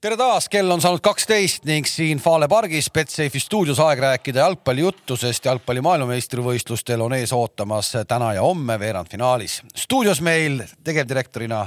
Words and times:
tere 0.00 0.16
taas, 0.16 0.46
kell 0.48 0.72
on 0.72 0.80
saanud 0.80 1.02
kaksteist 1.04 1.66
ning 1.68 1.84
siin 1.88 2.20
Fale 2.24 2.46
pargis 2.48 2.88
Betsafe'i 2.92 3.40
stuudios 3.42 3.80
aeg 3.84 4.00
rääkida 4.00 4.40
jalgpallijuttu, 4.40 5.16
sest 5.20 5.44
jalgpalli 5.44 5.82
maailmameistrivõistlustel 5.84 7.04
on 7.04 7.18
ees 7.18 7.34
ootamas 7.36 7.92
täna 8.08 8.32
ja 8.38 8.44
homme 8.46 8.78
veerandfinaalis. 8.80 9.60
stuudios 9.76 10.22
meil 10.24 10.62
tegevdirektorina 10.84 11.66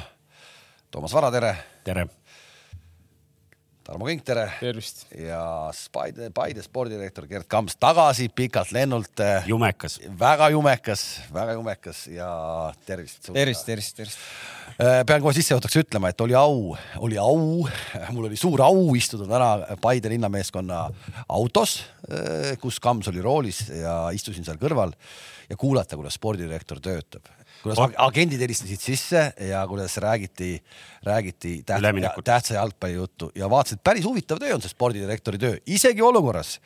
Toomas 0.91 1.13
Vara, 1.13 1.31
tere. 1.31 1.55
tere. 1.83 2.07
Tarmo 3.83 4.07
Kink, 4.07 4.23
tere. 4.23 4.45
tervist. 4.59 5.05
ja 5.11 5.43
Paide, 5.91 6.29
Paide 6.31 6.63
spordidirektor 6.63 7.27
Gerd 7.27 7.49
Kamps 7.51 7.75
tagasi 7.75 8.29
pikalt 8.31 8.71
lennult. 8.71 9.19
jumekas. 9.45 9.99
väga 10.19 10.49
jumekas, 10.49 11.03
väga 11.33 11.57
jumekas 11.59 12.07
ja 12.07 12.29
tervist. 12.85 13.27
tervist, 13.33 13.65
tervist, 13.65 13.95
tervist 13.95 14.19
Äh, 14.81 15.03
pean 15.05 15.21
kohe 15.21 15.35
sissejuhatuseks 15.37 15.83
ütlema, 15.83 16.09
et 16.09 16.21
oli 16.23 16.33
au, 16.33 16.71
oli 17.05 17.17
au, 17.21 17.67
mul 18.15 18.25
oli 18.25 18.37
suur 18.39 18.63
au 18.65 18.95
istuda 18.97 19.27
täna 19.29 19.77
Paide 19.83 20.09
linnameeskonna 20.09 20.79
autos, 21.29 21.75
äh, 22.09 22.55
kus 22.61 22.79
Kams 22.81 23.11
oli 23.11 23.21
roolis 23.21 23.67
ja 23.69 24.07
istusin 24.15 24.47
seal 24.47 24.57
kõrval 24.61 24.95
ja 25.49 25.59
kuulata, 25.59 25.99
kuidas 25.99 26.17
spordidirektor 26.17 26.81
töötab 26.81 27.29
kuidas 27.63 27.97
agendid 27.97 28.41
helistasid 28.43 28.81
sisse 28.81 29.23
ja 29.47 29.63
kuidas 29.67 29.97
räägiti, 29.97 30.55
räägiti 31.03 31.61
tähtsa, 31.65 32.13
tähtsa 32.23 32.53
jalgpalli 32.59 32.93
juttu 32.93 33.31
ja 33.35 33.49
vaatasin, 33.49 33.79
et 33.79 33.83
päris 33.83 34.05
huvitav 34.05 34.41
töö 34.41 34.55
on 34.55 34.63
see 34.63 34.73
spordidirektori 34.73 35.39
töö, 35.39 35.55
isegi 35.65 36.03
olukorras, 36.03 36.57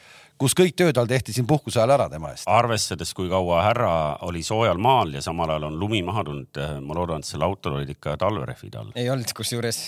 kus 0.41 0.58
kõik 0.58 0.76
töö 0.78 0.94
tal 0.94 1.10
tehti 1.10 1.36
siin 1.36 1.48
puhkuse 1.50 1.80
ajal 1.82 1.96
ära 1.98 2.10
tema 2.10 2.34
eest. 2.34 2.50
arvestades, 2.50 3.14
kui 3.18 3.30
kaua 3.30 3.62
härra 3.68 3.94
oli 4.28 4.44
soojal 4.46 4.82
maal 4.82 5.14
ja 5.18 5.24
samal 5.26 5.54
ajal 5.54 5.70
on 5.70 5.80
lumi 5.80 6.02
maha 6.05 6.26
tulnud, 6.28 6.62
eh, 6.62 6.78
ma 6.82 6.98
loodan, 6.98 7.22
et 7.22 7.30
sellel 7.30 7.50
autol 7.50 7.80
olid 7.80 7.94
ikka 7.94 8.18
talverehvid 8.22 8.77
all. 8.82 8.94
ei 8.96 9.10
olnud, 9.14 9.34
kusjuures 9.38 9.82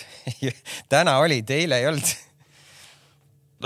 täna 0.94 1.20
olid, 1.26 1.50
eile 1.58 1.81
ei 1.81 1.89
olnud 1.89 2.28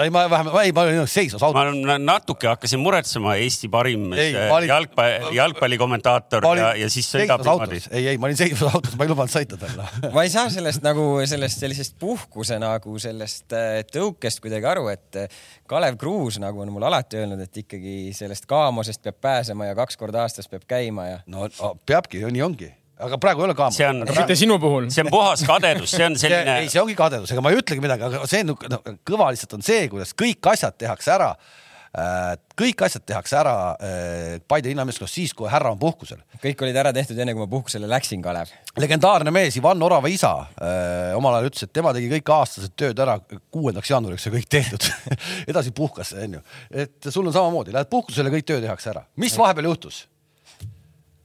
ei, 0.01 0.09
ma 0.09 0.23
vähemalt, 0.29 0.55
ei, 0.63 0.71
ma 0.71 0.81
olin 0.87 1.07
seisvas 1.07 1.43
autos. 1.43 1.79
ma 1.85 1.97
natuke 2.01 2.47
hakkasin 2.49 2.81
muretsema, 2.81 3.35
Eesti 3.35 3.69
parim 3.69 4.13
ei, 4.13 4.33
olin, 4.49 4.69
jalgpalli, 4.69 5.35
jalgpallikommentaator 5.37 6.47
ja, 6.57 6.73
ja 6.79 6.89
siis 6.93 7.11
sõidab 7.13 7.43
niimoodi. 7.45 7.81
ei, 7.91 8.07
ei, 8.13 8.17
ma 8.17 8.29
olin 8.29 8.39
seisvas 8.39 8.77
autos, 8.79 8.97
ma 8.97 9.05
ei 9.05 9.13
lubanud 9.13 9.33
sõita 9.33 9.59
talle 9.61 9.87
ma 10.15 10.25
ei 10.25 10.33
saa 10.33 10.49
sellest 10.53 10.85
nagu 10.85 11.07
sellest 11.29 11.61
sellisest 11.61 11.97
puhkuse 12.01 12.59
nagu 12.61 12.97
sellest 13.01 13.57
äh, 13.57 13.81
tõukest 13.93 14.41
kuidagi 14.43 14.69
aru, 14.73 14.87
et 14.93 15.23
äh, 15.23 15.41
Kalev 15.69 15.99
Kruus 16.01 16.39
nagu 16.41 16.65
on 16.65 16.73
mulle 16.73 16.89
alati 16.89 17.21
öelnud, 17.21 17.45
et 17.45 17.63
ikkagi 17.63 18.13
sellest 18.17 18.49
kaamosest 18.49 19.03
peab 19.05 19.21
pääsema 19.21 19.69
ja 19.69 19.77
kaks 19.77 19.99
korda 19.99 20.25
aastas 20.25 20.49
peab 20.49 20.65
käima 20.67 21.09
ja. 21.11 21.19
no 21.29 21.49
peabki, 21.85 22.25
nii 22.33 22.45
ongi 22.45 22.73
aga 23.07 23.19
praegu 23.21 23.43
ei 23.43 23.49
ole 23.49 23.57
kaamera. 23.57 23.77
see 23.77 23.89
on, 23.89 24.03
mitte 24.07 24.37
sinu 24.39 24.59
puhul. 24.61 24.87
see 24.93 25.03
on 25.05 25.11
puhas 25.13 25.43
kadedus, 25.47 25.95
see 25.95 26.05
on 26.05 26.15
selline. 26.21 26.61
ei, 26.63 26.71
see 26.71 26.81
ongi 26.83 26.95
kadedus, 26.97 27.33
ega 27.33 27.43
ma 27.43 27.51
ei 27.53 27.59
ütlegi 27.61 27.83
midagi, 27.83 28.07
aga 28.07 28.29
see 28.29 28.45
on 28.45 28.53
no, 28.53 28.79
kõva 29.07 29.33
lihtsalt 29.33 29.59
on 29.59 29.65
see, 29.65 29.89
kuidas 29.91 30.15
kõik 30.17 30.53
asjad 30.53 30.77
tehakse 30.79 31.13
ära 31.15 31.31
äh, 31.33 32.33
kõik 32.59 32.85
asjad 32.87 33.05
tehakse 33.09 33.37
ära 33.39 33.55
äh, 33.73 34.37
Paide 34.47 34.71
linnameeskonnas 34.71 35.15
siis, 35.19 35.33
kui 35.37 35.49
härra 35.51 35.73
on 35.73 35.81
puhkusel. 35.81 36.21
kõik 36.43 36.63
olid 36.65 36.79
ära 36.79 36.93
tehtud 36.95 37.19
enne, 37.19 37.35
kui 37.35 37.43
ma 37.43 37.49
puhkusele 37.51 37.89
läksin, 37.89 38.23
Kalev. 38.23 38.53
legendaarne 38.79 39.33
mees 39.35 39.57
Ivan 39.59 39.83
Orava 39.85 40.11
isa 40.11 40.33
äh, 40.55 41.11
omal 41.17 41.39
ajal 41.39 41.51
ütles, 41.51 41.67
et 41.67 41.75
tema 41.75 41.93
tegi 41.95 42.09
kõik 42.15 42.33
aastased 42.37 42.77
tööd 42.79 43.03
ära 43.03 43.19
kuuendaks 43.53 43.93
jaanuariks 43.93 44.29
ja 44.29 44.33
kõik 44.37 44.49
tehtud 44.49 44.89
edasi 45.51 45.75
puhkas, 45.75 46.15
onju. 46.23 46.41
et 46.71 47.11
sul 47.11 47.27
on 47.27 47.35
samamoodi, 47.35 47.75
lähed 47.75 47.91
puhkusele, 47.91 48.33
kõik 48.33 48.47
töö 48.47 48.63
tehakse 48.63 48.93
ära. 48.95 49.05
mis 49.19 49.37
vahepeal 49.37 49.71
juhtus? 49.73 50.05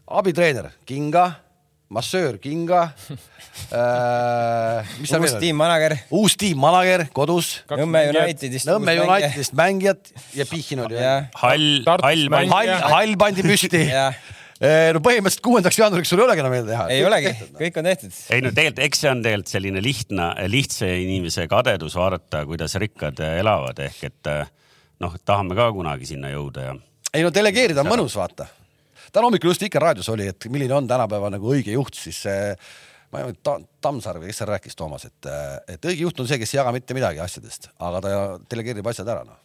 abitreener 0.09 0.71
Kinga 0.89 1.29
massöör 1.89 2.37
Kinga 2.39 2.83
äh,. 3.73 4.89
mis 5.01 5.11
seal 5.11 5.23
veel 5.23 5.33
on? 5.33 5.37
uus 5.37 5.41
tiimmanager. 5.41 5.95
uus 6.13 6.37
tiimmanager 6.41 7.07
kodus. 7.17 7.53
Nõmme 7.71 8.03
Unitedist. 8.13 8.69
Nõmme 8.69 8.95
Unitedist 9.05 9.57
mängijad 9.57 10.11
ja 10.37 10.47
Pihhin 10.49 10.85
oli. 10.85 10.99
hall, 10.99 11.69
hall 11.89 12.27
pandi. 12.35 12.53
hall, 12.53 12.75
hall 12.93 13.17
pandi 13.21 13.45
püsti 13.47 13.81
äh, 13.95 14.19
no 14.93 15.01
põhimõtteliselt 15.05 15.45
kuuendaks 15.45 15.81
jaanuariks 15.81 16.13
sul 16.13 16.21
ei 16.21 16.27
olegi 16.29 16.45
enam 16.45 16.57
veel 16.59 16.69
teha. 16.69 16.85
ei 16.93 17.07
olegi, 17.09 17.33
kõik 17.63 17.81
on 17.81 17.91
tehtud. 17.91 18.21
ei 18.37 18.45
no 18.45 18.53
tegelikult, 18.53 18.85
eks 18.91 19.05
see 19.05 19.13
on 19.15 19.25
tegelikult 19.25 19.55
selline 19.57 19.85
lihtne, 19.85 20.29
lihtsa 20.53 20.93
inimese 21.07 21.49
kadedus 21.49 21.97
vaadata, 21.97 22.45
kuidas 22.49 22.77
rikkad 22.85 23.25
elavad, 23.31 23.81
ehk 23.89 24.05
et 24.11 24.33
noh, 25.01 25.17
tahame 25.25 25.57
ka 25.57 25.73
kunagi 25.73 26.13
sinna 26.13 26.37
jõuda 26.37 26.69
ja. 26.69 26.79
ei 27.15 27.25
no 27.25 27.33
delegeerida 27.33 27.87
on 27.87 27.95
mõnus, 27.97 28.19
vaata 28.19 28.51
täna 29.13 29.29
hommikul 29.29 29.53
just 29.53 29.65
Vikerraadios 29.65 30.09
oli, 30.13 30.29
et 30.33 30.49
milline 30.53 30.77
on 30.77 30.89
tänapäeva 30.91 31.31
nagu 31.35 31.53
õige 31.55 31.75
juht, 31.75 31.99
siis 31.99 32.23
see 32.27 32.55
ma 33.13 33.25
ei 33.25 33.37
tea, 33.37 33.59
Tammsaar 33.85 34.21
või 34.21 34.33
kes 34.33 34.43
seal 34.43 34.51
rääkis, 34.53 34.77
Toomas, 34.77 35.07
et, 35.09 35.29
et 35.69 35.91
õige 35.91 36.05
juht 36.05 36.19
on 36.21 36.29
see, 36.29 36.41
kes 36.41 36.55
ei 36.55 36.61
jaga 36.61 36.73
mitte 36.77 36.97
midagi 36.97 37.23
asjadest, 37.25 37.71
aga 37.79 38.03
ta 38.05 38.17
delegeerib 38.51 38.91
asjad 38.93 39.09
ära, 39.15 39.25
noh. 39.29 39.39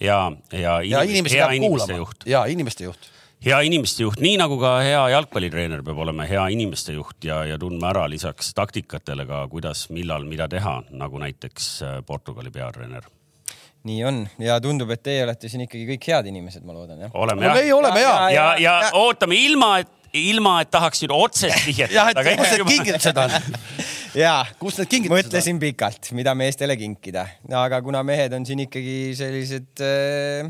ja, 0.00 0.20
ja, 0.52 0.80
ja 0.84 1.04
inimest 1.08 1.38
peab 1.38 1.56
kuulama. 1.64 2.02
ja 2.28 2.44
inimeste 2.52 2.88
juht 2.88 3.08
hea 3.44 3.58
inimeste 3.66 4.02
juht, 4.02 4.18
nii 4.22 4.38
nagu 4.40 4.58
ka 4.58 4.78
hea 4.82 5.02
jalgpallitreener 5.14 5.84
peab 5.86 6.00
olema 6.02 6.26
hea 6.26 6.48
inimeste 6.54 6.96
juht 6.96 7.22
ja, 7.24 7.44
ja 7.46 7.58
tundma 7.60 7.92
ära 7.92 8.08
lisaks 8.10 8.50
taktikatele 8.58 9.28
ka, 9.28 9.44
kuidas, 9.52 9.86
millal, 9.94 10.26
mida 10.26 10.48
teha, 10.50 10.80
nagu 10.90 11.22
näiteks 11.22 11.70
äh, 11.86 12.00
Portugali 12.06 12.50
peatreener 12.54 13.06
nii 13.86 14.00
on 14.08 14.24
ja 14.42 14.58
tundub, 14.62 14.90
et 14.94 15.02
teie 15.06 15.22
olete 15.26 15.50
siin 15.50 15.62
ikkagi 15.66 15.86
kõik 15.92 16.08
head 16.10 16.30
inimesed, 16.32 16.64
ma 16.66 16.74
loodan 16.74 17.06
jah. 17.06 17.14
oleme 17.14 17.46
jah. 17.46 17.54
meie 17.54 17.74
oleme 17.74 18.02
ja, 18.02 18.10
ja, 18.10 18.28
ja, 18.32 18.48
ja, 18.58 18.74
ja 18.88 18.92
ootame 18.98 19.38
ilma, 19.38 19.78
et 19.84 19.94
ilma, 20.16 20.58
et 20.64 20.70
tahaks 20.72 21.02
nüüd 21.04 21.12
otsest 21.14 21.66
vihjet. 21.68 21.92
jah, 21.98 22.12
et 22.12 22.22
kus 22.38 22.54
need 22.54 22.64
kingitused 22.70 23.20
on? 23.20 23.34
jaa, 24.24 24.40
kus 24.60 24.80
need 24.80 24.92
kingitused 24.94 25.12
on? 25.12 25.18
mõtlesin 25.20 25.60
pikalt, 25.62 26.12
mida 26.18 26.34
meestele 26.38 26.78
kinkida, 26.80 27.26
aga 27.62 27.82
kuna 27.84 28.02
mehed 28.06 28.34
on 28.36 28.48
siin 28.48 28.64
ikkagi 28.64 28.96
sellised 29.18 29.84
äh, 29.84 30.48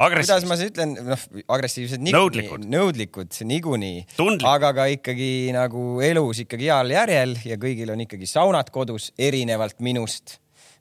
kuidas 0.00 0.44
ma 0.48 0.56
siis 0.58 0.72
ütlen, 0.72 0.96
noh, 1.06 1.24
agressiivsed 1.52 2.02
niikuinii, 2.02 2.18
nõudlikud, 2.18 2.68
nõudlikud 2.72 3.40
niikuinii, 3.52 4.04
aga 4.48 4.72
ka 4.80 4.86
ikkagi 4.96 5.30
nagu 5.54 5.84
elus 6.04 6.42
ikkagi 6.44 6.70
heal 6.70 6.94
järjel 6.96 7.36
ja 7.46 7.58
kõigil 7.60 7.92
on 7.94 8.04
ikkagi 8.06 8.28
saunad 8.30 8.72
kodus, 8.74 9.10
erinevalt 9.20 9.78
minust 9.84 10.38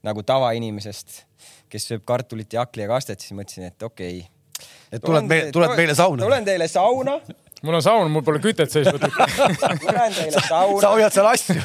nagu 0.08 0.24
tavainimesest 0.24 1.26
kes 1.70 1.90
sööb 1.92 2.06
kartulit 2.08 2.54
ja 2.54 2.66
hakli 2.66 2.86
ja 2.86 2.90
kastet, 2.92 3.22
siis 3.24 3.36
mõtlesin, 3.38 3.70
et 3.70 3.88
okei 3.88 4.24
okay.. 4.24 4.68
et 4.92 5.06
tuled 5.06 5.30
meile, 5.30 5.54
tuled 5.56 5.78
meile 5.78 5.96
sauna? 5.98 6.26
tulen 6.26 6.48
teile 6.48 6.68
sauna 6.72 7.20
mul 7.64 7.80
on 7.80 7.84
saun, 7.84 8.12
mul 8.12 8.24
pole 8.26 8.40
kütet 8.44 8.72
sees 8.72 8.88
võetud 8.88 9.16
tulen 9.84 10.16
teile 10.16 10.44
sauna. 10.52 10.80
sa 10.84 10.94
hoiad 10.94 11.16
seal 11.16 11.32
asju. 11.34 11.58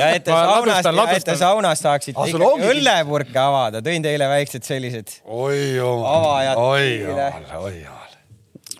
ja 0.00 0.12
et 0.16 0.24
te 0.24 0.32
saunas, 0.32 0.88
ja 0.88 1.10
et 1.18 1.28
te 1.28 1.36
saunas 1.40 1.84
saaksite 1.84 2.20
ah, 2.20 2.30
ikkagi 2.30 2.70
õllepurke 2.70 3.42
avada, 3.42 3.84
tõin 3.84 4.04
teile 4.04 4.30
väiksed 4.32 4.66
sellised. 4.66 5.18
oi 5.24 5.76
jumal, 5.76 6.54
oi 6.64 6.88
jumal, 7.04 7.52
oi 7.60 7.76
jumal 7.82 8.03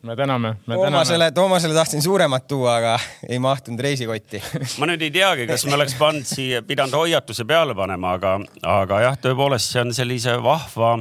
me 0.04 0.16
täname, 0.16 0.54
me 0.66 0.74
Toomasele, 0.74 1.30
Toomasele 1.30 1.74
tahtsin 1.74 2.02
suuremat 2.02 2.46
tuua, 2.46 2.76
aga 2.76 2.98
ei 3.28 3.38
mahtunud 3.38 3.80
reisikotti 3.80 4.40
ma 4.80 4.88
nüüd 4.90 5.02
ei 5.06 5.10
teagi, 5.14 5.46
kas 5.48 5.64
me 5.68 5.76
oleks 5.78 5.96
pannud 5.98 6.28
siia, 6.28 6.60
pidanud 6.66 6.96
hoiatuse 6.98 7.46
peale 7.48 7.76
panema, 7.76 8.14
aga, 8.18 8.34
aga 8.68 9.00
jah, 9.06 9.16
tõepoolest, 9.24 9.72
see 9.72 9.80
on 9.84 9.94
sellise 9.96 10.36
vahva, 10.44 10.92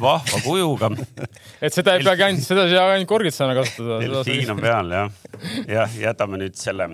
vahva 0.00 0.42
kujuga. 0.44 0.92
et 1.62 1.72
seda 1.72 1.96
ei 1.96 2.04
peagi 2.04 2.28
ainult, 2.28 2.46
seda 2.46 2.68
ei 2.68 2.76
saa 2.76 2.92
ainult 2.92 3.10
korgitsana 3.14 3.56
kasutada. 3.56 3.98
delfiin 4.04 4.54
on 4.54 4.62
peal 4.62 4.94
jah. 4.98 5.18
jah, 5.72 5.98
jätame 6.06 6.44
nüüd 6.44 6.60
selle, 6.60 6.90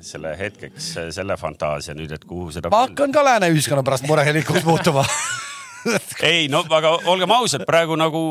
selle 0.00 0.36
hetkeks 0.40 0.92
selle 1.12 1.36
fantaasia 1.40 1.96
nüüd, 1.98 2.16
et 2.16 2.24
kuhu 2.24 2.50
seda. 2.56 2.72
ma 2.72 2.86
hakkan 2.86 3.12
ka 3.12 3.24
lääne 3.28 3.52
ühiskonna 3.52 3.84
pärast 3.84 4.08
murelikuks 4.08 4.64
muutuma 4.64 5.04
ei 6.28 6.48
no 6.52 6.62
aga 6.76 6.92
olgem 7.10 7.32
ausad, 7.34 7.64
praegu 7.68 7.96
nagu 7.98 8.22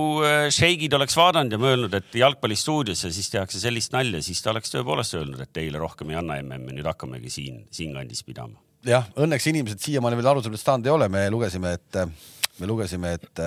šeigid 0.54 0.94
äh, 0.94 1.00
oleks 1.00 1.18
vaadanud 1.18 1.56
ja 1.56 1.60
mõelnud, 1.62 1.96
et 1.98 2.18
jalgpallistuudiosse 2.22 3.12
siis 3.14 3.30
tehakse 3.34 3.62
sellist 3.62 3.96
nalja, 3.96 4.22
siis 4.26 4.42
ta 4.44 4.54
oleks 4.54 4.74
tõepoolest 4.74 5.18
öelnud, 5.20 5.42
et 5.44 5.54
teile 5.54 5.82
rohkem 5.82 6.14
ei 6.14 6.20
anna 6.22 6.40
MM-i, 6.44 6.78
nüüd 6.78 6.88
hakkamegi 6.90 7.34
siin, 7.34 7.62
siinkandis 7.74 8.24
pidama. 8.28 8.60
jah, 8.88 9.08
õnneks 9.20 9.50
inimesed 9.52 9.84
siiamaani 9.84 10.20
veel 10.20 10.32
arusaamist 10.34 10.68
saanud 10.68 10.90
ei 10.90 10.96
ole, 10.96 11.10
me 11.12 11.28
lugesime, 11.34 11.76
et, 11.78 12.02
me 12.60 12.70
lugesime, 12.70 13.16
et, 13.20 13.44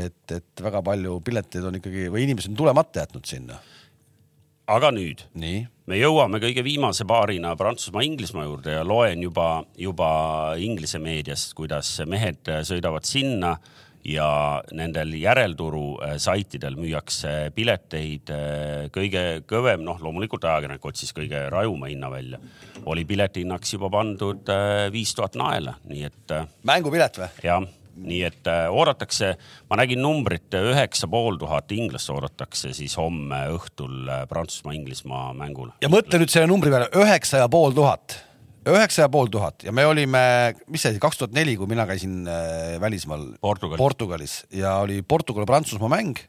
et, 0.00 0.36
et 0.40 0.66
väga 0.68 0.82
palju 0.84 1.20
pileteid 1.24 1.70
on 1.70 1.80
ikkagi 1.80 2.10
või 2.12 2.26
inimesed 2.28 2.52
on 2.54 2.60
tulemata 2.64 3.04
jätnud 3.04 3.26
sinna 3.28 3.60
aga 4.66 4.90
nüüd 4.94 5.24
me 5.86 5.98
jõuame 6.00 6.40
kõige 6.42 6.64
viimase 6.66 7.06
paarina 7.06 7.54
Prantsusmaa-Inglismaa 7.58 8.46
juurde 8.48 8.76
ja 8.78 8.84
loen 8.84 9.22
juba, 9.22 9.64
juba 9.78 10.10
Inglise 10.58 10.98
meediast, 10.98 11.54
kuidas 11.54 11.92
mehed 12.10 12.50
sõidavad 12.66 13.06
sinna 13.06 13.56
ja 14.06 14.26
nendel 14.76 15.14
järelturu 15.18 15.84
äh, 16.04 16.14
saitidel 16.22 16.76
müüakse 16.78 17.50
pileteid 17.54 18.30
äh, 18.30 18.84
kõige 18.94 19.24
kõvem, 19.50 19.82
noh, 19.86 19.98
loomulikult 20.02 20.46
ajakirjanik 20.46 20.86
otsis 20.86 21.14
kõige 21.16 21.46
rajuma 21.50 21.90
hinna 21.90 22.10
välja. 22.12 22.38
oli 22.86 23.04
piletihinnaks 23.04 23.74
juba 23.74 23.90
pandud 23.90 24.46
äh, 24.52 24.86
viis 24.94 25.14
tuhat 25.14 25.34
naela, 25.34 25.74
nii 25.90 26.06
et. 26.06 26.36
mängupilet 26.66 27.18
või? 27.22 27.32
jah 27.46 27.66
nii 27.96 28.20
et 28.28 28.50
äh, 28.50 28.66
oodatakse, 28.72 29.32
ma 29.70 29.78
nägin 29.80 30.02
numbrit, 30.04 30.52
üheksa 30.52 31.08
pool 31.10 31.38
tuhat 31.40 31.72
inglast 31.76 32.10
oodatakse 32.12 32.72
siis 32.76 32.96
homme 33.00 33.42
õhtul 33.56 34.06
äh, 34.10 34.22
Prantsusmaa-Inglismaa 34.30 35.32
mängul. 35.36 35.72
ja 35.82 35.90
mõtle 35.92 36.20
nüüd 36.20 36.32
selle 36.32 36.50
numbri 36.50 36.72
peale, 36.72 36.90
üheksa 36.96 37.44
ja 37.44 37.50
pool 37.52 37.74
tuhat. 37.76 38.18
üheksa 38.66 39.06
ja 39.06 39.10
pool 39.12 39.30
tuhat 39.32 39.66
ja 39.66 39.72
me 39.72 39.86
olime, 39.86 40.22
mis 40.68 40.84
see 40.84 40.94
oli, 40.94 41.02
kaks 41.02 41.22
tuhat 41.22 41.36
neli, 41.36 41.56
kui 41.56 41.70
mina 41.70 41.86
käisin 41.88 42.24
äh, 42.28 42.76
välismaal 42.82 43.28
Portugalis. 43.40 43.82
Portugalis 43.82 44.38
ja 44.54 44.76
oli 44.84 45.02
Portugal-Prantsusmaa 45.02 45.92
mäng 45.92 46.20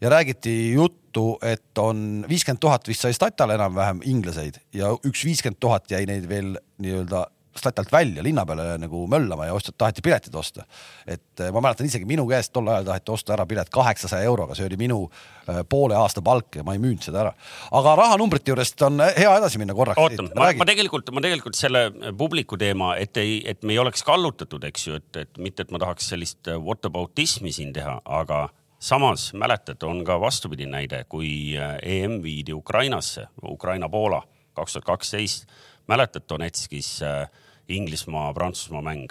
ja 0.00 0.10
räägiti 0.10 0.72
juttu, 0.72 1.38
et 1.42 1.78
on 1.78 2.24
viiskümmend 2.28 2.60
tuhat 2.62 2.88
vist 2.88 3.02
sai 3.02 3.16
statale 3.16 3.56
enam-vähem 3.58 4.04
inglaseid 4.06 4.60
ja 4.74 4.92
üks 5.06 5.24
viiskümmend 5.26 5.58
tuhat 5.60 5.90
jäi 5.90 6.04
neid 6.06 6.28
veel 6.30 6.54
nii-öelda 6.82 7.26
statalt 7.58 7.92
välja 7.92 8.22
linna 8.22 8.44
peale 8.46 8.76
nagu 8.80 9.04
möllama 9.10 9.48
ja 9.48 9.54
ostjad 9.56 9.76
taheti 9.78 10.02
piletid 10.04 10.34
osta. 10.34 10.64
et 11.06 11.42
ma 11.52 11.60
mäletan 11.60 11.86
isegi 11.86 12.04
minu 12.08 12.26
käest 12.28 12.52
tol 12.52 12.68
ajal 12.68 12.86
taheti 12.88 13.12
osta 13.12 13.34
ära 13.36 13.46
pilet 13.46 13.70
kaheksasaja 13.70 14.26
euroga, 14.28 14.54
see 14.54 14.66
oli 14.66 14.76
minu 14.80 15.00
äh, 15.48 15.62
poole 15.68 15.96
aasta 15.96 16.22
palk 16.22 16.60
ja 16.60 16.64
ma 16.66 16.74
ei 16.76 16.82
müünud 16.82 17.04
seda 17.04 17.22
ära. 17.24 17.32
aga 17.80 17.96
rahanumbrite 18.02 18.52
juurest 18.52 18.82
on 18.86 19.02
hea 19.02 19.34
edasi 19.40 19.58
minna 19.58 19.74
korraks. 19.74 20.00
oota, 20.02 20.28
ma, 20.34 20.52
ma 20.58 20.68
tegelikult, 20.68 21.12
ma 21.14 21.24
tegelikult 21.24 21.58
selle 21.58 21.88
publiku 22.18 22.58
teema, 22.60 22.94
et 22.96 23.16
ei, 23.16 23.42
et 23.46 23.62
me 23.62 23.76
ei 23.76 23.82
oleks 23.82 24.02
kallutatud, 24.06 24.64
eks 24.70 24.86
ju, 24.88 25.02
et, 25.02 25.10
et 25.24 25.42
mitte, 25.42 25.66
et 25.66 25.74
ma 25.74 25.82
tahaks 25.82 26.12
sellist 26.14 26.50
whataboutismi 26.54 27.52
siin 27.52 27.74
teha, 27.76 28.00
aga 28.04 28.48
samas 28.78 29.32
mäletad, 29.34 29.82
on 29.82 30.04
ka 30.06 30.20
vastupidine 30.20 30.76
näide, 30.76 31.04
kui 31.10 31.56
EM 31.82 32.20
viidi 32.22 32.54
Ukrainasse, 32.54 33.26
Ukraina-Poola 33.42 34.22
kaks 34.58 34.72
tuhat 34.72 34.84
kaksteist. 34.84 35.46
mäletad 35.88 36.22
Donetskis 36.28 37.02
äh, 37.02 37.28
Inglismaa-Prantsusmaa 37.68 38.82
mäng? 38.82 39.08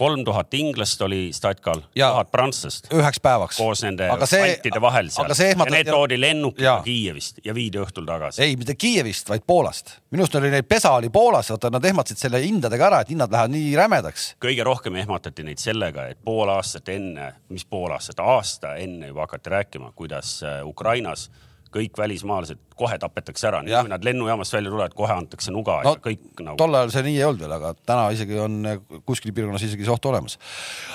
kolm 0.00 0.24
tuhat 0.24 0.54
inglast 0.54 1.02
oli 1.02 1.28
statkal, 1.32 1.82
tuhat 1.94 2.30
prantslast. 2.32 2.88
üheks 2.94 3.20
päevaks. 3.20 3.56
koos 3.60 3.82
nende 3.84 4.08
altide 4.08 4.80
vahel 4.80 5.10
seal. 5.12 5.28
ja 5.28 5.66
need 5.74 5.90
toodi 5.92 6.16
lennukiga 6.20 6.78
Kiievist 6.84 7.42
ja 7.44 7.54
viidi 7.54 7.80
õhtul 7.82 8.06
tagasi. 8.08 8.42
ei, 8.46 8.56
mitte 8.56 8.74
Kiievist, 8.80 9.28
vaid 9.28 9.44
Poolast. 9.46 9.98
minu 10.10 10.24
arust 10.24 10.38
oli 10.40 10.52
neid 10.54 10.68
pesa 10.68 10.94
oli 10.96 11.12
Poolas, 11.12 11.52
vaata 11.52 11.72
nad 11.74 11.84
ehmatasid 11.84 12.22
selle 12.22 12.40
hindadega 12.40 12.88
ära, 12.88 13.02
et 13.04 13.12
hinnad 13.12 13.32
lähevad 13.32 13.52
nii 13.52 13.76
rämedaks. 13.76 14.30
kõige 14.46 14.64
rohkem 14.64 14.96
ehmatati 15.02 15.44
neid 15.50 15.60
sellega, 15.60 16.08
et 16.14 16.24
pool 16.24 16.48
aastat 16.48 16.88
enne, 16.96 17.34
mis 17.52 17.68
pool 17.68 17.92
aastat, 17.92 18.24
aasta 18.24 18.74
enne 18.80 19.12
juba 19.12 19.28
hakati 19.28 19.52
rääkima, 19.56 19.92
kuidas 19.96 20.38
äh, 20.42 20.64
Ukrainas 20.66 21.28
kõik 21.74 21.98
välismaalased 21.98 22.58
kohe 22.80 22.96
tapetakse 23.00 23.48
ära, 23.50 23.60
nii 23.64 23.74
kui 23.74 23.92
nad 23.92 24.04
lennujaamast 24.04 24.54
välja 24.56 24.72
tulevad, 24.72 24.94
kohe 24.96 25.14
antakse 25.14 25.52
nuga 25.54 25.78
no, 25.84 25.94
ja 25.94 26.02
kõik 26.02 26.42
nagu. 26.42 26.56
tol 26.60 26.74
ajal 26.74 26.92
see 26.94 27.04
nii 27.06 27.18
ei 27.18 27.26
olnud 27.26 27.44
veel, 27.44 27.54
aga 27.56 27.72
täna 27.86 28.06
isegi 28.14 28.38
on 28.40 28.56
kuskil 29.08 29.34
piirkonnas 29.36 29.66
isegi 29.66 29.86
see 29.86 29.94
oht 29.94 30.08
olemas. 30.10 30.38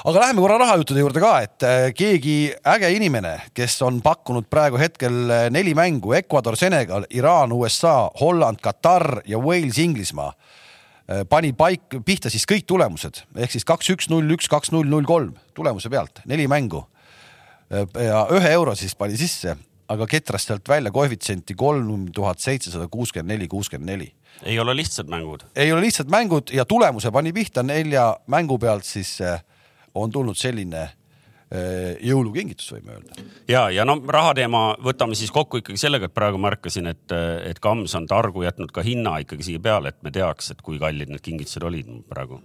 aga 0.03 0.23
läheme 0.25 0.43
korra 0.43 0.57
rahajuttude 0.61 1.03
juurde 1.03 1.23
ka, 1.23 1.33
et 1.45 1.67
äh, 1.67 1.85
keegi 1.97 2.37
äge 2.73 2.89
inimene, 2.95 3.35
kes 3.55 3.77
on 3.87 4.01
pakkunud 4.05 4.49
praegu 4.51 4.81
hetkel 4.81 5.21
äh, 5.29 5.45
neli 5.53 5.75
mängu 5.77 6.15
Ecuador, 6.17 6.57
Senegal, 6.59 7.07
Iraan, 7.15 7.53
USA, 7.55 8.09
Holland, 8.21 8.59
Katar 8.63 9.21
ja 9.29 9.39
Wales, 9.41 9.79
Inglismaa 9.81 10.33
pani 11.29 11.51
paik, 11.53 11.99
pihta 12.01 12.31
siis 12.33 12.47
kõik 12.49 12.63
tulemused 12.65 13.19
ehk 13.37 13.51
siis 13.53 13.65
kaks, 13.67 13.91
üks, 13.93 14.07
null, 14.09 14.25
üks, 14.33 14.47
kaks, 14.49 14.71
null, 14.73 14.89
null, 14.89 15.05
kolm 15.05 15.35
tulemuse 15.53 15.91
pealt, 15.93 16.23
neli 16.25 16.47
mängu. 16.49 16.81
ja 17.69 18.25
ühe 18.33 18.51
euro 18.57 18.73
siis 18.75 18.97
pani 18.97 19.17
sisse 19.17 19.53
aga 19.91 20.07
ketras 20.09 20.47
sealt 20.47 20.69
välja 20.69 20.91
koefitsienti 20.93 21.55
kolm 21.57 22.09
tuhat 22.15 22.41
seitsesada 22.43 22.87
kuuskümmend 22.91 23.35
neli, 23.35 23.47
kuuskümmend 23.47 23.91
neli. 23.91 24.11
ei 24.43 24.59
ole 24.59 24.75
lihtsad 24.75 25.09
mängud. 25.09 25.45
ei 25.55 25.71
ole 25.73 25.81
lihtsad 25.81 26.09
mängud 26.09 26.53
ja 26.53 26.65
tulemuse 26.65 27.11
pani 27.11 27.33
pihta 27.33 27.63
nelja 27.63 28.17
mängu 28.27 28.57
pealt, 28.57 28.83
siis 28.83 29.21
eh, 29.21 29.39
on 29.93 30.11
tulnud 30.11 30.37
selline 30.37 30.81
eh, 30.81 31.95
jõulukingitus, 32.01 32.71
võime 32.73 32.97
öelda. 32.97 33.27
ja, 33.47 33.69
ja 33.69 33.85
no 33.85 33.99
rahateema 34.07 34.65
võtame 34.83 35.15
siis 35.15 35.31
kokku 35.31 35.61
ikkagi 35.61 35.79
sellega, 35.79 36.09
et 36.09 36.17
praegu 36.17 36.41
märkasin, 36.41 36.89
et, 36.91 37.17
et 37.45 37.59
Kams 37.59 37.95
on 37.95 38.09
targu 38.09 38.43
jätnud 38.43 38.73
ka 38.73 38.83
hinna 38.85 39.19
ikkagi 39.23 39.51
siia 39.51 39.61
peale, 39.61 39.93
et 39.93 40.03
me 40.03 40.11
teaks, 40.11 40.51
et 40.51 40.61
kui 40.65 40.81
kallid 40.81 41.13
need 41.13 41.25
kingitused 41.25 41.63
olid 41.63 41.93
praegu 42.09 42.41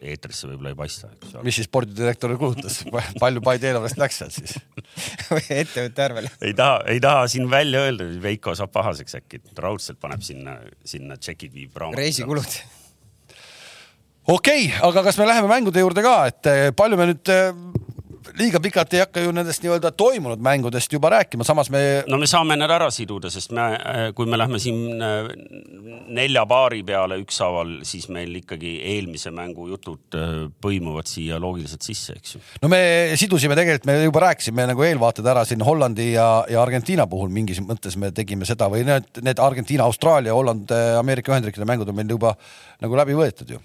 eetrisse 0.00 0.48
võib-olla 0.48 0.72
ei 0.72 0.78
paista, 0.78 1.10
eks 1.16 1.34
ole. 1.34 1.44
mis 1.48 1.58
siis 1.58 1.68
spordidirektor 1.68 2.34
kulutas 2.40 2.80
palju 3.22 3.42
Paide 3.44 3.70
eelarvest 3.70 4.00
läks 4.00 4.20
sealt 4.22 4.36
siis 4.36 4.56
ettevõtte 5.62 6.04
arvele? 6.04 6.32
ei 6.44 6.54
taha, 6.58 6.80
ei 6.92 7.02
taha 7.02 7.26
siin 7.30 7.48
välja 7.50 7.84
öelda, 7.86 8.08
Veiko 8.22 8.54
saab 8.58 8.72
pahaseks 8.74 9.18
äkki, 9.20 9.42
raudselt 9.58 10.00
paneb 10.02 10.24
sinna, 10.26 10.58
sinna 10.86 11.18
tšekid 11.20 11.54
viib 11.54 11.76
raamatu. 11.78 12.00
reisikulud 12.00 12.58
okei 14.28 14.66
okay,, 14.68 14.72
aga 14.88 15.04
kas 15.08 15.18
me 15.20 15.28
läheme 15.28 15.50
mängude 15.50 15.84
juurde 15.84 16.04
ka, 16.04 16.16
et 16.30 16.50
eh, 16.52 16.64
palju 16.76 17.00
me 17.00 17.10
nüüd 17.12 17.34
eh, 17.34 17.52
liiga 18.38 18.60
pikalt 18.62 18.94
ei 18.94 19.02
hakka 19.02 19.22
ju 19.24 19.32
nendest 19.34 19.62
nii-öelda 19.64 19.92
toimunud 19.96 20.42
mängudest 20.44 20.92
juba 20.92 21.10
rääkima, 21.12 21.46
samas 21.46 21.70
me. 21.70 21.82
no 22.08 22.18
me 22.20 22.28
saame 22.30 22.56
need 22.58 22.72
ära 22.74 22.90
siduda, 22.94 23.30
sest 23.32 23.52
me, 23.56 23.66
kui 24.16 24.28
me 24.30 24.38
lähme 24.40 24.60
siin 24.62 25.02
äh, 25.04 25.30
nelja 26.14 26.44
paari 26.50 26.82
peale 26.86 27.20
ükshaaval, 27.22 27.78
siis 27.88 28.08
meil 28.14 28.34
ikkagi 28.40 28.74
eelmise 28.94 29.32
mängu 29.34 29.68
jutud 29.70 30.18
äh, 30.18 30.34
põimuvad 30.62 31.10
siia 31.10 31.40
loogiliselt 31.42 31.86
sisse, 31.86 32.18
eks 32.18 32.36
ju. 32.36 32.42
no 32.62 32.72
me 32.72 32.82
sidusime 33.20 33.56
tegelikult, 33.58 33.88
me 33.90 33.98
juba 34.02 34.24
rääkisime 34.28 34.68
nagu 34.72 34.86
eelvaated 34.88 35.32
ära 35.34 35.46
siin 35.48 35.64
Hollandi 35.66 36.12
ja, 36.12 36.28
ja 36.50 36.62
Argentiina 36.62 37.08
puhul 37.10 37.32
mingis 37.32 37.62
mõttes 37.64 37.98
me 38.00 38.12
tegime 38.16 38.48
seda 38.48 38.70
või 38.72 38.84
need, 38.88 39.10
need 39.24 39.42
Argentiina, 39.42 39.88
Austraalia, 39.88 40.36
Holland, 40.36 40.70
Ameerika 40.98 41.34
Ühendriikide 41.34 41.68
mängud 41.68 41.90
on 41.90 41.98
meil 41.98 42.16
juba 42.18 42.34
nagu 42.82 42.98
läbi 42.98 43.16
võetud 43.18 43.56
ju 43.56 43.64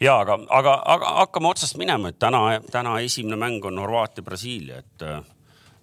ja 0.00 0.16
aga, 0.20 0.38
aga, 0.48 0.76
aga 0.94 1.12
hakkame 1.20 1.50
otsast 1.50 1.78
minema, 1.80 2.10
et 2.10 2.18
täna, 2.20 2.60
täna 2.72 2.98
esimene 3.04 3.38
mäng 3.40 3.64
on 3.68 3.80
Horvaatia-Brasiilia, 3.82 4.80
et 4.84 5.04
äh, 5.06 5.20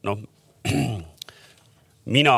noh 0.07 0.23
mina 2.17 2.35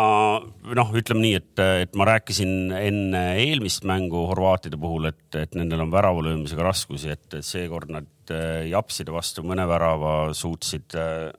noh, 0.79 0.93
ütleme 0.97 1.23
nii, 1.23 1.35
et, 1.39 1.63
et 1.85 1.99
ma 1.99 2.07
rääkisin 2.09 2.73
enne 2.77 3.23
eelmist 3.43 3.85
mängu 3.89 4.25
horvaatide 4.31 4.79
puhul, 4.81 5.11
et, 5.11 5.27
et 5.37 5.57
nendel 5.57 5.85
on 5.85 5.93
värava 5.93 6.23
löömisega 6.25 6.65
raskusi, 6.65 7.13
et 7.13 7.39
seekord 7.45 7.91
nad 7.93 8.33
äh, 8.33 8.65
japside 8.71 9.13
vastu 9.15 9.45
mõne 9.47 9.67
värava 9.69 10.17
suutsid 10.37 10.97
äh, 10.97 11.29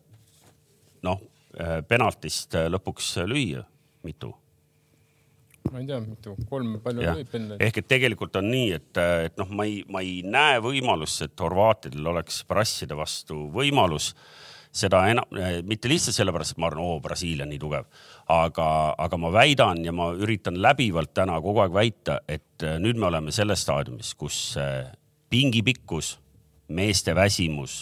noh, 1.07 1.27
penaltist 1.91 2.55
lõpuks 2.71 3.17
lüüa 3.27 3.65
mitu 4.07 4.29
ma 5.69 5.81
ei 5.81 5.87
tea, 5.89 5.99
mitu, 6.03 6.35
kolm, 6.51 6.77
palju 6.85 7.05
võib 7.05 7.35
enne. 7.39 7.59
ehk 7.63 7.81
et 7.83 7.89
tegelikult 7.91 8.39
on 8.41 8.49
nii, 8.53 8.69
et, 8.79 9.01
et 9.27 9.41
noh, 9.41 9.51
ma 9.57 9.67
ei, 9.69 9.83
ma 9.91 10.03
ei 10.05 10.21
näe 10.27 10.61
võimalust, 10.65 11.27
et 11.27 11.45
horvaatidel 11.45 12.13
oleks 12.15 12.43
brasside 12.49 12.97
vastu 12.99 13.47
võimalus. 13.55 14.15
Seda 14.71 15.01
enam, 15.11 15.27
mitte 15.67 15.91
lihtsalt 15.91 16.15
sellepärast, 16.15 16.55
et 16.55 16.61
ma 16.63 16.69
arvan, 16.69 16.85
oo, 16.87 16.99
Brasiilia 17.03 17.43
on 17.43 17.51
nii 17.51 17.59
tugev, 17.59 17.89
aga, 18.31 18.67
aga 19.03 19.19
ma 19.19 19.33
väidan 19.35 19.83
ja 19.83 19.91
ma 19.91 20.13
üritan 20.15 20.61
läbivalt 20.63 21.11
täna 21.19 21.41
kogu 21.43 21.65
aeg 21.65 21.75
väita, 21.75 22.21
et 22.31 22.63
nüüd 22.79 23.01
me 23.03 23.09
oleme 23.09 23.35
selles 23.35 23.67
staadiumis, 23.67 24.13
kus 24.15 24.39
pingi 25.31 25.65
pikkus, 25.67 26.13
meeste 26.71 27.17
väsimus 27.19 27.81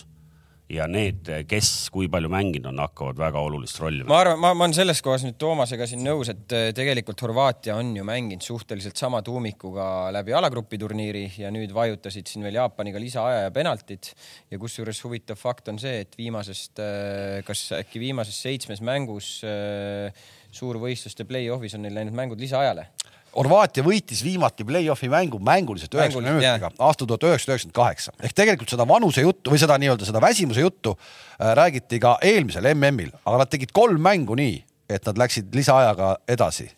ja 0.73 0.85
need, 0.91 1.29
kes 1.49 1.89
kui 1.93 2.11
palju 2.13 2.29
mänginud 2.33 2.69
on, 2.71 2.81
hakkavad 2.83 3.19
väga 3.21 3.41
olulist 3.41 3.81
rolli 3.81 4.05
ma 4.09 4.21
arvan, 4.21 4.41
ma, 4.43 4.53
ma 4.53 4.67
olen 4.67 4.77
selles 4.77 5.01
kohas 5.05 5.25
nüüd 5.25 5.39
Toomasega 5.41 5.87
siin 5.89 6.03
nõus, 6.05 6.29
et 6.33 6.55
äh, 6.57 6.69
tegelikult 6.77 7.23
Horvaatia 7.25 7.79
on 7.81 7.95
ju 7.97 8.05
mänginud 8.07 8.45
suhteliselt 8.45 9.01
sama 9.01 9.23
tuumikuga 9.25 10.09
läbi 10.15 10.37
alagrupi 10.37 10.81
turniiri 10.81 11.25
ja 11.41 11.53
nüüd 11.55 11.73
vajutasid 11.77 12.29
siin 12.29 12.45
veel 12.45 12.61
Jaapaniga 12.61 13.01
lisaaja 13.01 13.47
ja 13.47 13.55
penaltid. 13.55 14.13
ja 14.51 14.59
kusjuures 14.61 15.01
huvitav 15.05 15.41
fakt 15.41 15.73
on 15.73 15.81
see, 15.81 16.03
et 16.05 16.19
viimasest, 16.21 16.83
äh, 16.85 17.39
kas 17.49 17.71
äkki 17.81 18.03
viimases 18.05 18.37
seitsmes 18.45 18.85
mängus 18.85 19.39
äh, 19.49 20.13
suurvõistluste 20.53 21.25
play-off'is 21.29 21.77
on 21.77 21.87
neil 21.87 21.97
läinud 21.97 22.17
mängud 22.17 22.41
lisaajale 22.41 22.91
Horvaatia 23.39 23.85
võitis 23.87 24.21
viimati 24.27 24.67
play-off'i 24.67 25.11
mängu 25.13 25.39
mänguliselt 25.45 25.93
üheksakümne 25.95 26.35
minutiga 26.35 26.73
aastal 26.83 27.07
tuhat 27.07 27.27
üheksasada 27.29 27.55
üheksakümmend 27.55 27.77
kaheksa 27.77 28.15
ehk 28.19 28.35
tegelikult 28.41 28.73
seda 28.73 28.87
vanuse 28.89 29.23
juttu 29.23 29.53
või 29.53 29.61
seda 29.63 29.77
nii-öelda 29.79 30.09
seda 30.09 30.23
väsimuse 30.25 30.65
juttu 30.65 30.97
äh, 30.97 31.53
räägiti 31.59 32.01
ka 32.03 32.17
eelmisel 32.25 32.67
MM-il, 32.75 33.13
aga 33.25 33.45
nad 33.45 33.53
tegid 33.53 33.73
kolm 33.77 34.03
mängu 34.03 34.35
nii, 34.39 34.59
et 34.91 35.07
nad 35.07 35.23
läksid 35.23 35.55
lisaajaga 35.55 36.17
edasi. 36.29 36.71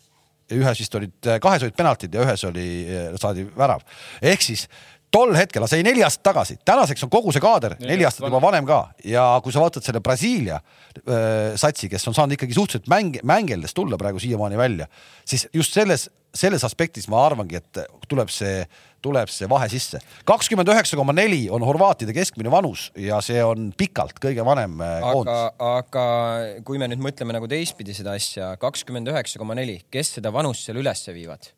ühes 0.51 0.81
vist 0.83 0.95
olid, 0.99 1.17
äh, 1.27 1.41
kahes 1.41 1.63
olid 1.63 1.77
penaltid 1.79 2.15
ja 2.15 2.25
ühes 2.27 2.45
oli, 2.45 2.69
äh, 2.91 3.11
saadi 3.21 3.47
värav. 3.57 3.81
ehk 4.21 4.43
siis 4.43 4.69
tol 5.15 5.35
hetkel, 5.35 5.67
see 5.69 5.81
oli 5.81 5.89
neli 5.91 6.05
aastat 6.07 6.25
tagasi, 6.31 6.59
tänaseks 6.67 7.05
on 7.07 7.13
kogu 7.13 7.35
see 7.35 7.43
kaader 7.43 7.77
neli 7.83 8.07
aastat 8.07 8.29
juba 8.29 8.41
vanem 8.43 8.67
ka 8.69 8.81
ja 9.07 9.25
kui 9.45 9.55
sa 9.55 9.63
vaatad 9.63 9.87
selle 9.87 10.03
Brasiilia 10.05 10.61
äh, 10.61 11.57
satsi, 11.61 11.91
kes 11.91 12.07
on 12.11 12.17
saanud 12.17 12.37
ikkagi 12.39 12.57
suhteliselt 12.57 12.91
mäng, 12.91 13.19
mängeldes 13.27 13.75
tulla 13.77 13.99
praegu 14.01 14.23
siiamaani 14.23 14.59
välja, 14.61 14.87
siis 15.27 15.49
just 15.55 15.75
selles, 15.75 16.09
selles 16.35 16.65
aspektis 16.67 17.11
ma 17.11 17.25
arvangi, 17.27 17.59
et 17.59 17.83
tuleb 18.11 18.31
see, 18.33 18.63
tuleb 19.03 19.31
see 19.33 19.49
vahe 19.51 19.69
sisse. 19.73 19.99
kakskümmend 20.29 20.71
üheksa 20.71 20.99
koma 20.99 21.15
neli 21.17 21.43
on 21.51 21.65
horvaatide 21.67 22.15
keskmine 22.15 22.53
vanus 22.53 22.89
ja 22.99 23.19
see 23.25 23.43
on 23.45 23.73
pikalt 23.77 24.23
kõige 24.23 24.47
vanem 24.47 24.79
koondis. 24.79 25.47
aga, 25.73 26.05
kui 26.67 26.79
me 26.79 26.91
nüüd 26.91 27.03
mõtleme 27.03 27.35
nagu 27.35 27.51
teistpidi 27.51 27.97
seda 27.99 28.15
asja, 28.19 28.55
kakskümmend 28.63 29.11
üheksa 29.11 29.43
koma 29.43 29.59
neli, 29.59 29.81
kes 29.91 30.19
seda 30.19 30.35
vanust 30.35 30.69
seal 30.69 30.79
ülesse 30.83 31.15
viivad? 31.17 31.51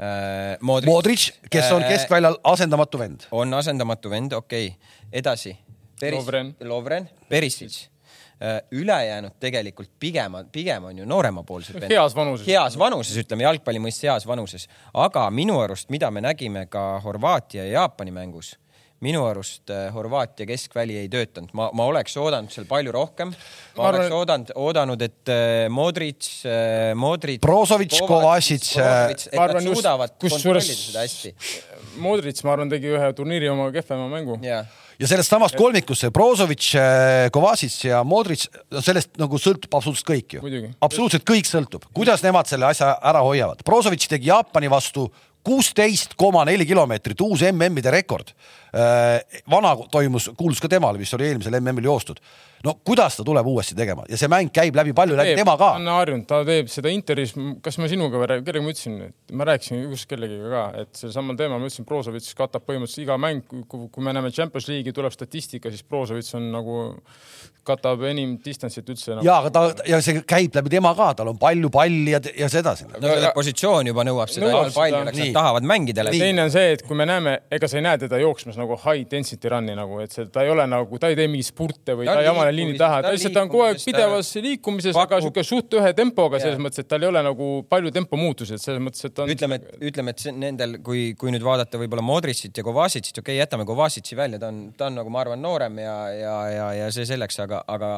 Äh, 0.00 0.56
Modric, 0.60 0.88
Modric, 0.88 1.26
kes 1.50 1.72
on 1.76 1.82
äh, 1.84 1.88
keskväljal 1.92 2.38
asendamatu 2.44 2.98
vend. 2.98 3.26
on 3.30 3.54
asendamatu 3.54 4.10
vend, 4.10 4.32
okei 4.32 4.66
okay.. 4.66 4.96
edasi. 5.12 5.56
Lovren. 6.00 6.54
Lovren, 6.64 7.10
Perisic 7.28 7.90
ülejäänud 8.72 9.34
tegelikult 9.40 9.90
pigem, 10.00 10.32
pigem 10.52 10.84
on 10.84 10.98
ju 10.98 11.04
nooremapoolsed. 11.04 11.82
heas 11.88 12.14
vanuses. 12.16 12.46
heas 12.46 12.78
vanuses, 12.78 13.18
ütleme 13.20 13.44
jalgpalli 13.44 13.82
mõistes 13.84 14.08
heas 14.08 14.26
vanuses, 14.26 14.64
aga 14.94 15.26
minu 15.30 15.58
arust, 15.60 15.90
mida 15.92 16.10
me 16.10 16.22
nägime 16.24 16.64
ka 16.66 17.00
Horvaatia 17.04 17.64
ja 17.64 17.82
Jaapani 17.82 18.10
mängus 18.10 18.54
minu 19.04 19.22
arust 19.24 19.70
äh, 19.72 19.88
Horvaatia 19.94 20.46
keskväli 20.48 20.98
ei 21.00 21.08
töötanud, 21.12 21.52
ma, 21.56 21.70
ma 21.76 21.86
oleks 21.88 22.16
oodanud 22.20 22.52
seal 22.52 22.66
palju 22.68 22.92
rohkem. 22.94 23.32
ma 23.78 23.86
arvan, 23.88 24.04
oleks 24.04 24.16
oodanud, 24.16 24.52
oodanud, 24.60 25.04
et 25.06 25.32
äh, 25.32 25.68
Modric, 25.72 26.28
äh, 26.44 26.92
Modric. 26.98 27.40
Brozovic, 27.44 27.96
Kovacic. 28.08 28.74
ma 28.76 29.46
arvan 29.46 29.70
just, 29.70 29.88
kusjuures 30.20 30.70
Modric, 32.00 32.44
ma 32.44 32.54
arvan, 32.56 32.72
tegi 32.72 32.92
ühe 32.92 33.10
turniiri 33.16 33.50
oma 33.52 33.70
kehvema 33.74 34.08
mängu 34.12 34.38
yeah 34.44 34.68
ja 35.00 35.08
sellest 35.08 35.32
samast 35.32 35.56
kolmikust 35.56 36.04
see 36.04 36.12
Brozovic, 36.12 36.66
Kovacic 37.32 37.76
ja 37.86 38.02
Modric, 38.04 38.42
no 38.68 38.82
sellest 38.84 39.14
nagu 39.16 39.38
sõltub 39.40 39.72
absoluutselt 39.78 40.10
kõik 40.10 40.34
ju. 40.36 40.60
absoluutselt 40.84 41.24
kõik 41.24 41.48
sõltub, 41.48 41.86
kuidas 41.96 42.20
nemad 42.20 42.50
selle 42.50 42.68
asja 42.68 42.90
ära 43.00 43.22
hoiavad. 43.24 43.64
Brozovic 43.64 44.04
tegi 44.12 44.28
Jaapani 44.28 44.68
vastu 44.68 45.06
kuusteist 45.46 46.16
koma 46.20 46.44
neli 46.48 46.66
kilomeetrit, 46.68 47.20
uus 47.24 47.44
MM-ide 47.48 47.92
rekord. 47.94 48.34
Äh, 48.70 49.40
vana 49.50 49.72
toimus, 49.90 50.28
kuulus 50.38 50.60
ka 50.62 50.68
temale, 50.70 51.00
mis 51.00 51.10
oli 51.16 51.26
eelmisel 51.26 51.56
MM-il 51.58 51.88
joostud. 51.90 52.20
no 52.60 52.74
kuidas 52.84 53.16
ta 53.16 53.24
tuleb 53.24 53.46
uuesti 53.48 53.72
tegema 53.74 54.02
ja 54.04 54.18
see 54.20 54.28
mäng 54.28 54.50
käib 54.52 54.76
läbi 54.76 54.92
palju 54.92 55.16
läbi 55.16 55.32
tema 55.34 55.54
ka. 55.56 55.70
ta 55.72 55.80
on 55.80 55.88
harjunud, 55.88 56.26
ta 56.28 56.42
teeb 56.44 56.68
seda 56.68 56.92
Interis, 56.92 57.32
kas 57.64 57.78
ma 57.80 57.88
sinuga 57.88 58.20
või 58.20 58.28
kellega 58.28 58.62
ma 58.62 58.74
ütlesin, 58.74 58.98
et 59.08 59.34
ma 59.34 59.46
rääkisin 59.48 59.80
just 59.88 60.06
kellegagi 60.10 60.52
ka, 60.52 60.64
et 60.84 61.00
sel 61.02 61.14
samal 61.14 61.38
teemal 61.40 61.58
ma 61.58 61.66
ütlesin, 61.66 61.88
Brozovic 61.88 62.28
katab 62.36 62.66
põhimõtteliselt 62.68 63.06
iga 63.06 63.16
mäng, 63.18 63.48
kui 63.72 64.04
me 64.04 64.14
näeme 64.14 64.30
Champions 64.30 64.68
League'i 64.70 64.94
tuleb 64.94 65.16
statistika, 65.16 65.72
siis 65.72 65.82
Brozovic 65.88 66.30
on 66.36 66.50
nagu 66.52 66.76
katab 67.66 68.02
enim 68.08 68.36
distance'it 68.44 68.88
üldse 68.92 69.14
nagu.. 69.14 69.24
ja, 69.26 69.36
aga 69.40 69.50
ta 69.52 69.88
ja 69.88 70.00
see 70.04 70.22
käib 70.28 70.54
läbi 70.56 70.72
tema 70.72 70.92
ka, 70.96 71.10
tal 71.18 71.32
on 71.32 71.40
palju 71.40 71.70
palli 71.72 72.14
ja, 72.14 72.20
ja 72.42 72.48
sedasi. 72.52 72.86
no 72.92 73.00
aga... 73.00 73.32
positsioon 73.36 73.90
juba 73.90 74.04
nõuab 74.08 74.32
seda 74.32 74.62
palju, 74.74 75.02
nad 75.08 75.20
tahavad 75.36 75.66
mängida 75.68 76.04
läbi. 76.06 76.20
teine 76.22 76.46
on 76.46 76.54
see, 76.54 76.76
et 76.76 76.84
kui 76.86 76.98
me 76.98 77.08
näeme, 77.08 77.36
ega 77.52 77.70
sa 77.70 77.80
ei 77.80 77.86
näe 77.86 78.00
teda 78.04 78.20
jooksmas 78.22 78.59
nagu 78.60 78.76
high 78.84 79.06
density 79.10 79.50
run'i 79.50 79.74
nagu, 79.76 79.98
et 80.04 80.14
see, 80.14 80.28
ta 80.32 80.44
ei 80.46 80.52
ole 80.52 80.66
nagu, 80.70 81.00
ta 81.00 81.10
ei 81.10 81.18
tee 81.18 81.28
mingeid 81.30 81.48
spurte 81.48 81.96
või 81.98 82.08
ta, 82.08 82.16
ta 82.18 82.24
ei 82.24 82.30
amane 82.30 82.52
liini 82.54 82.76
taha, 82.80 83.00
ta 83.04 83.12
lihtsalt 83.14 83.38
on 83.42 83.50
kogu 83.52 83.64
aeg 83.66 83.80
pidevas 83.84 84.32
liikumises, 84.44 84.98
aga 85.00 85.20
sihuke 85.24 85.44
suht 85.46 85.76
ühe 85.80 85.92
tempoga 85.96 86.40
selles 86.42 86.60
mõttes, 86.62 86.84
et 86.84 86.90
tal 86.90 87.04
ei 87.04 87.10
ole 87.10 87.22
nagu 87.26 87.50
palju 87.70 87.92
tempomuutusi, 87.96 88.56
et 88.56 88.64
selles 88.64 88.82
mõttes, 88.84 89.06
et 89.08 89.22
on. 89.24 89.32
ütleme, 89.34 89.60
et 89.60 89.86
ütleme, 89.90 90.14
et 90.14 90.26
nendel, 90.36 90.78
kui, 90.86 91.10
kui 91.18 91.34
nüüd 91.34 91.44
vaadata 91.46 91.80
võib-olla 91.80 92.04
Modricit 92.04 92.56
ja 92.60 92.66
Kovacicit, 92.66 93.14
okei 93.16 93.34
okay,, 93.34 93.40
jätame 93.40 93.66
Kovacic'i 93.68 94.18
välja, 94.18 94.40
ta 94.42 94.52
on, 94.52 94.62
ta 94.76 94.90
on 94.90 95.00
nagu 95.00 95.12
ma 95.12 95.24
arvan 95.24 95.42
noorem 95.42 95.80
ja, 95.82 95.96
ja, 96.14 96.36
ja, 96.54 96.70
ja 96.82 96.90
see 96.94 97.08
selleks, 97.08 97.40
aga, 97.44 97.62
aga 97.70 97.90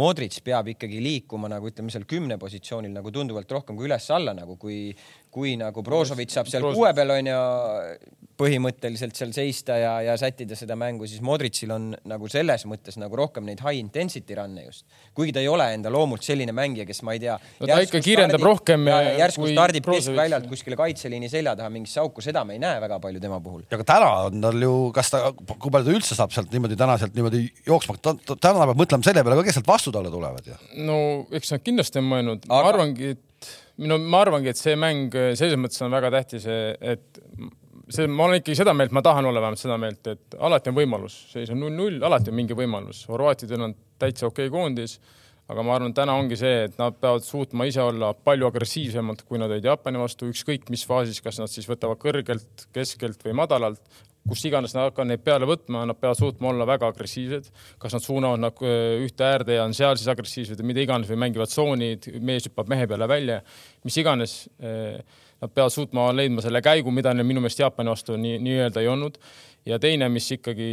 Modric 0.00 0.40
peab 0.46 0.70
ikkagi 0.74 1.00
liikuma 1.04 1.50
nagu 1.52 1.70
ütleme 1.70 1.92
seal 1.92 2.06
kümne 2.10 2.38
positsioonil 2.40 2.94
nagu 2.94 3.12
tunduvalt 3.14 3.50
rohkem 3.52 3.78
kui 3.78 3.88
üles-alla 3.88 4.34
nagu 4.36 4.56
kui, 4.60 4.90
kui 5.30 5.54
nagu 5.60 5.82
Brozovic 5.86 6.32
saab 6.34 6.50
seal 6.50 6.64
kuue 6.74 6.90
peal 6.96 7.14
onju 7.14 7.38
põhimõtteliselt 8.40 9.18
seal 9.18 9.32
seista 9.36 9.76
ja, 9.76 9.92
ja 10.04 10.14
sättida 10.20 10.56
seda 10.56 10.76
mängu, 10.78 11.06
siis 11.08 11.20
Modricil 11.24 11.72
on 11.74 11.90
nagu 12.08 12.28
selles 12.32 12.64
mõttes 12.68 12.96
nagu 13.00 13.18
rohkem 13.18 13.44
neid 13.48 13.60
high 13.64 13.80
intensity 13.80 14.36
run'e 14.38 14.64
just. 14.64 14.86
kuigi 15.16 15.34
ta 15.36 15.42
ei 15.42 15.50
ole 15.50 15.66
enda 15.74 15.92
loomult 15.92 16.24
selline 16.24 16.54
mängija, 16.56 16.86
kes 16.88 17.02
ma 17.06 17.16
ei 17.16 17.22
tea 17.22 17.36
no,. 17.36 17.68
ta 17.68 17.78
ikka 17.84 18.02
kiirendab 18.04 18.44
rohkem. 18.44 18.88
järsku 19.20 19.50
stardib 19.52 19.90
keskväljalt 19.90 20.48
kuskile 20.50 20.78
kaitseliini 20.80 21.30
selja 21.32 21.54
taha 21.58 21.72
mingisse 21.72 22.00
auku, 22.02 22.24
seda 22.24 22.44
me 22.48 22.56
ei 22.56 22.62
näe 22.62 22.80
väga 22.82 23.00
palju 23.02 23.22
tema 23.22 23.40
puhul. 23.44 23.64
ja 23.68 23.78
aga 23.78 23.88
täna 23.92 24.10
on 24.30 24.44
tal 24.46 24.68
ju, 24.68 24.74
kas 24.96 25.12
ta, 25.12 25.24
kui 25.36 25.70
palju 25.74 25.90
ta 25.90 25.96
üldse 25.98 26.18
saab 26.18 26.34
sealt 26.34 26.52
niimoodi 26.54 26.78
täna 26.80 26.96
sealt 27.00 27.16
niimoodi 27.18 27.44
jooksma, 27.68 27.98
täna 28.00 28.70
peab 28.70 28.76
mõtlema 28.78 29.06
selle 29.06 29.24
peale 29.26 29.40
ka, 29.42 29.48
kes 29.50 29.60
sealt 29.60 29.68
vastu 29.68 29.92
talle 29.94 30.12
tulevad 30.12 30.48
ju. 30.48 30.60
no 30.80 31.00
eks 31.36 31.56
nad 31.56 31.66
kindlasti 31.66 32.00
on 32.00 32.08
mõelnud 32.14 32.46
aga..., 32.48 32.54
ma 32.56 32.70
arvangi, 32.72 33.16
et 33.16 33.26
no 33.80 33.98
ma 34.02 34.20
arvangi, 34.24 34.52
et 34.52 34.60
see 34.60 34.76
mäng 34.78 35.14
selles 35.38 35.58
mõttes 35.60 35.80
on 35.84 35.94
väga 35.94 36.10
tähtis, 36.14 36.46
et 36.46 37.20
see, 37.90 38.08
ma 38.10 38.26
olen 38.26 38.40
ikkagi 38.40 38.58
seda 38.58 38.74
meelt, 38.76 38.92
ma 38.94 39.02
tahan 39.04 39.28
olla 39.30 39.42
vähemalt 39.42 39.62
seda 39.62 39.78
meelt, 39.80 40.10
et 40.10 40.36
alati 40.38 40.72
on 40.72 40.76
võimalus, 40.78 41.16
seis 41.32 41.50
on 41.52 41.60
null-null, 41.62 42.00
alati 42.06 42.32
on 42.32 42.38
mingi 42.38 42.56
võimalus. 42.58 43.04
Horvaatidel 43.10 43.66
on 43.68 43.74
täitsa 44.00 44.28
okei 44.28 44.48
okay 44.48 44.54
koondis, 44.54 44.98
aga 45.50 45.64
ma 45.66 45.74
arvan, 45.76 45.94
täna 45.96 46.14
ongi 46.18 46.38
see, 46.38 46.66
et 46.68 46.76
nad 46.78 46.96
peavad 47.00 47.26
suutma 47.26 47.66
ise 47.68 47.82
olla 47.82 48.12
palju 48.14 48.46
agressiivsemalt, 48.50 49.24
kui 49.26 49.40
nad 49.42 49.50
olid 49.50 49.66
Jaapani 49.66 50.00
vastu, 50.02 50.30
ükskõik 50.30 50.70
mis 50.70 50.86
faasis, 50.86 51.22
kas 51.24 51.40
nad 51.42 51.50
siis 51.50 51.66
võtavad 51.70 51.98
kõrgelt, 52.02 52.68
keskelt 52.76 53.24
või 53.26 53.34
madalalt, 53.42 53.82
kus 54.28 54.42
iganes 54.46 54.74
nad 54.76 54.88
hakkavad 54.88 55.08
neid 55.10 55.22
peale 55.24 55.48
võtma, 55.48 55.84
nad 55.88 55.98
peavad 55.98 56.18
suutma 56.18 56.50
olla 56.50 56.66
väga 56.68 56.90
agressiivsed. 56.92 57.50
kas 57.78 57.96
nad 57.96 58.04
suunavad 58.04 58.42
nad 58.42 58.62
äh, 58.62 59.00
ühte 59.06 59.24
äärde 59.26 59.56
ja 59.56 59.64
on 59.64 59.74
seal 59.74 59.96
siis 59.96 60.10
agressiivsed 60.12 60.60
või 60.60 60.72
mida 60.72 60.84
iganes 60.84 61.08
või 61.10 61.20
mängivad 61.24 61.50
tsoonid, 61.50 62.10
mees 62.20 62.48
hüppab 62.48 62.68
mehe 62.70 62.86
peale 62.90 63.08
välja, 63.08 63.40
mis 63.84 63.96
iganes. 64.00 64.42
Äh, 64.62 65.00
nad 65.40 65.52
peavad 65.56 65.72
suutma 65.72 66.10
leidma 66.12 66.42
selle 66.44 66.60
käigu, 66.60 66.92
mida 66.92 67.14
neil 67.14 67.24
minu 67.24 67.40
meelest 67.40 67.62
Jaapani 67.62 67.88
vastu 67.88 68.18
nii, 68.20 68.36
nii-öelda 68.44 68.82
ei 68.82 68.90
olnud. 68.92 69.16
ja 69.64 69.78
teine, 69.78 70.08
mis 70.08 70.28
ikkagi, 70.36 70.68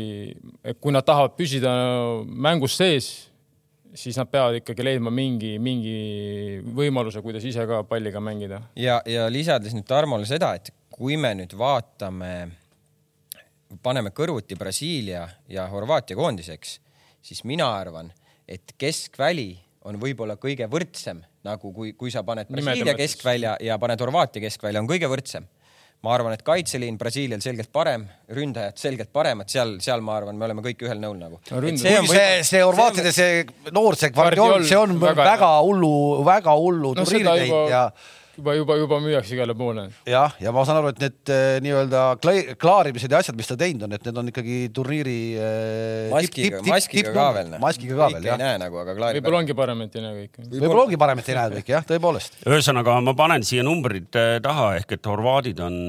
kui 0.79 0.91
nad 0.95 1.05
tahavad 1.07 1.37
püsida 1.39 1.71
mängus 2.27 2.77
sees, 2.79 3.07
siis 3.95 4.17
nad 4.19 4.29
peavad 4.31 4.59
ikkagi 4.59 4.83
leidma 4.85 5.11
mingi, 5.11 5.57
mingi 5.59 6.59
võimaluse, 6.75 7.21
kuidas 7.23 7.45
ise 7.47 7.65
ka 7.67 7.81
palliga 7.87 8.19
mängida. 8.23 8.61
ja, 8.75 9.01
ja 9.05 9.27
lisades 9.31 9.75
nüüd 9.75 9.87
Tarmole 9.87 10.27
seda, 10.27 10.53
et 10.55 10.71
kui 10.91 11.17
me 11.17 11.33
nüüd 11.37 11.53
vaatame 11.57 12.31
paneme 13.83 14.11
kõrvuti 14.15 14.57
Brasiilia 14.59 15.27
ja 15.51 15.67
Horvaatia 15.71 16.17
koondiseks, 16.17 16.79
siis 17.21 17.43
mina 17.47 17.67
arvan, 17.75 18.11
et 18.47 18.75
keskväli 18.79 19.51
on 19.87 19.99
võib-olla 20.01 20.37
kõige 20.39 20.67
võrdsem, 20.71 21.21
nagu 21.47 21.71
kui, 21.75 21.93
kui 21.99 22.11
sa 22.11 22.23
paned 22.27 22.49
Brasiilia 22.51 22.95
keskvälja 22.97 23.57
ja 23.63 23.77
paned 23.79 24.01
Horvaatia 24.03 24.43
keskvälja, 24.43 24.83
on 24.83 24.89
kõige 24.89 25.09
võrdsem. 25.11 25.47
ma 26.05 26.11
arvan, 26.13 26.33
et 26.35 26.43
kaitseliin 26.45 26.97
Brasiilial 26.97 27.41
selgelt 27.41 27.71
parem, 27.73 28.03
ründajad 28.29 28.77
selgelt 28.77 29.09
paremad, 29.11 29.49
seal, 29.49 29.79
seal 29.81 30.01
ma 30.05 30.13
arvan, 30.19 30.37
me 30.37 30.45
oleme 30.45 30.61
kõik 30.61 30.83
ühel 30.85 30.99
nõul 31.01 31.17
nagu 31.17 31.39
no,. 31.41 31.61
see, 31.73 31.95
see, 32.11 32.43
see 32.45 32.61
Horvaatide 32.61 33.11
see 33.15 33.41
noor, 33.73 33.97
see 33.97 34.13
Guardiol, 34.13 34.61
see 34.67 34.77
on 34.77 34.93
väga 35.01 35.49
hullu, 35.65 36.23
väga 36.27 36.53
hullu 36.59 36.93
turniiri 36.99 37.25
teinud 37.25 37.73
ja 37.73 37.81
juba, 37.89 38.13
juba, 38.37 38.77
juba 38.77 38.99
müüakse 39.01 39.35
igale 39.35 39.55
poole. 39.57 39.87
jah, 40.07 40.35
ja 40.41 40.53
ma 40.55 40.63
saan 40.67 40.79
aru, 40.81 40.91
et 40.93 41.01
need 41.01 41.31
äh, 41.33 41.57
nii-öelda 41.65 42.03
klaarimised 42.61 43.11
ja 43.11 43.21
asjad, 43.21 43.37
mis 43.39 43.49
ta 43.49 43.57
teinud 43.59 43.87
on, 43.87 43.95
et 43.97 44.07
need 44.07 44.19
on 44.21 44.31
ikkagi 44.31 44.57
turniiri 44.75 45.17
äh, 45.37 46.09
maskiga, 46.13 46.61
maskiga 46.67 47.13
ka 47.15 47.27
veel. 47.37 47.51
Noh. 47.53 47.61
maskiga 47.63 47.97
ka 47.99 48.09
veel, 48.15 48.27
jah. 48.29 48.37
ei 48.37 48.43
näe 48.43 48.61
nagu, 48.61 48.79
aga 48.83 48.95
klaarib. 48.97 49.21
võib-olla 49.21 49.41
ongi 49.43 49.57
parem, 49.57 49.83
et 49.87 49.97
ei 49.97 50.05
näe 50.05 50.15
kõike. 50.21 50.47
võib-olla 50.53 50.85
ongi 50.85 51.01
parem, 51.03 51.23
et 51.23 51.31
ei 51.31 51.37
näe 51.39 51.53
kõike, 51.57 51.75
jah, 51.75 51.87
tõepoolest. 51.93 52.39
ühesõnaga, 52.47 52.97
ma 53.07 53.15
panen 53.17 53.47
siia 53.47 53.65
numbrid 53.67 54.19
äh, 54.19 54.37
taha 54.45 54.69
ehk 54.81 54.97
et 54.97 55.11
horvaadid 55.11 55.61
on 55.63 55.79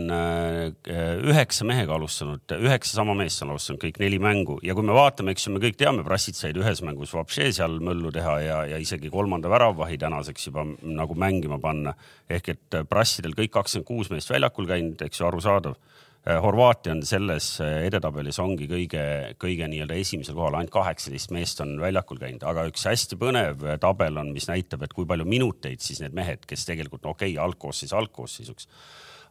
üheksa 0.88 1.66
mehega 1.68 1.96
alustanud, 1.98 2.44
üheksa 2.58 3.00
sama 3.00 3.16
meest 3.18 3.42
on 3.44 3.52
alustanud 3.54 3.82
kõik 3.82 4.00
neli 4.02 4.20
mängu 4.22 4.58
ja 4.64 4.76
kui 4.76 4.86
me 4.86 4.96
vaatame, 4.96 5.34
eks 5.34 5.48
ju, 5.48 5.54
me 5.54 5.62
kõik 5.62 5.78
teame, 5.80 6.04
Brassid 6.06 6.38
said 6.38 6.58
ühes 6.58 6.82
mängus 6.86 7.12
Vapše 7.16 7.50
seal 7.54 7.78
möllu 7.84 8.12
teha 8.14 8.36
ja, 8.44 8.58
ja 8.72 8.78
isegi 8.80 9.10
kolmanda 9.12 9.50
väravvahi 9.52 9.98
tänaseks 10.00 10.48
juba 10.48 10.64
nagu 10.82 11.16
mängima 11.18 11.58
panna 11.62 11.94
ehk 12.30 12.37
et 12.52 12.76
äh, 12.76 12.84
Brassidel 12.86 13.34
kõik 13.38 13.52
kakskümmend 13.56 13.88
kuus 13.88 14.10
meest 14.12 14.30
väljakul 14.30 14.68
käinud, 14.68 15.00
eks 15.02 15.20
ju, 15.20 15.26
arusaadav. 15.26 15.74
Äh, 16.28 16.38
Horvaatia 16.44 16.94
on 16.94 17.02
selles 17.06 17.50
äh, 17.64 17.86
edetabelis 17.88 18.38
ongi 18.42 18.68
kõige, 18.70 19.02
kõige 19.42 19.68
nii-öelda 19.70 19.98
esimesel 19.98 20.36
kohal, 20.38 20.58
ainult 20.58 20.74
kaheksateist 20.74 21.34
meest 21.34 21.62
on 21.64 21.74
väljakul 21.82 22.20
käinud, 22.22 22.46
aga 22.46 22.68
üks 22.70 22.86
hästi 22.86 23.18
põnev 23.18 23.66
tabel 23.82 24.22
on, 24.22 24.32
mis 24.36 24.46
näitab, 24.50 24.86
et 24.86 24.94
kui 24.94 25.08
palju 25.08 25.26
minuteid 25.28 25.82
siis 25.82 26.02
need 26.04 26.14
mehed, 26.14 26.46
kes 26.46 26.66
tegelikult 26.68 27.02
no 27.02 27.16
okei 27.16 27.34
okay,, 27.34 27.44
algkoosseis 27.48 27.96
algkoosseisuks 27.96 28.70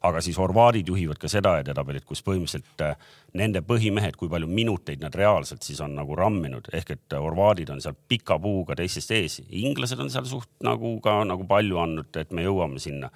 aga 0.06 0.22
siis 0.22 0.38
horvaadid 0.38 0.88
juhivad 0.88 1.20
ka 1.22 1.30
seda 1.32 1.58
edetabelit, 1.62 2.06
kus 2.06 2.22
põhimõtteliselt 2.26 2.84
äh, 2.86 2.98
nende 3.38 3.62
põhimehed, 3.66 4.18
kui 4.20 4.30
palju 4.32 4.50
minuteid 4.50 5.02
nad 5.04 5.16
reaalselt 5.16 5.66
siis 5.66 5.82
on 5.84 5.96
nagu 5.98 6.16
ramminud, 6.18 6.70
ehk 6.74 6.94
et 6.98 7.16
äh, 7.16 7.22
horvaadid 7.24 7.72
on 7.74 7.82
seal 7.84 7.98
pika 8.10 8.40
puuga 8.42 8.78
teistest 8.78 9.14
ees, 9.18 9.40
inglased 9.48 10.00
on 10.04 10.12
seal 10.14 10.28
suht 10.30 10.50
nagu 10.66 10.98
ka 11.04 11.20
nagu 11.28 11.48
palju 11.50 11.82
andnud, 11.82 12.12
et 12.22 12.32
me 12.36 12.46
jõuame 12.46 12.82
sinna. 12.84 13.10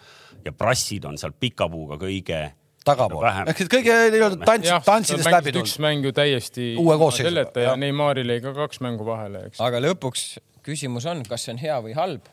Ja 0.45 0.53
prassid 0.57 1.05
on 1.05 1.19
seal 1.21 1.35
pika 1.37 1.67
puuga 1.69 1.99
kõige 2.01 2.41
tagapool. 2.85 3.25
ehk 3.45 3.63
et 3.65 3.71
kõige 3.71 3.97
nii-öelda 4.15 4.45
tants, 4.45 4.71
tantsidest 4.85 5.29
läbi 5.29 5.53
tulnud. 5.53 5.69
üks 5.69 5.77
mäng 5.83 6.05
ju 6.05 6.13
täiesti 6.17 6.73
uue 6.81 6.97
koosseisuga 6.97 7.65
ja 7.67 7.75
Neymaril 7.79 8.33
jäi 8.33 8.41
ka 8.43 8.55
kaks 8.57 8.81
mängu 8.81 9.05
vahele, 9.05 9.45
eks. 9.51 9.61
aga 9.61 9.81
lõpuks 9.85 10.25
küsimus 10.65 11.05
on, 11.09 11.21
kas 11.27 11.45
see 11.45 11.55
on 11.55 11.61
hea 11.61 11.77
või 11.85 11.93
halb 11.97 12.29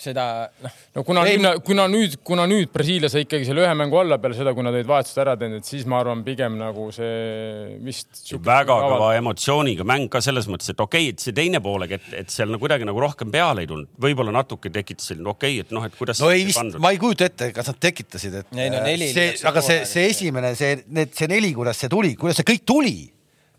seda 0.00 0.24
noh. 0.62 0.76
no 0.96 1.04
kuna, 1.04 1.24
kuna, 1.28 1.52
kuna 1.64 1.86
nüüd, 1.90 2.16
kuna 2.26 2.46
nüüd 2.50 2.70
Brasiilia 2.72 3.10
sai 3.12 3.24
ikkagi 3.26 3.46
selle 3.48 3.64
ühe 3.64 3.72
mängu 3.78 4.00
alla 4.00 4.18
peale 4.22 4.36
seda, 4.38 4.54
kui 4.56 4.64
nad 4.64 4.74
olid 4.74 4.88
vahetused 4.88 5.20
ära 5.22 5.36
teinud, 5.40 5.64
siis 5.66 5.86
ma 5.90 6.00
arvan, 6.00 6.24
pigem 6.26 6.56
nagu 6.60 6.88
see 6.94 7.76
vist. 7.84 8.22
väga 8.46 8.78
kõva 8.86 9.12
emotsiooniga 9.18 9.86
mäng 9.88 10.10
ka 10.12 10.22
selles 10.24 10.48
mõttes, 10.50 10.72
et 10.72 10.80
okei 10.80 11.10
okay,, 11.10 11.14
et 11.14 11.24
see 11.24 11.36
teine 11.36 11.62
poolega, 11.64 12.00
et, 12.00 12.10
et 12.22 12.32
seal 12.32 12.50
nagu 12.52 12.62
kuidagi 12.64 12.88
nagu 12.88 13.04
rohkem 13.04 13.32
peale 13.34 13.64
ei 13.64 13.70
tulnud, 13.70 13.92
võib-olla 14.00 14.34
natuke 14.40 14.72
tekitas 14.72 15.12
selline 15.12 15.32
okei 15.32 15.58
okay,, 15.58 15.68
et 15.68 15.76
noh, 15.76 15.86
et 15.86 15.96
kuidas. 15.96 16.22
no 16.24 16.32
ei 16.34 16.48
vist, 16.48 16.80
ma 16.80 16.94
ei 16.94 17.00
kujuta 17.02 17.28
ette, 17.28 17.52
kas 17.56 17.72
nad 17.72 17.80
tekitasid, 17.88 18.40
et. 18.42 18.52
ei 18.56 18.72
no 18.72 18.82
neli. 18.86 19.12
see, 19.14 19.32
aga 19.50 19.64
see, 19.64 19.84
see 19.88 20.10
esimene, 20.10 20.54
see, 20.58 20.80
need, 20.88 21.14
see 21.16 21.30
neli, 21.30 21.54
kuidas 21.56 21.80
see 21.80 21.92
tuli, 21.92 22.16
kuidas 22.20 22.40
see 22.40 22.52
kõik 22.54 22.68
tuli 22.68 22.98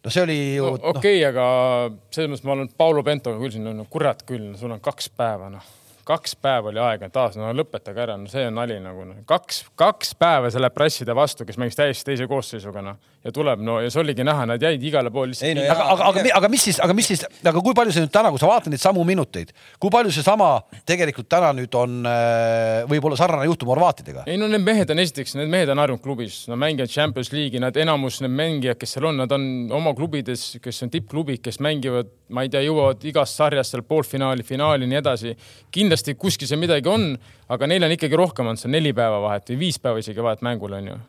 no 0.01 0.09
see 0.13 0.23
oli 0.25 0.39
ju 0.55 0.65
no,. 0.65 0.79
okei 0.95 1.19
okay, 1.19 1.21
no., 1.21 1.29
aga 1.29 2.15
selles 2.15 2.31
mõttes 2.31 2.47
ma 2.47 2.55
olen 2.57 2.71
Paulo 2.77 3.05
Pentoga 3.05 3.37
küll 3.41 3.53
siin, 3.53 3.69
no 3.77 3.85
kurat 3.91 4.25
küll, 4.25 4.51
sul 4.59 4.73
on 4.73 4.81
kaks 4.83 5.11
päeva, 5.13 5.51
noh 5.53 5.77
kaks 6.11 6.35
päeva 6.43 6.71
oli 6.71 6.81
aega, 6.83 7.09
taas 7.13 7.37
no 7.39 7.53
lõpetage 7.55 8.03
ära, 8.03 8.17
no 8.19 8.31
see 8.31 8.43
on 8.49 8.59
nali 8.59 8.77
nagu 8.83 9.07
noh, 9.07 9.23
kaks, 9.29 9.63
kaks 9.79 10.15
päeva 10.19 10.51
selle 10.53 10.71
prasside 10.75 11.15
vastu, 11.15 11.47
kes 11.47 11.59
mängis 11.61 11.79
täiesti 11.79 12.11
teise 12.11 12.27
koosseisuga 12.31 12.83
noh 12.85 12.99
ja 13.21 13.31
tuleb 13.33 13.61
no 13.61 13.77
ja 13.83 13.89
see 13.93 14.01
oligi 14.01 14.23
näha, 14.25 14.47
nad 14.49 14.63
jäid 14.63 14.81
igale 14.83 15.11
poole 15.13 15.31
lihtsalt. 15.31 15.59
No, 15.59 15.65
aga, 15.69 15.85
aga, 15.93 16.07
aga, 16.09 16.23
aga 16.39 16.49
mis 16.49 16.63
siis, 16.67 16.79
aga 16.81 16.95
mis 16.97 17.09
siis, 17.11 17.21
aga 17.45 17.61
kui 17.61 17.75
palju 17.77 17.93
see 17.93 18.05
nüüd 18.05 18.13
täna, 18.13 18.31
kui 18.33 18.41
sa 18.41 18.49
vaatad 18.49 18.73
neid 18.73 18.81
samu 18.81 19.03
minuteid, 19.07 19.51
kui 19.81 19.93
palju 19.93 20.13
seesama 20.15 20.49
tegelikult 20.89 21.29
täna 21.29 21.51
nüüd 21.57 21.77
on 21.77 21.99
äh, 22.09 22.81
võib-olla 22.89 23.19
sarnane 23.19 23.45
juhtum 23.49 23.69
Horvaatidega? 23.73 24.25
ei 24.31 24.39
no 24.41 24.49
need 24.49 24.65
mehed 24.65 24.93
on 24.93 25.03
esiteks, 25.03 25.35
need 25.37 25.51
mehed 25.53 25.69
on 25.73 25.83
harjunud 25.83 26.01
klubis, 26.03 26.41
no 26.49 26.57
mängivad 26.61 26.93
Champions 26.93 27.29
League'i, 27.35 27.61
nad 27.61 27.77
enamus 27.77 28.21
need 28.25 28.33
mängijad, 28.33 28.81
kes 28.81 28.97
seal 28.97 29.11
on, 29.11 29.21
nad 29.21 29.37
on 29.37 29.45
oma 29.77 29.93
klubides, 29.97 30.47
kes 30.63 30.81
on 30.87 30.93
tippklubid, 30.93 31.43
kes 31.45 31.61
mängivad, 31.61 32.09
ma 32.33 32.47
ei 32.47 32.51
tea, 32.53 32.65
jõuavad 32.65 33.05
igast 33.11 33.37
sarjast 33.37 33.75
seal 33.75 33.85
poolfinaali, 33.85 34.45
finaali, 34.47 34.89
nii 34.89 35.01
edasi. 35.01 35.37
kindlasti 35.71 36.17
kuskil 36.17 36.49
see 36.49 36.59
midagi 36.59 36.89
on, 36.89 37.11
aga 37.53 37.69
neil 37.69 37.85
on 37.85 37.93
ikkagi 37.93 38.17
rohkem 38.17 38.49
olnud 38.49 38.61
seal 38.61 38.73
neli 38.73 38.95
päeva 38.97 39.21
vahet 39.21 39.53
või 39.53 39.65
viis 39.67 39.81
päeva 39.81 40.01
isegi 40.01 40.23
vahet 40.23 40.41
mängul 40.45 40.73
on 40.79 40.93
ju 40.93 41.01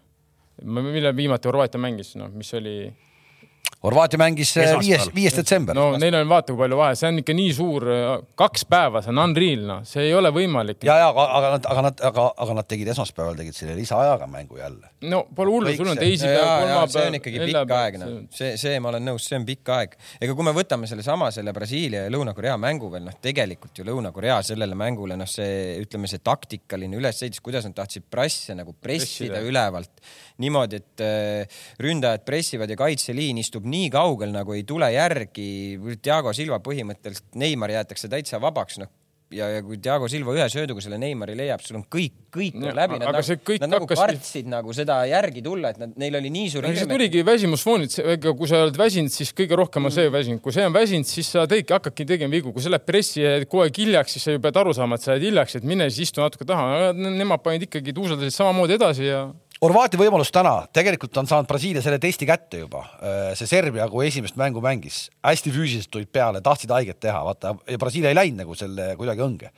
millal 0.65 1.17
viimati 1.17 1.49
Horvaatia 1.49 1.81
mängis, 1.81 2.15
noh, 2.21 2.31
mis 2.37 2.53
oli 2.59 2.77
Horvaatia 3.83 4.19
mängis 4.21 4.53
äh, 4.63 4.77
viies, 4.79 5.09
viies 5.11 5.35
detsember. 5.35 5.75
no 5.75 5.97
neil 5.99 6.15
on 6.15 6.29
vaata, 6.31 6.53
kui 6.53 6.61
palju 6.61 6.77
vahe, 6.79 6.95
see 6.99 7.09
on 7.11 7.17
ikka 7.19 7.35
nii 7.35 7.55
suur, 7.57 7.87
äh, 7.91 8.11
kaks 8.39 8.63
päeva, 8.71 9.01
see 9.03 9.11
on 9.11 9.19
unreal, 9.25 9.65
noh, 9.67 9.81
see 9.89 10.05
ei 10.07 10.13
ole 10.15 10.31
võimalik. 10.35 10.85
ja, 10.87 11.01
ja 11.01 11.09
aga, 11.11 11.25
aga 11.39 11.51
nad, 11.57 11.67
aga 11.73 11.83
nad, 11.89 12.03
aga, 12.11 12.27
aga 12.45 12.57
nad 12.61 12.69
tegid 12.71 12.93
esmaspäeval 12.95 13.41
tegid 13.41 13.57
selle 13.59 13.75
lisaajaga 13.75 14.29
mängu 14.31 14.61
jälle. 14.61 14.93
no 15.11 15.25
pole 15.35 15.55
hullu, 15.57 15.75
sul 15.75 15.91
on 15.91 15.99
teisipäev, 15.99 16.45
kolmapäev. 16.47 16.95
see 16.95 17.09
on 17.11 17.19
ikkagi 17.19 17.43
pikk 17.43 17.75
aeg, 17.81 17.99
noh, 18.05 18.13
see, 18.39 18.53
see 18.63 18.79
ma 18.79 18.93
olen 18.93 19.11
nõus, 19.11 19.27
see 19.27 19.41
on 19.41 19.49
pikk 19.51 19.75
aeg. 19.75 19.99
ega 20.23 20.39
kui 20.39 20.47
me 20.47 20.55
võtame 20.61 20.91
sellesama 20.91 21.33
selle 21.35 21.57
Brasiilia 21.57 22.05
ja 22.07 22.15
Lõuna-Korea 22.15 22.55
mängu 22.63 22.93
veel, 22.95 23.09
noh, 23.11 23.19
tegelikult 23.27 23.83
ju 23.83 23.89
Lõuna-Korea 23.91 24.39
sellele 24.47 24.79
mängule, 24.79 25.19
noh, 25.19 25.27
see 25.27 25.81
ütleme, 25.83 26.07
see 26.07 26.23
taktikaline 26.23 27.03
ülesehitus, 27.03 27.43
kuidas 27.43 27.67
nad 27.67 27.75
tahtsid 27.83 28.07
prasse 28.07 28.55
nagu 28.55 28.77
pressida 28.79 29.41
Pressida. 29.41 29.43
ülevalt 29.43 30.07
niimoodi, 30.43 30.83
et 30.83 31.05
äh, 31.05 31.61
ründajad 31.83 32.27
pressivad 32.29 32.71
ja 32.71 32.79
kaitseliin 32.81 33.41
istub 33.43 33.69
nii 33.69 33.91
kaugel 33.95 34.35
nagu 34.35 34.57
ei 34.57 34.67
tule 34.69 34.91
järgi. 34.95 35.53
Diego 36.03 36.35
Silva 36.37 36.61
põhimõtteliselt, 36.65 37.31
Neimar 37.41 37.73
jäetakse 37.75 38.11
täitsa 38.13 38.43
vabaks, 38.43 38.81
noh 38.83 38.91
ja, 39.33 39.49
ja 39.57 39.63
kui 39.65 39.79
Diego 39.83 40.09
Silva 40.11 40.35
ühe 40.37 40.47
sööduga 40.53 40.83
selle 40.85 40.99
Neimari 41.01 41.35
leiab, 41.39 41.63
sul 41.65 41.79
on 41.79 41.85
kõik, 41.91 42.15
kõik 42.35 42.57
no, 42.61 42.73
läbi. 42.77 42.99
Nad, 43.01 43.09
nagu, 43.17 43.37
kõik 43.49 43.63
nad 43.65 43.73
nagu 43.73 43.89
kartsid 43.89 44.49
nagu 44.51 44.75
seda 44.77 44.99
järgi 45.09 45.45
tulla, 45.45 45.73
et 45.73 45.81
nad, 45.81 45.95
neil 46.01 46.19
oli 46.19 46.33
nii 46.35 46.53
suur. 46.53 46.69
see 46.77 46.89
tuligi 46.91 47.25
väsimusfoonid, 47.27 47.97
ega 48.17 48.35
kui 48.39 48.51
sa 48.51 48.63
oled 48.67 48.79
väsinud, 48.79 49.13
siis 49.15 49.33
kõige 49.37 49.59
rohkem 49.59 49.89
on 49.89 49.95
see 49.95 50.09
mm. 50.09 50.17
väsinud, 50.17 50.43
kui 50.45 50.57
see 50.57 50.67
on 50.69 50.77
väsinud, 50.77 51.09
siis 51.09 51.33
sa 51.37 51.47
teedki, 51.51 51.77
hakkadki 51.77 52.09
tegema 52.09 52.37
vigu, 52.37 52.55
kui 52.55 52.65
sa 52.65 52.73
lähed 52.73 52.87
pressi 52.89 53.23
ja 53.25 53.37
kogu 53.47 53.65
aeg 53.67 53.83
hiljaks, 53.85 54.17
siis 54.17 54.29
sa 54.29 54.37
ju 54.37 54.43
pead 54.43 54.61
aru 54.63 54.75
saama, 54.77 54.99
et 54.99 55.07
sa 55.07 55.17
jääd 55.17 55.29
hiljaks, 55.31 55.59
et 55.59 55.69
mine 55.69 55.89
siis 55.91 56.11
istu 56.11 56.25
natuke 56.25 56.49
taha. 56.49 56.93
Nemad 56.93 57.45
panid 57.45 57.69
ikkagi 57.69 57.95
tuuseldasid 57.97 58.37
samamoodi 58.37 58.79
edasi 58.79 59.09
ja 59.09 59.27
Horvaatia 59.63 60.01
võimalus 60.01 60.33
täna, 60.35 60.57
tegelikult 60.75 61.15
on 61.21 61.29
saanud 61.31 61.47
Brasiilia 61.47 61.83
selle 61.85 62.01
testi 62.03 62.27
kätte 62.27 62.65
juba. 62.65 62.81
Äh, 62.99 63.29
see 63.39 63.47
Serbia, 63.47 63.87
kui 63.93 64.09
esimest 64.09 64.35
mängu 64.41 64.59
mängis, 64.65 65.05
hästi 65.23 65.53
füüsiliselt 65.55 65.93
tulid 65.95 66.11
peale, 66.11 66.41
tahtsid 66.43 66.73
haiget 66.75 66.99
teha, 67.05 67.21
vaata 67.29 67.55
ja 67.71 67.79
Brasiilia 67.79 68.11
ei 68.11 68.19
läinud 68.19 68.43
nagu 68.43 68.59
selle 68.59 68.89
kuidagi 68.99 69.23
õnge. 69.23 69.53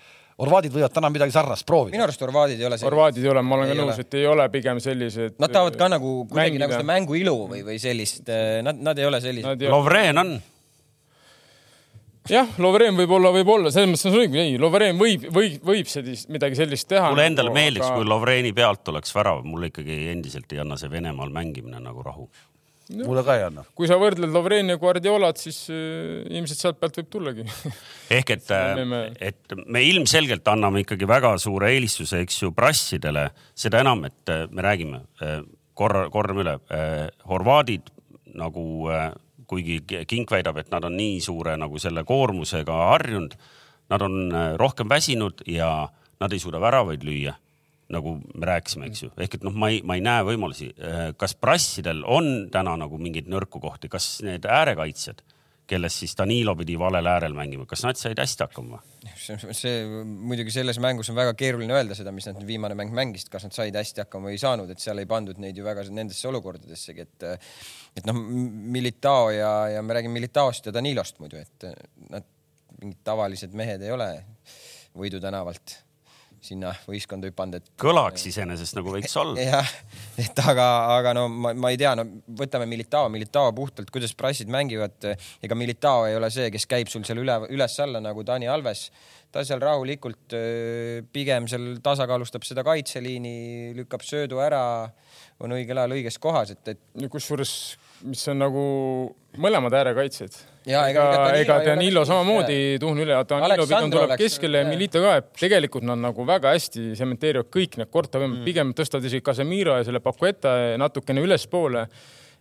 Horvaadid 0.44 0.74
võivad 0.74 0.92
täna 0.92 1.08
midagi 1.14 1.32
sarnast 1.32 1.64
proovida. 1.64 1.94
minu 1.94 2.04
arust 2.04 2.20
horvaadid 2.20 2.58
ei 2.58 2.66
ole 2.66 2.76
sellised. 2.76 2.90
horvaadid 2.90 3.24
ei 3.24 3.30
ole, 3.30 3.42
ma 3.46 3.56
olen 3.56 3.70
ka 3.70 3.76
nõus, 3.78 4.00
et 4.02 4.16
ei 4.18 4.26
ole 4.26 4.48
pigem 4.52 4.80
sellised. 4.82 5.38
Nad 5.40 5.54
tahavad 5.54 5.78
ka 5.80 5.88
nagu 5.94 6.14
kuidagi 6.28 6.60
nagu 6.60 6.74
seda 6.74 6.88
mängu 6.90 7.16
ilu 7.16 7.36
või, 7.52 7.62
või 7.64 7.78
sellist, 7.80 8.26
äh, 8.28 8.58
nad, 8.66 8.82
nad 8.90 9.00
ei 9.00 9.08
ole 9.08 9.22
sellised. 9.24 9.64
Lovren 9.72 10.20
on 10.20 10.34
jah, 12.30 12.48
Lovren 12.62 12.96
võib-olla, 12.96 13.30
võib-olla, 13.34 13.72
selles 13.74 13.90
mõttes 13.90 14.08
on 14.08 14.14
sul 14.14 14.24
õigus, 14.24 14.40
ei, 14.40 14.56
Lovren 14.60 14.98
võib, 15.00 15.26
võib, 15.34 15.60
võib 15.66 15.90
sellist, 15.90 16.30
midagi 16.32 16.58
sellist 16.58 16.88
teha. 16.90 17.10
mulle 17.12 17.28
endale 17.30 17.50
nagu, 17.50 17.58
meeldiks 17.58 17.86
aga..., 17.86 18.00
kui 18.00 18.08
Lovreni 18.08 18.54
pealt 18.56 18.90
oleks 18.92 19.14
värav, 19.16 19.44
mulle 19.48 19.70
ikkagi 19.72 20.00
endiselt 20.14 20.52
ei 20.54 20.62
anna 20.64 20.78
see 20.80 20.92
Venemaal 20.92 21.32
mängimine 21.34 21.80
nagu 21.82 22.04
rahu. 22.06 22.28
Mulle 22.94 23.22
ka 23.24 23.38
ei 23.38 23.46
anna. 23.46 23.62
kui 23.76 23.88
sa 23.88 23.96
võrdled 24.00 24.32
Lovreni 24.32 24.74
ja 24.74 24.80
Guardiolat, 24.80 25.40
siis 25.40 25.62
äh, 25.72 26.20
ilmselt 26.36 26.60
sealt 26.60 26.80
pealt 26.80 27.00
võib 27.00 27.10
tullagi. 27.12 27.46
Ehk 28.18 28.34
et 28.36 28.52
äh, 28.56 28.84
et 29.32 29.58
me 29.64 29.84
ilmselgelt 29.88 30.48
anname 30.52 30.84
ikkagi 30.84 31.08
väga 31.08 31.34
suure 31.40 31.72
eelistuse, 31.72 32.20
eks 32.24 32.42
ju, 32.42 32.52
prassidele, 32.56 33.30
seda 33.56 33.80
enam, 33.84 34.04
et 34.08 34.32
äh, 34.32 34.46
me 34.52 34.64
räägime 34.64 35.04
äh, 35.24 35.42
korra, 35.76 36.06
korrame 36.12 36.44
üle 36.44 36.58
horvaadid 37.28 37.88
nagu 38.34 38.64
äh, 38.92 39.10
kuigi 39.46 39.80
Kink 40.06 40.30
väidab, 40.30 40.58
et 40.62 40.70
nad 40.72 40.84
on 40.84 40.96
nii 40.96 41.20
suure 41.24 41.56
nagu 41.60 41.78
selle 41.82 42.04
koormusega 42.04 42.78
harjunud. 42.90 43.36
Nad 43.92 44.02
on 44.02 44.18
äh, 44.32 44.54
rohkem 44.60 44.88
väsinud 44.88 45.44
ja 45.46 45.88
nad 46.20 46.32
ei 46.32 46.40
suuda 46.40 46.60
väravaid 46.62 47.04
lüüa, 47.04 47.34
nagu 47.92 48.16
me 48.34 48.48
rääkisime, 48.48 48.88
eks 48.88 49.02
ju. 49.02 49.10
ehk 49.20 49.36
et 49.38 49.44
noh, 49.44 49.52
ma 49.52 49.68
ei, 49.72 49.82
ma 49.84 49.98
ei 49.98 50.04
näe 50.04 50.24
võimalusi. 50.24 50.70
Äh, 50.78 51.06
kas 51.20 51.36
prassidel 51.36 52.04
on 52.06 52.48
täna 52.52 52.78
nagu 52.80 52.98
mingeid 52.98 53.28
nõrku 53.30 53.60
kohti, 53.60 53.92
kas 53.92 54.18
need 54.24 54.48
äärekaitsjad 54.48 55.20
kellest 55.66 56.02
siis 56.02 56.12
Danilo 56.18 56.54
pidi 56.58 56.76
valel 56.78 57.06
äärel 57.08 57.34
mängima, 57.36 57.64
kas 57.68 57.84
nad 57.86 57.98
said 57.98 58.20
hästi 58.20 58.44
hakkama? 58.44 58.80
see, 59.24 59.76
muidugi 60.04 60.52
selles 60.52 60.80
mängus 60.82 61.10
on 61.12 61.16
väga 61.18 61.34
keeruline 61.38 61.76
öelda 61.76 61.96
seda, 61.96 62.12
mis 62.12 62.28
nad 62.28 62.40
viimane 62.46 62.76
mäng 62.78 62.92
mängisid, 62.96 63.30
kas 63.32 63.46
nad 63.46 63.56
said 63.56 63.76
hästi 63.78 64.04
hakkama 64.04 64.28
või 64.28 64.36
ei 64.36 64.42
saanud, 64.42 64.70
et 64.72 64.82
seal 64.82 65.00
ei 65.00 65.08
pandud 65.08 65.40
neid 65.40 65.56
ju 65.56 65.64
väga 65.66 65.86
nendesse 65.94 66.28
olukordadessegi, 66.28 67.08
et 67.08 67.28
et 67.94 68.10
noh, 68.10 68.18
Militao 68.74 69.30
ja, 69.32 69.52
ja 69.76 69.82
me 69.82 69.96
räägime 69.96 70.18
Militaost 70.18 70.68
ja 70.68 70.74
Danilost 70.74 71.20
muidu, 71.22 71.40
et 71.40 71.68
nad 72.10 72.26
mingid 72.80 73.00
tavalised 73.06 73.54
mehed 73.56 73.84
ei 73.84 73.94
ole 73.94 74.10
Võidu 74.94 75.18
tänavalt 75.22 75.78
sinna 76.44 76.72
võistkonda 76.86 77.28
hüpanud, 77.30 77.58
et. 77.58 77.72
kõlaks 77.80 78.26
iseenesest 78.30 78.76
nagu 78.78 78.92
võiks 78.94 79.14
olla. 79.20 79.40
jah, 79.48 79.72
et 80.20 80.40
aga, 80.44 80.68
aga 80.96 81.14
no 81.16 81.26
ma, 81.32 81.54
ma 81.56 81.72
ei 81.72 81.80
tea, 81.80 81.94
no 81.98 82.06
võtame 82.38 82.68
Militao, 82.70 83.08
Militao 83.12 83.52
puhtalt, 83.56 83.90
kuidas 83.94 84.14
prassid 84.18 84.52
mängivad. 84.52 85.10
ega 85.44 85.58
Militao 85.58 86.06
ei 86.08 86.18
ole 86.18 86.30
see, 86.34 86.50
kes 86.54 86.68
käib 86.70 86.92
sul 86.92 87.06
seal 87.08 87.22
üle, 87.24 87.38
üles-alla 87.54 88.02
nagu 88.04 88.24
Dani 88.26 88.50
Alves. 88.50 88.90
ta 89.34 89.42
seal 89.42 89.58
rahulikult 89.58 90.36
pigem 91.12 91.48
seal 91.50 91.80
tasakaalustab 91.82 92.46
seda 92.46 92.62
kaitseliini, 92.66 93.74
lükkab 93.74 94.04
söödu 94.06 94.38
ära, 94.44 94.64
on 95.42 95.56
õigel 95.56 95.80
ajal 95.82 95.96
õiges 95.98 96.20
kohas, 96.22 96.54
et, 96.54 96.74
et. 96.76 97.06
kusjuures, 97.10 97.54
mis 98.06 98.22
on 98.30 98.44
nagu 98.44 98.64
mõlemad 99.42 99.74
äärekaitsjad 99.80 100.53
ja 100.68 100.84
ega, 100.90 101.04
ega 101.38 101.58
Danilo 101.66 102.04
samamoodi 102.08 102.58
tuhn 102.82 103.04
üle, 103.04 103.16
Danilo 103.28 103.66
pigem 103.68 103.92
tuleb 103.92 104.16
keskele 104.20 104.62
ja 104.62 104.68
Milito 104.68 105.02
ka, 105.04 105.18
et 105.20 105.30
tegelikult 105.44 105.86
nad 105.88 106.00
nagu 106.00 106.26
väga 106.28 106.54
hästi 106.56 106.92
sementeerivad 106.98 107.50
kõik 107.52 107.78
need 107.80 107.92
kortervõimed 107.92 108.40
mm., 108.40 108.48
pigem 108.48 108.74
tõstavad 108.76 109.08
isegi 109.08 109.24
Casemiro 109.26 109.78
ja 109.78 109.86
selle 109.86 110.02
Pacueta 110.04 110.54
natukene 110.80 111.24
ülespoole. 111.24 111.88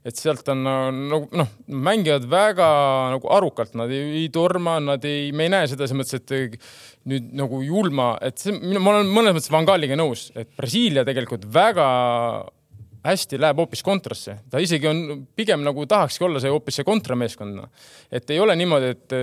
et 0.03 0.19
sealt 0.19 0.49
on 0.51 0.63
nagu 0.67 1.27
noh, 1.31 1.51
mängivad 1.67 2.25
väga 2.27 2.65
nagu 3.13 3.29
arukalt, 3.31 3.71
nad 3.79 3.91
ei, 3.91 4.17
ei 4.19 4.25
torma, 4.35 4.73
nad 4.83 5.05
ei, 5.07 5.29
me 5.31 5.45
ei 5.45 5.53
näe 5.53 5.69
seda 5.71 5.87
selles 5.87 6.01
mõttes, 6.01 6.19
et 6.19 6.57
nüüd 7.07 7.29
nagu 7.39 7.61
julma, 7.63 8.09
et 8.19 8.35
see, 8.35 8.51
ma 8.51 8.97
olen 8.97 9.07
mõnes 9.07 9.37
mõttes 9.37 9.51
Van 9.53 9.63
Gaaliga 9.63 9.95
nõus, 9.95 10.25
et 10.35 10.51
Brasiilia 10.59 11.05
tegelikult 11.07 11.47
väga 11.55 11.87
hästi 13.03 13.39
läheb 13.41 13.59
hoopis 13.59 13.83
kontrasse, 13.83 14.37
ta 14.49 14.61
isegi 14.63 14.87
on 14.87 15.01
pigem 15.35 15.63
nagu 15.65 15.85
tahakski 15.89 16.27
olla 16.27 16.41
see 16.43 16.51
hoopis 16.53 16.79
see 16.79 16.87
kontrameeskond, 16.87 17.57
noh. 17.57 17.89
et 18.11 18.29
ei 18.31 18.39
ole 18.39 18.55
niimoodi, 18.59 18.93
et 18.95 19.17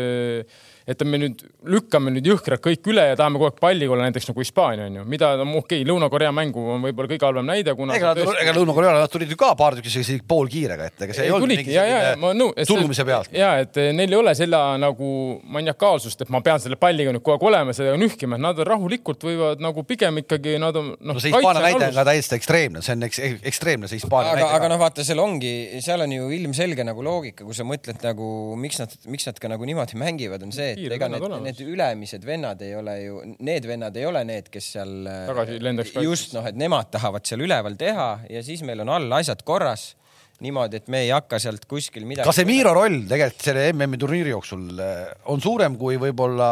et 0.88 1.04
me 1.04 1.20
nüüd 1.20 1.42
lükkame 1.70 2.12
nüüd 2.14 2.28
jõhkralt 2.30 2.62
kõik 2.64 2.88
üle 2.92 3.04
ja 3.10 3.18
tahame 3.18 3.40
kogu 3.40 3.50
aeg 3.50 3.60
palliga 3.60 3.94
olla, 3.94 4.06
näiteks 4.08 4.30
nagu 4.30 4.44
Hispaania 4.44 4.88
on 4.88 5.00
ju, 5.00 5.04
mida 5.10 5.32
no 5.40 5.46
okei 5.60 5.80
okay,, 5.82 5.88
Lõuna-Korea 5.88 6.32
mängu 6.34 6.64
on 6.74 6.84
võib-olla 6.86 7.10
kõige 7.10 7.26
halvem 7.28 7.48
näide, 7.50 7.74
kuna. 7.78 7.96
ega, 7.98 8.14
tõesti... 8.18 8.36
ega 8.44 8.54
Lõuna-Koreale 8.56 9.02
nad 9.02 9.12
tulid 9.12 9.32
ju 9.32 9.38
ka 9.40 9.52
paar 9.58 9.76
tükki 9.78 9.92
isegi 9.92 10.24
poolkiirega, 10.28 10.88
et 10.90 11.06
ega 11.06 11.16
see 11.16 11.26
ei, 11.26 11.30
ei 11.30 11.36
olnud 11.36 11.52
mingi 11.52 11.74
selline 11.74 12.34
no, 12.38 12.50
tulgumise 12.68 13.06
pealt. 13.08 13.32
ja 13.36 13.52
et 13.62 13.80
neil 13.96 14.16
ei 14.16 14.20
ole 14.20 14.34
selle 14.38 14.60
nagu 14.80 15.10
maniakaalsust, 15.58 16.24
et 16.24 16.32
ma 16.32 16.42
pean 16.44 16.62
selle 16.62 16.78
palliga 16.80 17.14
nüüd 17.14 17.24
kogu 17.24 17.36
aeg 17.36 17.48
olema, 17.50 17.76
seda 17.76 17.96
nühkima, 18.00 18.38
et 18.38 18.44
nad 18.46 18.64
rahulikult 18.70 19.28
võivad 19.28 19.62
nagu 19.62 19.84
pigem 19.88 20.22
ikkagi 20.24 20.56
nad 20.62 20.76
on 20.80 20.92
no,. 20.96 21.14
no 21.14 21.22
see 21.22 21.34
Hispaania 21.34 21.64
näide 21.66 21.90
on 21.90 21.98
ka 22.00 22.06
täiesti 22.08 22.38
ekstreemne, 22.38 22.84
see 22.84 22.96
on 22.96 23.08
eks, 23.08 23.22
ekstreemne 23.52 23.90
see 23.90 24.00
Hispaania 24.00 24.36
näide. 24.38 24.48
aga 24.58 24.70
noh, 24.72 24.80
vaata, 24.80 25.04
seal 25.06 25.20
ongi, 25.22 25.52
seal 25.84 26.04
on 26.04 26.14
ju 26.14 26.30
ilmselge 26.36 26.86
nagu 26.86 27.04
loogika, 27.04 27.44
kui 27.46 27.56
sa 27.56 27.66
mõtled 27.68 28.00
nagu 28.04 28.30
miks 28.60 28.80
nad, 28.82 28.94
miks 29.10 29.28
nad 29.28 29.40
ka 29.42 29.50
nagu 29.52 29.68
niimoodi 29.68 29.98
mängivad, 30.00 30.44
on 30.46 30.54
see, 30.54 30.69
et 30.72 30.96
ega 30.96 31.09
need, 31.12 31.26
need 31.44 31.62
ülemised 31.64 32.26
vennad 32.26 32.62
ei 32.66 32.74
ole 32.78 32.96
ju, 33.02 33.22
need 33.46 33.68
vennad 33.68 33.96
ei 34.00 34.06
ole 34.09 34.24
need, 34.28 34.50
kes 34.52 34.72
seal. 34.76 34.92
tagasi 35.30 35.61
lendaks. 35.62 35.94
just 36.04 36.37
noh, 36.37 36.46
et 36.48 36.59
nemad 36.59 36.90
tahavad 36.92 37.26
seal 37.28 37.44
üleval 37.46 37.78
teha 37.80 38.11
ja 38.30 38.44
siis 38.46 38.64
meil 38.66 38.85
on 38.85 38.94
all 38.96 39.18
asjad 39.20 39.44
korras 39.46 39.92
niimoodi, 40.40 40.80
et 40.80 40.88
me 40.92 41.02
ei 41.04 41.11
hakka 41.12 41.38
sealt 41.42 41.66
kuskil 41.68 42.06
midagi. 42.09 42.28
Casemiro 42.28 42.72
roll 42.76 43.02
tegelikult 43.09 43.44
selle 43.44 43.66
MM-i 43.74 44.00
turniiri 44.00 44.33
jooksul 44.33 44.80
eh, 44.80 45.04
on 45.33 45.42
suurem, 45.44 45.76
kui 45.80 46.00
võib-olla 46.00 46.48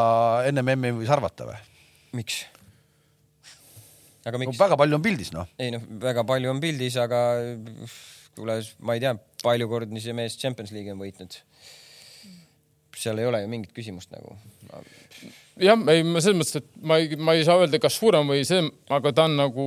ennem 0.49 0.75
MM-i 0.75 1.01
võis 1.01 1.13
arvata 1.15 1.49
või? 1.49 1.59
miks? 2.19 2.43
aga 4.29 4.41
miks 4.41 4.55
no,? 4.55 4.61
väga 4.61 4.79
palju 4.81 4.99
on 4.99 5.05
pildis, 5.05 5.33
noh. 5.35 5.49
ei 5.61 5.73
noh, 5.73 5.85
väga 6.03 6.25
palju 6.29 6.53
on 6.53 6.61
pildis, 6.63 6.97
aga 7.01 7.23
tulemas, 8.37 8.73
ma 8.85 8.97
ei 8.97 9.03
tea, 9.05 9.15
palju 9.45 9.69
kordi 9.71 10.03
see 10.03 10.17
mees 10.17 10.37
Champions 10.41 10.73
League'i 10.75 10.95
on 10.95 11.03
võitnud. 11.03 11.41
Seal 12.99 13.21
ei 13.21 13.29
ole 13.29 13.43
ju 13.45 13.51
mingit 13.53 13.75
küsimust 13.77 14.13
nagu. 14.15 14.37
Jah, 15.59 15.79
ei, 15.91 16.05
ma 16.07 16.23
selles 16.23 16.39
mõttes, 16.39 16.61
et 16.61 16.69
ma 16.83 16.99
ei, 17.01 17.17
ma 17.17 17.35
ei 17.35 17.47
saa 17.47 17.59
öelda, 17.63 17.81
kas 17.83 17.99
suurem 17.99 18.29
või 18.31 18.45
see, 18.47 18.63
aga 18.95 19.15
ta 19.15 19.27
on 19.27 19.39
nagu, 19.39 19.65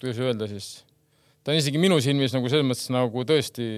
kuidas 0.00 0.22
öelda 0.22 0.48
siis, 0.50 0.70
ta 1.44 1.52
on 1.52 1.60
isegi 1.60 1.78
minu 1.82 2.00
silmis 2.02 2.34
nagu 2.34 2.50
selles 2.50 2.66
mõttes 2.66 2.90
nagu 2.94 3.26
tõesti 3.28 3.68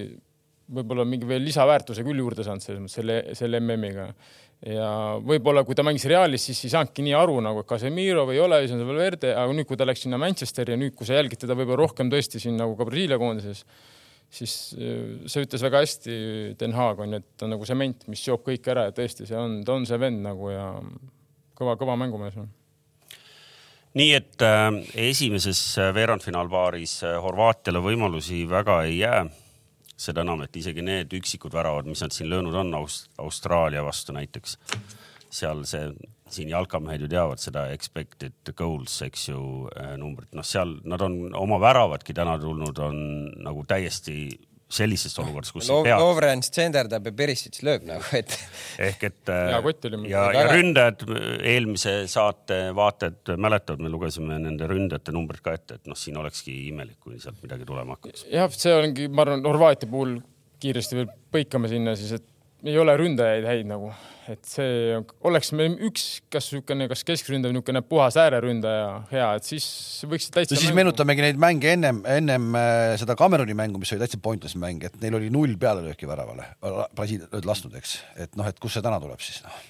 võib-olla 0.72 1.04
mingi 1.06 1.28
veel 1.28 1.44
lisaväärtuse 1.46 2.02
küll 2.06 2.18
juurde 2.18 2.42
saanud 2.46 2.64
selles 2.64 2.82
mõttes 2.82 2.96
selle, 2.98 3.20
selle 3.38 3.60
MM-iga 3.62 4.08
ja 4.64 4.88
võib-olla 5.20 5.62
kui 5.66 5.76
ta 5.76 5.84
mängis 5.86 6.06
Realis, 6.08 6.46
siis 6.48 6.62
ei 6.64 6.72
saanudki 6.72 7.04
nii 7.04 7.14
aru 7.18 7.36
nagu, 7.44 7.60
et 7.60 7.68
Casemiro 7.68 8.24
või 8.28 8.38
ei 8.38 8.42
ole, 8.44 8.62
siis 8.62 8.72
on 8.74 8.80
see 8.80 8.88
Valverde, 8.88 9.34
aga 9.36 9.56
nüüd, 9.56 9.68
kui 9.68 9.78
ta 9.78 9.86
läks 9.88 10.06
sinna 10.06 10.20
Manchesteri 10.20 10.74
ja 10.74 10.80
nüüd, 10.80 10.94
kui 10.96 11.08
sa 11.08 11.18
jälgid 11.18 11.42
teda 11.42 11.56
võib-olla 11.58 11.84
rohkem 11.84 12.10
tõesti 12.12 12.40
siin 12.42 12.56
nagu 12.60 12.76
ka 12.78 12.86
Brasiilia 12.88 13.20
koondises, 13.20 13.64
siis 14.36 14.54
äh, 14.76 15.24
see 15.30 15.46
ütles 15.46 15.64
väga 15.64 15.82
hästi 15.84 16.18
Den 16.60 16.76
Haag 16.76 17.00
on 17.04 17.16
ju, 17.16 17.22
et 17.22 17.28
ta 17.36 17.46
on 17.46 17.54
nagu 17.56 17.68
sement, 17.68 18.06
mis 18.10 18.22
seob 18.26 18.44
kõik 18.46 18.68
ära 18.72 18.88
ja 18.88 18.94
tõesti, 18.96 19.28
see 19.28 19.38
on, 19.40 19.60
ta 19.66 19.76
on 19.76 19.88
see 19.88 19.98
vend 20.00 20.22
nagu 20.26 20.52
ja 20.52 20.68
kõva, 21.56 21.76
kõva 21.80 21.96
mängumees 22.00 22.38
on. 22.42 22.52
Nii 23.96 24.12
et 24.12 24.44
äh, 24.44 24.68
esimeses 25.06 25.60
veerandfinaalpaaris 25.96 26.98
äh, 27.08 27.16
Horvaatiale 27.22 27.80
võimalusi 27.84 28.44
väga 28.50 28.82
ei 28.84 29.00
jää. 29.00 29.24
Seda 29.96 30.20
enam, 30.26 30.42
et 30.44 30.56
isegi 30.60 30.82
need 30.84 31.14
üksikud 31.16 31.54
väravad, 31.56 31.86
mis 31.88 32.02
nad 32.04 32.12
siin 32.12 32.28
löönud 32.28 32.52
on 32.60 32.74
Aust 32.76 33.08
Austraalia 33.16 33.80
vastu 33.80 34.12
näiteks, 34.12 34.58
seal 35.32 35.62
see, 35.64 35.86
siin 36.32 36.50
jalkamehed 36.50 37.04
ju 37.04 37.08
teavad 37.10 37.40
seda 37.42 37.68
expected 37.74 38.52
goals, 38.58 38.98
eks 39.06 39.28
ju, 39.30 39.40
äh, 39.76 39.94
numbrit, 40.00 40.32
noh, 40.34 40.46
seal 40.46 40.76
nad 40.88 41.02
on 41.06 41.30
oma 41.38 41.60
väravadki 41.62 42.16
täna 42.16 42.36
tulnud, 42.42 42.78
on 42.82 43.00
nagu 43.46 43.64
täiesti 43.68 44.26
sellisest 44.66 45.18
olukorrast, 45.22 45.52
kus 45.54 45.68
Lov, 45.70 45.86
Lovren 45.86 46.40
stenderdab 46.42 47.04
ja 47.06 47.12
Perisic 47.14 47.60
lööb 47.66 47.84
nagu, 47.86 48.02
et. 48.18 48.32
ehk 48.82 49.04
et 49.06 49.30
ja, 49.30 49.60
ja, 50.10 50.24
ja 50.34 50.42
ründajad, 50.50 51.04
eelmise 51.46 51.94
saate 52.10 52.58
vaatajad 52.74 53.36
mäletavad, 53.38 53.84
me 53.84 53.92
lugesime 53.92 54.40
nende 54.42 54.66
ründajate 54.70 55.14
numbrid 55.14 55.44
ka 55.44 55.54
ette, 55.54 55.78
et 55.78 55.90
noh, 55.90 55.98
siin 55.98 56.18
olekski 56.18 56.56
imelik, 56.72 56.98
kui 56.98 57.20
sealt 57.22 57.38
midagi 57.46 57.68
tulema 57.68 57.94
hakkaks. 57.94 58.26
jah, 58.32 58.50
see 58.50 58.74
ongi, 58.74 59.06
ma 59.06 59.22
arvan, 59.26 59.46
Horvaatia 59.46 59.90
puhul 59.90 60.18
kiiresti 60.62 60.98
veel 60.98 61.14
põikame 61.34 61.70
sinna 61.70 61.94
siis, 61.98 62.16
et 62.18 62.66
ei 62.66 62.78
ole 62.82 62.96
ründajaid 62.98 63.46
häid 63.46 63.70
nagu 63.70 63.92
et 64.32 64.48
see 64.48 64.96
oleks 65.28 65.52
meil 65.56 65.76
üks, 65.88 66.06
kas 66.32 66.50
niisugune, 66.50 66.88
kas 66.90 67.04
keskründaja, 67.06 67.54
niisugune 67.54 67.82
puhas 67.86 68.18
ääreründaja 68.20 68.88
hea, 69.12 69.28
et 69.38 69.48
siis 69.48 69.68
võiks 70.08 70.30
täitsa. 70.34 70.58
siis 70.58 70.74
meenutamegi 70.76 71.24
neid 71.26 71.40
mänge 71.42 71.72
ennem, 71.76 72.02
ennem 72.16 72.50
äh, 72.58 72.96
seda 73.00 73.18
Cameroni 73.18 73.56
mängu, 73.58 73.80
mis 73.82 73.94
oli 73.94 74.04
täitsa 74.04 74.20
pointless 74.22 74.58
mäng, 74.60 74.84
et 74.86 74.98
neil 75.02 75.20
oli 75.20 75.30
null 75.34 75.56
pealelööki 75.60 76.08
väravale, 76.10 76.50
Brasiilia 76.96 77.30
olid 77.32 77.48
lasknud, 77.48 77.78
eks, 77.78 77.98
et 78.26 78.36
noh, 78.38 78.48
et 78.48 78.60
kust 78.62 78.78
see 78.78 78.86
täna 78.86 79.00
tuleb 79.02 79.22
siis 79.22 79.42
noh 79.46 79.64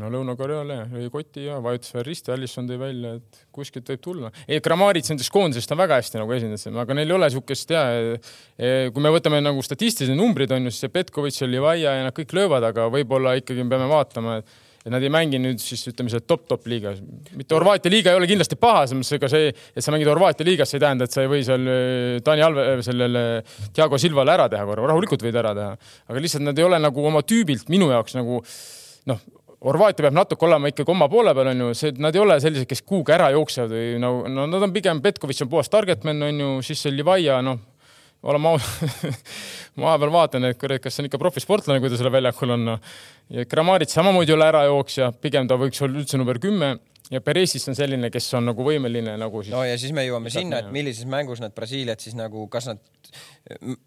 no 0.00 0.10
Lõuna-Koreale 0.12 0.78
lõi 0.92 1.08
koti 1.12 1.46
ja 1.46 1.60
vajutas 1.64 1.94
veel 1.96 2.06
risti, 2.08 2.32
Allison 2.34 2.68
tõi 2.68 2.78
välja, 2.80 3.14
et 3.20 3.40
kuskilt 3.54 3.88
võib 3.92 4.04
tulla. 4.04 4.32
ei, 4.46 4.60
Kramaric 4.64 5.08
nendest 5.12 5.32
koondisest 5.34 5.72
on 5.72 5.80
väga 5.80 6.00
hästi 6.00 6.20
nagu 6.20 6.36
esindas, 6.36 6.66
aga 6.68 6.98
neil 6.98 7.08
ei 7.08 7.16
ole 7.16 7.30
niisugust 7.30 7.74
ja 7.74 7.86
kui 8.92 9.04
me 9.04 9.14
võtame 9.14 9.40
nagu 9.44 9.64
statistilised 9.64 10.18
numbrid 10.18 10.52
on 10.56 10.68
ju, 10.68 10.74
siis 10.74 10.86
see 10.86 10.94
Petkovitš 10.94 11.44
ja 11.44 11.50
Livaja 11.50 11.98
ja 11.98 12.06
nad 12.06 12.16
kõik 12.16 12.36
löövad, 12.36 12.70
aga 12.70 12.88
võib-olla 12.92 13.36
ikkagi 13.40 13.64
me 13.64 13.76
peame 13.76 13.90
vaatama, 13.90 14.40
et 14.42 14.64
et 14.86 14.92
nad 14.94 15.02
ei 15.02 15.10
mängi 15.10 15.38
nüüd 15.42 15.58
siis 15.58 15.80
ütleme 15.90 16.10
seal 16.12 16.22
top-top 16.22 16.68
liigas. 16.70 17.00
mitte 17.34 17.56
Horvaatia 17.56 17.90
liiga 17.90 18.12
ei 18.12 18.20
ole 18.20 18.28
kindlasti 18.30 18.58
paha, 18.60 18.84
selles 18.86 19.00
mõttes 19.00 19.16
ega 19.18 19.30
see, 19.32 19.48
et 19.50 19.82
sa 19.84 19.90
mängid 19.90 20.10
Horvaatia 20.12 20.46
liigas, 20.46 20.70
see 20.70 20.78
ei 20.78 20.84
tähenda, 20.84 21.08
et 21.08 21.16
sa 21.16 21.24
ei 21.24 21.30
või 21.32 21.42
seal 21.46 21.66
Taani 22.26 22.44
Alve, 22.46 22.66
äh, 22.70 22.82
sellele 22.86 23.24
Thiago 23.74 23.98
Silvale 23.98 24.36
ära 24.36 24.46
teha 24.52 24.62
korra, 24.68 24.86
rahulikult 24.92 25.26
võid 25.26 25.40
ära 25.42 25.56
teha. 25.58 25.72
aga 26.06 26.22
lihtsalt 26.22 26.46
nad 26.46 26.62
ei 26.62 26.68
ole 26.68 26.78
nagu 26.78 27.08
oma 27.10 27.24
tüübilt 27.26 27.66
minu 27.72 27.90
jaoks 27.90 28.14
nagu 28.14 28.38
noh, 29.10 29.26
Horvaatia 29.66 30.06
peab 30.06 30.14
natuke 30.14 30.46
olema 30.46 30.70
ikkagi 30.70 30.92
oma 30.92 31.08
poole 31.10 31.32
peal, 31.34 31.50
on 31.50 31.62
ju, 31.64 31.70
see, 31.74 31.94
nad 32.02 32.14
ei 32.14 32.22
ole 32.22 32.36
sellised, 32.42 32.68
kes 32.70 32.84
kuhugi 32.86 33.14
ära 33.16 33.32
jooksevad 33.34 33.72
või 33.74 33.96
no, 34.02 34.12
no 34.30 34.44
nad 34.50 34.62
on 34.62 34.74
pigem, 34.74 35.00
Petkovitš 35.02 35.46
on 35.46 35.50
puhas 35.50 35.72
targetman, 35.72 36.22
on 36.28 36.44
ju, 36.44 36.50
siis 36.68 36.84
see 36.86 36.94
Livaja, 36.94 37.40
noh, 37.42 37.58
oleme 38.26 38.52
ausad 38.52 39.16
ma 39.76 39.90
vahepeal 39.90 40.12
vaatan, 40.14 40.48
et 40.50 40.60
kurat, 40.60 40.82
kas 40.82 40.94
see 40.94 41.04
on 41.04 41.10
ikka 41.10 41.20
profisportlane, 41.20 41.82
kui 41.82 41.90
ta 41.90 41.98
seal 41.98 42.12
väljakul 42.14 42.54
on 42.54 42.68
no.. 42.70 42.76
ja 43.34 43.46
Kramaric 43.48 43.92
samamoodi 43.92 44.32
ei 44.32 44.38
ole 44.38 44.50
ärajooksja, 44.52 45.10
pigem 45.22 45.50
ta 45.50 45.58
võiks 45.60 45.82
olla 45.84 46.00
üldse 46.02 46.20
number 46.20 46.40
kümme 46.42 46.76
ja 47.10 47.20
Perezis 47.20 47.68
on 47.70 47.76
selline, 47.78 48.10
kes 48.10 48.26
on 48.38 48.48
nagu 48.50 48.66
võimeline 48.66 49.16
nagu 49.20 49.42
siis. 49.44 49.54
no 49.54 49.62
ja 49.66 49.76
siis 49.78 49.94
me 49.96 50.06
jõuame 50.06 50.32
sinna, 50.32 50.62
et 50.62 50.72
millises 50.74 51.06
mängus 51.10 51.42
nad 51.42 51.54
Brasiiliat 51.54 52.02
siis 52.02 52.16
nagu, 52.18 52.48
kas 52.52 52.66
nad 52.70 52.82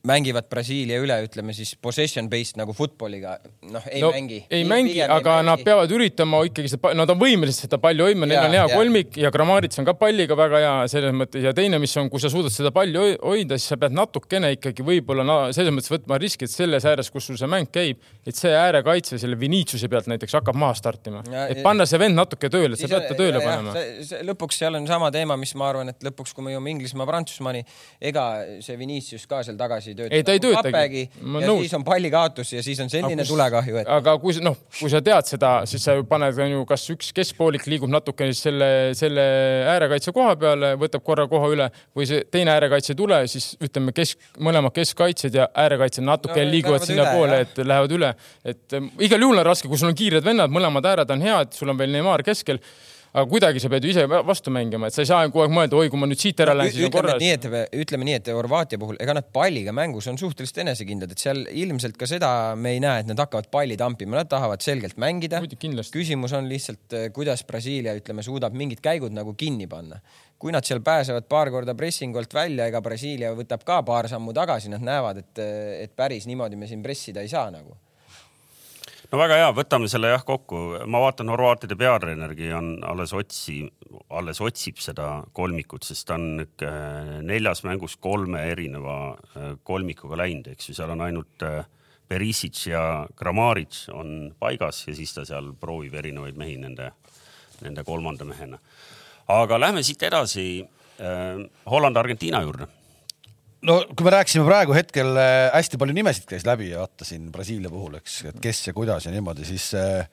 mängivad 0.07 0.47
Brasiilia 0.49 1.01
üle, 1.03 1.17
ütleme 1.25 1.51
siis 1.55 1.73
possession 1.81 2.29
based 2.31 2.55
nagu 2.59 2.71
footballiga, 2.75 3.35
noh 3.67 3.87
ei 3.91 3.99
no, 3.99 4.11
mängi. 4.15 4.37
ei 4.55 4.63
mängi, 4.67 5.01
aga 5.03 5.39
ei 5.41 5.47
nad 5.47 5.57
mängi. 5.57 5.65
peavad 5.67 5.93
üritama 5.97 6.39
ikkagi 6.47 6.71
seda, 6.71 6.93
nad 6.95 7.11
on 7.11 7.19
võimelised 7.19 7.67
seda 7.67 7.79
palli 7.83 8.05
hoidma, 8.05 8.29
neil 8.29 8.39
on 8.45 8.55
hea 8.55 8.61
ja. 8.63 8.77
kolmik 8.77 9.19
ja 9.19 9.31
Gramarits 9.35 9.81
on 9.81 9.87
ka 9.89 9.97
palliga 9.99 10.37
väga 10.39 10.61
hea 10.63 10.77
selles 10.93 11.15
mõttes 11.15 11.43
ja 11.43 11.51
teine, 11.57 11.81
mis 11.83 11.95
on, 11.99 12.07
kui 12.13 12.23
sa 12.23 12.31
suudad 12.31 12.55
seda 12.55 12.71
palli 12.75 13.17
hoida, 13.19 13.59
siis 13.59 13.73
sa 13.73 13.79
pead 13.81 13.97
natukene 13.97 14.53
ikkagi 14.55 14.85
võib-olla 14.87 15.27
no, 15.27 15.37
selles 15.55 15.75
mõttes 15.75 15.91
võtma 15.91 16.21
riski, 16.23 16.47
et 16.47 16.55
selles 16.55 16.87
ääres, 16.87 17.11
kus 17.11 17.27
sul 17.27 17.39
see 17.41 17.51
mäng 17.51 17.67
käib, 17.73 17.99
et 18.23 18.39
see 18.39 18.55
äärekaitse 18.55 19.19
selle 19.19 19.35
Viniciuse 19.39 19.91
pealt 19.91 20.07
näiteks 20.07 20.39
hakkab 20.39 20.55
maha 20.59 20.79
startima, 20.79 21.25
et 21.49 21.59
panna 21.65 21.83
see 21.89 21.99
vend 21.99 22.15
natuke 22.15 22.47
tööle, 22.53 22.79
sa 22.79 22.87
pead 22.87 23.08
ta 23.09 23.17
tööle 23.19 23.41
ja, 23.41 23.45
panema. 23.45 24.23
lõpuks 24.29 24.59
seal 24.61 24.77
on 24.79 24.87
sama 24.89 25.09
teema, 25.13 25.37
mis 25.39 25.53
ma 25.59 25.69
arvan, 25.71 25.91
et 25.93 26.05
lõpuks, 26.05 26.33
kui 26.35 26.45
me 26.45 26.53
jõuame 26.53 26.73
Inglismaa, 26.75 27.07
Prantsusmaani, 27.09 27.63
ega 28.11 28.25
see 28.65 28.77
Vinicius 28.79 29.25
ka 29.29 29.41
seal 29.45 29.57
tagasi 29.59 29.95
töötab. 29.95 30.15
ei, 30.15 30.25
ta 30.25 30.35
ei 30.35 30.41
nagu 30.43 30.63
töötagi. 30.63 31.05
ja 31.09 31.43
nõus. 31.47 31.63
siis 31.65 31.75
on 31.77 31.85
pallikaotus 31.87 32.53
ja 32.53 32.63
siis 32.65 32.79
on 32.83 32.91
selline 32.91 33.23
kus, 33.23 33.31
tulekahju, 33.33 33.79
et. 33.81 33.91
aga 33.99 34.15
kui 34.21 34.35
noh, 34.45 34.57
kui 34.79 34.91
sa 34.91 35.01
tead 35.05 35.29
seda, 35.29 35.53
siis 35.69 35.83
sa 35.85 35.95
ju 35.97 36.05
paned, 36.09 36.37
on 36.45 36.55
ju, 36.55 36.65
kas 36.69 36.85
üks 36.93 37.11
keskpoolik 37.15 37.67
liigub 37.69 37.91
natuke 37.91 38.29
selle, 38.37 38.69
selle 38.97 39.25
äärekaitse 39.73 40.13
koha 40.15 40.35
peale, 40.39 40.73
võtab 40.79 41.05
korra 41.05 41.27
koha 41.31 41.51
üle 41.53 41.69
või 41.97 42.07
see 42.09 42.25
teine 42.31 42.53
äärekaitse 42.55 42.93
ei 42.93 42.99
tule, 42.99 43.21
siis 43.31 43.51
ütleme, 43.63 43.93
kesk, 43.95 44.19
mõlemad 44.43 44.75
keskkaitsjad 44.75 45.39
ja 45.39 45.49
äärekaitsjad 45.65 46.05
natuke 46.07 46.43
no, 46.43 46.51
liiguvad 46.53 46.85
sinnapoole, 46.87 47.41
et 47.45 47.59
lähevad 47.63 47.95
üle. 47.95 48.13
et 48.45 48.77
um, 48.77 48.91
igal 49.05 49.25
juhul 49.25 49.41
on 49.41 49.47
raske, 49.47 49.69
kui 49.71 49.79
sul 49.79 49.91
on 49.91 49.97
kiired 49.97 50.25
vennad, 50.25 50.51
mõlemad 50.53 50.85
ääred 50.91 51.15
on 51.15 51.25
head, 51.25 51.53
sul 51.55 51.71
on 51.71 51.79
veel 51.79 51.93
Neimar 51.93 52.23
keskel 52.25 52.61
aga 53.13 53.25
kuidagi 53.29 53.61
sa 53.61 53.71
pead 53.71 53.85
ju 53.85 53.93
ise 53.93 54.05
vastu 54.07 54.53
mängima, 54.53 54.89
et 54.89 54.95
sa 54.95 55.01
ei 55.03 55.09
saa 55.09 55.25
kogu 55.29 55.43
aeg 55.45 55.53
mõelda, 55.53 55.77
oi, 55.79 55.89
kui 55.89 56.01
ma 56.01 56.09
nüüd 56.09 56.21
siit 56.21 56.39
ära 56.43 56.53
lähen, 56.57 56.73
siis 56.75 56.85
on 56.89 56.93
korras. 56.93 57.17
nii, 57.21 57.31
et 57.37 57.75
ütleme 57.81 58.05
nii, 58.05 58.19
et 58.19 58.29
Horvaatia 58.35 58.79
puhul, 58.81 58.99
ega 59.01 59.15
nad 59.17 59.27
palliga 59.33 59.73
mängus 59.75 60.07
on 60.11 60.19
suhteliselt 60.21 60.61
enesekindlad, 60.65 61.15
et 61.15 61.23
seal 61.23 61.41
ilmselt 61.49 61.97
ka 61.99 62.09
seda 62.09 62.31
me 62.59 62.75
ei 62.77 62.83
näe, 62.83 63.03
et 63.03 63.09
nad 63.09 63.19
hakkavad 63.25 63.49
palli 63.51 63.77
tampima, 63.79 64.19
nad 64.19 64.29
tahavad 64.29 64.61
selgelt 64.65 64.99
mängida. 65.01 65.41
küsimus 65.89 66.33
on 66.33 66.49
lihtsalt, 66.49 66.93
eh, 66.93 67.09
kuidas 67.11 67.43
Brasiilia, 67.43 67.95
ütleme, 67.97 68.23
suudab 68.23 68.53
mingid 68.53 68.79
käigud 68.81 69.11
nagu 69.11 69.33
kinni 69.33 69.67
panna 69.67 69.99
kui 70.39 70.53
nad 70.55 70.63
seal 70.63 70.79
pääsevad 70.79 71.25
paar 71.27 71.49
korda 71.51 71.75
pressingu 71.75 72.17
alt 72.17 72.33
välja, 72.33 72.69
ega 72.71 72.79
Brasiilia 72.81 73.33
võtab 73.35 73.65
ka 73.67 73.81
paar 73.83 74.07
sammu 74.07 74.31
tagasi, 74.33 74.69
nad 74.71 74.81
näevad, 74.81 75.17
et, 75.17 75.41
et 75.83 75.95
päris 75.95 76.27
niimoodi 76.27 76.55
me 76.55 76.67
siin 76.67 76.83
pressida 76.83 77.19
ei 77.19 77.27
saa 77.27 77.49
nagu 77.51 77.75
no 79.09 79.19
väga 79.19 79.39
hea, 79.39 79.49
võtame 79.55 79.89
selle 79.91 80.11
jah 80.11 80.23
kokku. 80.25 80.61
ma 80.89 81.01
vaatan, 81.03 81.31
Horvaatide 81.33 81.77
peatreenergi 81.79 82.51
on 82.53 82.71
alles 82.85 83.13
otsi, 83.17 83.61
alles 84.09 84.41
otsib 84.41 84.81
seda 84.83 85.09
kolmikut, 85.33 85.85
sest 85.87 86.07
ta 86.07 86.17
on 86.19 86.45
neljas 87.25 87.63
mängus 87.65 87.97
kolme 88.01 88.45
erineva 88.51 88.99
äh, 89.13 89.51
kolmikuga 89.63 90.19
läinud, 90.23 90.51
eks 90.53 90.71
ju, 90.71 90.77
seal 90.77 90.93
on 90.95 91.05
ainult 91.07 91.45
äh, 91.47 91.63
Perisic 92.09 92.63
ja 92.71 93.05
Kramaric 93.17 93.83
on 93.93 94.33
paigas 94.39 94.81
ja 94.87 94.95
siis 94.97 95.13
ta 95.13 95.25
seal 95.29 95.51
proovib 95.61 95.93
erinevaid 95.99 96.37
mehi 96.41 96.57
nende, 96.57 96.91
nende 97.61 97.85
kolmanda 97.85 98.25
mehena. 98.25 98.57
aga 99.29 99.59
lähme 99.59 99.83
siit 99.85 100.03
edasi 100.03 100.49
äh, 100.61 101.45
Holland-Argentiina 101.69 102.41
juurde 102.45 102.69
no 103.67 103.79
kui 103.91 104.07
me 104.07 104.13
rääkisime 104.15 104.45
praegu 104.47 104.75
hetkel 104.75 105.13
äh, 105.19 105.49
hästi 105.55 105.79
palju 105.81 105.95
nimesid 105.97 106.27
käis 106.29 106.45
läbi 106.47 106.71
ja 106.71 106.83
vaata 106.83 107.07
siin 107.07 107.29
Brasiilia 107.33 107.71
puhul, 107.71 107.97
eks, 107.99 108.19
et 108.31 108.41
kes 108.43 108.67
ja 108.69 108.75
kuidas 108.77 109.07
ja 109.07 109.13
niimoodi, 109.13 109.47
siis 109.47 109.71
äh, 109.77 110.07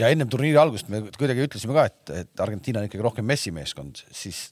ja 0.00 0.10
ennem 0.12 0.30
turniiri 0.32 0.58
algust 0.60 0.90
me 0.92 1.02
kuidagi 1.16 1.44
ütlesime 1.46 1.76
ka, 1.76 1.86
et, 1.90 2.14
et 2.24 2.44
Argentiina 2.44 2.82
on 2.82 2.88
ikkagi 2.88 3.04
rohkem 3.04 3.26
Messi 3.28 3.52
meeskond, 3.54 4.02
siis 4.14 4.48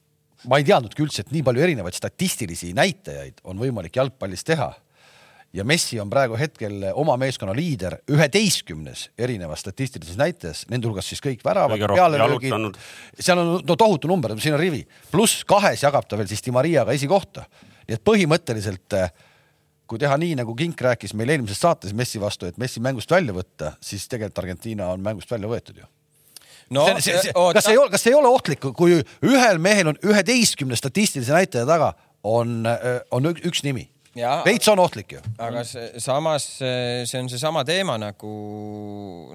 ma 0.51 0.61
ei 0.61 0.67
teadnudki 0.69 1.05
üldse, 1.05 1.25
et 1.25 1.33
nii 1.33 1.45
palju 1.47 1.65
erinevaid 1.65 1.97
statistilisi 1.97 2.75
näitajaid 2.77 3.41
on 3.49 3.61
võimalik 3.61 3.97
jalgpallis 4.01 4.45
teha 4.45 4.73
ja 5.55 5.65
Messi 5.65 6.01
on 6.03 6.11
praegu 6.11 6.37
hetkel 6.39 6.89
oma 6.99 7.17
meeskonna 7.21 7.55
liider 7.57 7.97
üheteistkümnes 8.11 9.07
erinevas 9.19 9.63
statistilises 9.63 10.19
näitajas, 10.19 10.65
nende 10.71 10.89
hulgas 10.91 11.09
siis 11.13 11.23
kõik 11.23 11.45
väravad, 11.47 11.79
pealelöögid, 11.95 12.81
seal 13.21 13.43
on 13.43 13.53
no 13.63 13.77
tohutu 13.79 14.11
number, 14.11 14.35
siin 14.43 14.57
on 14.57 14.63
rivi, 14.63 14.83
pluss 15.13 15.45
kahes 15.49 15.87
jagab 15.87 16.09
ta 16.09 16.19
veel 16.19 16.31
siis 16.31 16.43
Di 16.45 16.55
Mariaga 16.55 16.97
esikohta. 16.97 17.47
nii 17.87 17.99
et 17.99 18.05
põhimõtteliselt 18.05 18.99
kui 19.87 20.01
teha 20.01 20.17
nii, 20.19 20.35
nagu 20.41 20.55
Kink 20.57 20.81
rääkis 20.81 21.15
meil 21.15 21.35
eelmises 21.35 21.61
saates 21.61 21.93
Messi 21.95 22.21
vastu, 22.21 22.49
et 22.49 22.59
Messi 22.59 22.81
mängust 22.81 23.11
välja 23.11 23.35
võtta, 23.37 23.75
siis 23.85 24.09
tegelikult 24.09 24.41
Argentiina 24.43 24.89
on 24.91 25.05
mängust 25.05 25.31
välja 25.31 25.51
võetud 25.51 25.83
ju. 25.83 25.91
No 26.73 26.87
see, 26.89 27.03
see, 27.05 27.19
see, 27.29 27.33
kas 27.55 27.67
ei 27.69 27.77
ole, 27.77 27.91
kas 27.93 28.07
ei 28.09 28.15
ole 28.17 28.29
ohtlik, 28.33 28.65
kui 28.75 28.97
ühel 29.29 29.59
mehel 29.61 29.93
on 29.93 29.99
üheteistkümne 30.03 30.77
statistilise 30.81 31.35
näitaja 31.37 31.67
taga 31.69 31.93
on, 32.25 32.65
on 33.13 33.29
üks 33.35 33.61
nimi 33.67 33.85
veits 34.47 34.69
on 34.73 34.83
ohtlik 34.83 35.17
ju. 35.17 35.23
aga 35.43 35.65
see, 35.69 36.03
samas 36.03 36.47
see 36.59 37.21
on 37.21 37.31
seesama 37.33 37.65
teema 37.69 37.97
nagu 38.01 38.35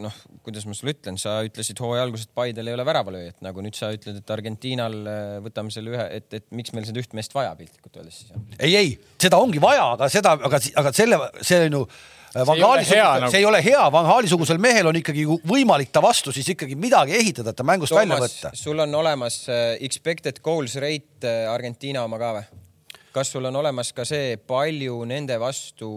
noh, 0.03 0.19
kuidas 0.45 0.67
ma 0.69 0.77
sulle 0.77 0.95
ütlen, 0.95 1.19
sa 1.21 1.39
ütlesid 1.47 1.79
hooaja 1.83 2.05
alguses, 2.07 2.29
et 2.29 2.35
Paidel 2.37 2.71
ei 2.71 2.77
ole 2.77 2.85
väravalööjat, 2.87 3.39
nagu 3.45 3.63
nüüd 3.65 3.77
sa 3.77 3.91
ütled, 3.95 4.21
et 4.21 4.35
Argentiinal 4.35 4.99
võtame 5.45 5.73
selle 5.73 5.95
ühe, 5.95 6.05
et, 6.19 6.29
et 6.35 6.47
miks 6.55 6.75
meil 6.75 6.87
seda 6.87 7.03
üht 7.03 7.17
meest 7.17 7.35
vaja 7.35 7.51
piltlikult 7.59 7.99
öeldes 7.99 8.21
siis 8.23 8.31
on. 8.35 8.47
ei, 8.57 8.75
ei, 8.75 8.95
seda 9.21 9.41
ongi 9.41 9.61
vaja, 9.63 9.91
aga 9.97 10.09
seda, 10.11 10.37
aga, 10.39 10.63
aga 10.83 10.95
selle, 10.95 11.19
see 11.41 11.65
on 11.67 11.81
ju 11.81 11.83
Van 12.33 12.59
Gaali 12.59 12.85
nagu... 12.85 13.29
see 13.31 13.39
ei 13.41 13.45
ole 13.45 13.61
hea, 13.63 13.81
Van 13.91 14.05
Gaali 14.05 14.29
sugusel 14.29 14.59
mehel 14.61 14.89
on 14.89 14.97
ikkagi 14.99 15.25
võimalik 15.49 15.89
ta 15.93 16.01
vastu 16.03 16.33
siis 16.35 16.51
ikkagi 16.53 16.77
midagi 16.77 17.15
ehitada, 17.17 17.53
et 17.53 17.57
ta 17.57 17.65
mängust 17.65 17.93
Toomas, 17.93 18.05
välja 18.05 18.19
võtta. 18.21 18.51
sul 18.57 18.85
on 18.85 18.95
olemas 19.01 19.41
äh, 19.49 19.75
expected 19.85 20.41
goals 20.45 20.77
rate 20.81 21.25
äh, 21.25 21.49
Argentiina 21.49 22.05
oma 22.05 22.21
ka 22.21 22.33
või? 22.37 22.58
Kas 23.19 23.33
sul 23.35 23.45
on 23.49 23.59
olemas 23.59 23.91
ka 23.95 24.05
see, 24.07 24.37
palju 24.47 25.01
nende 25.09 25.35
vastu 25.41 25.89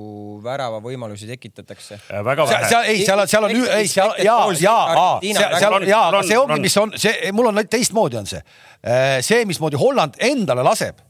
väravavõimalusi 0.44 1.28
tekitatakse? 1.30 2.00
Äh, 2.10 2.24
väga 2.26 2.48
vähe. 2.48 2.68
seal, 2.72 2.90
ei, 2.90 3.04
seal 3.06 3.22
on, 3.22 3.30
seal 3.30 3.46
on, 3.48 3.54
ei, 3.78 3.88
seal 3.90 4.12
ja, 4.22 4.36
ja, 4.58 4.76
seal 5.22 5.78
on 5.78 5.86
ja, 5.88 6.02
see 6.26 6.40
ongi, 6.40 6.60
mis 6.66 6.76
on 6.82 6.96
see, 6.98 7.32
mul 7.36 7.52
on 7.52 7.62
teistmoodi 7.70 8.20
on 8.20 8.28
see, 8.28 8.42
äh, 8.82 9.16
see, 9.24 9.46
mismoodi 9.48 9.80
Holland 9.80 10.18
endale 10.22 10.66
laseb 10.66 11.00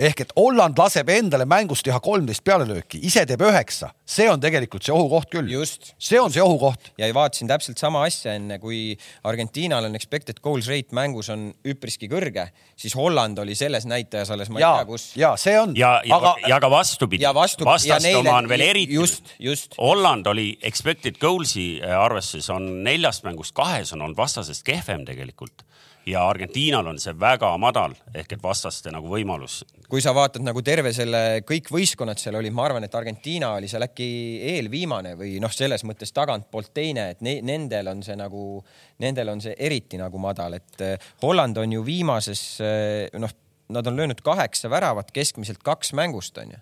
ehk 0.00 0.22
et 0.24 0.32
Holland 0.36 0.78
laseb 0.80 1.10
endale 1.12 1.44
mängus 1.48 1.82
teha 1.84 2.00
kolmteist 2.02 2.42
pealelööki, 2.46 3.00
ise 3.06 3.26
teeb 3.28 3.42
üheksa, 3.44 3.90
see 4.08 4.28
on 4.30 4.40
tegelikult 4.40 4.86
see 4.86 4.94
ohukoht 4.94 5.28
küll. 5.32 5.50
see 5.98 6.20
on 6.20 6.32
see 6.32 6.42
ohukoht. 6.42 6.92
ja 6.98 7.10
vaatasin 7.14 7.50
täpselt 7.50 7.78
sama 7.78 8.04
asja 8.08 8.34
enne, 8.38 8.58
kui 8.62 8.96
Argentiinal 9.28 9.84
on 9.88 9.98
expected 9.98 10.40
goals 10.42 10.70
rate 10.70 10.96
mängus 10.96 11.28
on 11.32 11.50
üpriski 11.64 12.08
kõrge, 12.08 12.48
siis 12.76 12.96
Holland 12.96 13.38
oli 13.38 13.54
selles 13.58 13.86
näitajas 13.86 14.32
alles 14.32 14.48
ma 14.48 14.62
ei 14.62 14.66
tea 14.66 14.88
kus. 14.88 15.06
ja 15.20 15.34
see 15.40 15.58
on. 15.60 15.76
ja, 15.76 15.98
ja 16.04 16.16
aga, 16.16 16.34
ja 16.48 16.60
ka 16.60 16.70
vastupidi. 16.72 17.26
vastaste 17.34 18.14
oma 18.16 18.38
on 18.38 18.48
veel 18.48 18.66
eriti. 18.70 18.94
just, 18.94 19.34
just. 19.38 19.76
Holland 19.78 20.26
oli 20.30 20.54
expected 20.62 21.20
goals'i 21.20 21.82
arvestuses 21.84 22.48
on 22.54 22.70
neljast 22.86 23.26
mängust 23.28 23.54
kahes 23.54 23.92
on 23.92 24.06
olnud 24.06 24.16
vastasest 24.16 24.64
kehvem 24.64 25.04
tegelikult 25.04 25.66
ja 26.06 26.22
Argentiinal 26.28 26.86
on 26.86 26.98
see 27.00 27.12
väga 27.18 27.50
madal 27.60 27.94
ehk 28.14 28.36
et 28.36 28.42
vastaste 28.42 28.92
nagu 28.92 29.10
võimalus. 29.10 29.60
kui 29.90 30.00
sa 30.02 30.14
vaatad 30.14 30.44
nagu 30.46 30.62
terve 30.62 30.92
selle, 30.94 31.42
kõik 31.46 31.70
võistkonnad 31.72 32.20
seal 32.20 32.38
olid, 32.38 32.54
ma 32.54 32.64
arvan, 32.68 32.84
et 32.86 32.94
Argentiina 32.94 33.52
oli 33.56 33.68
seal 33.68 33.84
äkki 33.84 34.08
eelviimane 34.54 35.16
või 35.18 35.36
noh, 35.42 35.52
selles 35.52 35.84
mõttes 35.84 36.14
tagantpoolt 36.16 36.72
teine, 36.74 37.10
et 37.14 37.24
ne, 37.26 37.40
nendel 37.42 37.90
on 37.90 38.02
see 38.06 38.16
nagu, 38.18 38.62
nendel 39.02 39.34
on 39.34 39.42
see 39.44 39.56
eriti 39.58 40.00
nagu 40.00 40.22
madal, 40.22 40.56
et 40.60 40.86
eh, 40.86 41.12
Holland 41.22 41.58
on 41.60 41.78
ju 41.78 41.84
viimases 41.86 42.44
eh, 42.64 43.06
noh, 43.18 43.34
nad 43.70 43.86
on 43.86 43.98
löönud 43.98 44.22
kaheksa 44.24 44.70
väravat, 44.70 45.12
keskmiselt 45.14 45.62
kaks 45.66 45.92
mängust 45.98 46.38
on 46.42 46.56
ju, 46.56 46.60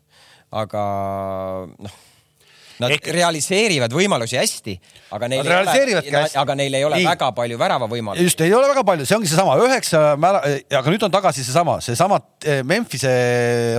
aga 0.57 0.85
noh 1.79 2.05
Nad 2.79 2.95
Ehk... 2.95 3.09
realiseerivad 3.15 3.93
võimalusi 3.95 4.39
hästi, 4.39 4.75
aga 5.17 5.29
neil 5.31 5.43
Nad 5.43 5.71
ei 5.75 5.95
ole, 5.97 6.23
aga 6.43 6.57
neil 6.59 6.79
ei 6.79 6.85
ole 6.87 7.01
Nii. 7.01 7.09
väga 7.09 7.31
palju 7.35 7.59
väravavõimalusi. 7.59 8.27
just, 8.29 8.43
ei 8.47 8.55
ole 8.55 8.69
väga 8.71 8.85
palju, 8.87 9.07
see 9.09 9.17
ongi 9.19 9.31
seesama 9.31 9.57
üheksa 9.65 10.03
mära-, 10.21 10.43
aga 10.81 10.95
nüüd 10.95 11.07
on 11.09 11.15
tagasi 11.15 11.47
seesama, 11.47 11.79
seesama 11.85 12.21
eh, 12.47 12.63
Memphise 12.67 13.13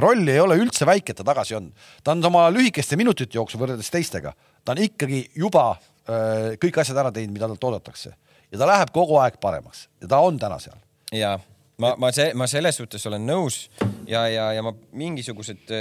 roll 0.04 0.28
ei 0.28 0.42
ole 0.44 0.60
üldse 0.60 0.88
väike, 0.90 1.16
et 1.16 1.22
ta 1.22 1.28
tagasi 1.32 1.56
on. 1.60 1.70
ta 2.04 2.16
on 2.16 2.26
oma 2.32 2.48
lühikeste 2.54 3.00
minutite 3.00 3.40
jooksul 3.40 3.64
võrreldes 3.64 3.92
teistega, 3.94 4.34
ta 4.66 4.76
on 4.76 4.84
ikkagi 4.84 5.24
juba 5.40 5.70
eh, 5.78 6.58
kõik 6.60 6.82
asjad 6.84 7.00
ära 7.06 7.14
teinud, 7.16 7.38
mida 7.38 7.48
talt 7.54 7.70
oodatakse 7.72 8.12
ja 8.50 8.60
ta 8.60 8.68
läheb 8.68 8.92
kogu 8.94 9.20
aeg 9.24 9.40
paremaks 9.42 9.88
ja 10.02 10.12
ta 10.12 10.20
on 10.26 10.40
täna 10.42 10.60
seal. 10.62 10.80
ja 11.16 11.38
ma, 11.80 11.94
ma, 11.98 12.12
ma 12.36 12.48
selles 12.50 12.80
suhtes 12.80 13.06
olen 13.10 13.26
nõus 13.28 13.62
ja, 14.08 14.26
ja, 14.32 14.50
ja 14.56 14.64
ma 14.66 14.74
mingisugused 15.00 15.72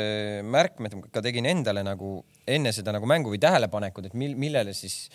märkmed 0.46 0.98
ka 1.12 1.22
tegin 1.24 1.48
endale 1.50 1.84
nagu 1.86 2.18
enne 2.48 2.72
seda 2.72 2.94
nagu 2.94 3.08
mängu 3.08 3.32
või 3.32 3.40
tähelepanekud, 3.42 4.08
et 4.08 4.14
mil, 4.18 4.36
millele 4.38 4.72
siis 4.76 5.08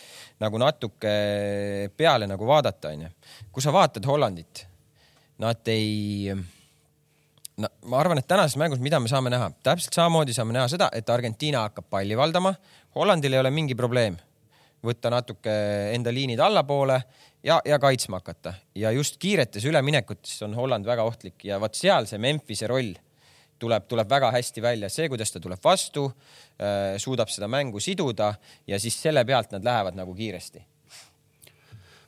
nagu 0.43 0.59
natuke 0.61 1.13
peale 1.97 2.27
nagu 2.29 2.47
vaadata, 2.47 2.93
onju. 2.93 3.09
kui 3.51 3.65
sa 3.65 3.73
vaatad 3.73 4.05
Hollandit, 4.05 4.65
nad 5.41 5.71
ei 5.73 6.33
no 7.57 7.69
ma 7.89 7.99
arvan, 8.01 8.21
et 8.21 8.27
tänases 8.29 8.57
mängus, 8.59 8.81
mida 8.83 8.99
me 9.01 9.09
saame 9.11 9.33
näha, 9.33 9.51
täpselt 9.65 9.95
samamoodi 9.97 10.35
saame 10.35 10.55
näha 10.55 10.69
seda, 10.71 10.89
et 10.93 11.09
Argentiina 11.09 11.65
hakkab 11.67 11.89
palli 11.89 12.17
valdama. 12.17 12.53
Hollandil 12.95 13.33
ei 13.33 13.41
ole 13.41 13.51
mingi 13.53 13.77
probleem 13.77 14.17
võtta 14.83 15.11
natuke 15.13 15.53
enda 15.93 16.11
liinid 16.11 16.41
allapoole 16.43 16.97
ja, 17.43 17.61
ja 17.65 17.79
kaitsma 17.79 18.21
hakata. 18.21 18.53
Ja 18.75 18.91
just 18.91 19.17
kiiretes 19.21 19.65
üleminekutes 19.65 20.41
on 20.45 20.55
Holland 20.57 20.85
väga 20.87 21.05
ohtlik 21.07 21.45
ja 21.45 21.59
vot 21.61 21.75
seal 21.77 22.07
see 22.09 22.21
Memphise 22.21 22.67
roll 22.71 22.93
tuleb, 23.59 23.87
tuleb 23.87 24.09
väga 24.09 24.31
hästi 24.33 24.63
välja, 24.63 24.91
see, 24.91 25.07
kuidas 25.11 25.31
ta 25.31 25.41
tuleb 25.43 25.61
vastu 25.63 26.09
äh,, 26.09 26.99
suudab 27.01 27.31
seda 27.31 27.47
mängu 27.51 27.81
siduda 27.83 28.33
ja 28.67 28.79
siis 28.79 28.99
selle 29.01 29.25
pealt 29.25 29.55
nad 29.55 29.65
lähevad 29.65 29.99
nagu 29.99 30.15
kiiresti. 30.17 30.63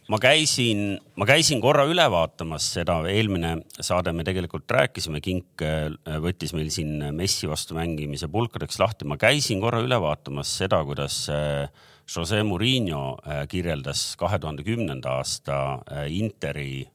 Ma 0.06 0.19
käisin, 0.21 1.00
ma 1.17 1.26
käisin 1.26 1.58
korra 1.63 1.88
üle 1.89 2.04
vaatamas 2.13 2.67
seda, 2.76 3.00
eelmine 3.10 3.56
saade. 3.74 4.12
Me 4.13 4.21
tegelikult 4.28 4.69
rääkisime, 4.69 5.17
Kink 5.17 5.63
äh, 5.65 5.88
võttis 6.21 6.54
meil 6.54 6.69
siin 6.74 7.08
Messi 7.17 7.50
vastu 7.50 7.74
mängimise 7.74 8.30
pulkadeks 8.30 8.78
lahti, 8.78 9.08
ma 9.10 9.17
käisin 9.17 9.63
korra 9.63 9.82
üle 9.82 9.98
vaatamas 10.04 10.52
seda, 10.60 10.84
kuidas 10.86 11.24
äh, 11.34 11.89
Jose 12.05 12.43
Murillo 12.43 13.17
äh, 13.27 13.47
kirjeldas 13.47 14.13
kahe 14.17 14.39
tuhande 14.39 14.63
kümnenda 14.63 15.17
aasta 15.21 15.79
Interi 16.09 16.85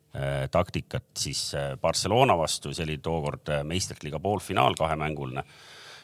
taktikat 0.51 1.05
siis 1.15 1.53
Barcelona 1.79 2.35
vastu, 2.35 2.73
see 2.75 2.83
oli 2.83 2.97
tookord 2.99 3.47
meistrite 3.63 4.09
liiga 4.09 4.19
poolfinaal 4.19 4.75
kahemänguline 4.75 5.45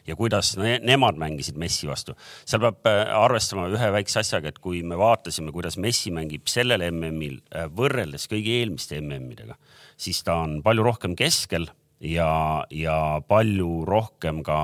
ja 0.07 0.17
kuidas 0.17 0.57
ne 0.57 0.79
nemad 0.83 1.19
mängisid 1.19 1.57
Messi 1.59 1.89
vastu. 1.89 2.15
seal 2.45 2.63
peab 2.63 2.87
äh, 2.89 3.03
arvestama 3.19 3.67
ühe 3.73 3.91
väikse 3.93 4.21
asjaga, 4.23 4.53
et 4.53 4.61
kui 4.63 4.83
me 4.87 4.99
vaatasime, 4.99 5.53
kuidas 5.55 5.79
Messi 5.83 6.13
mängib 6.15 6.47
sellel 6.51 6.85
MM-il 6.91 7.41
äh, 7.51 7.67
võrreldes 7.73 8.29
kõigi 8.31 8.61
eelmiste 8.61 9.01
MM-idega, 9.01 9.59
siis 9.97 10.23
ta 10.27 10.41
on 10.45 10.61
palju 10.67 10.87
rohkem 10.87 11.17
keskel 11.19 11.69
ja, 12.01 12.31
ja 12.71 12.99
palju 13.29 13.85
rohkem 13.89 14.43
ka 14.47 14.59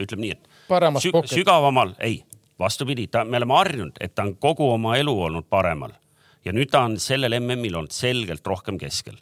ütleme 0.00 0.26
nii, 0.26 0.34
et 0.36 1.02
sü 1.02 1.12
sügavamal, 1.28 1.94
ei, 2.02 2.22
vastupidi, 2.60 3.08
ta, 3.08 3.24
me 3.24 3.40
oleme 3.40 3.56
harjunud, 3.56 3.98
et 4.00 4.14
ta 4.14 4.26
on 4.28 4.36
kogu 4.40 4.68
oma 4.74 4.96
elu 5.00 5.16
olnud 5.26 5.48
paremal 5.50 5.96
ja 6.44 6.54
nüüd 6.56 6.70
ta 6.72 6.84
on 6.88 6.98
sellel 7.00 7.40
MM-il 7.40 7.80
olnud 7.80 7.94
selgelt 7.94 8.46
rohkem 8.46 8.78
keskel 8.80 9.18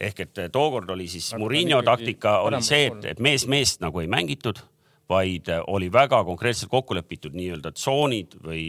ehk 0.00 0.24
et 0.26 0.40
äh, 0.44 0.48
tookord 0.52 0.90
oli 0.92 1.08
siis 1.08 1.32
Murillo 1.38 1.82
taktika 1.86 2.40
oli 2.46 2.62
see, 2.64 2.88
et, 2.90 3.12
et 3.12 3.22
mees 3.22 3.46
meest 3.50 3.80
nagu 3.84 4.02
ei 4.02 4.10
mängitud 4.10 4.60
vaid 5.08 5.48
äh, 5.48 5.62
oli 5.66 5.88
väga 5.92 6.22
konkreetselt 6.24 6.70
kokku 6.70 6.96
lepitud 6.98 7.36
nii-öelda 7.38 7.72
tsoonid 7.76 8.34
või 8.42 8.64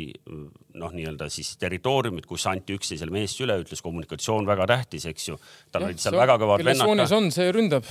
noh, 0.78 0.94
nii-öelda 0.94 1.30
siis 1.34 1.56
territooriumid, 1.62 2.28
kus 2.30 2.46
anti 2.50 2.78
üksteisele 2.78 3.14
meest 3.14 3.42
üle, 3.42 3.58
ütles 3.64 3.82
kommunikatsioon 3.86 4.46
väga 4.48 4.68
tähtis, 4.70 5.08
eks 5.10 5.32
ju. 5.32 5.40
tal 5.74 5.88
olid 5.88 6.02
seal 6.02 6.18
väga 6.18 6.38
kõvad 6.38 6.62
vennad. 6.62 6.86
kelle 6.86 7.08
tsoonis 7.08 7.16
on, 7.18 7.32
see 7.34 7.50
ründab. 7.56 7.90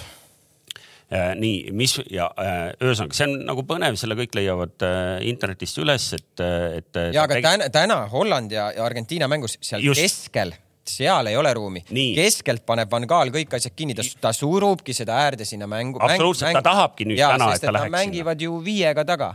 Nii, 1.38 1.70
mis 1.76 1.92
ja 2.10 2.26
äh, 2.34 2.72
ühesõnaga, 2.82 3.14
see 3.14 3.28
on 3.28 3.34
nagu 3.46 3.62
põnev, 3.68 3.94
selle 4.00 4.16
kõik 4.18 4.34
leiavad 4.34 4.82
äh, 4.82 5.00
internetist 5.30 5.78
üles, 5.78 6.08
et, 6.16 6.32
äh, 6.42 6.80
et. 6.80 7.02
ja 7.14 7.26
aga 7.28 7.40
täna, 7.44 7.68
täna 7.70 7.98
Holland 8.10 8.50
ja, 8.50 8.72
ja 8.74 8.82
Argentiina 8.88 9.28
mängus 9.30 9.54
seal 9.62 9.84
Just. 9.86 10.02
keskel 10.02 10.56
seal 10.86 11.26
ei 11.30 11.36
ole 11.38 11.50
ruumi. 11.54 11.84
keskelt 11.86 12.62
paneb 12.66 12.90
Van 12.90 13.06
Gaal 13.06 13.30
kõik 13.34 13.54
asjad 13.58 13.74
kinni, 13.74 13.94
ta, 13.98 14.02
ta 14.20 14.32
surubki 14.34 14.94
seda 14.94 15.16
äärde 15.26 15.46
sinna 15.46 15.66
mängu. 15.70 16.02
absoluutselt 16.02 16.50
mäng,, 16.50 16.60
ta 16.60 16.70
tahabki 16.70 17.06
nüüd 17.06 17.18
ja, 17.18 17.32
täna, 17.34 17.52
et 17.54 17.62
ta 17.62 17.74
läheks 17.74 17.90
sinna. 17.90 18.02
mängivad 18.02 18.42
ju 18.42 18.58
viiega 18.62 19.06
taga 19.06 19.34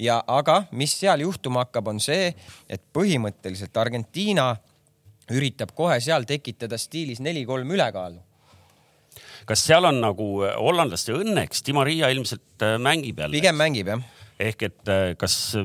ja, 0.00 0.22
aga 0.26 0.62
mis 0.72 0.94
seal 1.00 1.24
juhtuma 1.24 1.66
hakkab, 1.66 1.92
on 1.92 2.00
see, 2.02 2.32
et 2.68 2.82
põhimõtteliselt 2.94 3.76
Argentiina 3.80 4.52
üritab 5.32 5.72
kohe 5.76 5.98
seal 6.02 6.26
tekitada 6.28 6.78
stiilis 6.80 7.22
neli-kolm 7.24 7.70
ülekaalu. 7.76 8.20
Kas 9.52 9.66
seal 9.68 9.84
on 9.88 10.00
nagu 10.02 10.28
äh, 10.46 10.56
hollandlaste 10.56 11.16
õnneks, 11.18 11.64
Di 11.66 11.76
Maria 11.76 12.10
ilmselt 12.12 12.64
äh, 12.64 12.78
mängib 12.80 13.20
jälle? 13.20 13.36
pigem 13.36 13.58
mängib 13.58 13.92
jah. 13.92 14.06
ehk 14.40 14.68
et 14.68 14.92
äh, 14.92 15.10
kas 15.20 15.56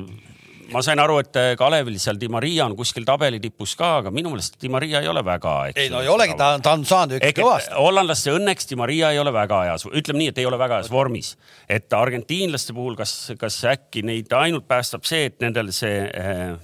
ma 0.68 0.82
sain 0.84 1.00
aru, 1.00 1.16
et 1.22 1.36
Kalevil 1.56 1.96
seal 2.00 2.18
Di 2.20 2.28
Maria 2.28 2.66
on 2.68 2.74
kuskil 2.76 3.06
tabeli 3.08 3.40
tipus 3.40 3.72
ka, 3.78 3.94
aga 4.02 4.12
minu 4.12 4.34
meelest 4.34 4.58
Di 4.60 4.68
Maria 4.68 5.00
ei 5.00 5.08
ole 5.08 5.22
väga. 5.24 5.54
ei 5.72 5.88
no 5.88 6.02
ei 6.04 6.10
olegi, 6.12 6.36
ta, 6.36 6.50
ta 6.60 6.74
on 6.76 6.84
saanud 6.88 7.16
ikka 7.22 7.40
kõvasti. 7.40 7.76
hollandlaste 7.80 8.34
õnneks 8.36 8.68
Di 8.68 8.76
Maria 8.76 9.12
ei 9.16 9.22
ole 9.22 9.32
väga 9.32 9.62
heas, 9.70 9.88
ütleme 9.88 10.24
nii, 10.24 10.32
et 10.34 10.42
ei 10.42 10.48
ole 10.50 10.60
väga 10.60 10.82
heas 10.82 10.92
vormis. 10.92 11.36
et 11.68 11.92
argentiinlaste 11.96 12.76
puhul, 12.76 12.98
kas, 13.00 13.14
kas 13.40 13.62
äkki 13.72 14.04
neid 14.04 14.32
ainult 14.36 14.68
päästab 14.68 15.08
see, 15.08 15.30
et 15.32 15.40
nendel 15.40 15.72
see 15.72 16.02
äh 16.12 16.58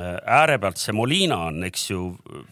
ääre 0.00 0.58
pealt 0.62 0.80
see 0.80 0.94
Molina 0.96 1.38
on, 1.48 1.62
eks 1.68 1.88
ju, 1.90 2.04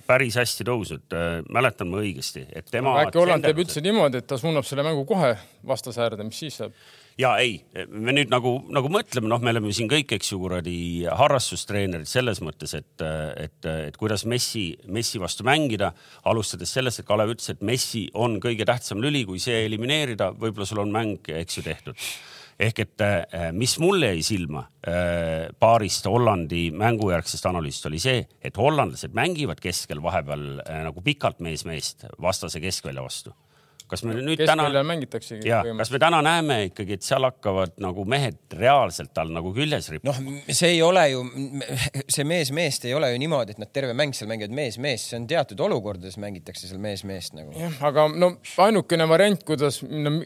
päris 0.07 0.39
hästi 0.41 0.67
tõusnud, 0.69 1.07
äh, 1.17 1.39
mäletan 1.53 1.91
ma 1.93 2.03
õigesti, 2.03 2.47
et 2.55 2.71
tema. 2.71 2.99
äkki 3.03 3.21
Holland 3.21 3.47
teeb 3.47 3.63
üldse 3.65 3.83
niimoodi, 3.85 4.23
et 4.23 4.29
ta 4.31 4.39
suunab 4.41 4.67
selle 4.69 4.85
mängu 4.87 5.05
kohe 5.09 5.35
vastasäärde, 5.67 6.27
mis 6.27 6.43
siis 6.45 6.61
saab? 6.63 6.77
ja 7.21 7.35
ei, 7.43 7.59
me 7.89 8.15
nüüd 8.15 8.31
nagu, 8.33 8.55
nagu 8.73 8.89
mõtleme, 8.93 9.29
noh, 9.29 9.41
me 9.43 9.53
oleme 9.53 9.73
siin 9.77 9.91
kõik, 9.91 10.15
eks 10.17 10.33
ju, 10.33 10.39
kuradi 10.41 10.77
harrastustreenerid 11.21 12.09
selles 12.09 12.41
mõttes, 12.45 12.73
et, 12.79 13.05
et, 13.37 13.71
et 13.89 13.99
kuidas 14.01 14.25
Messi, 14.29 14.71
Messi 14.89 15.21
vastu 15.21 15.45
mängida. 15.47 15.93
alustades 16.25 16.73
sellest, 16.73 17.03
et 17.03 17.09
Kalev 17.09 17.35
ütles, 17.35 17.53
et 17.53 17.61
Messi 17.61 18.07
on 18.15 18.39
kõige 18.41 18.65
tähtsam 18.69 19.03
lüli, 19.05 19.27
kui 19.29 19.43
see 19.43 19.67
elimineerida, 19.67 20.33
võib-olla 20.33 20.69
sul 20.69 20.85
on 20.85 20.95
mäng, 20.95 21.33
eks 21.43 21.61
ju, 21.61 21.67
tehtud 21.69 22.09
ehk 22.63 22.83
et 22.85 23.05
mis 23.57 23.77
mulle 23.83 24.13
jäi 24.13 24.25
silma 24.27 24.65
paarist 25.63 26.07
Hollandi 26.11 26.69
mängujärgsest 26.77 27.47
analüüsist 27.51 27.89
oli 27.91 28.01
see, 28.03 28.25
et 28.43 28.59
hollandlased 28.59 29.15
mängivad 29.17 29.63
keskel 29.63 30.03
vahepeal 30.03 30.63
nagu 30.89 31.03
pikalt 31.05 31.43
mees 31.45 31.67
meest 31.69 32.07
vastase 32.23 32.63
keskvälja 32.63 33.05
vastu 33.05 33.35
kas 33.93 34.03
me 34.07 34.17
nüüd 34.17 34.41
täna, 34.49 34.67
ja, 35.45 35.61
kas 35.79 35.93
me 35.93 36.01
täna 36.01 36.21
näeme 36.25 36.59
ikkagi, 36.71 36.97
et 36.97 37.07
seal 37.07 37.27
hakkavad 37.27 37.77
nagu 37.83 38.05
mehed 38.09 38.57
reaalselt 38.57 39.13
tal 39.17 39.33
nagu 39.35 39.53
küljes 39.57 39.91
rippuma? 39.93 40.15
noh, 40.17 40.39
see 40.49 40.73
ei 40.77 40.83
ole 40.85 41.05
ju, 41.13 41.25
see 42.15 42.27
mees-meest 42.29 42.89
ei 42.89 42.97
ole 42.97 43.13
ju 43.13 43.21
niimoodi, 43.23 43.57
et 43.57 43.63
nad 43.63 43.73
terve 43.75 43.97
mäng 43.99 44.17
seal 44.17 44.31
mängivad 44.33 44.55
mees-mees, 44.57 45.09
see 45.11 45.21
on 45.21 45.29
teatud 45.31 45.61
olukordades 45.69 46.19
mängitakse 46.23 46.71
seal 46.71 46.81
mees-meest 46.83 47.37
nagu. 47.37 47.53
jah, 47.59 47.81
aga 47.91 48.09
no 48.13 48.35
ainukene 48.65 49.09
variant, 49.11 49.45
kuidas 49.49 49.83
no, 49.85 50.17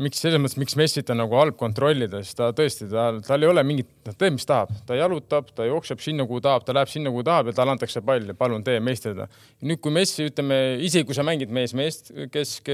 miks 0.00 0.22
selles 0.22 0.40
mõttes, 0.40 0.58
miks 0.60 0.76
Messit 0.78 1.10
on 1.12 1.20
nagu 1.20 1.36
halb 1.36 1.56
kontrollida, 1.60 2.22
sest 2.24 2.38
ta 2.38 2.50
tõesti, 2.56 2.88
ta, 2.90 3.08
tal 3.26 3.44
ei 3.44 3.50
ole 3.50 3.64
mingit, 3.66 3.90
ta 4.06 4.14
teeb, 4.16 4.36
mis 4.36 4.48
tahab, 4.48 4.72
ta 4.88 4.96
jalutab, 4.96 5.50
ta 5.56 5.66
jookseb 5.68 6.00
sinna, 6.04 6.26
kuhu 6.28 6.40
tahab, 6.44 6.64
ta 6.66 6.76
läheb 6.76 6.90
sinna, 6.92 7.12
kuhu 7.12 7.24
tahab 7.26 7.50
ja 7.50 7.56
talle 7.58 7.74
antakse 7.76 8.02
pall 8.06 8.32
ja 8.32 8.36
palun 8.38 8.64
tee 8.66 8.78
meistrida. 8.84 9.28
nüüd, 9.60 9.82
kui 9.84 9.94
Messi, 9.94 10.28
ütleme, 10.30 10.60
isegi 10.84 11.08
kui 11.08 11.18
sa 11.18 11.26
mängid 11.26 11.52
mees-meest 11.52 12.12
kesk, 12.32 12.72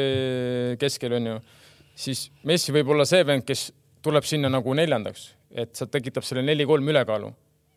keskel 0.83 1.19
onju, 1.19 1.41
siis 1.99 2.29
Messi 2.47 2.75
võib 2.77 2.95
olla 2.95 3.09
see 3.09 3.25
vend, 3.27 3.47
kes 3.49 3.69
tuleb 4.05 4.27
sinna 4.29 4.53
nagu 4.53 4.75
neljandaks, 4.79 5.33
et 5.51 5.75
sa 5.77 5.89
tekitab 5.91 6.27
selle 6.27 6.47
neli-kolm 6.47 6.95
ülekaalu 6.95 7.33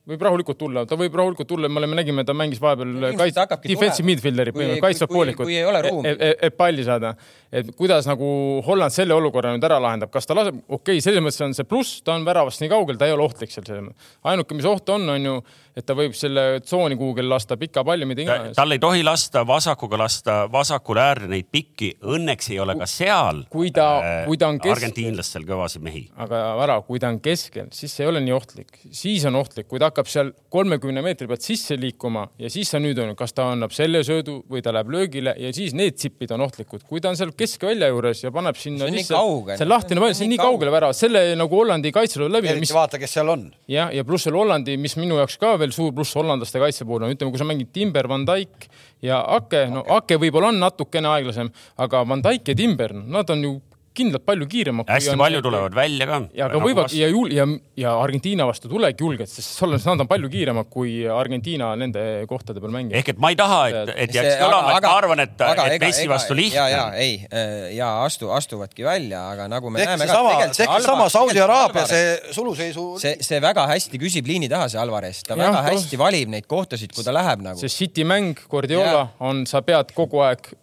võib 0.09 0.23
rahulikult 0.25 0.57
tulla, 0.57 0.83
ta 0.89 0.97
võib 0.97 1.13
rahulikult 1.17 1.47
tulla, 1.47 1.69
me 1.69 1.77
oleme, 1.81 1.97
nägime, 1.99 2.23
ta 2.25 2.33
mängis 2.37 2.61
vahepeal 2.61 3.13
kaits-, 3.19 3.37
defensive 3.67 4.07
midfielder'i, 4.07 4.53
kaitsvat 4.81 5.11
poolikut, 5.11 5.49
et, 5.51 6.15
et, 6.15 6.45
et 6.47 6.57
palli 6.57 6.85
saada. 6.87 7.13
et 7.51 7.69
kuidas 7.77 8.07
nagu 8.09 8.25
Holland 8.65 8.93
selle 8.95 9.13
olukorra 9.13 9.53
nüüd 9.53 9.65
ära 9.67 9.77
lahendab, 9.83 10.09
kas 10.13 10.25
ta 10.25 10.37
laseb, 10.37 10.57
okei 10.67 10.97
okay,, 10.97 11.03
selles 11.05 11.21
mõttes 11.21 11.45
on 11.45 11.53
see 11.53 11.67
pluss, 11.69 12.01
ta 12.05 12.15
on 12.17 12.25
väravast 12.25 12.63
nii 12.63 12.71
kaugel, 12.71 12.97
ta 12.97 13.09
ei 13.09 13.13
ole 13.13 13.27
ohtlik 13.27 13.53
seal 13.53 13.67
selles 13.67 13.85
mõttes. 13.85 14.15
ainuke, 14.33 14.57
mis 14.57 14.69
oht 14.69 14.89
on, 14.95 15.05
on 15.13 15.29
ju, 15.29 15.35
et 15.77 15.85
ta 15.87 15.95
võib 15.95 16.15
selle 16.17 16.45
tsooni 16.65 16.97
kuhugil 16.99 17.29
lasta 17.29 17.55
pika 17.59 17.85
palli, 17.85 18.07
mida 18.09 18.25
iganes. 18.25 18.57
tal 18.57 18.73
ei 18.73 18.81
tohi 18.81 19.05
lasta 19.05 19.45
vasakuga 19.47 20.01
lasta 20.01 20.39
vasakule 20.51 21.03
äärde 21.03 21.29
neid 21.31 21.51
pikki, 21.53 21.93
õnneks 22.01 22.49
ei 22.51 22.59
ole 22.63 22.75
ka 22.81 22.89
seal 22.89 23.45
kui 23.53 23.69
ta, 23.75 23.87
kui 24.25 24.41
ta 24.41 24.49
on 24.49 24.57
keskel. 24.57 24.79
argentiinlastel 24.79 25.45
kõvasid 25.45 25.85
mehi. 25.85 26.07
aga 26.17 26.41
Vara, 26.57 26.81
kui 26.87 26.99
ta 26.99 27.11
on 27.13 27.21
keskel, 27.23 27.69
siis 27.75 27.93
see 27.93 28.07
ei 28.07 28.11
ole 28.11 28.23
nii 28.25 28.35
ohtlik, 28.35 28.81
siis 28.89 29.23
on 29.29 29.37
ohtlik, 29.39 29.69
kui 29.69 29.79
ta 29.79 29.90
hakkab 29.91 30.09
seal 30.09 30.31
kolmekümne 30.51 31.03
meetri 31.05 31.27
pealt 31.29 31.43
sisse 31.45 31.77
liikuma 31.79 32.25
ja 32.41 32.49
siis 32.51 32.71
sa 32.73 32.79
nüüd 32.81 32.99
on, 33.03 33.13
kas 33.19 33.35
ta 33.37 33.49
annab 33.51 33.73
selle 33.75 34.01
söödu 34.07 34.39
või 34.51 34.63
ta 34.65 34.73
läheb 34.75 34.91
löögile 34.93 35.35
ja 35.39 35.51
siis 35.55 35.75
need 35.77 35.99
tsipid 35.99 36.33
on 36.35 36.45
ohtlikud. 36.47 36.85
kui 36.89 37.03
ta 37.03 37.11
on 37.11 37.19
seal 37.19 37.33
keskvälja 37.37 37.91
juures 37.91 38.23
ja 38.23 38.31
paneb 38.33 38.59
sinna 38.59 38.87
see 38.87 39.03
sisse, 39.03 39.21
see 39.59 39.69
lahtine 39.69 40.03
pall, 40.03 40.15
see 40.17 40.27
on 40.27 40.33
nii 40.33 40.41
kaugele 40.41 40.73
värav, 40.73 40.95
selle 40.97 41.23
nagu 41.39 41.61
Hollandi 41.61 41.93
kaitse 41.95 42.21
lööb 42.21 42.37
läbi. 42.37 42.51
eriti 42.53 42.65
mis... 42.65 42.75
vaata, 42.75 42.99
kes 43.01 43.17
seal 43.19 43.31
on. 43.33 43.47
jah, 43.71 43.91
ja 43.95 44.05
pluss 44.07 44.29
veel 44.29 44.39
Hollandi, 44.41 44.77
mis 44.81 44.97
minu 44.99 45.19
jaoks 45.21 45.39
ka 45.41 45.55
veel 45.61 45.75
suur 45.75 45.93
pluss 45.95 46.15
hollandlaste 46.17 46.61
kaitse 46.63 46.87
puhul 46.87 47.07
on, 47.07 47.15
ütleme, 47.15 47.33
kui 47.33 47.41
sa 47.41 47.47
mängid 47.47 47.73
Timber, 47.75 48.09
Van 48.11 48.25
Dijk 48.27 48.69
ja 49.05 49.21
Ake, 49.37 49.65
no 49.71 49.83
Ake 49.97 50.19
võib-olla 50.21 50.53
on 50.53 50.61
natukene 50.61 51.11
aeglasem, 51.15 51.51
aga 51.81 52.05
Van 52.07 52.23
Dijk 52.23 52.53
ja 52.53 52.57
Timber, 52.57 52.95
nad 52.95 53.29
on 53.33 53.45
ju 53.47 53.57
kindlalt 53.97 54.23
palju 54.25 54.47
kiiremad. 54.47 54.87
hästi 54.87 55.15
palju 55.19 55.37
need... 55.37 55.45
tulevad 55.45 55.75
välja 55.75 56.07
ka. 56.07 56.19
ja 56.37 56.47
aga 56.47 56.59
võivad 56.63 56.93
ja 56.95 57.07
jul- 57.11 57.33
ja, 57.35 57.45
ja 57.79 57.93
Argentiina 57.99 58.45
vastu 58.47 58.69
tulebki 58.71 59.03
julged, 59.03 59.29
sest 59.29 59.57
selles 59.59 59.85
nad 59.87 60.03
on 60.03 60.09
palju 60.09 60.29
kiiremad 60.31 60.69
kui 60.71 61.01
Argentiina 61.11 61.73
nende 61.79 62.03
kohtade 62.29 62.63
peal 62.63 62.71
mängijad. 62.73 63.01
ehk 63.01 63.11
et 63.13 63.21
ma 63.21 63.33
ei 63.33 63.39
taha, 63.39 63.59
et, 63.69 63.93
et 64.05 64.15
jääks 64.15 64.37
kõlama, 64.39 64.77
et 64.77 64.87
ma 64.87 64.93
arvan, 64.95 65.23
et, 65.25 65.45
et 65.75 65.85
Messi 65.85 66.07
vastu 66.11 66.37
lihtne. 66.37 66.61
ja, 66.61 66.67
ja 66.71 66.85
ei 66.95 67.17
äh, 67.27 67.67
ja 67.75 67.91
astu, 68.05 68.31
astuvadki 68.35 68.87
välja, 68.87 69.25
aga 69.35 69.49
nagu 69.51 69.73
me 69.73 69.83
Ehk 69.83 69.93
näeme 69.93 70.07
ka. 70.07 70.49
tegelikult 70.55 70.87
sama 70.87 71.09
Saudi 71.11 71.43
Araabia 71.43 71.85
see 71.91 72.33
suluseisu. 72.35 72.87
see, 73.01 73.17
see 73.19 73.43
väga 73.43 73.67
hästi 73.73 73.99
küsib 74.01 74.29
liini 74.29 74.49
taha, 74.51 74.71
see 74.71 74.79
Alvarez, 74.81 75.23
ta 75.27 75.35
ja, 75.35 75.49
väga 75.49 75.65
hästi 75.67 75.99
valib 75.99 76.31
neid 76.31 76.47
kohtasid, 76.51 76.95
kui 76.95 77.03
ta 77.07 77.15
läheb 77.15 77.43
nagu. 77.43 77.59
see 77.59 77.71
City 77.71 78.07
mäng, 78.07 78.39
Guardiola 78.51 79.09
on, 79.19 79.43
sa 79.49 79.63
pead 79.65 79.91
kogu 79.97 80.23
aeg 80.23 80.53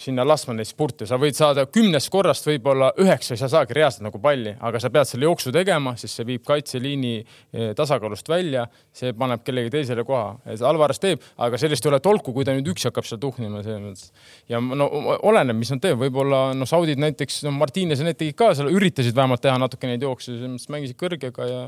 sinna 0.00 0.24
laskma 0.26 0.52
neid 0.56 0.68
spurte, 0.68 1.06
sa 1.08 1.16
võid 1.20 1.36
saada 1.36 1.64
kümnest 1.70 2.10
korrast 2.12 2.44
võib-olla 2.44 2.90
üheksa, 3.00 3.32
ei 3.34 3.40
sa 3.40 3.48
saagi 3.48 3.76
reaalselt 3.76 4.04
nagu 4.04 4.20
palli, 4.22 4.52
aga 4.60 4.80
sa 4.82 4.90
pead 4.92 5.08
selle 5.08 5.24
jooksu 5.24 5.52
tegema, 5.54 5.94
sest 6.00 6.18
see 6.18 6.26
viib 6.28 6.44
kaitseliini 6.46 7.12
eh, 7.20 7.70
tasakaalust 7.78 8.28
välja, 8.28 8.66
see 8.96 9.14
paneb 9.16 9.44
kellegi 9.46 9.72
teisele 9.72 10.04
koha. 10.06 10.34
Alvarez 10.70 11.00
teeb, 11.00 11.24
aga 11.40 11.60
sellest 11.60 11.86
ei 11.86 11.92
ole 11.92 12.00
tolku, 12.04 12.34
kui 12.36 12.44
ta 12.44 12.54
nüüd 12.56 12.68
üksi 12.72 12.90
hakkab 12.90 13.06
seal 13.08 13.20
tuhnima 13.22 13.62
selles 13.64 13.80
mõttes. 13.84 14.10
ja 14.50 14.60
no 14.60 14.88
oleneb, 15.30 15.56
mis 15.56 15.72
nad 15.72 15.82
teevad, 15.82 16.02
võib-olla 16.04 16.42
no 16.56 16.68
saudid 16.68 17.00
näiteks, 17.00 17.42
no 17.46 17.54
Martines 17.56 18.02
ja 18.02 18.08
need 18.08 18.20
tegid 18.20 18.36
ka 18.38 18.52
seal, 18.58 18.70
üritasid 18.74 19.16
vähemalt 19.16 19.42
teha 19.44 19.56
natuke 19.60 19.88
neid 19.88 20.04
jookse, 20.04 20.34
selles 20.34 20.52
mõttes 20.56 20.72
mängisid 20.74 21.00
kõrgega 21.00 21.48
ja. 21.48 21.62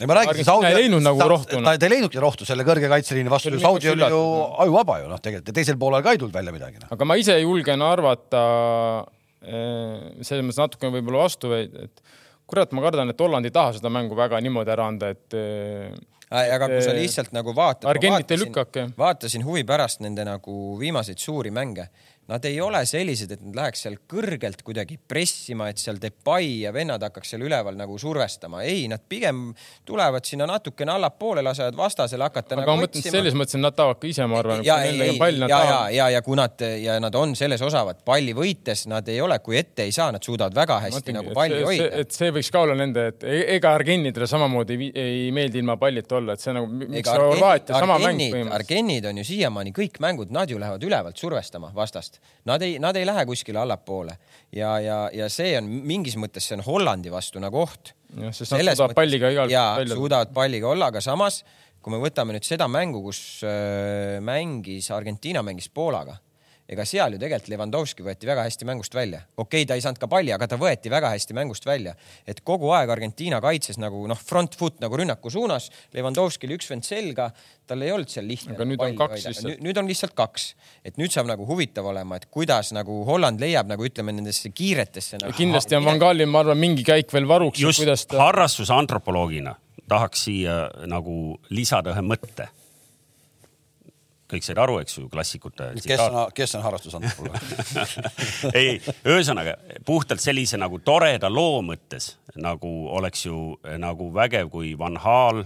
ei 0.00 0.08
ma 0.08 0.18
räägin, 0.20 0.46
Saudi 0.48 0.70
ei 0.70 0.80
leidnud 0.82 1.04
nagu 1.04 1.28
rohtu. 1.34 1.60
ta, 1.60 1.76
ta 1.76 1.88
ei 1.88 1.94
leidnudki 1.96 2.22
rohtu 2.22 2.48
selle 2.48 2.64
kõrge 2.68 2.90
kaitseliini 2.90 3.32
vastu, 3.32 3.52
Saudi 3.60 3.92
oli 3.92 4.08
ju 4.08 4.22
ajuvaba 4.64 5.00
ju 5.02 5.12
noh, 5.12 5.20
tegelikult 5.22 5.56
teisel 5.60 5.78
poolel 5.80 6.04
ka 6.04 6.14
ei 6.14 6.22
tulnud 6.22 6.34
välja 6.34 6.54
midagi 6.54 6.80
no.. 6.82 6.90
Ise 7.20 7.38
julgen 7.40 7.82
arvata 7.84 8.42
eh, 9.42 10.22
selles 10.22 10.44
mõttes 10.44 10.60
natuke 10.60 10.90
võib-olla 10.92 11.26
vastu, 11.26 11.52
et 11.56 12.02
kurat, 12.48 12.72
ma 12.72 12.84
kardan, 12.84 13.12
et 13.12 13.20
Holland 13.20 13.48
ei 13.48 13.54
taha 13.54 13.74
seda 13.76 13.92
mängu 13.92 14.16
väga 14.18 14.40
niimoodi 14.44 14.72
ära 14.74 14.88
anda, 14.88 15.10
et 15.14 15.36
eh, 15.36 15.90
aga 16.30 16.68
kui 16.68 16.82
sa 16.84 16.92
eh, 16.94 17.00
lihtsalt 17.02 17.34
nagu 17.36 17.54
vaatad. 17.56 17.88
Argentit 17.90 18.34
ei 18.34 18.42
lükake. 18.44 18.86
vaatasin 18.98 19.44
huvi 19.46 19.64
pärast 19.68 20.02
nende 20.04 20.24
nagu 20.28 20.76
viimaseid 20.80 21.20
suuri 21.22 21.52
mänge 21.54 21.88
Nad 22.28 22.44
ei 22.44 22.58
ole 22.60 22.82
sellised, 22.84 23.30
et 23.32 23.40
nad 23.40 23.56
läheks 23.56 23.86
seal 23.86 23.94
kõrgelt 24.10 24.60
kuidagi 24.60 24.98
pressima, 25.08 25.70
et 25.72 25.80
seal 25.80 25.96
Depay 26.02 26.58
ja 26.66 26.74
vennad 26.76 27.00
hakkaks 27.06 27.30
seal 27.32 27.46
üleval 27.46 27.78
nagu 27.78 27.94
survestama. 27.98 28.60
ei, 28.68 28.82
nad 28.92 29.00
pigem 29.08 29.46
tulevad 29.88 30.28
sinna 30.28 30.44
natukene 30.50 30.92
allapoole, 30.92 31.40
lasevad 31.46 31.78
vastasel 31.78 32.20
hakata. 32.26 32.52
aga 32.52 32.66
nagu 32.66 32.74
ma 32.76 32.82
mõtlen 32.84 33.06
selles 33.06 33.32
mõttes, 33.32 33.56
et 33.56 33.64
nad 33.64 33.76
tahavad 33.78 34.00
ka 34.02 34.10
ise, 34.10 34.26
ma 34.28 34.42
arvan. 34.42 34.60
ja, 34.66 34.76
ja, 34.84 35.06
ja, 35.08 35.46
ja, 35.48 35.78
ja, 35.94 36.10
ja 36.18 36.20
kui 36.26 36.36
nad 36.36 36.60
ja 36.82 36.98
nad 37.00 37.16
on 37.16 37.32
selles 37.38 37.64
osavad, 37.64 38.04
palli 38.04 38.36
võites 38.36 38.84
nad 38.92 39.08
ei 39.08 39.22
ole, 39.24 39.40
kui 39.40 39.56
ette 39.62 39.88
ei 39.88 39.96
saa, 39.96 40.10
nad 40.12 40.20
suudavad 40.20 40.52
väga 40.60 40.78
hästi 40.84 41.00
mõtlengi, 41.00 41.18
nagu 41.22 41.38
palli 41.40 41.62
hoida. 41.64 41.88
et 42.04 42.12
see 42.12 42.28
võiks 42.36 42.52
ka 42.52 42.66
olla 42.66 42.76
nende, 42.76 43.06
et 43.14 43.24
e-, 43.24 43.46
ega 43.56 43.72
argennidele 43.78 44.28
samamoodi 44.28 44.76
ei, 44.76 44.92
ei 44.92 45.32
meeldi 45.32 45.64
ilma 45.64 45.78
pallita 45.80 46.20
olla, 46.20 46.36
et 46.36 46.44
see 46.44 46.52
nagu. 46.52 46.68
ega 46.92 47.16
argennid, 47.16 47.72
argennid, 47.80 48.54
argennid 48.60 49.08
on 49.08 49.24
ju 49.24 49.28
siiamaani 49.32 49.72
kõik 49.80 49.96
mängud, 50.04 50.28
nad 50.34 50.52
ju 50.52 50.60
lähevad 50.60 50.84
ülevalt 50.84 51.16
survestama 51.16 51.72
vastast 51.72 52.17
eest. 52.18 52.34
Nad 52.48 52.62
ei, 52.64 52.78
nad 52.80 52.96
ei 52.96 53.04
lähe 53.04 53.24
kuskile 53.28 53.60
allapoole 53.60 54.14
ja, 54.54 54.78
ja, 54.80 54.98
ja 55.12 55.28
see 55.32 55.56
on 55.58 55.68
mingis 55.88 56.16
mõttes, 56.20 56.46
see 56.48 56.56
on 56.58 56.64
Hollandi 56.66 57.12
vastu 57.12 57.42
nagu 57.42 57.60
oht. 57.60 57.94
jah, 58.16 58.32
sest 58.32 58.54
nad 58.54 58.64
suudavad 58.72 58.96
palliga 58.96 59.32
igalt 59.34 59.52
välja. 59.52 59.96
suudavad 59.96 60.32
palliga 60.36 60.70
olla, 60.70 60.92
aga 60.92 61.02
samas 61.04 61.42
kui 61.82 61.94
me 61.94 62.00
võtame 62.02 62.34
nüüd 62.34 62.46
seda 62.46 62.66
mängu, 62.70 63.02
kus 63.04 63.42
äh, 63.46 64.18
mängis 64.24 64.90
Argentiina 64.94 65.44
mängis 65.46 65.68
Poolaga 65.72 66.18
ega 66.68 66.84
seal 66.88 67.14
ju 67.14 67.20
tegelikult 67.20 67.48
Levandovski 67.52 68.04
võeti 68.04 68.28
väga 68.28 68.44
hästi 68.44 68.66
mängust 68.68 68.94
välja. 68.94 69.22
okei 69.36 69.62
okay,, 69.62 69.68
ta 69.68 69.76
ei 69.78 69.84
saanud 69.84 70.00
ka 70.02 70.08
palli, 70.10 70.32
aga 70.34 70.48
ta 70.50 70.58
võeti 70.60 70.90
väga 70.92 71.12
hästi 71.14 71.36
mängust 71.36 71.66
välja. 71.66 71.94
et 72.28 72.42
kogu 72.44 72.70
aeg 72.76 72.90
Argentiina 72.92 73.40
kaitses 73.44 73.80
nagu 73.80 74.04
noh, 74.10 74.18
front 74.20 74.56
foot 74.58 74.80
nagu 74.84 74.96
rünnaku 75.00 75.30
suunas. 75.32 75.70
Levandovskil 75.96 76.52
üks 76.56 76.68
vend 76.70 76.84
selga, 76.84 77.30
tal 77.66 77.82
ei 77.82 77.92
olnud 77.94 78.12
seal 78.12 78.28
lihtne. 78.28 78.56
aga 78.56 78.66
nüüd 78.68 78.84
on 78.84 78.98
kaks 78.98 79.28
lihtsalt. 79.30 79.62
nüüd 79.64 79.80
on 79.80 79.88
lihtsalt 79.88 80.16
kaks, 80.18 80.50
et 80.84 81.00
nüüd 81.00 81.14
saab 81.14 81.30
nagu 81.30 81.46
huvitav 81.48 81.88
olema, 81.88 82.20
et 82.20 82.28
kuidas 82.30 82.74
nagu 82.76 83.00
Holland 83.08 83.40
leiab 83.40 83.70
nagu 83.70 83.88
ütleme 83.88 84.12
nendesse 84.12 84.52
kiiretesse 84.52 85.22
nagu.... 85.22 85.36
kindlasti 85.38 85.78
on 85.78 85.88
Van 85.88 86.00
Gaalil, 86.02 86.28
ma 86.28 86.44
arvan, 86.44 86.60
mingi 86.60 86.84
käik 86.84 87.12
veel 87.14 87.28
varuks. 87.28 87.64
just 87.64 88.08
ta... 88.12 88.20
harrastusantropoloogina 88.28 89.56
tahaks 89.88 90.28
siia 90.28 90.66
nagu 90.84 91.38
lisada 91.48 91.94
ühe 91.96 92.04
mõtte 92.04 92.50
kõik 94.28 94.44
said 94.44 94.58
aru, 94.60 94.78
eks 94.82 94.98
ju, 94.98 95.08
klassikute. 95.12 95.72
kes 95.80 96.02
on, 96.04 96.18
kes 96.36 96.54
on 96.58 96.64
harrastusantropoloog 96.66 97.36
ei, 98.58 98.76
ühesõnaga 99.08 99.56
puhtalt 99.88 100.20
sellise 100.22 100.60
nagu 100.60 100.80
toreda 100.84 101.30
loo 101.32 101.62
mõttes 101.64 102.12
nagu 102.38 102.72
oleks 102.94 103.26
ju 103.26 103.58
nagu 103.78 104.10
vägev, 104.14 104.50
kui 104.52 104.74
Van 104.78 104.96
Hal, 105.02 105.42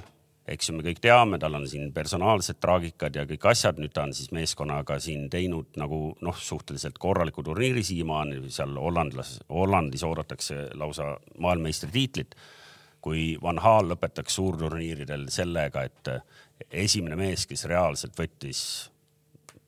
eks 0.49 0.69
ju, 0.69 0.77
me 0.77 0.85
kõik 0.87 1.01
teame, 1.03 1.39
tal 1.41 1.57
on 1.59 1.67
siin 1.71 1.91
personaalsed 1.95 2.59
traagikad 2.63 3.17
ja 3.17 3.25
kõik 3.29 3.47
asjad, 3.53 3.79
nüüd 3.81 3.95
ta 3.95 4.07
on 4.07 4.15
siis 4.17 4.33
meeskonnaga 4.35 4.99
siin 5.03 5.29
teinud 5.33 5.79
nagu 5.81 6.03
noh, 6.21 6.39
suhteliselt 6.39 6.99
korraliku 7.03 7.45
turniiri 7.47 7.85
siiamaani, 7.87 8.43
seal 8.53 8.77
hollandlas, 8.79 9.39
Hollandis 9.53 10.05
oodatakse 10.07 10.69
lausa 10.79 11.17
maailmameistritiitlit. 11.39 12.37
kui 13.03 13.37
Van 13.43 13.59
Hal 13.59 13.89
lõpetaks 13.91 14.37
suurturniiridel 14.39 15.25
sellega, 15.35 15.83
et 15.83 16.11
esimene 16.71 17.17
mees, 17.19 17.47
kes 17.49 17.67
reaalselt 17.71 18.17
võttis 18.19 18.63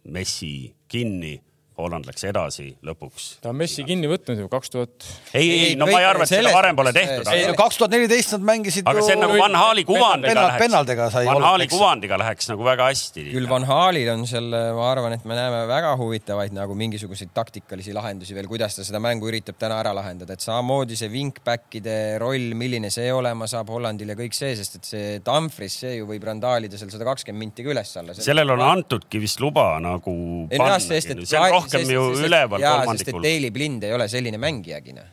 Messi 0.04 0.74
kinni 0.88 1.38
Holland 1.78 2.06
läks 2.06 2.22
edasi 2.28 2.68
lõpuks. 2.86 3.24
ta 3.42 3.50
on 3.50 3.58
Messi 3.58 3.82
kinni 3.86 4.06
võtnud 4.10 4.38
ju 4.44 4.48
kaks 4.50 4.70
tuhat. 4.70 5.06
ei, 5.34 5.48
ei, 5.50 5.70
no 5.78 5.88
ma 5.90 5.98
ei 5.98 6.06
arva, 6.06 6.26
et 6.26 6.30
seda 6.30 6.52
varem 6.54 6.76
pole 6.78 6.92
tehtud. 6.94 7.30
ei 7.34 7.48
no 7.48 7.56
kaks 7.58 7.80
tuhat 7.80 7.94
neliteist 7.94 8.36
nad 8.36 8.44
mängisid. 8.50 8.86
aga 8.86 9.02
see 9.02 9.16
on 9.16 9.24
nagu 9.26 9.38
Van 9.40 9.56
Hali 9.58 9.84
kuvandiga 9.88 10.36
läheks. 10.38 10.62
pennaldega 10.62 11.08
sai. 11.10 11.24
Van 11.26 11.46
Hali 11.48 11.66
kuvandiga 11.72 12.18
läheks 12.20 12.50
nagu 12.52 12.66
väga 12.66 12.86
hästi. 12.90 13.26
küll 13.32 13.48
Van 13.50 13.66
Halil 13.68 14.10
on 14.12 14.26
seal, 14.30 14.46
ma 14.50 14.86
arvan, 14.92 15.16
et 15.16 15.26
me 15.26 15.38
näeme 15.38 15.64
väga 15.70 15.94
huvitavaid 15.98 16.54
nagu 16.54 16.76
mingisuguseid 16.78 17.34
taktikalisi 17.34 17.96
lahendusi 17.96 18.38
veel, 18.38 18.48
kuidas 18.50 18.78
ta 18.78 18.86
seda 18.86 19.02
mängu 19.02 19.28
üritab 19.30 19.58
täna 19.58 19.80
ära 19.82 19.94
lahendada, 19.96 20.38
et 20.38 20.44
samamoodi 20.46 20.98
see 20.98 21.10
wingback'ide 21.10 21.98
roll, 22.22 22.54
milline 22.58 22.92
see 22.94 23.10
olema 23.14 23.48
saab 23.50 23.72
Hollandil 23.74 24.14
ja 24.14 24.18
kõik 24.18 24.36
see, 24.36 24.54
sest 24.58 24.78
et 24.78 24.92
see 24.92 25.18
Dumfries, 25.26 25.80
see 25.82 25.96
ju 25.98 26.06
võib 26.08 26.26
randaalida 26.30 26.78
seal 26.78 26.94
sada 26.94 27.08
kakskümmend 27.10 27.44
minti 27.48 27.66
ka 27.66 27.74
üles-alla. 27.74 28.14
sellel 28.14 28.54
on 28.54 28.62
antudki 28.62 29.18
vist 29.22 29.42
luba 29.42 29.74
nagu. 29.82 30.14
see 30.54 31.40
on 31.40 31.63
rohkem 31.64 31.92
ju 31.96 32.06
üle 32.14 32.30
üleval 32.30 32.64
kolmandikul. 32.68 33.22
Daily 33.24 33.50
Blind 33.54 33.84
ei 33.88 33.96
ole 33.96 34.08
selline 34.12 34.40
mängijagi 34.40 34.96
noh 34.96 35.12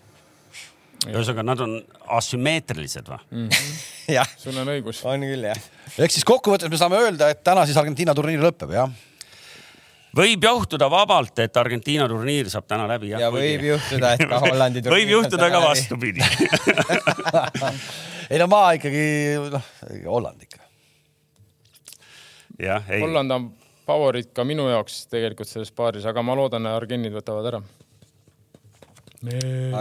ühesõnaga, 1.09 1.45
nad 1.45 1.61
on 1.63 1.77
asümmeetrilised 2.17 3.07
või 3.09 3.21
mm? 3.33 3.69
jah, 4.17 4.33
sul 4.37 4.57
on 4.61 4.69
õigus. 4.73 5.01
on 5.09 5.23
küll 5.25 5.47
jah. 5.49 5.69
ehk 5.97 6.13
siis 6.13 6.27
kokkuvõttes 6.27 6.69
me 6.69 6.79
saame 6.79 6.99
öelda, 7.01 7.31
et 7.33 7.41
täna 7.45 7.65
siis 7.65 7.79
Argentiina 7.81 8.13
turniir 8.17 8.43
lõpeb, 8.43 8.73
jah? 8.75 8.91
võib 10.17 10.45
juhtuda 10.45 10.89
vabalt, 10.91 11.33
et 11.41 11.57
Argentiina 11.57 12.05
turniir 12.11 12.51
saab 12.53 12.67
täna 12.69 12.85
läbi. 12.89 13.13
ja 13.15 13.31
võib 13.33 13.65
juhtuda, 13.71 14.13
et 14.13 14.25
ka 14.29 14.41
Hollandi 14.45 14.81
turniir. 14.83 14.99
võib 14.99 15.15
juhtuda 15.15 15.49
ka 15.53 15.63
vastupidi 15.65 16.25
ei 18.31 18.41
no 18.41 18.49
ma 18.51 18.61
ikkagi, 18.77 19.07
noh, 19.57 19.71
Holland 20.05 20.45
ikka. 20.45 20.61
jah, 22.61 22.85
ei. 22.93 23.01
Holland 23.01 23.39
on 23.39 23.49
favorit 23.87 24.31
ka 24.35 24.45
minu 24.47 24.67
jaoks 24.69 25.05
tegelikult 25.11 25.49
selles 25.49 25.71
paaris, 25.75 26.05
aga 26.09 26.23
ma 26.25 26.35
loodan, 26.37 26.65
argennid 26.69 27.13
võtavad 27.15 27.51
ära. 27.51 27.61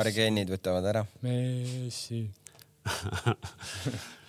argennid 0.01 0.51
võtavad 0.53 0.85
ära. 0.93 1.05
Messi 1.25 2.27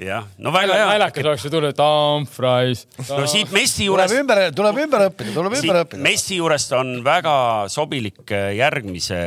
jah, 0.00 0.26
no 0.40 0.52
väga 0.54 0.76
hea. 0.76 0.86
naljakas 0.92 1.26
oleks 1.26 1.44
ju 1.46 1.50
tulla, 1.52 1.70
Dumfries. 1.76 2.84
no 3.08 3.26
siit 3.30 3.52
Messi 3.54 3.86
juurest. 3.86 4.12
tuleb 4.12 4.24
ümber, 4.24 4.42
tuleb 4.56 4.80
ümber 4.84 5.06
õppida, 5.08 5.34
tuleb 5.36 5.56
ümber 5.58 5.80
õppida. 5.84 6.02
Messi 6.04 6.38
juurest 6.40 6.74
on 6.78 6.94
väga 7.06 7.34
sobilik 7.72 8.32
äh, 8.34 8.50
järgmise, 8.58 9.20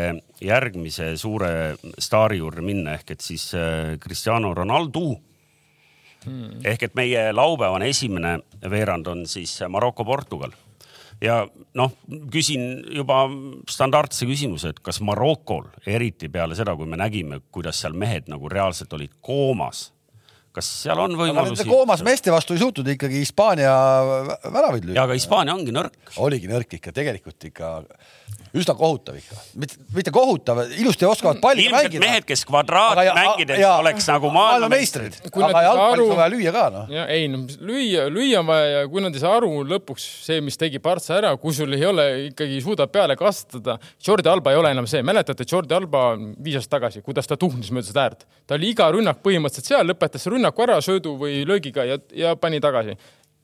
järgmise 0.43 1.13
suure 1.19 1.51
staari 2.01 2.41
juurde 2.41 2.65
minna 2.65 2.97
ehk 2.99 3.15
et 3.15 3.21
siis 3.25 3.49
äh, 3.57 3.95
Cristiano 4.03 4.53
Ronaldo 4.57 5.05
hmm.. 6.25 6.63
ehk 6.73 6.89
et 6.89 6.97
meie 6.99 7.29
laupäevane 7.35 7.91
esimene 7.93 8.39
veerand 8.71 9.07
on 9.11 9.25
siis 9.27 9.55
Maroko-Portugal 9.69 10.53
ja 11.23 11.39
noh, 11.77 11.95
küsin 12.31 12.83
juba 12.97 13.23
standardse 13.69 14.27
küsimuse, 14.29 14.73
et 14.73 14.81
kas 14.83 15.01
Marokol, 15.05 15.67
eriti 15.87 16.29
peale 16.31 16.57
seda, 16.57 16.75
kui 16.79 16.89
me 16.89 16.99
nägime, 16.99 17.41
kuidas 17.53 17.81
seal 17.83 17.97
mehed 17.97 18.31
nagu 18.31 18.49
reaalselt 18.51 18.93
olid 18.97 19.13
koomas, 19.23 19.85
kas 20.53 20.69
seal 20.83 21.01
on 21.03 21.15
võimalusi? 21.19 21.67
koomas 21.69 22.03
meeste 22.05 22.33
vastu 22.33 22.57
ei 22.57 22.61
suutnud 22.61 22.91
ikkagi 22.95 23.23
Hispaania 23.23 23.73
väravaid 24.43 24.89
lüüa. 24.89 24.97
ja 24.97 25.07
aga 25.07 25.17
Hispaania 25.17 25.55
ongi 25.55 25.75
nõrk. 25.75 25.97
oligi 26.23 26.51
nõrk 26.51 26.77
ikka, 26.79 26.95
tegelikult 26.95 27.49
ikka 27.51 27.73
üsna 28.53 28.75
kohutav 28.77 29.17
ikka, 29.17 29.35
mitte, 29.57 29.79
mitte 29.95 30.11
kohutav, 30.13 30.59
ilusti 30.77 31.07
oskavad 31.09 31.39
palli 31.41 31.65
Ilmselt 31.65 31.87
mängida. 31.87 32.01
mehed, 32.05 32.25
kes 32.29 32.43
kvadraatmängides 32.45 33.63
oleks 33.65 34.09
nagu 34.11 34.29
maailmameistrid. 34.33 35.15
aga 35.33 35.63
jalgpallis 35.65 36.11
on 36.11 36.19
vaja 36.19 36.29
lüüa 36.33 36.53
ka 36.53 36.65
noh. 36.75 36.93
ei 37.07 37.27
no 37.33 37.41
lüüa, 37.65 38.05
lüüa 38.13 38.43
on 38.43 38.49
vaja 38.51 38.67
ja 38.75 38.83
kui 38.91 39.01
nad 39.01 39.17
ei 39.17 39.23
saa 39.23 39.33
aru 39.39 39.63
lõpuks 39.71 40.05
see, 40.27 40.37
mis 40.45 40.59
tegi 40.61 40.81
Partsa 40.83 41.17
ära, 41.17 41.33
kui 41.41 41.55
sul 41.57 41.73
ei 41.73 41.85
ole 41.89 42.05
ikkagi 42.27 42.59
suudab 42.61 42.91
peale 42.93 43.15
kasvatada. 43.17 43.79
Jordi 44.03 44.29
Alba 44.29 44.53
ei 44.53 44.61
ole 44.61 44.73
enam 44.75 44.89
see, 44.89 45.01
mäletate 45.05 45.47
Jordi 45.49 45.73
Alba 45.77 46.03
viis 46.17 46.59
aastat 46.61 46.77
tagasi, 46.77 47.01
kuidas 47.05 47.29
ta 47.29 47.39
tuhnis 47.39 47.73
mööda 47.73 47.89
seda 47.89 48.05
äärt, 48.05 48.27
ta 48.45 48.59
oli 48.59 48.69
iga 48.75 48.91
rünnak 48.93 49.23
põhimõtteliselt 49.25 49.73
seal, 49.73 49.89
lõpetas 49.89 50.29
rünnaku 50.29 50.67
ära 50.67 50.77
söödu 50.85 51.17
või 51.17 51.41
löögiga 51.47 51.87
ja, 51.89 51.97
ja 52.13 52.37
pani 52.37 52.61
tagasi 52.61 52.97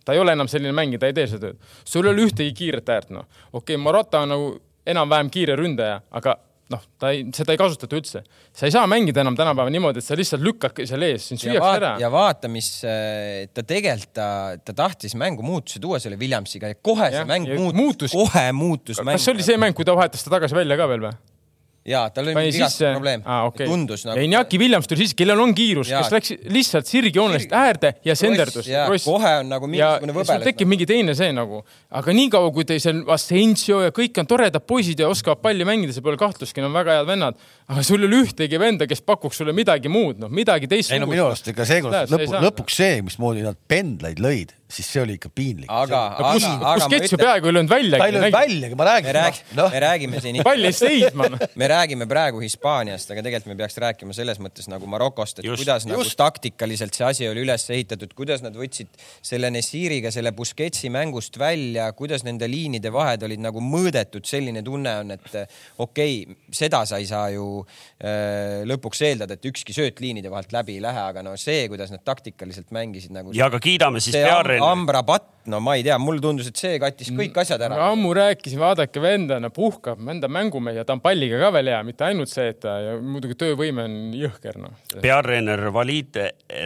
ta 0.06 0.14
ei 0.14 0.22
ole 0.22 0.34
enam 0.34 0.48
selline 0.50 0.74
mängija, 0.74 1.02
ta 1.02 1.10
ei 1.10 1.14
tee 1.18 1.28
seda 1.30 1.50
tööd. 1.50 1.70
sul 1.86 2.08
ei 2.08 2.14
ole 2.14 2.26
ühtegi 2.26 2.54
kiiret 2.58 2.90
äärt, 2.90 3.14
noh. 3.14 3.28
okei 3.52 3.76
okay,, 3.76 3.84
Morata 3.84 4.24
on 4.26 4.34
nagu 4.34 4.50
enam-vähem 4.92 5.32
kiire 5.34 5.58
ründaja, 5.60 6.00
aga 6.12 6.36
noh, 6.74 6.82
ta 7.02 7.12
ei, 7.14 7.24
seda 7.34 7.54
ei 7.54 7.60
kasutata 7.60 7.98
üldse. 7.98 8.22
sa 8.56 8.68
ei 8.68 8.74
saa 8.74 8.86
mängida 8.90 9.24
enam 9.24 9.38
tänapäeval 9.38 9.74
niimoodi, 9.74 10.02
et 10.02 10.06
sa 10.06 10.18
lihtsalt 10.18 10.44
lükkad 10.46 10.82
seal 10.90 11.06
ees, 11.08 11.30
sind 11.32 11.42
süüakse 11.42 11.72
ära. 11.80 11.94
ja 12.02 12.12
vaata, 12.14 12.52
mis 12.52 12.70
äh, 12.88 13.48
ta 13.54 13.64
tegelikult, 13.66 14.14
ta, 14.18 14.30
ta 14.66 14.76
tahtis 14.78 15.16
mängu 15.20 15.46
muutusi 15.46 15.82
tuua 15.82 16.02
selle 16.02 16.20
Williamsiga 16.22 16.72
ja 16.72 16.78
kohe 16.78 17.10
ja, 17.10 17.24
see 17.24 17.30
mäng 17.30 17.50
muutus, 17.78 18.14
kohe 18.14 18.46
muutus. 18.56 19.02
kas 19.02 19.26
see 19.26 19.34
oli 19.34 19.46
see 19.46 19.58
mäng, 19.62 19.78
kui 19.78 19.88
ta 19.88 19.98
vahetas 19.98 20.26
ta 20.26 20.36
tagasi 20.38 20.58
välja 20.58 20.78
ka 20.80 20.90
veel 20.92 21.08
või? 21.08 21.16
Ja 21.88 22.02
tal 22.14 22.28
oli 22.28 22.36
mingi 22.36 22.58
vigastus 22.58 22.86
probleem 22.94 23.24
ah,. 23.26 23.46
Okay. 23.50 23.68
tundus 23.68 24.04
nagu. 24.08 24.20
Iñaki 24.20 24.60
Williams 24.62 24.88
tuli 24.90 25.06
sisse, 25.06 25.18
kellel 25.20 25.40
on 25.40 25.54
kiirus, 25.56 25.92
kes 25.94 26.12
läks 26.14 26.34
lihtsalt 26.52 26.90
sirgjoonest 26.90 27.54
äärde 27.56 27.94
ja 28.06 28.16
senderdus. 28.20 28.68
kohe 29.06 29.34
on 29.42 29.50
nagu 29.54 29.70
mingisugune 29.70 30.16
võbelus. 30.16 30.46
tekib 30.50 30.70
mingi 30.72 30.88
teine 30.90 31.16
see 31.18 31.32
nagu, 31.36 31.64
aga 32.02 32.16
niikaua 32.16 32.52
kui 32.56 32.68
teil 32.68 32.82
seal 32.84 33.02
Asensio 33.16 33.82
ja 33.86 33.94
kõik 33.96 34.20
on 34.22 34.30
toredad 34.30 34.66
poisid 34.68 35.00
ja 35.00 35.10
oskavad 35.10 35.42
palli 35.44 35.68
mängida, 35.68 35.96
seal 35.96 36.06
pole 36.06 36.20
kahtlustki, 36.20 36.64
nad 36.64 36.72
on 36.72 36.78
väga 36.80 37.00
head 37.00 37.10
vennad. 37.10 37.40
Aga 37.70 37.84
sul 37.86 38.02
ei 38.02 38.10
ole 38.10 38.22
ühtegi 38.24 38.60
venda, 38.62 38.88
kes 38.90 39.04
pakuks 39.06 39.42
sulle 39.42 39.54
midagi 39.56 39.92
muud, 39.94 40.18
noh 40.22 40.32
midagi 40.34 40.70
teist. 40.70 40.94
ei 40.94 41.02
no 41.02 41.10
minu 41.10 41.28
arust 41.28 41.52
ikka 41.52 41.68
seekord 41.70 42.10
lõpu, 42.10 42.32
lõpuks 42.48 42.80
see, 42.82 43.04
mismoodi 43.06 43.46
nad 43.46 43.60
pendlaid 43.70 44.22
lõid 44.24 44.56
siis 44.70 44.86
see 44.94 45.02
oli 45.02 45.16
ikka 45.18 45.32
piinlik. 45.34 45.70
aga, 45.70 46.00
aga, 46.20 46.30
aga, 46.30 46.74
kus 46.78 46.92
Kets 46.94 47.14
ju 47.14 47.18
peaaegu 47.18 47.50
ei 47.50 47.56
löönud 47.56 47.72
väljagi. 47.72 48.02
ta 48.02 48.08
ei 48.08 48.14
löönud 48.14 48.36
väljagi, 48.36 48.76
ma 48.78 48.86
räägin. 48.86 49.08
me, 49.08 49.14
rääg, 49.18 49.40
no. 49.58 49.66
me 49.74 49.80
räägime 49.80 50.22
siin. 50.22 50.42
pall 50.48 50.68
jäi 50.68 50.74
seisma 50.78 51.30
noh. 51.34 51.46
me 51.56 51.70
räägime 51.72 52.06
praegu 52.10 52.42
Hispaaniast, 52.44 53.10
aga 53.12 53.24
tegelikult 53.26 53.54
me 53.54 53.58
peaks 53.64 53.80
rääkima 53.82 54.14
selles 54.14 54.42
mõttes 54.44 54.70
nagu 54.70 54.90
Marokost, 54.90 55.42
et 55.42 55.50
just, 55.50 55.64
kuidas 55.64 55.88
just. 55.88 55.90
nagu 55.90 56.06
taktikaliselt 56.22 56.94
see 56.94 57.08
asi 57.08 57.30
oli 57.30 57.44
üles 57.48 57.66
ehitatud, 57.70 58.14
kuidas 58.18 58.46
nad 58.46 58.58
võtsid 58.58 58.94
selle 59.26 59.50
Nessiriga 59.54 60.14
selle 60.14 60.36
Busquetsi 60.38 60.94
mängust 60.94 61.42
välja, 61.42 61.90
kuidas 61.98 62.26
nende 62.28 62.50
liinide 62.50 62.94
vahed 62.94 63.26
olid 63.26 63.42
nagu 63.42 63.64
mõõdetud, 63.66 64.28
selline 64.30 64.62
tunne 64.66 64.96
on, 65.02 65.18
et 65.18 65.30
okei 65.34 66.22
okay,, 66.22 66.40
seda 66.54 66.84
sa 66.86 67.02
ei 67.02 67.10
saa 67.10 67.32
ju 67.34 67.59
äh, 67.66 68.62
lõpuks 68.70 69.04
eeldada, 69.08 69.38
et 69.38 69.50
ükski 69.50 69.76
sööt 69.76 70.02
liinide 70.04 70.32
vahelt 70.32 70.54
läbi 70.56 70.78
ei 70.78 70.84
lähe, 70.84 71.04
aga 71.12 71.24
no 71.26 71.36
see, 71.40 71.68
kuidas 71.72 71.94
nad 71.94 72.04
taktikaliselt 72.06 72.74
mängisid 72.76 73.14
nagu. 73.16 73.34
ja 73.36 73.50
aga 73.52 73.62
kiidame 73.64 74.02
siis 74.04 74.18
peale 74.18 74.60
Amrabat, 74.66 75.30
no 75.50 75.62
ma 75.64 75.78
ei 75.80 75.86
tea, 75.88 75.98
mulle 76.02 76.24
tundus, 76.24 76.50
et 76.52 76.60
see 76.60 76.80
kattis 76.82 77.12
kõik 77.16 77.38
asjad 77.44 77.64
ära. 77.68 77.80
ammu 77.92 78.14
rääkisin, 78.18 78.62
vaadake 78.62 79.04
vendana 79.04 79.52
puhkab, 79.54 80.02
venda 80.06 80.32
mängumees 80.32 80.80
ja 80.82 80.86
ta 80.88 80.98
on 80.98 81.04
palliga 81.04 81.40
ka 81.42 81.54
veel 81.58 81.74
hea, 81.74 81.82
mitte 81.88 82.08
ainult 82.08 82.32
see, 82.32 82.52
et 82.54 82.62
ta 82.66 82.80
ja 82.84 83.00
muidugi 83.00 83.38
töövõime 83.40 83.88
on 83.88 83.98
jõhker 84.18 84.62
noh. 84.62 84.78
peatreener 85.00 85.70
Valid 85.74 86.22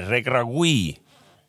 Regragui 0.09 0.93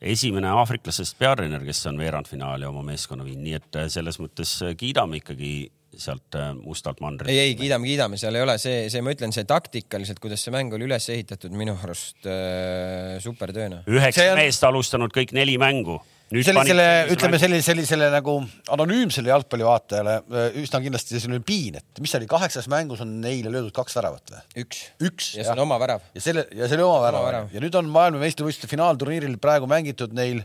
esimene 0.05 0.51
aafriklasest 0.61 1.17
peatreener, 1.21 1.63
kes 1.65 1.87
on 1.91 1.99
veerandfinaali 2.01 2.67
oma 2.69 2.83
meeskonna 2.87 3.25
viinud, 3.27 3.45
nii 3.47 3.57
et 3.59 3.81
selles 3.95 4.19
mõttes 4.21 4.53
kiidame 4.81 5.23
ikkagi 5.23 5.55
sealt 6.01 6.39
äh, 6.39 6.51
mustalt 6.57 7.03
mandrilt. 7.05 7.33
ei, 7.33 7.51
ei 7.51 7.59
kiidame, 7.59 7.89
kiidame, 7.91 8.19
seal 8.21 8.39
ei 8.39 8.47
ole 8.47 8.57
see, 8.63 8.89
see, 8.93 9.05
ma 9.05 9.15
ütlen, 9.15 9.35
see 9.35 9.47
taktikaliselt, 9.49 10.21
kuidas 10.23 10.45
see 10.45 10.55
mäng 10.55 10.75
oli 10.77 10.89
üles 10.89 11.09
ehitatud, 11.13 11.55
minu 11.57 11.77
arust 11.83 12.27
äh, 12.29 13.17
super 13.25 13.55
töö 13.55 13.71
noh. 13.73 13.87
üheksa 13.91 14.31
on... 14.33 14.41
meest 14.41 14.67
alustanud 14.67 15.15
kõik 15.15 15.35
neli 15.37 15.57
mängu 15.61 16.01
sellisele, 16.33 16.87
ütleme 17.13 17.39
sellisele, 17.39 17.63
sellisele 17.63 18.09
nagu 18.13 18.37
anonüümsele 18.75 19.31
jalgpallivaatajale 19.31 20.15
äh, 20.23 20.57
üsna 20.63 20.81
kindlasti 20.83 21.21
selline 21.21 21.43
piin, 21.47 21.79
et 21.79 22.03
mis 22.03 22.15
oli, 22.19 22.29
kaheksas 22.31 22.69
mängus 22.73 23.03
on 23.05 23.13
neile 23.23 23.53
löödud 23.53 23.75
kaks 23.77 23.99
väravat 23.99 24.33
või? 24.33 24.43
üks. 24.65 24.81
üks. 25.05 25.31
ja 25.39 25.47
see 25.47 25.55
on 25.55 25.65
oma 25.67 25.79
värav. 25.83 26.03
ja 26.17 26.25
selle, 26.25 26.47
ja 26.57 26.69
see 26.69 26.79
oli 26.79 26.87
oma 26.87 27.03
värav, 27.05 27.29
värav.. 27.29 27.53
ja 27.55 27.63
nüüd 27.65 27.79
on 27.79 27.93
maailmameistrivõistluste 27.95 28.71
finaalturniiril 28.73 29.37
praegu 29.43 29.69
mängitud 29.71 30.17
neil 30.17 30.43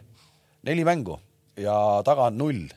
neli 0.67 0.85
mängu 0.87 1.17
ja 1.59 1.75
taga 2.07 2.27
on 2.29 2.37
null 2.39 2.67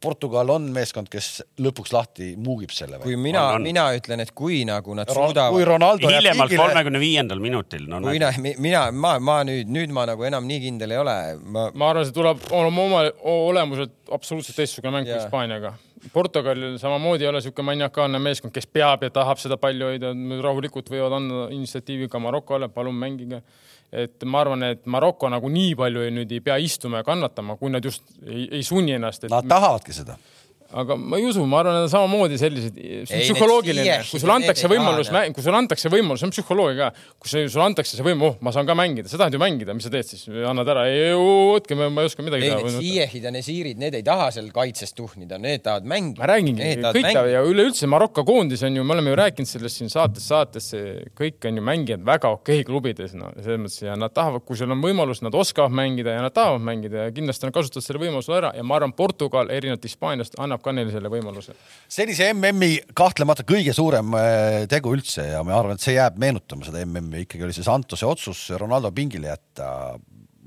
Portugal 0.00 0.48
on 0.54 0.68
meeskond, 0.74 1.10
kes 1.12 1.42
lõpuks 1.60 1.92
lahti 1.92 2.30
muugib 2.40 2.72
selle 2.74 2.98
või? 2.98 3.10
kui 3.10 3.18
mina, 3.20 3.44
mina 3.62 3.86
ütlen, 3.96 4.22
et 4.24 4.32
kui 4.36 4.62
nagu 4.68 4.94
nad 4.96 5.10
Ron, 5.10 5.30
suudavad. 5.30 5.54
kui 5.54 5.66
Ronaldo 5.68 6.10
hiljemalt 6.10 6.54
kolmekümne 6.56 7.02
viiendal 7.02 7.42
minutil 7.42 7.84
no,. 7.90 8.00
kui 8.04 8.20
na, 8.22 8.32
mina, 8.40 8.86
ma, 8.92 9.16
ma 9.22 9.40
nüüd, 9.48 9.70
nüüd 9.72 9.92
ma 9.94 10.06
nagu 10.10 10.24
enam 10.28 10.48
nii 10.48 10.64
kindel 10.64 10.96
ei 10.96 11.02
ole. 11.02 11.16
ma, 11.44 11.68
ma 11.74 11.92
arvan, 11.92 12.08
see 12.08 12.16
tuleb 12.16 12.48
oma, 12.56 12.72
oma 12.80 13.04
olemuselt 13.30 13.96
absoluutselt 14.10 14.58
teistsugune 14.58 14.96
mäng 14.98 15.08
kui 15.08 15.16
Hispaaniaga. 15.18 15.74
Portugalil 16.12 16.78
samamoodi 16.80 17.26
ei 17.26 17.28
ole 17.28 17.40
niisugune 17.40 17.66
maniakaalne 17.70 18.18
meeskond, 18.22 18.54
kes 18.54 18.66
peab 18.66 19.04
ja 19.04 19.10
tahab 19.12 19.40
seda 19.42 19.58
palli 19.60 19.84
hoida, 19.84 20.14
rahulikult 20.42 20.88
võivad 20.92 21.16
anda 21.18 21.48
initsiatiivi 21.52 22.08
ka 22.08 22.22
Marokole, 22.22 22.70
palun 22.72 22.96
mängige. 22.96 23.42
Et 23.90 24.24
ma 24.24 24.44
arvan, 24.44 24.62
et 24.62 24.84
Maroko 24.86 25.28
nagu 25.28 25.48
nii 25.50 25.74
palju 25.78 26.04
ei, 26.06 26.12
nüüd 26.14 26.32
ei 26.32 26.40
pea 26.46 26.56
istuma 26.62 27.00
ja 27.00 27.06
kannatama, 27.06 27.56
kui 27.58 27.72
nad 27.74 27.84
just 27.84 28.04
ei, 28.22 28.46
ei 28.60 28.62
sunni 28.62 28.94
ennast 28.94 29.26
et.... 29.26 29.32
Nad 29.34 29.48
tahavadki 29.50 29.96
seda 29.96 30.16
aga 30.70 30.96
ma 30.96 31.18
ei 31.18 31.26
usu, 31.26 31.44
ma 31.48 31.60
arvan, 31.62 31.84
et 31.84 31.92
samamoodi 31.92 32.38
sellised, 32.40 32.76
see 32.78 33.18
on 33.18 33.24
psühholoogiline, 33.26 33.96
kui 34.10 34.22
sulle 34.22 34.36
antakse 34.36 34.70
võimalus, 34.70 35.10
kui 35.34 35.44
sulle 35.44 35.58
antakse 35.58 35.90
võimalus, 35.92 36.22
see 36.22 36.28
on 36.28 36.34
psühholoogia 36.34 36.90
ka, 36.90 37.06
kui 37.18 37.32
sulle 37.32 37.66
antakse 37.66 37.98
see 37.98 38.06
võim, 38.06 38.22
oh, 38.28 38.36
ma 38.44 38.52
saan 38.54 38.68
ka 38.68 38.76
mängida, 38.78 39.10
sa 39.10 39.20
tahad 39.20 39.34
ju 39.34 39.40
mängida, 39.42 39.74
mis 39.76 39.86
sa 39.88 39.92
teed 39.92 40.08
siis, 40.08 40.26
annad 40.50 40.70
ära, 40.70 40.86
ei, 40.90 41.14
võtke, 41.16 41.78
ma 41.78 41.88
ei 41.90 42.10
oska 42.10 42.24
midagi 42.26 42.46
teha. 42.46 42.60
Need 42.60 42.78
Ziyechid 42.78 43.26
ja 43.26 43.34
Nesirid, 43.34 43.80
need 43.82 43.98
ei 43.98 44.06
taha 44.06 44.30
seal 44.34 44.50
kaitses 44.54 44.94
tuhnida, 44.96 45.40
need 45.42 45.64
tahavad 45.66 45.88
mängida. 45.90 46.22
ma 46.22 46.30
räägingi, 46.30 46.70
kõik 46.86 47.08
tahavad 47.10 47.32
ja 47.34 47.42
üleüldse 47.46 47.90
Maroko 47.90 48.24
koondis 48.28 48.62
on 48.66 48.78
ju, 48.78 48.86
me 48.86 48.96
oleme 48.96 49.14
ju 49.14 49.18
rääkinud 49.20 49.50
sellest 49.50 49.82
siin 49.82 49.92
saates, 49.92 50.28
saates, 50.30 50.70
kõik 51.18 51.50
on 51.50 51.58
ju 51.58 51.66
mängijad 51.66 52.06
väga 52.06 52.30
okei 52.36 52.64
klubides, 52.66 53.16
no 53.18 53.32
selles 53.40 53.60
mõttes 53.64 53.82
ja 53.84 53.96
nad 53.98 54.14
tahavad, 54.14 54.44
kui 54.46 54.58
sul 54.58 54.70
on 54.70 54.82
võimalus, 54.84 55.22
nad 55.24 55.34
oskavad 55.36 55.74
mängida 55.74 56.14
ja 56.16 56.22
nad 56.24 56.34
tahavad 56.36 56.62
mängida 56.64 57.06
ja 57.06 57.14
kindlasti 57.14 57.48
nad 57.48 57.54
kasutavad 57.56 57.86
selle 57.86 58.02
võimaluse 58.02 58.34
ära. 58.36 58.52
Ja 58.56 58.64
ma 58.66 58.78
arvan, 58.78 58.94
Portugal 58.96 59.50
erinevalt 59.52 59.84
Hispaaniast 59.86 60.38
annab 60.42 60.59
ka 60.64 60.74
neile 60.74 60.92
selle 60.94 61.10
võimaluse 61.12 61.54
sellise 61.90 62.30
MM-i 62.34 62.78
kahtlemata 62.96 63.44
kõige 63.48 63.74
suurem 63.76 64.14
äh, 64.18 64.60
tegu 64.70 64.94
üldse 64.96 65.26
ja 65.32 65.42
ma 65.46 65.56
arvan, 65.58 65.78
et 65.78 65.84
see 65.84 65.96
jääb 65.96 66.20
meenutama 66.20 66.66
seda 66.68 66.82
MM-i, 66.84 67.24
ikkagi 67.26 67.46
oli 67.46 67.56
see 67.56 67.66
Santose 67.66 68.08
otsus 68.08 68.46
Ronaldo 68.60 68.92
pingile 68.96 69.32
jätta. 69.32 69.98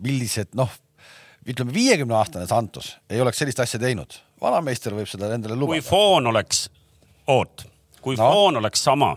millised 0.03 0.55
noh, 0.59 0.71
ütleme 1.47 1.73
viiekümne 1.73 2.15
aastane 2.17 2.47
Santos 2.47 2.95
ei 3.09 3.21
oleks 3.21 3.39
sellist 3.43 3.59
asja 3.63 3.79
teinud, 3.79 4.15
vanameister 4.41 4.95
võib 4.95 5.09
seda 5.09 5.31
endale 5.35 5.55
lubada. 5.55 5.79
kui 5.79 5.85
foon 5.85 6.27
oleks, 6.33 6.65
oot, 7.27 7.67
kui 8.01 8.17
no. 8.19 8.31
foon 8.31 8.63
oleks 8.63 8.83
sama 8.83 9.15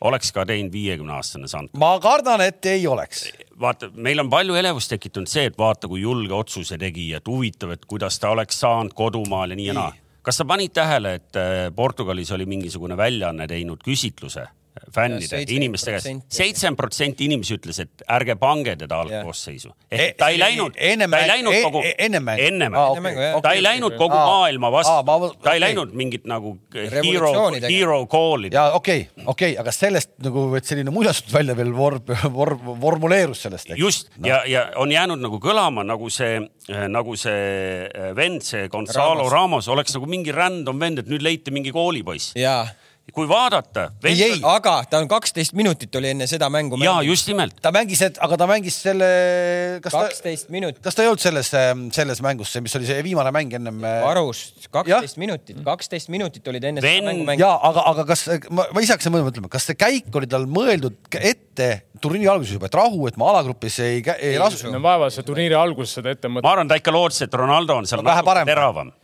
oleks 0.00 0.32
ka 0.32 0.46
teinud 0.48 0.72
viiekümne 0.72 1.14
aastane 1.18 1.48
Santos? 1.48 1.78
ma 1.80 1.92
kardan, 2.02 2.40
et 2.44 2.66
ei 2.66 2.86
oleks. 2.86 3.28
vaata, 3.60 3.90
meil 3.94 4.20
on 4.22 4.30
palju 4.32 4.56
elevust 4.56 4.92
tekitanud 4.94 5.30
see, 5.30 5.48
et 5.50 5.58
vaata, 5.58 5.88
kui 5.88 6.02
julge 6.04 6.34
otsuse 6.34 6.78
tegi, 6.80 7.10
et 7.16 7.28
huvitav, 7.28 7.74
et 7.76 7.84
kuidas 7.88 8.18
ta 8.20 8.32
oleks 8.34 8.60
saanud 8.62 8.96
kodumaal 8.96 9.52
ja 9.52 9.60
nii 9.60 9.72
ja 9.72 9.76
naa 9.76 9.90
kas 10.22 10.40
sa 10.40 10.44
panid 10.44 10.72
tähele, 10.76 11.14
et 11.14 11.36
äh, 11.36 11.68
Portugalis 11.76 12.32
oli 12.32 12.46
mingisugune 12.46 12.96
väljaanne 12.96 13.46
teinud 13.48 13.82
küsitluse 13.84 14.46
fännide, 14.94 15.42
inimeste 15.48 15.94
käest. 15.94 16.08
seitsekümmend 16.32 16.78
protsenti 16.78 17.26
inimesi 17.28 17.56
ütles, 17.56 17.80
et 17.84 18.04
ärge 18.10 18.36
pange 18.40 18.74
teda 18.80 19.00
algkoosseisu. 19.04 19.72
ehk 19.90 20.02
e, 20.02 20.14
ta 20.18 20.30
ei 20.32 20.38
läinud, 20.40 20.76
ta 20.76 21.20
ei 21.20 21.28
läinud 21.28 21.54
e, 21.54 21.62
kogu, 21.66 21.82
enne 21.98 22.20
mängu, 22.24 23.42
ta 23.42 23.52
ei 23.56 23.62
läinud 23.62 23.96
kogu 24.00 24.16
maailma 24.16 24.72
vastu, 24.72 25.30
ta 25.42 25.54
ei 25.54 25.62
läinud 25.62 25.94
mingit 25.96 26.26
nagu 26.30 26.56
hero, 26.74 27.32
hero 27.66 28.00
call'i. 28.10 28.52
ja 28.52 28.70
okei 28.78 29.06
okei 29.30 29.56
aga 29.60 29.74
sellest 29.74 30.12
nagu, 30.24 30.48
et 30.58 30.68
selline 30.68 30.92
muinasjutt 30.94 31.32
välja 31.34 31.56
veel 31.58 31.72
vorm, 31.76 32.02
vorm, 32.38 32.74
vormuleerus 32.80 33.46
sellest. 33.46 33.72
just 33.78 34.10
no. 34.16 34.28
ja, 34.28 34.42
ja 34.48 34.66
on 34.80 34.92
jäänud 34.92 35.22
nagu 35.22 35.40
kõlama 35.42 35.84
nagu 35.86 36.10
see, 36.12 36.38
nagu 36.90 37.16
see 37.18 37.86
äh, 37.86 38.12
vend, 38.16 38.44
see 38.46 38.68
Gonzalo 38.72 39.28
Ramos, 39.28 39.34
Ramos 39.34 39.72
oleks 39.72 39.96
nagu 39.96 40.10
mingi 40.10 40.34
random 40.34 40.80
vend, 40.80 41.04
et 41.04 41.10
nüüd 41.10 41.24
leiti 41.24 41.54
mingi 41.54 41.72
koolipoiss. 41.74 42.34
jaa 42.38 42.64
kui 43.14 43.26
vaadata. 43.28 43.88
ei, 44.06 44.16
ei, 44.22 44.38
aga 44.46 44.80
ta 44.90 45.00
on 45.02 45.08
kaksteist 45.10 45.54
minutit 45.58 45.94
oli 45.98 46.12
enne 46.12 46.26
seda 46.30 46.48
mängu. 46.52 46.78
ja 46.82 46.94
just 47.06 47.28
nimelt. 47.30 47.56
ta 47.62 47.72
mängis, 47.74 48.02
aga 48.06 48.38
ta 48.38 48.46
mängis 48.50 48.78
selle. 48.84 49.08
kaksteist 49.84 50.50
minutit. 50.54 50.82
kas 50.84 50.96
ta 50.96 51.04
ei 51.04 51.10
olnud 51.10 51.22
selles, 51.22 51.50
selles 51.96 52.22
mängus, 52.24 52.54
mis 52.62 52.76
oli 52.78 52.88
see 52.88 53.02
viimane 53.06 53.32
mäng 53.34 53.54
ennem? 53.58 53.82
Äh, 53.84 53.98
varust, 54.06 54.68
kaksteist 54.70 55.20
minutit, 55.22 55.60
kaksteist 55.66 56.12
minutit 56.12 56.46
olid 56.52 56.70
enne 56.70 56.84
Ven... 56.84 57.00
seda 57.00 57.10
mängu 57.10 57.26
mänginud. 57.28 57.46
ja 57.46 57.52
aga, 57.70 57.86
aga 57.92 58.06
kas 58.12 58.26
ma, 58.48 58.68
ma 58.70 58.84
ise 58.84 58.94
hakkasin 58.96 59.16
mõtlema, 59.16 59.52
kas 59.52 59.68
see 59.70 59.78
käik 59.78 60.10
oli 60.20 60.30
tal 60.30 60.46
mõeldud 60.50 61.20
ette 61.20 61.70
turniiri 62.00 62.30
alguses 62.32 62.56
juba, 62.56 62.70
et 62.70 62.78
rahu, 62.78 63.04
et 63.10 63.18
ma 63.20 63.32
alagrupis 63.34 63.80
ei, 63.84 64.00
ei, 64.00 64.34
ei 64.34 64.40
lasu. 64.40 64.70
no 64.72 64.80
vaeva 64.84 65.10
see 65.12 65.26
turniiri 65.26 65.58
alguses 65.58 65.98
seda 65.98 66.14
ette 66.14 66.30
mõtlema. 66.30 66.46
ma 66.46 66.56
arvan, 66.56 66.70
ta 66.70 66.80
ikka 66.80 66.94
lootis, 66.94 67.26
et 67.26 67.38
Ronaldo 67.42 67.80
on 67.80 67.90
seal 67.90 68.04
natuke 68.06 68.46
teravam 68.48 68.94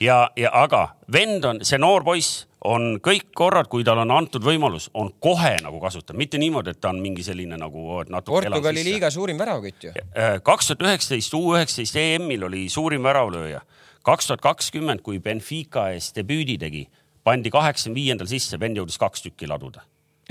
ja, 0.00 0.30
ja 0.36 0.50
aga 0.52 0.88
vend 1.12 1.44
on, 1.44 1.60
see 1.66 1.78
noor 1.78 2.04
poiss 2.04 2.46
on 2.64 2.98
kõik 3.02 3.32
korrad, 3.34 3.66
kui 3.70 3.84
tal 3.84 3.98
on 4.04 4.12
antud 4.14 4.44
võimalus, 4.46 4.88
on 4.94 5.10
kohe 5.22 5.56
nagu 5.64 5.80
kasutanud, 5.82 6.18
mitte 6.20 6.38
niimoodi, 6.38 6.74
et 6.74 6.80
ta 6.80 6.92
on 6.92 7.00
mingi 7.02 7.24
selline 7.26 7.58
nagu 7.58 8.02
natuke. 8.06 8.46
Portugali 8.46 8.84
liiga 8.86 9.10
suurim 9.10 9.38
väravakütt 9.40 9.88
ju. 9.88 9.94
Äh, 10.14 10.36
kaks 10.46 10.70
tuhat 10.70 10.86
üheksateist 10.86 11.34
U 11.38 11.56
üheksateist 11.56 11.98
EM-il 11.98 12.46
oli 12.48 12.68
suurim 12.70 13.02
väravlööja. 13.02 13.62
kaks 14.02 14.26
tuhat 14.26 14.40
kakskümmend, 14.42 15.02
kui 15.02 15.18
Benfica 15.18 15.90
ees 15.94 16.12
debüüdi 16.14 16.58
tegi, 16.58 16.88
pandi 17.24 17.50
kaheksakümne 17.50 17.94
viiendal 17.94 18.26
sisse, 18.26 18.58
vend 18.60 18.78
jõudis 18.78 18.98
kaks 18.98 19.22
tükki 19.22 19.46
laduda 19.46 19.82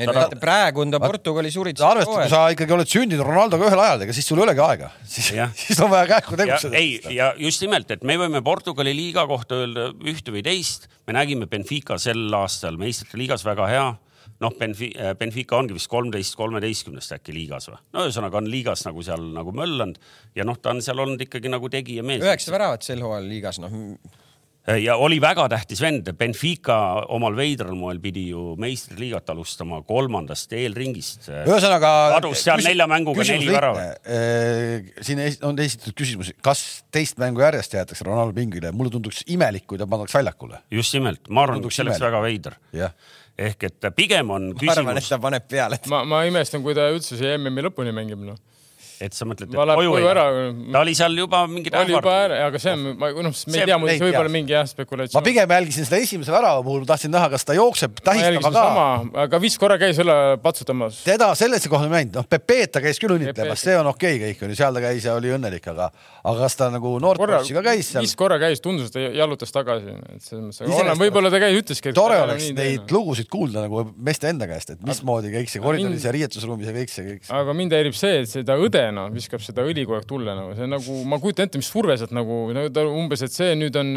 Ta... 0.07 0.27
praegu 0.39 0.83
on 0.83 0.91
ta 0.93 0.99
Portugali 1.01 1.51
suurim. 1.53 1.75
arvesta, 1.85 2.13
kui 2.13 2.29
sa 2.31 2.41
ikkagi 2.53 2.75
oled 2.75 2.89
sündinud 2.89 3.25
Ronaldoga 3.27 3.67
ühel 3.69 3.81
ajal, 3.83 4.05
ega 4.05 4.15
siis 4.15 4.27
sul 4.27 4.41
ei 4.41 4.45
olegi 4.47 4.63
aega, 4.65 4.91
siis, 5.03 5.31
siis 5.63 5.81
on 5.83 5.91
vaja 5.91 6.09
kähku 6.15 6.39
tegutseda. 6.39 6.77
ei, 6.77 6.95
ja 7.15 7.31
just 7.39 7.63
nimelt, 7.65 7.91
et 7.93 8.05
me 8.07 8.17
võime 8.21 8.43
Portugali 8.45 8.93
liiga 8.97 9.25
kohta 9.29 9.59
öelda 9.63 9.89
ühte 10.11 10.33
või 10.33 10.45
teist. 10.45 10.87
me 11.07 11.17
nägime 11.17 11.49
Benfica 11.51 11.99
sel 12.01 12.29
aastal 12.37 12.79
meistrite 12.81 13.19
liigas 13.19 13.45
väga 13.47 13.67
hea. 13.71 13.85
noh, 14.41 14.55
Benfica, 14.57 15.13
Benfica 15.19 15.59
ongi 15.59 15.77
vist 15.77 15.91
kolmteist, 15.91 16.35
kolmeteistkümnest 16.39 17.17
äkki 17.19 17.35
liigas 17.35 17.69
või? 17.69 17.77
no 17.93 18.07
ühesõnaga 18.07 18.41
on 18.41 18.49
liigas 18.49 18.85
nagu 18.87 19.05
seal 19.05 19.29
nagu 19.35 19.53
möllanud 19.55 20.01
ja 20.35 20.47
noh, 20.47 20.57
ta 20.57 20.73
on 20.75 20.81
seal 20.81 20.99
olnud 21.03 21.21
ikkagi 21.27 21.51
nagu 21.51 21.69
tegija 21.69 22.05
mees. 22.05 22.23
üheksa 22.25 22.53
väravat 22.55 22.87
sel 22.87 23.03
hooajal 23.05 23.29
liigas, 23.29 23.61
noh 23.61 23.71
Äh, 23.73 24.30
ja 24.67 24.95
oli 25.01 25.17
väga 25.21 25.47
tähtis 25.49 25.81
vend, 25.81 26.09
Benfica 26.17 26.75
omal 27.13 27.35
veidral 27.37 27.73
moel 27.77 27.99
pidi 28.01 28.27
ju 28.29 28.55
meistriliigat 28.61 29.29
alustama 29.33 29.81
kolmandast 29.87 30.53
eelringist. 30.53 31.29
ühesõnaga. 31.31 31.93
kadus 32.17 32.43
seal 32.45 32.61
nelja 32.65 32.87
mänguga 32.89 33.25
neli 33.25 33.49
väravat. 33.49 34.05
Äh, 34.05 34.91
siin 35.01 35.23
on 35.47 35.57
esitatud 35.59 35.97
küsimus, 35.97 36.33
kas 36.45 36.83
teist 36.93 37.17
mängu 37.21 37.41
järjest 37.41 37.73
jäetakse 37.79 38.05
Ronaldo 38.05 38.37
pingile, 38.37 38.73
mulle 38.75 38.93
tunduks 38.93 39.23
imelik, 39.33 39.65
kui 39.69 39.81
ta 39.81 39.89
pandaks 39.89 40.13
väljakule. 40.19 40.61
just 40.71 40.93
nimelt, 40.97 41.25
ma 41.29 41.47
arvan, 41.47 41.65
et 41.65 41.73
see 41.73 41.87
oleks 41.87 42.05
väga 42.05 42.21
veider. 42.21 42.59
ehk 43.41 43.63
et 43.63 43.91
pigem 43.97 44.29
on 44.29 44.51
küsimus. 44.53 44.75
ma 44.75 44.79
arvan, 44.81 45.01
et 45.01 45.09
ta 45.09 45.19
paneb 45.19 45.49
peale. 45.49 45.81
ma, 45.89 46.05
ma 46.05 46.23
imestan, 46.29 46.61
kui 46.61 46.77
ta 46.77 46.91
üldse 46.93 47.17
see 47.17 47.37
MM-i 47.39 47.65
lõpuni 47.65 47.95
mängib, 47.95 48.21
noh 48.29 48.37
et 49.01 49.15
sa 49.17 49.25
mõtled, 49.27 49.49
et 49.49 49.73
koju 49.75 49.95
ei 49.97 50.05
lähe? 50.05 50.35
ta 50.73 50.81
oli 50.83 50.93
seal 50.97 51.15
juba 51.17 51.41
mingid 51.49 51.75
oli 51.77 51.95
juba 51.95 52.13
ära, 52.25 52.39
aga 52.47 52.61
see 52.61 52.73
on, 52.75 52.85
ma 52.99 53.09
noh, 53.11 53.33
me 53.33 53.59
ei 53.59 53.69
tea, 53.69 53.77
muidu 53.81 53.95
see 53.95 54.07
võib 54.07 54.19
olla 54.21 54.33
mingi 54.33 54.55
jah 54.55 54.67
spekulatsioon. 54.69 55.17
ma 55.17 55.25
pigem 55.25 55.53
jälgisin 55.55 55.87
seda 55.87 56.01
esimese 56.03 56.33
värava 56.33 56.61
puhul, 56.65 56.85
tahtsin 56.89 57.13
näha, 57.13 57.29
kas 57.33 57.47
ta 57.47 57.55
jookseb 57.57 58.01
tähistama 58.05 58.51
ka. 58.55 58.87
aga 59.25 59.41
vist 59.43 59.59
korra 59.61 59.77
käis 59.81 59.99
üle 60.01 60.17
patsutamas. 60.43 61.01
teda 61.07 61.31
sellesse 61.39 61.71
kohta 61.71 61.89
ei 61.89 61.95
näinud, 61.95 62.19
noh, 62.21 62.27
Pepeta 62.31 62.83
käis 62.83 63.01
küll 63.01 63.15
õnnitlemas, 63.17 63.63
see 63.65 63.77
on 63.79 63.89
okei 63.91 64.19
okay, 64.19 64.35
kõik 64.35 64.45
oli, 64.47 64.57
seal 64.59 64.77
ta 64.77 64.83
käis 64.85 65.07
ja 65.07 65.15
oli 65.17 65.33
õnnelik, 65.35 65.67
aga, 65.73 65.89
aga 66.21 66.35
kas 66.45 66.59
ta 66.59 66.69
nagu 66.73 66.93
noort 67.03 67.21
poissi 67.21 67.57
ka 67.57 67.65
käis 67.71 67.91
seal? 67.95 68.05
vist 68.05 68.19
korra 68.19 68.39
käis, 68.41 68.61
tundus, 68.63 68.91
et 68.91 68.97
ta 68.97 69.07
jalutas 69.21 69.55
tagasi, 69.55 69.97
et 70.15 70.25
selles 70.25 70.45
mõttes, 70.61 70.85
aga 70.85 70.97
võib-olla 70.99 71.33
ta 71.33 71.41
käis, 71.41 71.57
ütleski. 71.63 71.95
tore 71.97 72.21
oleks 72.27 72.51
neid 72.57 72.93
lugusid 72.93 73.31
kuulda 73.31 73.65
nagu 73.65 73.87
meeste 73.97 74.29
enda 74.31 74.47
käest, 74.49 74.75
et 74.75 74.85
mismoodi 74.85 75.33
kõik 75.33 75.51
see 75.51 75.63
koridoris 75.63 76.07
ja 76.07 76.13
riietusruumis 76.15 76.69
ja 76.69 76.75
kõik 76.75 76.93
see, 76.93 77.07
kõik 77.07 77.25
see. 77.25 77.35
aga 77.41 77.55
mind 77.57 77.75
häirib 77.75 77.97
see, 77.97 78.21
et 78.23 78.31
seda 78.31 78.57
õdena 78.91 79.07
viskab 79.13 79.41
seda 79.43 79.63
õli 79.65 79.85
kogu 79.85 79.97
aeg 79.97 80.07
tulle 80.09 80.35
nagu, 80.37 80.53
see 80.57 80.67
nagu, 80.69 80.99
ma 81.09 81.19
kujutan 81.21 81.47
ette, 81.47 81.61
mis 81.61 81.71
surve 81.71 81.95
sealt 81.99 82.13
nagu, 82.15 82.43
nagu 82.55 82.85
umbes, 82.99 83.23
et 83.25 83.33
see 83.33 83.55
nüüd 83.59 83.77
on, 83.79 83.91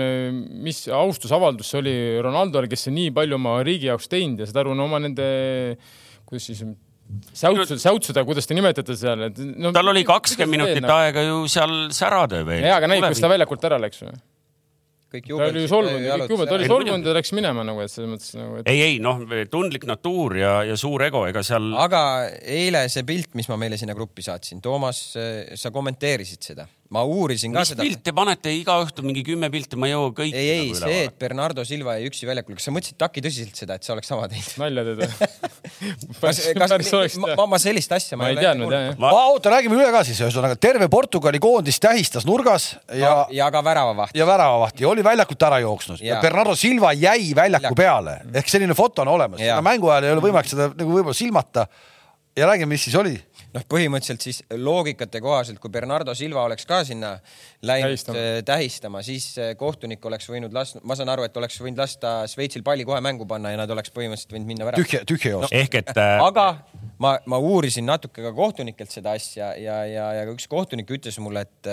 mis 0.64 0.84
austusavaldus 0.88 1.72
see 1.72 1.82
oli 1.82 1.94
Ronaldole, 2.24 2.70
kes 2.70 2.88
on 2.90 2.98
nii 2.98 3.12
palju 3.16 3.38
oma 3.38 3.58
riigi 3.66 3.90
jaoks 3.90 4.10
teinud 4.12 4.42
ja 4.42 4.48
saad 4.48 4.62
aru, 4.64 4.76
no 4.78 4.88
oma 4.88 5.02
nende, 5.02 5.26
kuidas 6.28 6.48
siis 6.50 6.62
säutsuda, 7.34 7.80
säutsuda, 7.80 8.24
kuidas 8.26 8.48
te 8.48 8.56
nimetate 8.56 8.96
seal, 8.98 9.26
et 9.28 9.40
no,. 9.40 9.74
tal 9.76 9.92
oli 9.92 10.06
kakskümmend 10.08 10.56
minutit 10.56 10.86
nagu. 10.86 11.00
aega 11.02 11.26
ju 11.26 11.42
seal 11.52 11.74
särada 11.94 12.44
veel. 12.46 12.64
jaa, 12.64 12.78
aga 12.78 12.90
näib, 12.90 13.10
kus 13.10 13.22
ta 13.24 13.32
väljakult 13.32 13.68
ära 13.70 13.80
läks 13.82 14.04
või? 14.04 14.14
Kõik 15.14 15.30
ta 15.30 15.48
oli 15.48 15.64
solvunud, 15.70 16.06
kõik 16.24 16.34
jubed, 16.34 16.50
ta 16.50 16.58
oli 16.58 16.68
solvunud 16.70 17.10
ja 17.10 17.16
läks 17.18 17.34
minema 17.36 17.64
nagu, 17.66 17.82
et 17.84 17.92
selles 17.92 18.10
mõttes 18.10 18.36
nagu 18.38 18.60
et.... 18.60 18.70
ei, 18.70 18.82
ei 18.88 19.00
noh, 19.02 19.22
tundlik 19.52 19.86
natuur 19.88 20.38
ja, 20.40 20.54
ja 20.66 20.78
suur 20.80 21.04
ego, 21.06 21.24
ega 21.30 21.44
seal. 21.46 21.72
aga 21.80 22.04
eile 22.42 22.86
see 22.92 23.06
pilt, 23.08 23.32
mis 23.38 23.50
ma 23.52 23.58
meile 23.60 23.80
sinna 23.80 23.96
gruppi 23.96 24.24
saatsin, 24.26 24.62
Toomas, 24.64 25.04
sa 25.14 25.74
kommenteerisid 25.74 26.52
seda 26.52 26.68
ma 26.92 27.00
uurisin 27.08 27.52
ka 27.54 27.62
mis 27.62 27.70
seda. 27.72 27.84
pilte 27.86 28.12
panete 28.16 28.52
iga 28.52 28.74
õhtu 28.82 29.04
mingi 29.06 29.22
kümme 29.24 29.48
pilti, 29.52 29.78
ma 29.80 29.88
ei 29.88 29.94
jõua 29.94 30.10
kõiki. 30.18 30.36
ei, 30.36 30.50
ei 30.52 30.66
nagu 30.68 30.80
see, 30.82 31.04
et 31.08 31.16
Bernardo 31.20 31.64
Silva 31.64 31.96
jäi 31.96 32.10
üksi 32.10 32.28
väljakule, 32.28 32.58
kas 32.58 32.68
sa 32.68 32.74
mõtlesid 32.74 32.98
Taki 33.00 33.22
tõsiselt 33.24 33.56
seda, 33.58 33.78
et 33.78 33.86
sa 33.86 33.94
oleks 33.94 34.10
sama 34.12 34.28
teinud? 34.28 34.50
nalja 34.60 34.84
teed 34.90 34.98
või? 35.04 35.08
ma, 37.24 37.46
ma 37.54 37.60
sellist 37.62 37.94
asja 37.96 38.18
ma 38.20 38.28
ei 38.32 38.38
teadnud 38.38 38.74
jah. 38.74 38.92
ma 39.00 39.14
oota, 39.30 39.54
räägime 39.56 39.78
üle 39.78 39.88
ka 39.94 40.04
siis, 40.06 40.20
ühesõnaga 40.26 40.58
terve 40.60 40.90
Portugali 40.92 41.40
koondis 41.42 41.80
tähistas 41.82 42.28
nurgas 42.28 42.74
ja. 42.92 43.14
ja 43.32 43.48
ka 43.54 43.64
väravavaht. 43.64 44.14
ja 44.16 44.28
väravavaht 44.28 44.84
ja 44.84 44.92
oli 44.92 45.06
väljakult 45.06 45.48
ära 45.48 45.62
jooksnud 45.64 46.04
ja 46.04 46.20
Bernardo 46.24 46.56
Silva 46.58 46.92
jäi 46.92 47.32
väljaku 47.36 47.72
peale 47.78 48.20
ehk 48.34 48.52
selline 48.52 48.76
foto 48.76 49.06
on 49.06 49.14
olemas, 49.16 49.40
mängu 49.64 49.88
ajal 49.88 50.10
ei 50.10 50.16
ole 50.18 50.28
võimalik 50.28 50.52
seda 50.52 50.68
nagu 50.76 50.98
võib-olla 50.98 51.16
silmata. 51.16 51.66
ja 52.36 52.52
räägime, 52.52 52.74
mis 52.76 52.84
siis 52.86 53.00
oli 53.00 53.16
noh, 53.54 53.64
põhimõtteliselt 53.70 54.24
siis 54.24 54.40
loogikate 54.58 55.20
kohaselt, 55.24 55.60
kui 55.62 55.72
Bernardo 55.72 56.14
Silva 56.18 56.44
oleks 56.48 56.66
ka 56.68 56.80
sinna 56.86 57.14
läinud 57.64 57.94
tähistama, 57.94 58.24
äh, 58.24 58.38
tähistama, 58.46 59.02
siis 59.06 59.28
äh, 59.38 59.52
kohtunik 59.58 60.04
oleks 60.06 60.28
võinud 60.30 60.54
lasta, 60.54 60.82
ma 60.84 60.96
saan 60.98 61.12
aru, 61.14 61.26
et 61.28 61.36
oleks 61.40 61.60
võinud 61.62 61.82
lasta 61.82 62.16
Šveitsil 62.30 62.64
palli 62.66 62.86
kohe 62.88 63.00
mängu 63.04 63.28
panna 63.30 63.54
ja 63.54 63.60
nad 63.60 63.70
oleks 63.70 63.94
põhimõtteliselt 63.94 64.34
võinud 64.36 64.50
minna 64.50 64.68
värava. 64.68 64.82
tühja, 64.82 65.04
tühja 65.08 65.36
jooksu 65.36 65.50
no,. 65.54 65.62
ehk 65.62 65.78
et 65.82 65.92
äh.... 65.94 66.14
aga 66.24 66.48
ma, 67.02 67.16
ma 67.30 67.40
uurisin 67.42 67.86
natuke 67.88 68.24
ka 68.24 68.34
kohtunikelt 68.34 68.92
seda 68.94 69.14
asja 69.18 69.52
ja, 69.60 69.80
ja, 69.90 70.10
ja 70.18 70.26
üks 70.32 70.48
kohtunik 70.50 70.90
ütles 70.98 71.18
mulle, 71.22 71.46
et, 71.46 71.72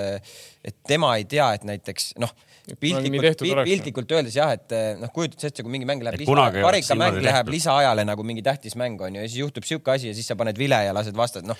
et 0.65 0.75
tema 0.87 1.15
ei 1.17 1.25
tea, 1.25 1.47
et 1.57 1.63
näiteks 1.67 2.11
noh, 2.21 2.31
piltlikult, 2.79 3.41
piltlikult 3.65 4.11
öeldes 4.17 4.35
jah, 4.37 4.51
et 4.53 4.75
noh, 5.01 5.09
kujutad 5.13 5.41
sa 5.41 5.49
ette, 5.49 5.63
kui 5.65 5.73
mingi 5.73 5.87
mäng 5.89 6.03
läheb 6.05 6.21
karikamäng 6.27 7.17
läheb 7.25 7.49
lisaajale 7.49 8.05
nagu 8.05 8.25
mingi 8.27 8.43
tähtis 8.45 8.77
mäng 8.79 9.01
on 9.01 9.17
ju 9.17 9.23
ja 9.23 9.29
siis 9.31 9.41
juhtub 9.41 9.65
sihuke 9.67 9.95
asi 9.95 10.11
ja 10.11 10.17
siis 10.17 10.29
sa 10.29 10.37
paned 10.37 10.59
vile 10.61 10.83
ja 10.85 10.93
lased 10.93 11.17
vastast, 11.17 11.47
noh. 11.49 11.57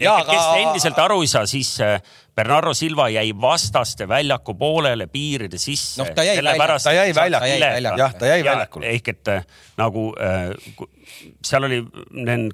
Ja 0.00 0.16
aga... 0.20 0.32
kes 0.32 0.46
endiselt 0.62 0.98
aru 0.98 1.20
ei 1.24 1.30
saa, 1.30 1.46
siis 1.46 1.72
äh, 1.84 2.00
Bernardo 2.36 2.74
Silva 2.74 3.08
jäi 3.08 3.30
vastaste 3.40 4.08
väljaku 4.08 4.54
poolele 4.54 5.06
piiride 5.06 5.58
sisse. 5.58 6.02
noh, 6.02 6.10
ta 6.14 6.24
jäi 6.24 6.36
väljakule. 6.44 6.78
ta 6.84 6.92
jäi 6.92 7.14
väljakule, 7.14 7.98
jah, 8.02 8.14
ta 8.14 8.26
jäi 8.26 8.44
väljakule. 8.44 8.90
ehk 8.92 9.08
et 9.14 9.32
äh, 9.32 9.46
nagu 9.80 10.08
äh, 10.20 10.50
seal 11.44 11.64
oli 11.68 11.80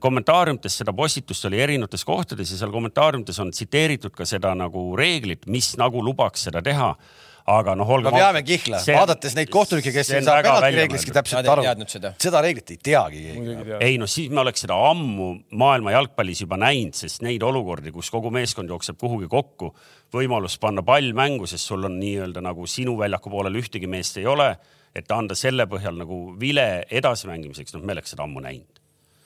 kommentaariumites 0.00 0.78
seda 0.82 0.92
postitust 0.92 1.44
oli 1.50 1.60
erinevates 1.60 2.04
kohtades 2.04 2.52
ja 2.52 2.60
seal 2.60 2.72
kommentaariumites 2.74 3.40
on 3.42 3.50
tsiteeritud 3.50 4.14
ka 4.14 4.28
seda 4.28 4.54
nagu 4.58 4.92
reeglit, 4.96 5.46
mis 5.46 5.74
nagu 5.80 6.04
lubaks 6.04 6.48
seda 6.48 6.62
teha 6.62 6.94
aga 7.46 7.74
noh, 7.78 7.88
olgem. 7.96 8.12
no 8.12 8.20
peame 8.20 8.42
kihla, 8.46 8.80
vaadates 8.86 9.34
neid 9.38 9.50
kohtunikke, 9.52 9.92
kes 9.94 10.10
ei 10.14 10.22
saa 10.26 10.42
penaltireeglistki 10.44 11.14
täpselt 11.14 11.48
aru, 11.52 11.64
seda. 11.90 12.12
seda 12.22 12.42
reeglit 12.44 12.74
ei 12.74 12.82
teagi 12.90 13.22
keegi. 13.24 13.78
ei 13.80 13.96
noh, 14.00 14.10
siis 14.10 14.30
me 14.30 14.42
oleks 14.44 14.62
seda 14.66 14.76
ammu 14.90 15.32
maailma 15.58 15.96
jalgpallis 15.96 16.44
juba 16.44 16.60
näinud, 16.62 16.94
sest 16.98 17.24
neid 17.26 17.42
olukordi, 17.46 17.94
kus 17.94 18.12
kogu 18.14 18.30
meeskond 18.34 18.70
jookseb 18.70 19.00
kuhugi 19.00 19.30
kokku, 19.32 19.72
võimalus 20.14 20.58
panna 20.62 20.84
pall 20.86 21.10
mängu, 21.16 21.48
sest 21.50 21.72
sul 21.72 21.88
on 21.88 21.98
nii-öelda 21.98 22.44
nagu 22.44 22.68
sinu 22.70 22.94
väljaku 23.00 23.32
poolel 23.32 23.58
ühtegi 23.62 23.90
meest 23.90 24.22
ei 24.22 24.28
ole 24.30 24.52
et 24.96 25.12
anda 25.14 25.36
selle 25.38 25.66
põhjal 25.70 25.96
nagu 25.96 26.18
vile 26.40 26.84
edasimängimiseks, 26.92 27.74
noh, 27.76 27.84
me 27.84 27.96
oleks 27.96 28.12
seda 28.14 28.26
ammu 28.26 28.42
näinud. 28.44 28.80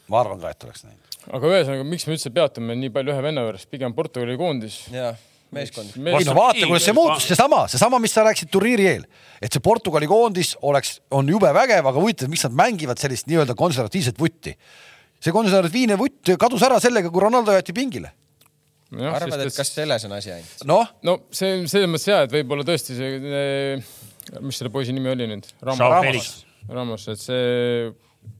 ma 0.08 0.20
arvan 0.22 0.42
ka, 0.42 0.52
et 0.54 0.66
oleks 0.68 0.84
näinud. 0.86 1.16
aga 1.26 1.50
ühesõnaga, 1.52 1.86
miks 1.90 2.06
me 2.06 2.14
üldse 2.14 2.30
peatume 2.34 2.76
nii 2.78 2.92
palju 2.94 3.14
ühe 3.14 3.24
venna 3.24 3.46
juures, 3.46 3.66
pigem 3.70 3.94
Portugali 3.96 4.38
koondis. 4.40 4.84
jah 4.94 5.18
meeskond. 5.54 5.94
ei 5.96 6.26
no 6.26 6.34
vaata, 6.36 6.66
kuidas 6.66 6.86
see 6.88 6.96
muutus, 6.96 7.28
seesama, 7.30 7.62
seesama, 7.70 8.00
mis 8.02 8.14
sa 8.16 8.24
rääkisid 8.26 8.50
turniiri 8.52 8.88
eel, 8.90 9.06
et 9.40 9.52
see 9.52 9.62
Portugali 9.64 10.08
koondis 10.10 10.54
oleks, 10.66 10.96
on 11.14 11.28
jube 11.30 11.50
vägev, 11.54 11.86
aga 11.86 12.02
huvitav, 12.02 12.30
miks 12.32 12.46
nad 12.48 12.56
mängivad 12.62 13.00
sellist 13.02 13.30
nii-öelda 13.30 13.56
konservatiivset 13.58 14.18
vutti. 14.20 14.56
see 15.22 15.32
konservatiivne 15.32 15.98
vutt 15.98 16.34
kadus 16.38 16.62
ära 16.66 16.80
sellega, 16.82 17.10
kui 17.10 17.22
Ronaldo 17.22 17.54
jäeti 17.56 17.74
pingile. 17.76 18.12
arvad, 18.96 19.40
et 19.46 19.54
kas 19.56 19.74
selles 19.74 20.04
on 20.08 20.16
asi 20.18 20.32
ainult? 20.32 20.66
noh, 20.68 20.90
no 21.02 21.18
see 21.30 21.62
selles 21.66 21.90
mõttes 21.90 22.10
ja, 22.10 22.22
et 22.26 22.34
võib-olla 22.34 22.66
tõesti 22.66 22.98
see 22.98 23.80
mis 24.40 24.58
selle 24.58 24.72
poisi 24.74 24.94
nimi 24.94 25.10
oli 25.12 25.28
nüüd? 25.30 25.46
Ramos, 25.64 26.30
Ramos, 26.68 27.06
et 27.12 27.22
see 27.22 27.92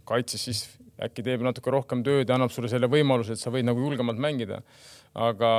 kaitses 0.09 0.46
siis 0.48 0.64
äkki 1.02 1.24
teeb 1.24 1.44
natuke 1.44 1.70
rohkem 1.72 2.02
tööd 2.07 2.28
ja 2.28 2.36
annab 2.38 2.52
sulle 2.54 2.70
selle 2.72 2.88
võimaluse, 2.90 3.36
et 3.36 3.42
sa 3.42 3.52
võid 3.54 3.66
nagu 3.68 3.82
julgemalt 3.82 4.20
mängida 4.20 4.62
aga 5.17 5.51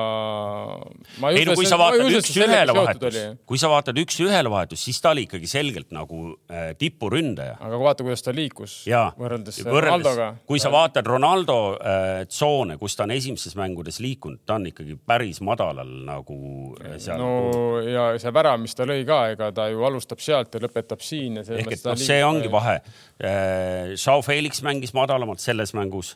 ma 1.17 1.31
ei, 1.31 1.41
ei 1.41 1.45
no 1.47 1.55
kui 1.57 1.65
sa 1.65 1.79
vaatad 1.81 2.13
üks-ühele 2.13 2.73
vahetus, 2.77 3.17
kui 3.49 3.57
sa 3.57 3.69
vaatad 3.71 3.97
üks-ühele 3.97 4.51
vahetus, 4.53 4.83
siis 4.85 4.99
ta 5.01 5.13
oli 5.15 5.25
ikkagi 5.25 5.49
selgelt 5.49 5.89
nagu 5.95 6.35
äh, 6.51 6.69
tipuründaja. 6.77 7.55
aga 7.65 7.79
vaata, 7.81 8.05
kuidas 8.05 8.21
ta 8.25 8.33
liikus 8.37 8.79
ja, 8.89 9.07
võrreldes, 9.17 9.63
võrreldes 9.65 9.89
Ronaldoga. 9.89 10.27
kui 10.49 10.61
sa 10.61 10.71
vaatad 10.73 11.09
Ronaldo 11.09 11.57
äh, 11.73 12.21
tsoone, 12.29 12.77
kus 12.81 12.97
ta 12.99 13.07
on 13.07 13.15
esimestes 13.17 13.57
mängudes 13.57 13.97
liikunud, 14.03 14.43
ta 14.45 14.59
on 14.59 14.69
ikkagi 14.69 14.99
päris 15.09 15.41
madalal 15.45 15.89
nagu 16.05 16.37
äh, 16.77 16.99
seal. 17.01 17.17
no 17.21 17.81
ja 17.81 18.11
see 18.21 18.33
värav, 18.37 18.61
mis 18.61 18.77
ta 18.77 18.85
lõi 18.85 19.01
ka, 19.09 19.23
ega 19.33 19.49
ta 19.57 19.67
ju 19.73 19.81
alustab 19.89 20.21
sealt 20.21 20.53
ja 20.53 20.61
lõpetab 20.67 21.01
siin. 21.01 21.41
ehk 21.41 21.73
et 21.79 21.89
noh, 21.89 21.97
see 21.97 22.21
ongi 22.25 22.53
vahe 22.53 22.77
äh,. 22.77 23.97
Joao 23.97 24.21
Felix 24.21 24.61
mängis 24.65 24.93
madalamalt 24.93 25.41
selles 25.41 25.73
mängus 25.73 26.13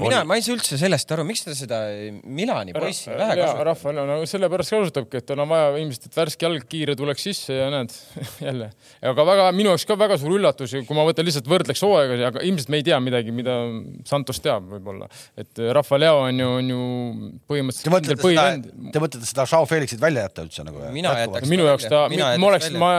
mina, 0.00 0.22
ma 0.28 0.36
ei 0.38 0.44
saa 0.44 0.56
üldse 0.56 0.78
sellest 0.80 1.12
aru, 1.14 1.24
miks 1.28 1.44
ta 1.46 1.54
seda 1.56 1.80
Milani 2.24 2.74
poissi 2.76 3.10
vähe 3.10 3.36
kasutab. 3.38 3.62
rahval 3.70 4.00
on, 4.02 4.12
no 4.12 4.28
sellepärast 4.28 4.74
kasutabki, 4.74 5.20
et 5.22 5.28
tal 5.28 5.42
on 5.44 5.50
vaja 5.50 5.70
ilmselt, 5.80 6.08
et 6.10 6.18
värske 6.18 6.46
jalg 6.46 6.66
kiire 6.70 6.96
tuleks 6.98 7.26
sisse 7.28 7.56
ja 7.56 7.68
näed 7.72 7.94
jälle. 8.46 8.70
aga 9.12 9.26
väga, 9.30 9.48
minu 9.56 9.72
jaoks 9.72 9.86
ka 9.88 9.98
väga 9.98 10.18
suur 10.20 10.36
üllatus, 10.36 10.74
kui 10.88 10.98
ma 10.98 11.06
võtan 11.08 11.28
lihtsalt 11.28 11.48
võrdleks 11.50 11.84
hooaega, 11.86 12.18
aga 12.30 12.44
ilmselt 12.46 12.72
me 12.72 12.80
ei 12.82 12.86
tea 12.86 13.00
midagi, 13.02 13.34
mida 13.34 13.56
Santos 14.08 14.40
teab 14.44 14.68
võib-olla. 14.76 15.08
et 15.38 15.62
Rahva 15.78 16.00
Leo 16.00 16.20
on 16.26 16.42
ju, 16.42 16.50
on 16.60 16.72
ju 16.74 16.82
põhimõtteliselt 17.50 18.22
põhivend. 18.22 18.68
Te 18.92 19.02
mõtlete 19.02 19.28
seda 19.28 19.46
Joao 19.48 19.68
Felixit 19.68 20.02
välja 20.02 20.26
jätta 20.26 20.44
üldse 20.46 20.66
nagu? 20.66 20.84
mina 20.92 21.14
jätaks. 21.22 21.48
minu 21.50 21.66
jaoks 21.68 21.88
ta, 21.90 22.04
ma 22.12 22.50
oleks, 22.50 22.70
ma. 22.76 22.92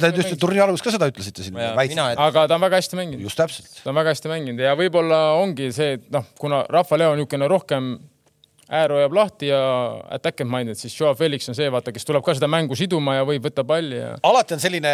Te 0.00 0.12
just 0.16 0.34
turniiri 0.40 0.64
alguses 0.66 0.84
ka 0.84 0.94
seda 0.94 1.10
ütlesite 1.10 1.46
siin. 1.46 1.58
aga 1.60 2.46
ta 2.50 2.58
on 2.58 2.66
väga 2.66 2.80
hästi 2.80 2.98
mänginud. 2.98 3.24
just 3.28 3.38
täpselt. 3.40 3.70
ta 3.84 3.92
on 3.92 3.98
väga 4.00 4.14
hästi 4.14 4.32
mänginud 4.32 4.64
ja 4.64 4.74
võib-olla 4.78 5.20
ongi 5.40 5.70
see, 5.74 5.96
et 5.98 6.06
noh, 6.14 6.26
kuna 6.40 6.64
Rahva-Leo 6.68 7.12
on 7.14 7.20
niisugune 7.20 7.48
rohkem 7.50 7.92
äär 8.70 8.92
hoiab 8.94 9.14
lahti 9.14 9.50
ja 9.50 9.60
attack 10.14 10.44
and 10.44 10.50
minded, 10.52 10.78
siis 10.78 10.94
Joe 10.94 11.14
Felix 11.18 11.48
on 11.50 11.56
see, 11.58 11.66
vaata, 11.72 11.92
kes 11.94 12.06
tuleb 12.06 12.22
ka 12.26 12.34
seda 12.38 12.48
mängu 12.50 12.76
siduma 12.78 13.16
ja 13.18 13.26
võib 13.26 13.48
võtta 13.48 13.64
palli 13.66 13.98
ja. 13.98 14.14
alati 14.26 14.56
on 14.56 14.62
selline 14.62 14.92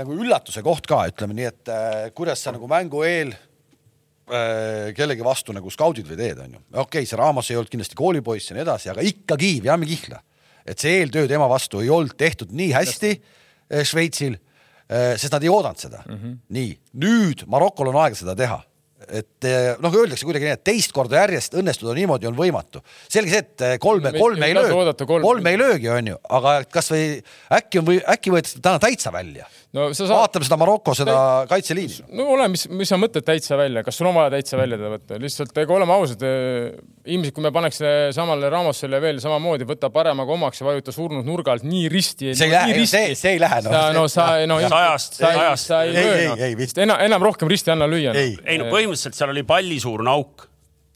nagu 0.00 0.16
üllatuse 0.20 0.62
koht 0.64 0.86
ka, 0.90 1.04
ütleme 1.10 1.36
nii, 1.38 1.48
et 1.48 1.72
äh, 1.72 1.96
kuidas 2.16 2.44
sa 2.44 2.52
nagu 2.54 2.68
mängu 2.70 3.00
eel 3.08 3.32
äh, 3.32 4.92
kellegi 4.96 5.24
vastu 5.24 5.56
nagu 5.56 5.72
skaudid 5.72 6.08
või 6.10 6.20
teed, 6.20 6.42
onju. 6.44 6.60
okei 6.74 6.84
okay,, 6.84 7.08
see 7.08 7.20
Ramos 7.20 7.48
ei 7.50 7.60
olnud 7.60 7.72
kindlasti 7.72 7.98
koolipoiss 7.98 8.52
ja 8.52 8.58
nii 8.58 8.66
edasi, 8.66 8.92
aga 8.92 9.06
ikkagi 9.08 9.54
veame 9.64 9.88
kihla, 9.88 10.20
et 10.68 10.84
see 10.84 11.00
eeltöö 11.00 11.30
tema 11.30 11.48
vastu 11.50 11.80
ei 11.80 11.88
olnud 11.94 12.18
tehtud 12.20 12.52
nii 12.52 12.74
hästi 12.76 13.14
äh, 13.16 13.86
Šveitsil 13.88 14.36
äh,, 14.36 15.14
sest 15.16 15.32
nad 15.32 15.48
ei 15.48 15.52
oodanud 15.52 15.80
seda 15.80 16.04
mm. 16.04 16.20
-hmm. 16.20 16.38
nii, 16.60 16.78
nüüd 17.00 17.48
Marokol 17.48 17.88
on 17.94 18.02
aega 18.04 18.20
seda 18.20 18.36
teha 18.36 18.60
et 19.08 19.48
eh, 19.48 19.70
noh, 19.82 19.94
öeldakse 19.94 20.26
kuidagi 20.28 20.48
nii, 20.48 20.56
et 20.58 20.64
teist 20.66 20.94
korda 20.94 21.20
järjest 21.22 21.56
õnnestuda 21.60 21.96
niimoodi 21.98 22.28
on 22.30 22.38
võimatu. 22.38 22.82
selge 23.08 23.34
see, 23.34 23.42
et 23.44 23.66
eh, 23.66 23.76
kolme, 23.82 24.14
kolme 24.16 24.50
ei 24.50 24.56
löö, 24.56 24.94
kolme 25.22 25.54
ei 25.54 25.60
löögi, 25.60 25.90
onju, 25.92 26.20
aga 26.38 26.56
kasvõi 26.70 27.20
äkki 27.58 27.82
on 27.82 27.90
või 27.90 28.00
äkki 28.16 28.34
võetakse 28.34 28.62
täna 28.64 28.82
täitsa 28.82 29.12
välja 29.14 29.48
no 29.74 29.88
sa 29.90 30.06
saad. 30.06 30.14
vaatame 30.14 30.46
seda 30.46 30.58
Maroko 30.60 30.94
seda 30.96 31.16
kaitseliini. 31.50 32.04
no 32.14 32.28
ole, 32.36 32.46
mis, 32.52 32.66
mis 32.70 32.90
sa 32.90 32.98
mõtled 33.00 33.26
täitsa 33.26 33.58
välja, 33.58 33.82
kas 33.86 33.98
sul 33.98 34.08
on 34.10 34.16
vaja 34.18 34.32
täitsa 34.36 34.58
välja 34.60 34.78
teda 34.78 34.92
võtta, 34.92 35.18
lihtsalt 35.22 35.60
ega 35.64 35.76
oleme 35.76 35.96
ausad, 35.96 36.22
eh, 36.28 36.78
ilmselt 37.16 37.36
kui 37.36 37.44
me 37.44 37.52
paneks 37.54 37.82
samale 38.16 38.50
Ramosele 38.52 39.00
veel 39.02 39.20
samamoodi, 39.24 39.66
võta 39.68 39.90
paremaga 39.94 40.36
omaks 40.36 40.62
ja 40.62 40.68
vajuta 40.68 40.94
surnud 40.94 41.26
nurga 41.26 41.56
alt 41.56 41.66
nii 41.66 41.90
risti. 41.92 42.32
see 42.38 42.48
ei 42.48 42.54
lähe, 42.54 42.88
see, 42.90 43.12
see 43.18 43.34
ei 43.36 43.42
lähe 43.42 43.60
no.. 43.66 43.84
no 43.98 44.06
sa, 44.12 44.30
no 44.48 44.60
sajast, 44.62 45.20
sajast. 45.20 45.70
sa 45.72 45.84
ei 45.84 45.94
löö, 45.96 46.56
enam, 46.86 46.98
enam 47.10 47.30
rohkem 47.30 47.50
risti 47.50 47.74
anna 47.74 47.90
lüüa. 47.90 48.14
ei, 48.14 48.36
ei 48.46 48.62
no 48.62 48.70
põhimõtteliselt 48.70 49.18
seal 49.18 49.34
oli 49.34 49.46
pallisuurune 49.48 50.14
auk 50.14 50.48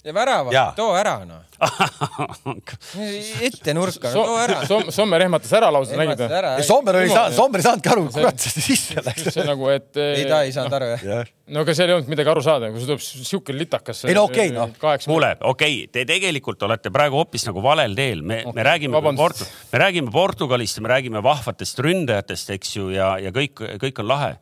ja 0.09 0.15
värava, 0.17 0.65
too 0.77 0.93
ära 0.97 1.15
noh 1.29 1.45
ette 3.49 3.75
nurka 3.75 4.13
no,, 4.13 4.25
too 4.25 4.37
ära 4.41 4.61
Som,. 4.69 4.93
Sommer 4.95 5.25
ehmatas 5.25 5.53
ära 5.59 5.71
lausa, 5.75 5.97
nägid 5.99 6.21
või? 6.23 6.65
Sommer 6.67 7.01
oli 7.01 7.11
saanud, 7.11 7.37
Sommer 7.37 7.61
ei 7.61 7.67
saanudki 7.67 7.91
aru, 7.93 8.05
kurat 8.15 8.45
see 8.45 8.63
sisse 8.63 9.03
läks. 9.05 9.27
see 9.35 9.47
nagu, 9.47 9.69
et. 9.75 9.91
ei, 10.19 10.25
ta 10.31 10.45
ei 10.47 10.55
saanud 10.55 10.79
aru 10.79 10.93
jah 10.95 11.27
no 11.49 11.65
aga 11.65 11.75
seal 11.77 11.91
ei 11.91 11.97
olnud 11.97 12.11
midagi 12.13 12.33
aru 12.33 12.43
saada, 12.45 12.69
kui 12.73 12.83
sul 12.83 12.91
tuleb 12.93 13.05
sihuke 13.05 13.57
litakas. 13.57 14.05
ei 14.09 14.17
no 14.17 14.27
okei 14.29 14.53
okay,, 14.53 14.57
noh. 14.57 14.99
kuule, 15.05 15.33
okei 15.41 15.79
okay,, 15.83 15.93
te 15.93 16.05
tegelikult 16.09 16.63
olete 16.69 16.93
praegu 16.95 17.21
hoopis 17.21 17.47
nagu 17.49 17.63
valel 17.65 17.97
teel, 17.99 18.23
me 18.23 18.43
okay., 18.45 18.57
me 18.59 18.67
räägime 18.69 19.03
Portu, 19.19 19.47
me 19.73 19.81
räägime 19.83 20.13
Portugalist 20.15 20.79
ja 20.79 20.85
me 20.85 20.93
räägime 20.93 21.23
vahvatest 21.25 21.81
ründajatest, 21.85 22.53
eks 22.57 22.77
ju, 22.77 22.91
ja, 22.95 23.15
ja 23.23 23.33
kõik, 23.35 23.65
kõik 23.81 24.05
on 24.05 24.11
lahe 24.13 24.35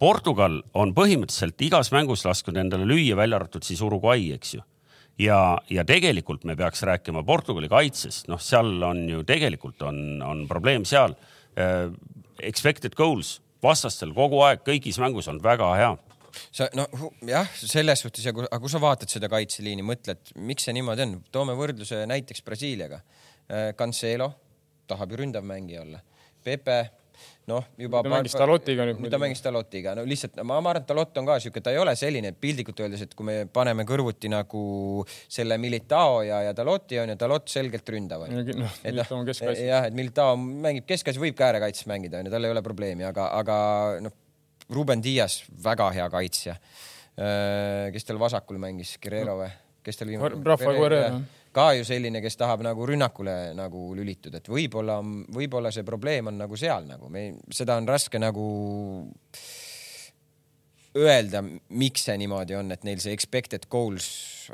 Portugal 0.00 0.60
on 0.76 0.92
põhimõtteliselt 0.96 1.62
igas 1.64 1.92
mängus 1.94 2.26
lasknud 2.26 2.58
endale 2.60 2.88
lüüa, 2.88 3.16
välja 3.16 3.38
arvatud 3.40 3.64
siis 3.64 3.80
Uruguay, 3.84 4.32
eks 4.36 4.56
ju 4.58 4.64
ja, 5.18 5.58
ja 5.70 5.84
tegelikult 5.84 6.44
me 6.44 6.56
peaks 6.56 6.82
rääkima 6.86 7.24
Portugali 7.24 7.68
kaitsest, 7.68 8.28
noh, 8.28 8.40
seal 8.42 8.82
on 8.82 9.06
ju 9.08 9.24
tegelikult 9.28 9.82
on, 9.82 10.22
on 10.22 10.46
probleem 10.48 10.84
seal 10.88 11.16
uh,. 11.16 11.90
Expected 12.36 12.92
goals 12.92 13.38
vastastel 13.64 14.10
kogu 14.12 14.42
aeg 14.44 14.60
kõigis 14.60 14.98
mängus 15.00 15.24
on 15.32 15.38
väga 15.40 15.70
hea 15.78 15.94
sa 16.52 16.66
noh, 16.76 17.06
jah, 17.26 17.48
selles 17.56 18.02
suhtes 18.04 18.26
aga 18.28 18.58
kui 18.60 18.72
sa 18.72 18.80
vaatad 18.82 19.08
seda 19.08 19.30
kaitseliini, 19.32 19.84
mõtled, 19.86 20.34
miks 20.36 20.66
see 20.66 20.74
niimoodi 20.76 21.06
on, 21.06 21.14
toome 21.32 21.56
võrdluse 21.58 22.02
näiteks 22.10 22.44
Brasiiliaga. 22.46 23.00
Äh, 23.48 23.70
Cancelo 23.78 24.30
tahab 24.90 25.12
ju 25.12 25.22
ründav 25.22 25.46
mängija 25.46 25.82
olla. 25.82 26.02
Pepe 26.44 26.78
noh, 27.50 27.66
juba. 27.78 28.02
ta 28.02 28.10
mängis 28.10 28.34
Talotiga 28.36 28.86
nüüd. 28.88 29.06
ta 29.10 29.20
mängis 29.22 29.42
Talotiga, 29.44 29.94
no 29.98 30.04
lihtsalt 30.08 30.38
ma, 30.42 30.58
ma 30.58 30.72
arvan, 30.72 30.82
et 30.82 30.88
Talot 30.88 31.20
on 31.20 31.28
ka 31.28 31.38
siuke, 31.42 31.62
ta 31.64 31.74
ei 31.74 31.80
ole 31.80 31.94
selline 31.98 32.32
piltlikult 32.40 32.82
öeldes, 32.84 33.06
et 33.06 33.14
kui 33.18 33.28
me 33.28 33.36
paneme 33.52 33.86
kõrvuti 33.88 34.30
nagu 34.32 34.62
selle 35.08 35.58
Militao 35.62 36.22
ja, 36.26 36.42
ja 36.48 36.56
Taloti 36.58 37.00
on 37.02 37.14
ju, 37.14 37.18
Talot 37.20 37.48
selgelt 37.52 37.94
ründav 37.94 38.26
on 38.26 38.34
ju. 38.34 38.58
noh, 38.58 38.80
Militao 38.84 39.20
on 39.20 39.30
keskkaitse. 39.30 39.68
jah, 39.68 39.86
et 39.90 39.96
Militao 39.96 40.34
mängib 40.40 40.88
keskkaitse, 40.90 41.22
võib 41.22 41.38
ka 41.38 41.50
äärekaitses 41.52 41.88
mängida 41.90 42.20
on 42.20 42.28
ju, 42.28 42.34
tal 42.34 42.48
ei 42.48 42.54
ole 42.56 42.64
probleemi, 42.66 43.06
aga, 43.08 43.30
aga 43.38 43.58
noh, 44.04 44.18
Ruben 44.72 45.02
Dias, 45.02 45.44
väga 45.62 45.92
hea 45.94 46.08
kaitsja. 46.10 46.56
Äh, 47.16 47.86
kes 47.94 48.04
tal 48.08 48.18
vasakul 48.20 48.58
mängis, 48.60 48.96
Guerrero 49.02 49.38
või? 49.38 49.52
kes 49.86 50.00
tal 50.00 50.10
viimane? 50.10 50.42
Rafa 50.42 50.72
Guerrero 50.74 51.20
ka 51.56 51.70
ju 51.78 51.86
selline, 51.88 52.20
kes 52.24 52.36
tahab 52.36 52.64
nagu 52.66 52.86
rünnakule 52.88 53.36
nagu 53.56 53.88
lülituda, 53.96 54.42
et 54.42 54.50
võib-olla, 54.52 54.98
võib-olla 55.32 55.72
see 55.72 55.86
probleem 55.86 56.28
on 56.32 56.42
nagu 56.44 56.58
seal 56.60 56.84
nagu. 56.88 57.08
Me, 57.12 57.30
seda 57.54 57.78
on 57.80 57.88
raske 57.88 58.20
nagu 58.20 58.46
öelda, 60.96 61.42
miks 61.68 62.06
see 62.06 62.16
niimoodi 62.20 62.56
on, 62.58 62.72
et 62.74 62.84
neil 62.86 63.00
see 63.02 63.14
expected 63.14 63.66
goals 63.72 64.06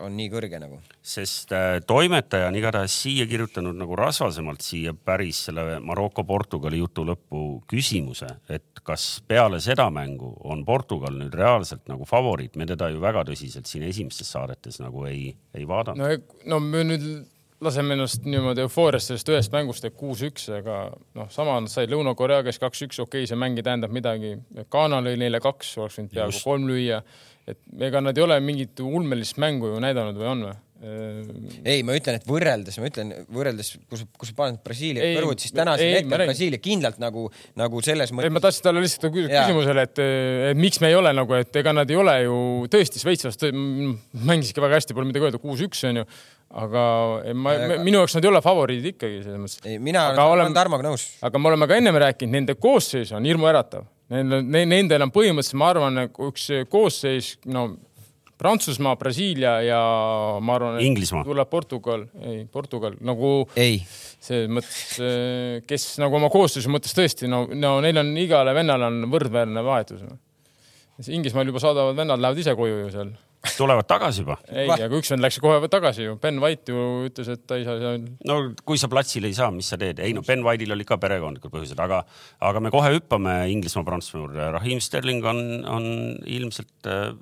on 0.03 0.15
nii 0.17 0.29
kõrge 0.33 0.61
nagu? 0.63 0.79
sest 1.03 1.53
äh, 1.57 1.79
toimetaja 1.87 2.49
on 2.49 2.57
igatahes 2.59 2.95
siia 3.05 3.27
kirjutanud 3.31 3.77
nagu 3.79 3.97
rasvasemalt 3.99 4.65
siia 4.65 4.95
päris 4.95 5.45
selle 5.49 5.81
Maroko-Portugali 5.85 6.81
jutu 6.81 7.05
lõppu 7.07 7.43
küsimuse, 7.71 8.29
et 8.53 8.83
kas 8.87 9.23
peale 9.29 9.61
seda 9.63 9.89
mängu 9.95 10.33
on 10.49 10.65
Portugal 10.67 11.17
nüüd 11.19 11.35
reaalselt 11.39 11.85
nagu 11.91 12.07
favoriit, 12.09 12.57
me 12.57 12.67
teda 12.69 12.91
ju 12.93 13.03
väga 13.03 13.27
tõsiselt 13.29 13.71
siin 13.71 13.87
esimestes 13.89 14.33
saadetes 14.35 14.81
nagu 14.83 15.07
ei, 15.11 15.31
ei 15.55 15.69
vaadanud. 15.69 16.03
no, 16.03 16.41
no 16.55 16.63
me 16.65 16.87
nüüd 16.93 17.09
laseme 17.63 17.97
ennast 17.97 18.27
niimoodi 18.27 18.65
eufooriast 18.65 19.13
sellest 19.13 19.31
ühest 19.33 19.55
mängust, 19.55 19.87
et 19.87 19.97
kuus-üks, 19.99 20.49
aga 20.59 20.79
noh, 21.19 21.29
sama 21.33 21.59
nad 21.61 21.73
said 21.73 21.93
Lõuna-Korea 21.93 22.43
käest 22.47 22.63
kaks-üks, 22.63 23.01
okei 23.03 23.23
okay,, 23.23 23.31
see 23.31 23.39
mäng 23.39 23.61
ei 23.61 23.67
tähendab 23.67 23.95
midagi. 23.95 24.35
Ghana 24.73 25.03
lõi 25.05 25.17
neile 25.21 25.43
kaks, 25.43 25.77
oleks 25.83 26.01
võinud 26.01 26.17
peaaegu 26.17 26.43
kolm 26.45 26.69
lüüa. 26.71 27.03
et 27.47 27.59
ega 27.89 28.01
nad 28.01 28.19
ei 28.19 28.23
ole 28.23 28.37
mingit 28.41 28.81
ulmelist 28.81 29.41
mängu 29.43 29.73
ju 29.73 29.81
näidanud 29.83 30.19
või 30.19 30.29
on 30.31 30.45
või? 30.47 30.59
ei, 30.83 31.83
ma 31.87 31.95
ütlen, 31.95 32.17
et 32.19 32.25
võrreldes, 32.27 32.75
ma 32.83 32.89
ütlen 32.89 33.13
võrreldes, 33.31 33.69
kui 33.87 34.01
sa, 34.01 34.07
kui 34.19 34.27
sa 34.27 34.35
paned 34.35 34.59
Brasiilia 34.67 35.13
kõrvuti, 35.15 35.47
siis 35.47 35.55
tänasel 35.55 35.93
hetkel 35.95 36.25
Brasiilia 36.25 36.59
kindlalt 36.63 36.99
nagu, 37.03 37.29
nagu 37.59 37.83
selles 37.87 38.11
mõttes. 38.11 38.35
ma 38.35 38.43
tahtsin 38.43 38.67
talle 38.67 38.83
lihtsalt 38.83 39.15
küsimusele, 39.15 39.85
et, 39.87 40.03
et 40.51 40.59
miks 40.59 40.83
me 40.83 40.91
ei 40.91 40.99
ole 40.99 41.15
nagu, 41.15 41.37
et 41.39 41.61
ega 41.63 41.75
nad 41.77 41.91
ei 41.91 42.01
ole 42.03 42.17
ju 42.25 42.39
tõesti 42.73 43.03
Šveitsi 43.03 43.31
vastu 43.31 43.53
mängisidki 43.53 44.65
väga 44.65 44.81
hästi, 44.81 44.97
pole 44.99 45.07
midagi 45.07 45.31
öelda, 45.31 45.43
kuus-üks 45.43 45.87
on 45.87 46.03
ju 46.03 46.09
aga 46.53 46.83
ma, 47.35 47.55
minu 47.81 48.03
jaoks 48.03 48.17
nad 48.17 48.27
ei 48.27 48.31
ole 48.33 48.43
favoriidid 48.45 48.93
ikkagi 48.93 49.23
selles 49.25 49.41
mõttes. 49.41 49.79
mina 49.81 50.09
aga 50.11 50.27
olen 50.29 50.47
oleme, 50.47 50.57
Tarmoga 50.57 50.85
nõus. 50.91 51.07
aga 51.25 51.41
me 51.41 51.53
oleme 51.53 51.69
ka 51.71 51.79
ennem 51.81 52.01
rääkinud, 52.05 52.35
nende 52.37 52.57
koosseis 52.61 53.13
on 53.17 53.29
hirmuäratav. 53.29 53.89
Nendel, 54.13 54.45
nendel 54.69 55.07
on 55.07 55.13
põhimõtteliselt, 55.15 55.57
ma 55.57 55.71
arvan, 55.73 56.03
üks 56.29 56.51
koosseis, 56.69 57.31
no 57.49 57.71
Prantsusmaa, 58.43 58.97
Brasiilia 58.99 59.55
ja 59.63 59.81
ma 60.43 60.57
arvan, 60.59 60.81
et 60.83 61.13
tuleb 61.25 61.49
Portugal, 61.49 62.05
ei, 62.27 62.43
Portugal 62.51 62.97
nagu 63.07 63.31
ei. 63.57 63.79
selles 64.21 64.51
mõttes, 64.53 64.99
kes 65.69 65.87
nagu 66.03 66.19
oma 66.19 66.29
koosseisu 66.33 66.73
mõttes 66.73 66.97
tõesti, 66.97 67.31
no, 67.31 67.45
no 67.55 67.77
neil 67.85 68.03
on 68.03 68.11
igale 68.19 68.53
vennal 68.57 68.89
on 68.91 69.05
võrdväärne 69.13 69.65
vahetus 69.65 70.05
no.. 70.05 70.19
Inglismaal 71.03 71.49
juba 71.49 71.63
saadavad 71.63 71.97
vennad 71.99 72.21
lähevad 72.21 72.43
ise 72.43 72.53
koju 72.59 72.83
ju 72.83 72.91
seal 72.93 73.15
tulevad 73.57 73.89
tagasi 73.91 74.23
juba. 74.23 74.37
ei, 74.51 74.69
aga 74.71 74.91
üks 74.99 75.11
vend 75.13 75.25
läks 75.25 75.41
kohe 75.43 75.71
tagasi 75.73 76.07
ju. 76.07 76.19
Ben 76.23 76.39
White 76.43 76.75
ju 76.75 77.09
ütles, 77.09 77.33
et 77.35 77.43
ta 77.49 77.59
ei 77.59 77.67
saa 77.67 77.81
seal. 77.81 78.07
no 78.29 78.39
kui 78.67 78.81
sa 78.81 78.91
platsile 78.93 79.31
ei 79.31 79.37
saa, 79.39 79.51
mis 79.55 79.73
sa 79.73 79.81
teed? 79.81 80.03
ei 80.05 80.15
no 80.17 80.23
Ben 80.27 80.45
White'il 80.47 80.77
olid 80.77 80.89
ka 80.89 81.01
perekondlikud 81.03 81.53
põhjused, 81.55 81.81
aga, 81.83 82.05
aga 82.43 82.63
me 82.63 82.73
kohe 82.75 82.95
hüppame 82.95 83.35
Inglismaa-Prantsusmaa 83.57 84.23
juurde. 84.23 84.49
Raheem 84.59 84.81
Sterling 84.85 85.27
on, 85.27 85.43
on 85.69 85.85
ilmselt 86.31 86.91
äh, 86.91 87.13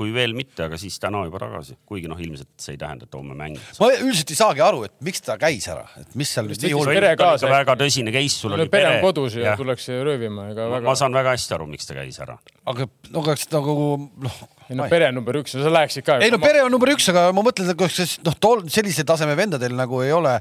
kui 0.00 0.14
veel 0.16 0.32
mitte, 0.36 0.64
aga 0.64 0.78
siis 0.80 0.96
täna 1.00 1.20
juba 1.26 1.42
tagasi, 1.42 1.76
kuigi 1.88 2.08
noh, 2.08 2.20
ilmselt 2.20 2.48
see 2.62 2.74
ei 2.74 2.80
tähenda, 2.80 3.04
et 3.04 3.16
homme 3.18 3.36
mängib. 3.36 3.64
ma 3.82 3.90
üldiselt 3.98 4.32
ei 4.32 4.38
saagi 4.38 4.62
aru, 4.64 4.84
et 4.88 4.94
miks 5.04 5.20
ta 5.26 5.36
käis 5.40 5.66
ära, 5.70 5.84
et 6.00 6.14
mis 6.18 6.30
seal 6.32 6.48
nüüd 6.48 6.62
nii 6.64 6.72
hull. 6.78 7.50
väga 7.50 7.76
tõsine 7.82 8.14
case, 8.14 8.38
sul 8.38 8.56
oli 8.56 8.64
pere. 8.64 8.72
pere 8.78 8.94
on 8.96 9.04
kodus 9.04 9.36
ja, 9.36 9.50
ja. 9.50 9.58
tullakse 9.60 9.98
röövima, 10.00 10.48
ega 10.54 10.70
väga. 10.72 10.88
ma 10.88 10.96
saan 10.98 11.14
väga 11.16 11.36
hästi 11.36 11.58
aru, 11.58 11.68
miks 11.70 11.90
ta 11.90 11.98
käis 11.98 12.16
ära. 12.24 12.38
aga 12.72 12.88
no 13.12 13.26
kas 13.26 13.44
nagu 13.52 13.76
noh 14.24 14.40
ei 14.70 14.78
no 14.78 14.86
pere 14.90 15.08
on 15.10 15.16
number 15.18 15.40
üks, 15.40 15.56
sa 15.58 15.72
läheksid 15.72 16.06
ka. 16.06 16.18
ei 16.22 16.32
no 16.32 16.38
pere 16.42 16.62
on 16.64 16.70
number 16.72 16.92
üks, 16.94 17.08
aga 17.12 17.28
ma 17.36 17.44
mõtlen, 17.46 17.72
et 17.72 17.78
kas 17.78 18.18
noh, 18.26 18.36
tol 18.38 18.62
sellise 18.70 19.04
taseme 19.08 19.34
vendadel 19.38 19.74
nagu 19.78 20.02
ei 20.04 20.14
ole 20.14 20.36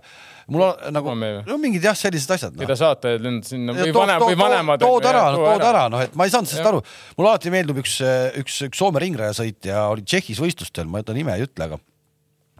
mul 0.50 0.66
on 0.66 0.94
nagu, 0.94 1.14
no 1.48 1.58
mingid 1.62 1.86
jah, 1.86 1.98
sellised 1.98 2.32
asjad 2.36 2.56
no.. 2.56 2.62
keda 2.64 2.78
saata, 2.78 3.14
et 3.16 3.24
lendad 3.24 3.50
sinna 3.50 3.76
või 3.78 3.94
vanem 3.96 4.24
või 4.24 4.40
vanemad. 4.40 4.82
tood 4.82 5.06
ära, 5.10 5.26
tood 5.36 5.66
ära, 5.66 5.84
noh, 5.94 6.04
et 6.06 6.16
ma 6.18 6.28
ei 6.28 6.34
saanud 6.34 6.52
sellest 6.52 6.70
aru. 6.72 6.82
mulle 7.18 7.34
alati 7.34 7.54
meeldib 7.54 7.82
üks, 7.84 8.00
üks, 8.42 8.60
üks 8.70 8.82
Soome 8.82 9.02
ringrajasõitja 9.04 9.86
oli 9.94 10.06
Tšehhis 10.06 10.42
võistlustel, 10.42 10.90
ma 10.90 11.04
ütlen 11.04 11.20
nime 11.22 11.36
ei 11.38 11.46
ütle, 11.46 11.70
aga 11.70 11.80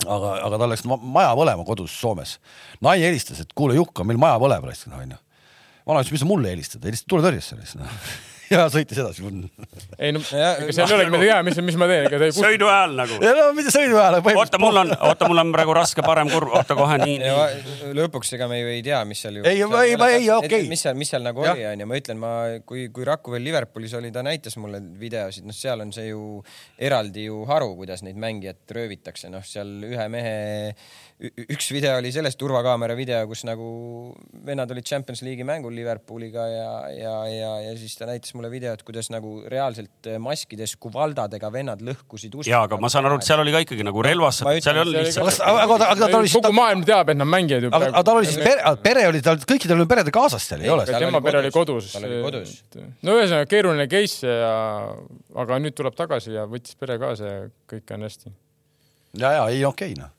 aga, 0.06 0.36
aga 0.48 0.62
tal 0.62 0.74
läks 0.74 0.86
maja 0.88 1.32
põlema 1.38 1.66
kodus 1.68 1.96
Soomes. 2.00 2.38
naine 2.86 3.10
helistas, 3.10 3.42
et 3.44 3.54
kuule, 3.58 3.78
Jukka, 3.80 4.06
meil 4.08 4.22
maja 4.22 4.40
põleb, 4.42 4.70
onju. 4.70 5.22
vanaisa 5.90 6.08
ütles, 6.08 6.16
mis 6.18 6.26
sa 6.26 6.30
mulle 6.30 6.54
helistad, 6.54 6.86
helistad 6.86 7.16
tuletõrjesse 7.16 7.60
ja 8.54 8.66
sõitis 8.72 9.00
edasi. 9.02 9.26
ei 10.00 10.14
no, 10.16 10.22
ega 10.24 10.74
seal 10.74 10.90
ei 10.90 10.96
olegi 10.96 11.14
midagi 11.14 11.30
teha, 11.30 11.40
mis, 11.46 11.60
mis 11.70 11.78
ma 11.80 11.88
teen, 11.90 12.08
ega 12.10 12.20
te. 12.22 12.30
sõidu 12.36 12.70
ajal 12.70 12.96
nagu. 12.98 13.20
ja 13.26 13.34
no 13.38 13.46
mitte 13.58 13.74
sõidu 13.74 14.00
ajal. 14.02 14.20
oota, 14.34 14.62
mul 14.62 14.82
on, 14.84 14.94
oota, 15.10 15.30
mul 15.30 15.44
on 15.44 15.54
praegu 15.56 15.76
raske 15.78 16.06
parem 16.06 16.32
kurv, 16.32 16.54
oota 16.58 16.78
kohe 16.80 17.00
nii, 17.04 17.18
nii. 17.24 17.92
lõpuks, 18.00 18.34
ega 18.38 18.50
me 18.52 18.62
ju 18.62 18.72
ei 18.74 18.84
tea, 18.86 19.02
mis 19.10 19.22
seal 19.26 19.40
ju. 19.40 19.46
ei, 19.50 19.62
ei, 19.62 19.96
ei, 20.20 20.30
okei. 20.36 20.70
mis 20.72 20.86
seal, 20.86 20.98
mis 21.00 21.14
seal 21.14 21.26
nagu 21.26 21.46
ja. 21.46 21.54
oli, 21.56 21.68
onju, 21.74 21.90
ma 21.90 22.00
ütlen, 22.02 22.22
ma, 22.22 22.34
kui, 22.70 22.88
kui 22.96 23.08
Rakveres 23.08 23.46
Liverpoolis 23.46 23.98
oli, 24.00 24.14
ta 24.16 24.26
näitas 24.26 24.58
mulle 24.62 24.82
videosid, 25.00 25.48
noh, 25.50 25.56
seal 25.56 25.86
on 25.86 25.94
see 25.96 26.10
ju 26.10 26.24
eraldi 26.90 27.28
ju 27.30 27.44
haru, 27.50 27.74
kuidas 27.80 28.04
neid 28.06 28.20
mängijaid 28.20 28.78
röövitakse, 28.80 29.32
noh, 29.34 29.46
seal 29.46 29.78
ühe 29.90 30.10
mehe 30.12 30.38
üks 31.20 31.68
video 31.76 31.98
oli 32.00 32.14
sellest 32.16 32.38
turvakaamera 32.40 32.96
video, 32.96 33.20
kus 33.28 33.42
nagu 33.44 33.66
vennad 34.48 34.70
olid 34.72 34.86
Champions 34.88 35.20
League'i 35.26 35.44
mängul 35.48 35.74
Liverpooliga 35.76 36.46
ja, 36.48 36.70
ja, 36.96 37.16
ja, 37.28 37.50
ja 37.66 37.74
siis 37.76 37.98
ta 38.00 38.08
näitas 38.08 38.32
mulle 38.38 38.48
videot, 38.52 38.86
kuidas 38.88 39.10
nagu 39.12 39.42
reaalselt 39.52 40.08
maskides 40.24 40.78
kuvaldadega 40.80 41.50
vennad 41.52 41.82
lõhkusid 41.84 42.38
uste. 42.40 42.52
ja, 42.54 42.62
aga 42.64 42.78
ma 42.80 42.92
saan 42.92 43.10
aru, 43.10 43.18
et 43.20 43.28
seal 43.28 43.44
oli 43.44 43.52
ka 43.52 43.60
ikkagi 43.66 43.84
nagu 43.84 44.04
relvastatud, 44.06 44.64
seal 44.64 44.80
ei 44.80 44.84
olnud 44.86 44.96
lihtsalt. 45.10 45.42
aga, 45.44 45.80
aga 45.90 46.08
ta 46.08 46.22
oli. 46.22 46.32
kogu 46.32 46.52
maailm 46.56 46.86
teab, 46.88 47.12
et 47.12 47.20
nad 47.20 47.28
mängivad 47.28 47.68
ju. 47.68 47.72
aga, 47.76 47.90
aga 47.92 48.04
tal 48.08 48.20
oli 48.22 48.30
siis 48.30 48.40
pere, 48.40 48.72
pere 48.86 49.04
oli 49.10 49.22
tal, 49.26 49.42
kõikidel 49.52 49.82
oli 49.82 49.90
perede 49.92 50.14
kaasas 50.16 50.46
seal, 50.54 50.64
ei 50.64 50.72
ole? 50.72 50.86
tema 50.88 51.20
pere 51.26 51.42
oli 51.42 51.52
kodus. 51.52 51.98
no 52.00 53.18
ühesõnaga 53.18 53.50
keeruline 53.52 53.90
case 53.92 54.24
ja, 54.40 54.54
aga 55.44 55.60
nüüd 55.60 55.76
tuleb 55.76 56.00
tagasi 56.00 56.32
ja 56.38 56.48
võttis 56.48 56.80
pere 56.80 56.96
kaasa 57.02 57.34
ja 57.34 57.44
kõik 57.74 57.94
on 57.98 58.08
hästi. 58.08 58.34
ja, 59.20 59.34
ja 59.42 59.44
ei 59.52 59.68
okei 59.68 59.92
okay, 59.92 60.00
noh 60.00 60.16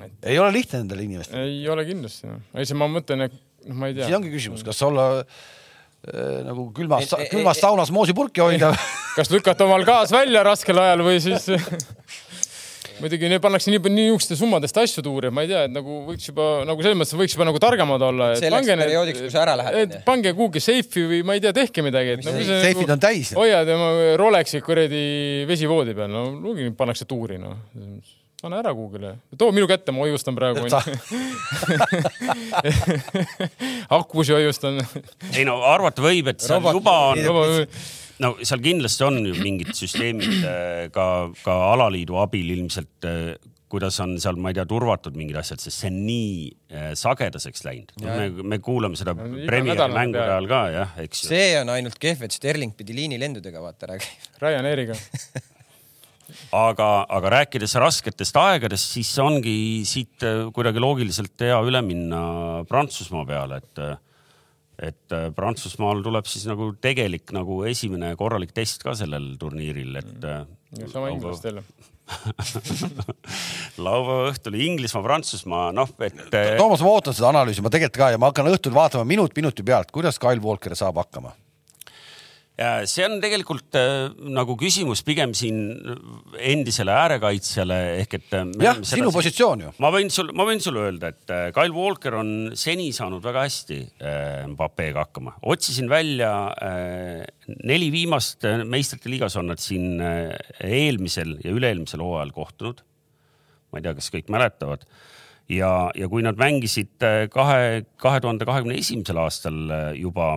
et.... 0.00 0.12
ei 0.32 0.38
ole 0.40 0.52
lihtne 0.58 0.82
nendele 0.82 1.06
inimestele. 1.08 1.46
ei 1.48 1.62
ole 1.72 1.86
kindlasti 1.88 2.30
noh, 2.30 2.42
ei 2.56 2.68
see 2.68 2.78
ma 2.78 2.88
mõtlen, 2.90 3.26
et 3.28 3.36
noh, 3.36 3.78
ma 3.78 3.90
ei 3.90 3.98
tea. 3.98 4.08
siin 4.08 4.20
ongi 4.20 4.32
küsimus, 4.32 4.64
kas 4.66 4.82
olla 4.86 5.06
äh, 5.20 6.40
nagu 6.48 6.68
külmas, 6.76 7.12
külmas 7.32 7.62
saunas 7.62 7.92
moosipurki 7.94 8.44
hoida 8.44 8.72
kas 9.18 9.32
lükata 9.32 9.68
omal 9.68 9.86
gaas 9.88 10.14
välja 10.14 10.44
raskel 10.46 10.80
ajal 10.82 11.04
või 11.06 11.22
siis 11.24 11.50
muidugi 13.02 13.28
need 13.30 13.42
pannakse 13.42 13.72
nii, 13.72 13.80
nii 13.82 13.94
niisuguste 13.96 14.36
summadest 14.38 14.78
asju 14.82 15.02
tuuri, 15.04 15.30
et 15.30 15.34
ma 15.34 15.44
ei 15.44 15.50
tea, 15.50 15.64
et 15.66 15.74
nagu 15.74 15.98
võiks 16.06 16.28
juba 16.28 16.48
nagu 16.68 16.84
selles 16.84 16.98
mõttes 17.00 17.16
võiks 17.18 17.36
juba 17.36 17.46
nagu 17.48 17.60
targemad 17.62 18.04
olla. 18.06 18.32
selleks 18.38 18.70
perioodiks, 18.82 19.22
kui 19.24 19.32
sa 19.32 19.42
ära 19.44 19.56
lähed. 19.58 19.98
pange 20.06 20.34
kuhugi 20.38 20.62
seifi 20.62 21.04
või 21.10 21.22
ma 21.26 21.36
ei 21.38 21.42
tea, 21.44 21.54
tehke 21.56 21.84
midagi. 21.84 22.18
Nagu 22.22 22.44
seifid 22.46 22.84
nagu, 22.84 22.96
on 22.96 23.02
täis. 23.02 23.32
hoiad 23.38 23.70
oma 23.74 23.92
Rolexi 24.20 24.62
kuradi 24.64 25.04
vesivoodi 25.48 25.96
peal, 25.98 26.12
no 26.12 26.28
lugi 26.36 26.68
pannakse 26.78 27.08
tuuri, 27.10 27.40
noh 27.42 27.58
pane 28.42 28.58
ära 28.58 28.72
Google'i, 28.74 29.14
too 29.38 29.52
minu 29.54 29.68
kätte, 29.70 29.94
ma 29.94 30.02
hoiustan 30.02 30.34
praegu. 30.38 30.64
akusi 33.98 34.34
hoiustan. 34.34 34.82
ei 35.32 35.44
no 35.48 35.60
arvata 35.68 36.04
võib, 36.04 36.32
et 36.32 36.42
seal 36.42 36.64
juba 36.74 36.96
on, 37.12 37.22
no 38.22 38.34
seal 38.42 38.64
kindlasti 38.64 39.06
on 39.06 39.22
ju 39.30 39.38
mingid 39.38 39.72
süsteemid 39.78 40.42
äh, 40.42 40.90
ka, 40.94 41.06
ka 41.44 41.56
alaliidu 41.72 42.18
abil 42.22 42.52
ilmselt 42.56 43.08
äh, 43.08 43.34
kuidas 43.72 43.96
on 44.04 44.18
seal, 44.20 44.36
ma 44.36 44.50
ei 44.52 44.58
tea, 44.58 44.66
turvatud 44.68 45.14
mingid 45.16 45.38
asjad, 45.40 45.62
sest 45.62 45.84
see 45.84 45.92
on 45.92 46.02
nii 46.04 46.34
äh, 46.74 46.90
sagedaseks 46.98 47.64
läinud. 47.64 47.94
me, 48.04 48.26
me 48.54 48.58
kuulame 48.64 48.98
seda 49.00 49.14
no, 49.16 49.30
Premieri 49.48 49.88
mängude 49.94 50.26
ajal 50.26 50.50
ka 50.50 50.60
jah, 50.74 50.98
eks 51.06 51.24
ju. 51.24 51.32
see 51.32 51.48
on 51.62 51.72
ainult 51.72 51.96
kehv, 52.02 52.26
et 52.26 52.36
Sterling 52.36 52.74
pidi 52.76 52.98
liinilendudega 52.98 53.64
vaata 53.64 53.94
rääkima. 53.94 54.36
Ryanairiga 54.42 54.98
aga, 56.56 56.88
aga 57.08 57.34
rääkides 57.36 57.74
rasketest 57.80 58.38
aegadest, 58.40 58.94
siis 58.96 59.12
ongi 59.22 59.56
siit 59.88 60.24
äh, 60.26 60.46
kuidagi 60.54 60.82
loogiliselt 60.82 61.46
hea 61.46 61.58
üle 61.66 61.82
minna 61.86 62.22
Prantsusmaa 62.68 63.26
peale, 63.28 63.60
et, 63.62 63.82
et 64.90 65.16
äh, 65.16 65.28
Prantsusmaal 65.36 66.02
tuleb 66.04 66.28
siis 66.30 66.48
nagu 66.50 66.72
tegelik 66.82 67.32
nagu 67.36 67.62
esimene 67.68 68.14
korralik 68.20 68.54
test 68.56 68.84
ka 68.86 68.96
sellel 68.98 69.34
turniiril, 69.40 69.96
et. 70.02 70.18
Äh, 70.24 70.44
sama 70.92 71.12
inglaste 71.12 71.52
jälle 71.52 71.64
laupäeva 73.84 74.32
õhtul 74.32 74.56
Inglismaa, 74.60 75.04
Prantsusmaa, 75.04 75.68
noh, 75.76 75.92
et. 76.04 76.18
Toomas, 76.32 76.82
ma 76.82 76.96
ootan 76.96 77.16
seda 77.16 77.30
analüüsi, 77.30 77.64
ma 77.64 77.72
tegelikult 77.72 78.02
ka 78.02 78.10
ja 78.12 78.20
ma 78.20 78.32
hakkan 78.32 78.50
õhtul 78.50 78.74
vaatama 78.76 79.06
minut 79.08 79.36
minuti 79.38 79.64
pealt, 79.64 79.92
kuidas 79.94 80.20
Kyle 80.20 80.42
Walker 80.42 80.74
saab 80.76 81.00
hakkama 81.00 81.32
see 82.90 83.04
on 83.06 83.18
tegelikult 83.22 83.76
äh, 83.78 84.10
nagu 84.32 84.54
küsimus 84.60 85.02
pigem 85.06 85.32
siin 85.36 85.58
endisele 86.36 86.92
äärekaitsjale 86.94 87.78
ehk 88.02 88.16
et. 88.18 88.28
Äh, 88.36 88.50
jah, 88.62 88.80
sinu 88.80 89.08
siin... 89.08 89.14
positsioon 89.14 89.64
ju. 89.64 89.72
ma 89.82 89.92
võin 89.94 90.12
sul, 90.12 90.32
ma 90.36 90.46
võin 90.48 90.62
sulle 90.62 90.86
öelda, 90.86 91.12
et 91.12 91.32
äh, 91.32 91.46
Kyle 91.56 91.74
Walker 91.76 92.18
on 92.20 92.32
seni 92.58 92.90
saanud 92.94 93.24
väga 93.24 93.46
hästi 93.46 93.78
äh, 93.80 94.44
Mbappega 94.52 95.06
hakkama. 95.06 95.36
otsisin 95.54 95.88
välja 95.92 96.32
äh, 96.56 97.24
neli 97.68 97.90
viimast 97.94 98.44
meistrite 98.68 99.10
liigas 99.12 99.38
on 99.40 99.52
nad 99.52 99.62
siin 99.62 100.00
äh, 100.02 100.34
eelmisel 100.66 101.38
ja 101.44 101.54
üle-eelmisel 101.54 102.04
hooajal 102.04 102.34
kohtunud. 102.36 102.84
ma 103.72 103.80
ei 103.80 103.86
tea, 103.86 103.96
kas 103.96 104.12
kõik 104.12 104.28
mäletavad 104.32 104.84
ja, 105.48 105.72
ja 105.96 106.08
kui 106.12 106.24
nad 106.24 106.36
mängisid 106.40 107.00
kahe, 107.32 107.86
kahe 107.96 108.20
tuhande 108.20 108.48
kahekümne 108.48 108.76
esimesel 108.82 109.22
aastal 109.24 109.62
juba 109.96 110.34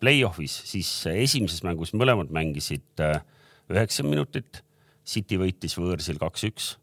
play-off'is, 0.00 0.58
siis 0.68 0.90
esimeses 1.08 1.62
mängus 1.64 1.94
mõlemad 1.96 2.32
mängisid 2.34 3.00
üheksa 3.70 4.04
minutit. 4.04 4.62
City 5.10 5.38
võitis 5.40 5.72
võõrsil 5.78 6.20
kaks-üks. 6.20 6.74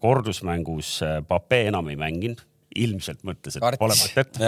kordusmängus 0.00 0.96
Pape 1.28 1.60
enam 1.68 1.90
ei 1.92 1.98
mänginud 2.00 2.40
ilmselt 2.74 3.22
mõtles, 3.26 3.56
et 3.58 3.78
pole 3.78 3.94
mõtet. 3.98 4.38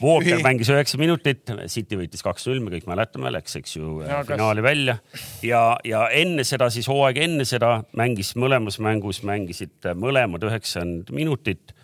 Walker 0.00 0.36
tühi. 0.36 0.44
mängis 0.44 0.70
üheksa 0.72 1.00
minutit, 1.00 1.50
City 1.72 1.98
võitis 1.98 2.22
kaks-null, 2.24 2.62
me 2.62 2.72
kõik 2.74 2.86
mäletame, 2.90 3.32
läks, 3.34 3.56
eks 3.60 3.76
ju, 3.76 4.00
finaali 4.28 4.64
välja. 4.64 4.98
ja, 5.46 5.64
ja 5.86 6.06
enne 6.16 6.44
seda 6.46 6.70
siis 6.72 6.88
hooaeg 6.90 7.20
enne 7.26 7.46
seda 7.48 7.80
mängis 7.98 8.34
mõlemas 8.38 8.80
mängus, 8.82 9.22
mängisid 9.26 9.90
mõlemad 9.98 10.46
üheksakümmend 10.46 11.10
minutit. 11.16 11.74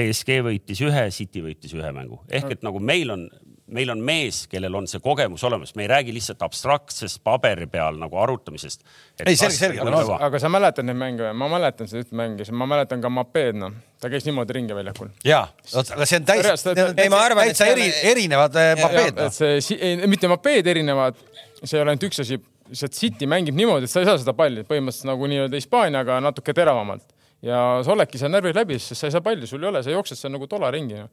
BSG 0.00 0.40
võitis 0.46 0.82
ühe, 0.86 1.06
City 1.14 1.44
võitis 1.44 1.76
ühe 1.76 1.92
mängu 1.94 2.22
ehk 2.32 2.56
et 2.56 2.66
nagu 2.66 2.80
meil 2.80 3.12
on 3.14 3.28
meil 3.74 3.90
on 3.92 4.00
mees, 4.04 4.44
kellel 4.50 4.74
on 4.74 4.86
see 4.90 5.00
kogemus 5.02 5.42
olemas, 5.46 5.72
me 5.78 5.84
ei 5.84 5.90
räägi 5.90 6.14
lihtsalt 6.14 6.42
abstraktsest 6.42 7.22
paberi 7.24 7.66
peal 7.70 7.98
nagu 8.00 8.18
arutamisest. 8.18 8.82
ei, 9.26 9.36
selge, 9.36 9.56
selge. 9.56 9.84
Aga, 9.84 10.18
aga 10.26 10.40
sa 10.42 10.50
mäletad 10.52 10.86
neid 10.86 10.98
mänge 10.98 11.24
või? 11.24 11.36
ma 11.42 11.48
mäletan 11.54 11.90
seda 11.90 12.04
ühte 12.04 12.18
mänge, 12.18 12.46
ma 12.52 12.68
mäletan 12.70 13.02
ka 13.02 13.12
Mapeed, 13.12 13.58
noh, 13.60 13.74
ta 14.02 14.10
käis 14.12 14.26
niimoodi 14.26 14.56
ringi 14.58 14.76
väljakul. 14.76 15.12
ja, 15.26 15.44
aga 15.82 16.08
see 16.08 16.20
on 16.20 16.28
täis, 16.28 16.66
ei 16.90 17.12
ma 17.12 17.22
arvan, 17.28 17.50
et 17.50 17.60
see 17.60 17.70
eri, 17.74 17.88
erinevad 18.12 18.58
äh, 18.58 18.72
Mapeed. 18.80 19.22
et 19.26 19.38
see, 19.38 19.94
mitte 20.10 20.30
Mapeed 20.30 20.70
erinevad, 20.74 21.20
see 21.62 21.76
ei 21.78 21.84
ole 21.84 21.94
ainult 21.94 22.10
üks 22.10 22.24
asi, 22.24 22.40
see 22.72 22.94
City 22.96 23.30
mängib 23.30 23.58
niimoodi, 23.58 23.86
et 23.86 23.92
sa 23.92 24.02
ei 24.02 24.10
saa 24.10 24.18
seda 24.20 24.34
palli 24.36 24.66
põhimõtteliselt 24.66 25.12
nagu 25.12 25.30
nii-öelda 25.30 25.62
Hispaaniaga 25.62 26.20
natuke 26.26 26.56
teravamalt 26.56 27.06
ja 27.42 27.80
sa 27.84 27.94
oledki 27.94 28.20
seal 28.20 28.32
närvid 28.32 28.56
läbi, 28.56 28.78
sest 28.78 29.00
sa 29.00 29.08
ei 29.08 29.16
saa 29.16 29.24
palli, 29.24 29.48
sul 29.48 29.62
ei 29.64 29.70
ole, 29.72 29.84
sa 29.84 29.94
jooksed 29.94 30.18
seal 30.18 30.34
nagu 30.34 30.48
tola 30.50 30.70
ringi 30.74 31.00
no 31.00 31.08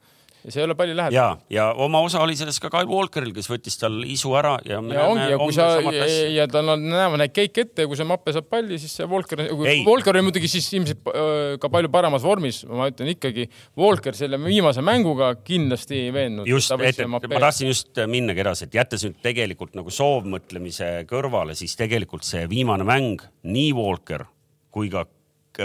ja 0.47 0.53
see 0.53 0.61
ei 0.61 0.67
ole 0.67 0.75
palju 0.78 0.95
lähedal. 0.95 1.15
ja, 1.15 1.25
ja 1.51 1.65
oma 1.84 1.99
osa 2.05 2.21
oli 2.23 2.36
selles 2.39 2.59
ka 2.63 2.69
Kyle 2.71 2.88
Walkeril, 2.88 3.34
kes 3.36 3.49
võttis 3.51 3.75
tal 3.82 3.97
isu 4.07 4.32
ära 4.39 4.53
ja. 4.67 4.80
ja 4.93 5.07
ongi 5.09 5.25
ja 5.32 5.39
kui 5.41 5.55
sa 5.55 5.65
ja, 5.84 6.05
ja 6.32 6.45
tal 6.51 6.71
on, 6.75 6.86
näeme 6.88 7.19
neid 7.19 7.34
keike 7.36 7.65
ette 7.65 7.84
ja 7.84 7.89
kui 7.89 7.99
see 7.99 8.07
Mappe 8.07 8.32
saab 8.36 8.47
palli, 8.51 8.78
siis 8.80 8.93
see 8.99 9.07
Walker, 9.09 9.43
Walker 9.88 10.15
oli 10.15 10.28
muidugi 10.30 10.51
siis 10.51 10.69
ilmselt 10.78 11.09
ka 11.61 11.71
palju 11.73 11.91
paremas 11.93 12.23
vormis, 12.23 12.61
ma 12.69 12.88
ütlen 12.91 13.11
ikkagi, 13.15 13.47
Walker 13.80 14.15
selle 14.17 14.39
viimase 14.43 14.86
mänguga 14.86 15.34
kindlasti 15.47 16.05
ei 16.05 16.15
veennud. 16.15 16.47
just, 16.47 16.71
et 16.71 17.03
ma 17.09 17.19
tahtsin 17.19 17.73
just 17.73 18.03
minnagi 18.07 18.45
edasi, 18.45 18.69
et 18.69 18.80
jättes 18.80 19.03
nüüd 19.07 19.19
tegelikult 19.25 19.75
nagu 19.78 19.91
soovmõtlemise 19.93 20.93
kõrvale, 21.09 21.57
siis 21.59 21.75
tegelikult 21.80 22.28
see 22.28 22.47
viimane 22.49 22.88
mäng, 22.88 23.25
nii 23.47 23.73
Walker 23.75 24.28
kui 24.71 24.91
ka 24.93 25.07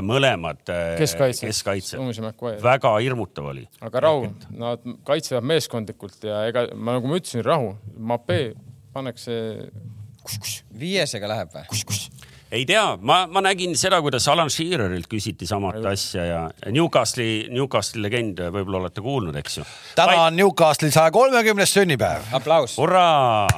mõlemad 0.00 0.72
äh, 0.72 0.94
keskkaitsjad, 1.00 1.50
keskkaitsjad. 1.50 2.62
väga 2.62 2.94
hirmutav 2.96 3.50
oli. 3.52 3.66
aga 3.84 4.04
rahu, 4.06 4.30
nad 4.56 4.84
kaitsevad 5.04 5.44
meeskondlikult 5.44 6.24
ja 6.24 6.44
ega 6.48 6.68
ma 6.74 6.96
nagu 6.96 7.10
ma 7.10 7.20
ütlesin, 7.20 7.44
rahu, 7.44 7.74
Mape 7.98 8.54
pannakse. 8.92 9.34
viiesega 10.78 11.28
läheb 11.28 11.52
või? 11.52 11.98
ei 12.52 12.66
tea, 12.68 12.84
ma, 13.00 13.24
ma 13.32 13.40
nägin 13.44 13.74
seda, 13.80 13.98
kuidas 14.04 14.28
Alan 14.28 14.50
Shearerilt 14.52 15.08
küsiti 15.10 15.48
samat 15.48 15.80
asja 15.88 16.24
ja 16.24 16.40
Newcastle'i, 16.70 17.48
Newcastle'i 17.52 18.04
legend, 18.04 18.42
võib-olla 18.52 18.84
olete 18.84 19.04
kuulnud, 19.04 19.36
eks 19.40 19.58
ju. 19.60 19.66
täna 19.98 20.28
on 20.28 20.36
Newcastle'il 20.36 20.92
saja 20.94 21.12
kolmekümnes 21.14 21.72
sünnipäev. 21.74 22.28
aplaus. 22.36 22.76
hurraa. 22.80 23.48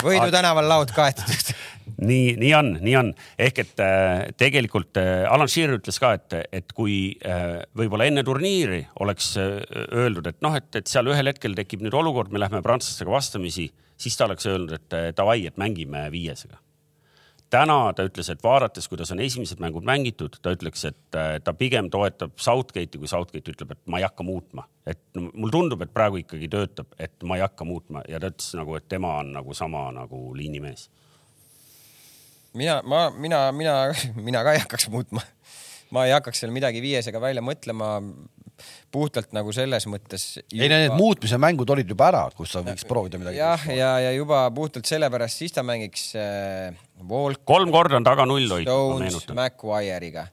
Võidu 0.00 0.30
tänaval 0.32 0.68
laud 0.68 0.94
kaetud 0.96 1.52
nii, 1.98 2.36
nii 2.40 2.52
on, 2.54 2.70
nii 2.82 2.96
on. 2.98 3.12
ehk 3.38 3.60
et 3.64 3.82
äh, 3.84 4.30
tegelikult 4.40 5.00
äh, 5.00 5.26
Alan 5.30 5.50
Shearer 5.50 5.78
ütles 5.80 6.00
ka, 6.02 6.14
et, 6.18 6.38
et 6.60 6.72
kui 6.76 7.16
äh, 7.26 7.60
võib-olla 7.76 8.08
enne 8.10 8.24
turniiri 8.26 8.82
oleks 9.04 9.34
öeldud, 9.40 10.30
et 10.30 10.40
noh, 10.44 10.56
et, 10.56 10.70
et 10.76 10.90
seal 10.90 11.10
ühel 11.10 11.32
hetkel 11.32 11.54
tekib 11.58 11.84
nüüd 11.84 11.96
olukord, 11.96 12.32
me 12.32 12.42
lähme 12.42 12.62
prantslastega 12.64 13.12
vastamisi, 13.12 13.70
siis 14.00 14.16
ta 14.16 14.28
oleks 14.28 14.48
öelnud, 14.50 14.74
et 14.78 14.98
davai, 15.16 15.42
et 15.48 15.60
mängime 15.60 16.08
viiesega 16.12 16.60
täna 17.50 17.90
ta 17.96 18.04
ütles, 18.06 18.28
et 18.30 18.42
vaadates, 18.44 18.86
kuidas 18.86 19.10
on 19.10 19.20
esimesed 19.24 19.58
mängud 19.58 19.82
mängitud, 19.86 20.36
ta 20.42 20.52
ütleks, 20.54 20.84
et 20.86 21.16
ta 21.44 21.54
pigem 21.58 21.88
toetab 21.90 22.36
Southgate'i, 22.38 23.00
kui 23.00 23.10
Southgate 23.10 23.50
ütleb, 23.50 23.74
et 23.74 23.80
ma 23.90 23.98
ei 23.98 24.06
hakka 24.06 24.22
muutma. 24.22 24.68
et 24.86 25.02
mulle 25.14 25.52
tundub, 25.52 25.82
et 25.82 25.90
praegu 25.94 26.18
ikkagi 26.22 26.48
töötab, 26.50 26.94
et 26.98 27.26
ma 27.26 27.36
ei 27.36 27.42
hakka 27.42 27.66
muutma 27.66 28.02
ja 28.08 28.18
ta 28.22 28.30
ütles 28.30 28.54
nagu, 28.58 28.74
et 28.78 28.86
tema 28.88 29.16
on 29.20 29.34
nagu 29.34 29.54
sama 29.54 29.88
nagu 29.94 30.30
liinimees 30.34 30.88
mina, 32.54 32.80
ma, 32.84 33.08
mina, 33.10 33.46
mina, 33.52 33.76
mina 34.16 34.42
ka 34.46 34.56
ei 34.56 34.64
hakkaks 34.64 34.88
muutma. 34.92 35.22
ma 35.90 36.06
ei 36.06 36.14
hakkaks 36.14 36.44
seal 36.44 36.52
midagi 36.54 36.82
viiesega 36.82 37.20
välja 37.22 37.42
mõtlema 37.44 37.98
puhtalt 38.92 39.32
nagu 39.36 39.52
selles 39.54 39.86
mõttes 39.90 40.24
juba.... 40.42 40.64
ei, 40.64 40.70
need 40.72 40.96
muutmise 40.98 41.38
mängud 41.40 41.70
olid 41.74 41.88
juba 41.90 42.10
ära, 42.10 42.24
kus 42.36 42.54
sa 42.54 42.64
võiks 42.66 42.86
proovida 42.88 43.20
midagi. 43.20 43.40
jah, 43.40 43.64
ja, 43.72 43.92
ja 44.06 44.10
juba 44.14 44.42
puhtalt 44.54 44.88
sellepärast 44.90 45.42
siis 45.42 45.54
ta 45.56 45.64
mängiks 45.66 46.10
äh, 46.18 46.74
Walk. 47.08 47.44
kolm 47.48 47.72
korda 47.74 48.00
on 48.00 48.06
taga 48.06 48.26
null 48.28 48.50
hoidnud. 48.50 48.68
Stones, 49.14 49.30
Maguire'iga, 49.36 50.26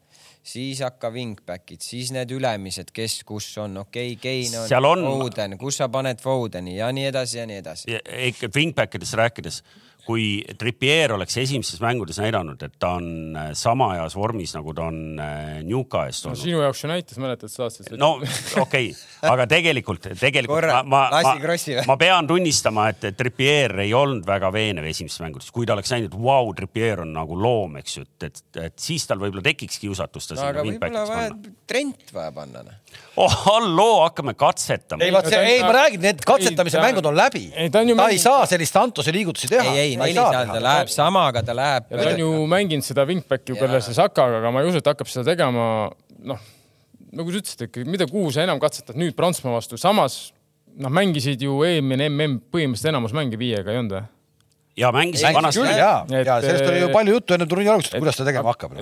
siis 0.47 0.82
hakka 0.84 1.11
wingback'id, 1.13 1.84
siis 1.84 2.11
need 2.15 2.32
ülemised, 2.36 2.91
kes, 2.95 3.22
kus 3.28 3.49
on, 3.63 3.84
okei 3.86 4.15
okay,, 4.18 4.47
Kein 4.49 4.84
on, 4.84 5.05
on, 5.05 5.22
Foden, 5.22 5.57
kus 5.61 5.80
sa 5.82 5.89
paned 5.93 6.22
Fodeni 6.24 6.78
ja 6.80 6.91
nii 6.91 7.11
edasi 7.11 7.41
ja 7.41 7.47
nii 7.49 7.61
edasi. 7.63 7.99
ikka 8.32 8.51
wingback 8.55 8.99
idest 8.99 9.20
rääkides 9.20 9.61
kui 10.08 10.28
Trippier 10.60 11.12
oleks 11.18 11.36
esimestes 11.41 11.82
mängudes 11.84 12.20
näidanud, 12.22 12.62
et 12.64 12.78
ta 12.80 12.93
on 12.97 13.36
äh, 13.36 13.49
sama 13.58 13.89
heas 13.97 14.16
vormis, 14.16 14.53
nagu 14.55 14.74
ta 14.76 14.88
on 14.88 15.20
äh, 15.20 15.58
Newca 15.68 16.05
eest 16.08 16.28
olnud 16.28 16.39
no,. 16.39 16.43
sinu 16.45 16.62
jaoks 16.64 16.84
ju 16.84 16.91
näitas, 16.91 17.20
mäletad, 17.22 17.51
sa 17.51 17.68
seda. 17.74 17.99
no 17.99 18.14
okei 18.18 18.91
okay., 18.93 18.93
aga 19.28 19.47
tegelikult, 19.51 20.08
tegelikult 20.14 20.53
Korra, 20.53 20.80
ma, 20.88 21.03
ma, 21.12 21.24
ma, 21.28 21.84
ma 21.91 21.97
pean 21.99 22.30
tunnistama, 22.30 22.88
et 22.93 23.10
Trippier 23.20 23.76
ei 23.84 23.93
olnud 23.97 24.24
väga 24.28 24.51
veenev 24.55 24.88
esimestes 24.88 25.24
mängudes, 25.26 25.51
kui 25.55 25.68
ta 25.68 25.76
oleks 25.76 25.91
näinud, 25.95 26.14
et 26.14 26.18
vau 26.18 26.47
wow,, 26.47 26.55
Trippier 26.58 27.03
on 27.03 27.12
nagu 27.18 27.38
loom, 27.38 27.78
eks 27.82 27.99
ju, 27.99 28.08
et, 28.08 28.30
et, 28.30 28.43
et 28.70 28.88
siis 28.88 29.08
tal 29.10 29.20
võib-olla 29.22 29.43
tekiks 29.49 29.82
kiusatus 29.84 30.32
ta 30.32 30.39
no, 30.39 30.45
sinna 30.45 30.68
wingback'iks 30.68 31.16
panna. 31.16 31.55
Trent 31.68 32.16
vaja 32.16 32.32
panna 32.36 32.64
noh 32.64 32.84
oh 33.18 33.34
halloo, 33.45 34.01
hakkame 34.03 34.34
katsetama. 34.34 35.03
ei, 35.03 35.12
vot 35.14 35.26
see, 35.30 35.39
ei, 35.41 35.62
ma 35.66 35.74
räägin, 35.74 36.01
need 36.05 36.22
katsetamise 36.26 36.78
ei, 36.78 36.84
mängud 36.86 37.05
on 37.10 37.18
läbi. 37.18 37.47
ta, 37.74 37.82
on 37.82 37.93
ta 37.97 38.08
ei 38.14 38.20
saa 38.22 38.45
sellist 38.49 38.78
Antose 38.78 39.14
liigutusi 39.14 39.49
teha. 39.51 39.72
ei, 39.74 39.80
ei, 39.80 39.97
neli 40.00 40.18
saa, 40.18 40.43
ta 40.50 40.62
läheb 40.64 40.91
samaga, 40.93 41.43
ta 41.45 41.56
läheb. 41.58 41.89
ta 41.91 42.10
on 42.14 42.22
ju 42.24 42.32
mänginud 42.50 42.86
seda 42.86 43.08
wingback'i 43.10 43.54
ju 43.54 43.60
selle 43.60 43.82
Sakaga, 43.98 44.41
aga 44.41 44.54
ma 44.54 44.64
ei 44.64 44.72
usu, 44.72 44.82
et 44.82 44.91
hakkab 44.91 45.10
seda 45.12 45.28
tegema, 45.32 45.68
noh, 46.32 46.43
nagu 47.18 47.34
sa 47.34 47.41
ütlesid, 47.41 47.68
ikkagi 47.70 47.88
mida, 47.89 48.10
kuhu 48.10 48.34
sa 48.36 48.45
enam 48.45 48.62
katsetad 48.62 49.00
nüüd 49.00 49.16
Prantsusmaa 49.18 49.58
vastu, 49.58 49.80
samas 49.82 50.28
noh, 50.78 50.93
mängisid 50.93 51.41
ju 51.43 51.64
eelmine 51.66 52.10
mm 52.12 52.38
põhimõtteliselt 52.54 52.93
enamus 52.93 53.16
mänge 53.18 53.39
viiega, 53.39 53.74
ei 53.74 53.82
olnud 53.82 53.98
või? 53.98 54.06
ja 54.78 54.91
mängisid 54.93 55.34
vanasti. 55.34 55.60
küll 55.60 55.80
ja, 55.80 55.91
ja 56.06 56.38
sellest 56.43 56.70
oli 56.70 56.82
ju 56.84 56.89
palju 56.93 57.16
juttu 57.16 57.34
enne 57.34 57.48
turniiri 57.50 57.72
algust, 57.74 57.95
et 57.95 58.04
kuidas 58.04 58.20
ta 58.20 58.26
tegema 58.28 58.54
hakkab. 58.54 58.76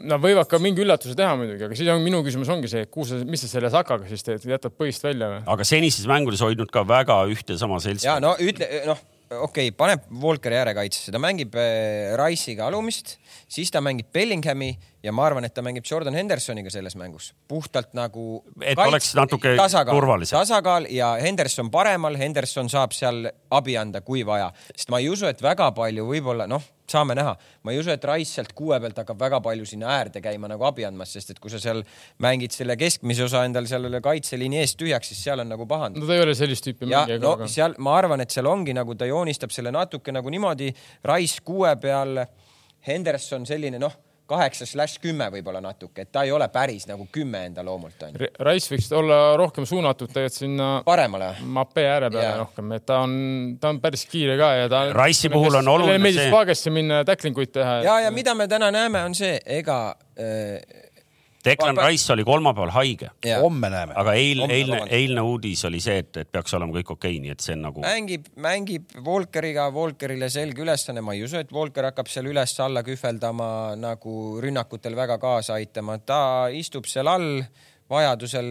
Nad 0.00 0.22
võivad 0.22 0.48
ka 0.48 0.60
mingi 0.62 0.80
üllatuse 0.84 1.16
teha 1.18 1.34
muidugi, 1.36 1.66
aga 1.68 1.76
siis 1.76 1.90
on 1.92 2.00
minu 2.04 2.22
küsimus 2.24 2.48
ongi 2.54 2.70
see, 2.72 2.86
kuhu 2.88 3.04
sa, 3.10 3.20
mis 3.28 3.44
sa 3.44 3.50
selle 3.50 3.68
Sakaga 3.72 4.08
siis 4.08 4.24
teed, 4.24 4.46
jätad 4.48 4.72
põhist 4.78 5.04
välja 5.04 5.28
või? 5.34 5.42
aga 5.54 5.66
senistes 5.68 6.08
mängudes 6.08 6.40
hoidnud 6.44 6.72
ka 6.72 6.86
väga 6.88 7.18
ühte 7.32 7.58
sama 7.60 7.82
seltskonda. 7.84 8.14
ja 8.14 8.16
no 8.24 8.32
ütle, 8.40 8.70
noh 8.88 9.04
okei 9.40 9.70
okay,, 9.70 9.76
paneb 9.76 10.04
Walkeri 10.22 10.58
äärekaitsesse, 10.60 11.12
ta 11.14 11.20
mängib 11.22 11.56
äh, 11.58 12.12
Rice'iga 12.20 12.68
alumist, 12.68 13.16
siis 13.52 13.70
ta 13.70 13.82
mängib 13.84 14.08
Bellinghami 14.12 14.70
ja 15.04 15.12
ma 15.12 15.26
arvan, 15.28 15.44
et 15.44 15.54
ta 15.54 15.64
mängib 15.64 15.86
Jordan 15.88 16.16
Hendersoniga 16.16 16.70
selles 16.72 16.96
mängus 16.96 17.32
puhtalt 17.48 17.92
nagu. 17.98 18.44
et 18.60 18.76
kaits, 18.76 18.88
oleks 18.88 19.14
natuke 19.18 19.56
tasakaal, 19.58 19.96
turvalisem. 19.96 20.38
tasakaal 20.38 20.86
ja 20.90 21.14
Henderson 21.20 21.70
paremal, 21.70 22.16
Henderson 22.16 22.70
saab 22.72 22.96
seal 22.96 23.26
abi 23.50 23.76
anda, 23.78 24.00
kui 24.00 24.26
vaja, 24.26 24.52
sest 24.74 24.92
ma 24.92 25.02
ei 25.02 25.10
usu, 25.12 25.28
et 25.28 25.42
väga 25.42 25.72
palju 25.76 26.08
võib-olla 26.08 26.48
noh 26.50 26.64
saame 26.92 27.16
näha. 27.16 27.32
ma 27.62 27.72
ei 27.72 27.80
usu, 27.80 27.90
et 27.92 28.04
Rice 28.08 28.36
sealt 28.36 28.52
kuue 28.58 28.78
pealt 28.82 28.98
hakkab 29.02 29.20
väga 29.20 29.40
palju 29.44 29.66
sinna 29.68 29.90
äärde 29.96 30.22
käima 30.24 30.50
nagu 30.50 30.66
abi 30.68 30.86
andmas, 30.88 31.12
sest 31.16 31.34
et 31.34 31.40
kui 31.42 31.52
sa 31.52 31.60
seal 31.62 31.82
mängid 32.22 32.54
selle 32.54 32.76
keskmise 32.80 33.26
osa 33.26 33.44
endal 33.48 33.68
sellele 33.70 34.02
kaitseliini 34.04 34.60
eest 34.62 34.78
tühjaks, 34.80 35.12
siis 35.12 35.22
seal 35.28 35.42
on 35.44 35.52
nagu 35.52 35.66
pahandus. 35.70 36.02
no 36.02 36.10
ta 36.10 36.18
ei 36.18 36.24
ole 36.24 36.36
sellist 36.38 36.66
tüüpi 36.66 36.88
mängija 36.88 37.20
ka. 37.22 37.34
no 37.44 37.50
seal 37.50 37.76
ma 37.78 37.96
arvan, 38.00 38.24
et 38.24 38.34
seal 38.34 38.48
ongi 38.50 38.74
nagu 38.76 38.96
ta 38.98 39.08
joonistab 39.08 39.54
selle 39.54 39.72
natuke 39.74 40.14
nagu 40.14 40.32
niimoodi, 40.32 40.72
Rice 41.12 41.44
kuue 41.44 41.74
peal, 41.82 42.24
Henderson 42.86 43.46
selline 43.46 43.78
noh 43.82 43.94
kaheksa 44.32 44.66
slaš 44.66 44.96
kümme 45.02 45.26
võib-olla 45.32 45.60
natuke, 45.62 46.04
et 46.04 46.10
ta 46.12 46.24
ei 46.26 46.32
ole 46.32 46.46
päris 46.52 46.86
nagu 46.88 47.06
kümme 47.12 47.44
enda 47.48 47.64
loomult 47.66 48.04
onju. 48.06 48.30
Rice 48.46 48.72
võiks 48.72 48.88
olla 48.96 49.18
rohkem 49.40 49.66
suunatud 49.68 50.12
tegelikult 50.12 50.38
sinna 50.38 50.68
paremale, 50.86 51.32
mape 51.42 51.84
ääre 51.88 52.10
peale 52.12 52.28
yeah. 52.28 52.38
rohkem, 52.40 52.72
et 52.76 52.86
ta 52.88 53.02
on, 53.04 53.16
ta 53.60 53.72
on 53.72 53.80
päris 53.82 54.06
kiire 54.10 54.38
ka 54.40 54.52
ja 54.60 54.70
ta. 54.72 54.84
Rice'i 54.96 55.32
puhul 55.32 55.58
on 55.60 55.72
oluline 55.74 55.98
see. 55.98 56.04
meeldib 56.06 56.30
spaagesse 56.30 56.72
minna 56.74 57.02
tacklinguid 57.08 57.52
teha. 57.54 57.76
ja, 57.86 57.98
ja 58.06 58.14
mida 58.14 58.34
me 58.38 58.48
täna 58.50 58.70
näeme, 58.74 59.04
on 59.04 59.16
see, 59.18 59.36
ega 59.58 59.80
äh, 60.16 60.88
Declan 61.44 61.76
Rice 61.76 62.12
oli 62.12 62.24
kolmapäeval 62.24 62.70
haige. 62.70 63.10
homme 63.40 63.70
näeme. 63.70 63.92
aga 63.96 64.12
eil, 64.12 64.44
eilne, 64.48 64.82
eilne 64.90 65.20
uudis 65.20 65.64
oli 65.64 65.80
see, 65.80 65.98
et, 66.04 66.16
et 66.16 66.30
peaks 66.30 66.54
olema 66.54 66.72
kõik 66.76 66.92
okei 66.94 67.16
okay,, 67.16 67.22
nii 67.24 67.34
et 67.34 67.42
see 67.42 67.56
on 67.56 67.66
nagu. 67.66 67.82
mängib, 67.82 68.28
mängib 68.36 68.94
Walkeriga, 69.04 69.66
Walkerile 69.74 70.30
selge 70.30 70.62
ülesanne, 70.62 71.02
ma 71.02 71.16
ei 71.16 71.24
usu, 71.26 71.40
et 71.42 71.52
Walker 71.52 71.90
hakkab 71.90 72.10
seal 72.12 72.30
üles-alla 72.30 72.84
kühveldama 72.86 73.50
nagu 73.80 74.16
rünnakutel 74.42 74.96
väga 74.96 75.18
kaasa 75.22 75.58
aitama, 75.58 75.98
ta 75.98 76.22
istub 76.54 76.86
seal 76.90 77.10
all 77.10 77.42
vajadusel 77.92 78.50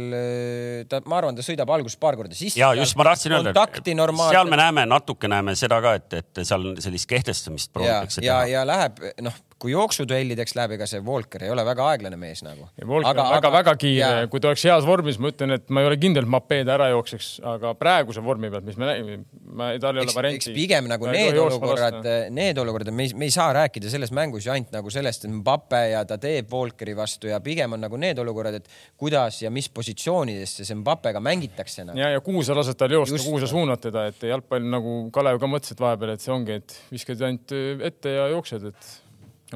ta, 0.90 1.00
ma 1.10 1.22
arvan, 1.22 1.38
ta 1.38 1.46
sõidab 1.46 1.72
alguses 1.74 1.98
paar 2.02 2.18
korda 2.20 2.36
sisse. 2.38 2.60
ja 2.60 2.74
just 2.78 2.98
ma 3.00 3.08
tahtsin 3.08 3.38
öelda, 3.38 3.54
normaalselt... 3.96 4.36
seal 4.36 4.52
me 4.52 4.60
näeme 4.60 4.86
natuke 4.90 5.32
näeme 5.32 5.56
seda 5.58 5.80
ka, 5.84 5.96
et, 6.02 6.20
et 6.20 6.44
seal 6.44 6.74
sellist 6.84 7.10
kehtestamist 7.10 7.72
proovitakse 7.74 8.22
teha. 8.22 8.44
ja, 8.44 8.60
ja 8.60 8.68
läheb 8.68 9.02
noh 9.24 9.40
kui 9.62 9.74
jooksuduellideks 9.76 10.56
läheb, 10.58 10.76
ega 10.78 10.88
see 10.90 11.02
Volker 11.06 11.46
ei 11.46 11.52
ole 11.54 11.64
väga 11.66 11.86
aeglane 11.92 12.18
mees 12.20 12.42
nagu. 12.46 12.66
Aga, 12.82 13.26
väga-väga 13.36 13.76
kiire, 13.80 14.26
kui 14.32 14.42
ta 14.42 14.50
oleks 14.50 14.64
heas 14.66 14.88
vormis, 14.88 15.20
ma 15.22 15.30
ütlen, 15.32 15.54
et 15.58 15.70
ma 15.70 15.84
ei 15.84 15.90
ole 15.92 16.00
kindel, 16.02 16.26
et 16.26 16.32
Mapeed 16.32 16.72
ära 16.72 16.88
jookseks, 16.94 17.30
aga 17.52 17.74
praeguse 17.78 18.24
vormi 18.26 18.50
pealt, 18.54 18.66
mis 18.66 18.80
me 18.82 18.90
nägime, 18.90 19.20
tal 19.84 20.00
ei 20.00 20.06
ole 20.06 20.16
varianti. 20.16 20.56
pigem 20.56 20.90
nagu 20.90 21.08
ta 21.08 21.14
need 21.14 21.38
olukorrad, 21.44 22.10
need 22.34 22.62
olukorrad, 22.64 22.94
me 22.96 23.06
ei, 23.08 23.14
me 23.22 23.30
ei 23.30 23.36
saa 23.36 23.52
rääkida 23.60 23.92
selles 23.94 24.14
mängus 24.16 24.48
ju 24.48 24.54
ainult 24.56 24.74
nagu 24.74 24.94
sellest, 24.94 25.28
et 25.28 25.36
Mbappe 25.36 25.84
ja 25.94 26.02
ta 26.10 26.18
teeb 26.22 26.50
Volkeri 26.52 26.96
vastu 26.98 27.30
ja 27.30 27.42
pigem 27.44 27.78
on 27.78 27.86
nagu 27.86 28.00
need 28.02 28.20
olukorrad, 28.24 28.58
et 28.62 28.72
kuidas 29.00 29.42
ja 29.44 29.54
mis 29.54 29.70
positsioonidesse 29.70 30.66
see 30.66 30.80
Mbappega 30.82 31.22
mängitakse 31.24 31.86
nagu.. 31.86 32.00
ja, 32.00 32.10
ja 32.16 32.24
kuhu 32.26 32.44
sa 32.48 32.58
lased 32.58 32.80
tal 32.80 32.98
joosta, 32.98 33.22
kuhu 33.22 33.44
sa 33.44 33.52
suunad 33.52 33.84
teda, 33.84 34.08
et 34.10 34.28
jalgpall 34.32 34.66
nagu 34.74 34.98
Kalev 35.14 35.40
ka 35.42 35.50
mõtles, 35.52 35.76
et 35.76 35.86
vahepeal, 35.86 36.16
et 36.16 36.26
see 36.26 36.34
ongi, 36.34 36.60
et 36.62 36.78
viskad 36.92 37.22
ainult 37.28 37.56
ette 37.92 38.18
ja 38.18 38.28
jooksed, 38.34 38.72
et 38.72 38.92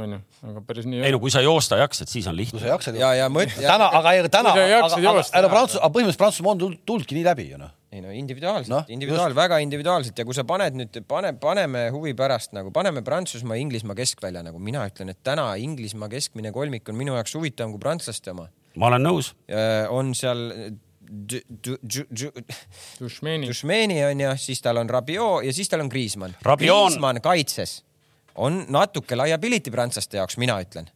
onju, 0.02 0.20
aga 0.50 0.62
päris 0.68 0.88
nii. 0.90 1.02
ei 1.06 1.14
no 1.14 1.20
kui 1.24 1.32
sa 1.34 1.42
joosta 1.44 1.80
jaksad, 1.80 2.10
siis 2.12 2.28
on 2.30 2.38
lihtne. 2.38 2.58
kui 2.58 2.64
sa 2.64 2.74
jaksad. 2.74 2.98
ja, 3.00 3.12
ja 3.18 3.30
mõt-. 3.32 3.56
täna, 3.58 3.90
aga 4.00 4.14
täna, 4.32 4.54
aga, 4.54 4.66
aga, 4.88 5.50
Prantsus-, 5.52 5.80
aga 5.80 5.92
põhimõtteliselt 5.94 6.22
Prantsusmaa 6.22 6.56
on 6.56 6.78
tulnudki 6.88 7.18
nii 7.18 7.26
läbi 7.28 7.48
ju 7.52 7.60
noh. 7.62 7.74
ei 7.96 8.04
no 8.04 8.14
individuaalselt 8.16 8.74
no,, 8.74 8.82
individuaal, 8.92 9.36
väga 9.38 9.60
individuaalselt 9.64 10.20
ja 10.20 10.28
kui 10.28 10.38
sa 10.38 10.46
paned 10.48 10.78
nüüd, 10.80 11.00
pane, 11.10 11.34
paneme 11.42 11.88
huvi 11.96 12.16
pärast 12.18 12.56
nagu, 12.58 12.74
paneme 12.76 13.04
Prantsusmaa, 13.06 13.60
Inglismaa 13.62 13.98
keskvälja 13.98 14.44
nagu 14.46 14.62
mina 14.62 14.86
ütlen, 14.90 15.14
et 15.14 15.22
täna 15.26 15.52
Inglismaa 15.62 16.12
keskmine 16.12 16.54
kolmik 16.56 16.92
on 16.92 17.00
minu 17.00 17.18
jaoks 17.18 17.38
huvitavam 17.40 17.76
kui 17.76 17.84
prantslaste 17.84 18.36
oma. 18.36 18.50
ma 18.76 18.92
olen 18.92 19.08
nõus. 19.08 19.34
on 19.94 20.16
seal 20.18 20.50
Dušmeni 23.00 24.00
on 24.06 24.24
ju, 24.24 24.32
siis 24.42 24.62
tal 24.64 24.80
on 24.82 24.90
Rabiot 24.90 25.44
ja 25.46 25.54
siis 25.54 25.70
tal 25.70 25.84
on 25.84 25.90
Griezmann. 25.92 26.34
Griezmann 26.42 27.22
kaitses 27.22 27.84
on 28.36 28.66
natuke 28.74 29.18
liability 29.18 29.72
prantslaste 29.72 30.20
jaoks, 30.20 30.38
mina 30.42 30.58
ütlen. 30.64 30.90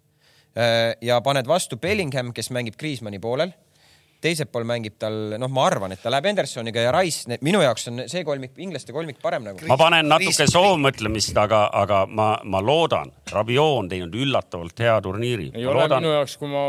Äh, 0.58 0.96
ja 1.06 1.20
paned 1.22 1.48
vastu 1.48 1.78
Bellingham, 1.78 2.34
kes 2.36 2.52
mängib 2.56 2.78
Kriismanni 2.80 3.20
poolel. 3.20 3.54
teisel 4.20 4.50
pool 4.52 4.66
mängib 4.68 4.98
tal, 5.00 5.14
noh, 5.40 5.48
ma 5.48 5.64
arvan, 5.70 5.94
et 5.96 6.02
ta 6.04 6.12
läheb 6.12 6.26
Hendersoniga 6.28 6.82
ja 6.84 6.92
Rice, 6.92 7.38
minu 7.40 7.62
jaoks 7.64 7.88
on 7.88 8.02
see 8.12 8.26
kolmik, 8.28 8.58
inglaste 8.60 8.92
kolmik 8.92 9.22
parem 9.24 9.46
nagu. 9.48 9.64
ma 9.70 9.78
panen 9.80 10.10
natuke 10.12 10.44
soovmõtlemist, 10.52 11.38
aga, 11.40 11.62
aga 11.72 12.02
ma, 12.12 12.34
ma 12.44 12.60
loodan, 12.60 13.14
Rabiot 13.32 13.78
on 13.78 13.88
teinud 13.94 14.18
üllatavalt 14.20 14.84
hea 14.84 14.98
turniiri. 15.06 15.54
ei 15.54 15.64
ma 15.64 15.72
ole 15.72 15.86
loodan... 15.86 16.04
minu 16.04 16.12
jaoks, 16.18 16.36
kui 16.42 16.52
ma 16.52 16.66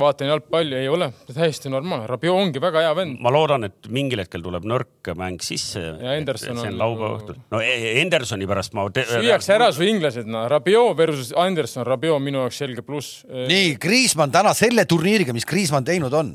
vaatan 0.00 0.30
jalgpalli, 0.30 0.74
ei 0.74 0.88
ole 0.90 1.10
täiesti 1.30 1.70
normaalne. 1.70 2.08
Rabiot 2.10 2.34
ongi 2.34 2.62
väga 2.62 2.82
hea 2.86 2.94
vend. 2.98 3.20
ma 3.22 3.30
loodan, 3.34 3.68
et 3.68 3.88
mingil 3.92 4.22
hetkel 4.22 4.42
tuleb 4.42 4.66
nõrk 4.66 5.12
mäng 5.18 5.42
sisse. 5.44 5.82
ja 5.82 6.16
Henderson 6.16 6.56
on. 6.56 6.62
see 6.64 6.72
on 6.72 6.80
laupäeva 6.80 7.10
õhtul. 7.20 7.38
no 7.54 7.60
Hendersoni 7.62 8.46
e-, 8.46 8.50
pärast 8.50 8.74
ma. 8.76 8.88
süüakse 8.90 9.54
ära 9.54 9.70
su 9.74 9.86
inglased, 9.86 10.26
noh. 10.30 10.48
Rabiot 10.50 10.96
versus 10.98 11.30
Anderson, 11.38 11.86
Rabiot 11.86 12.22
minu 12.22 12.42
jaoks 12.42 12.58
selge 12.64 12.82
pluss. 12.86 13.22
nii, 13.30 13.76
Kriismann 13.82 14.34
täna 14.34 14.54
selle 14.58 14.86
turniiriga, 14.90 15.34
mis 15.36 15.46
Kriismann 15.48 15.86
teinud 15.86 16.14
on? 16.18 16.34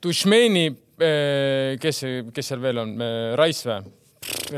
Dušmeni, 0.00 0.66
eh, 1.00 1.78
kes, 1.80 2.04
kes 2.34 2.52
seal 2.52 2.60
veel 2.62 2.84
on, 2.84 2.94
eh, 3.00 3.32
Rice 3.40 3.68
või? 3.68 3.96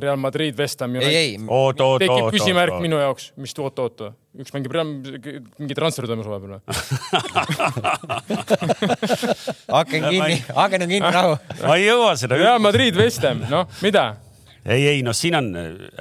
Real 0.01 0.16
Madrid, 0.16 0.59
West 0.59 0.80
Ham. 0.80 0.97
ei, 0.97 1.16
ei. 1.16 1.36
tekib 2.03 2.30
küsimärk 2.34 2.78
minu 2.82 2.97
jaoks, 3.01 3.32
mis 3.40 3.55
oot-oot, 3.59 4.12
üks 4.40 4.55
mängib 4.55 4.72
mingi 4.78 5.76
transferi 5.76 6.09
toimus 6.11 6.28
vahepeal 6.30 6.53
või? 6.57 6.62
aken 9.82 10.09
kinni, 10.09 10.40
aken 10.64 10.86
on 10.86 10.93
kinni, 10.95 11.12
rahu. 11.18 11.36
ma 11.62 11.76
ei 11.76 11.86
jõua 11.86 12.16
seda. 12.20 12.38
Real 12.40 12.61
Madrid, 12.62 12.97
West 12.97 13.22
Ham, 13.28 13.45
noh, 13.51 13.68
mida? 13.84 14.22
Ei, 14.62 14.86
ei 14.86 15.00
noh, 15.02 15.14
siin 15.16 15.34
on, 15.34 15.48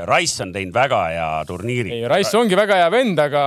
Rice 0.06 0.44
on 0.46 0.52
teinud 0.54 0.76
väga 0.76 1.00
hea 1.10 1.30
turniiri. 1.50 1.96
ei, 1.96 2.06
Rice 2.12 2.38
ongi 2.38 2.58
väga 2.58 2.78
hea 2.84 2.90
vend, 2.94 3.20
aga 3.24 3.44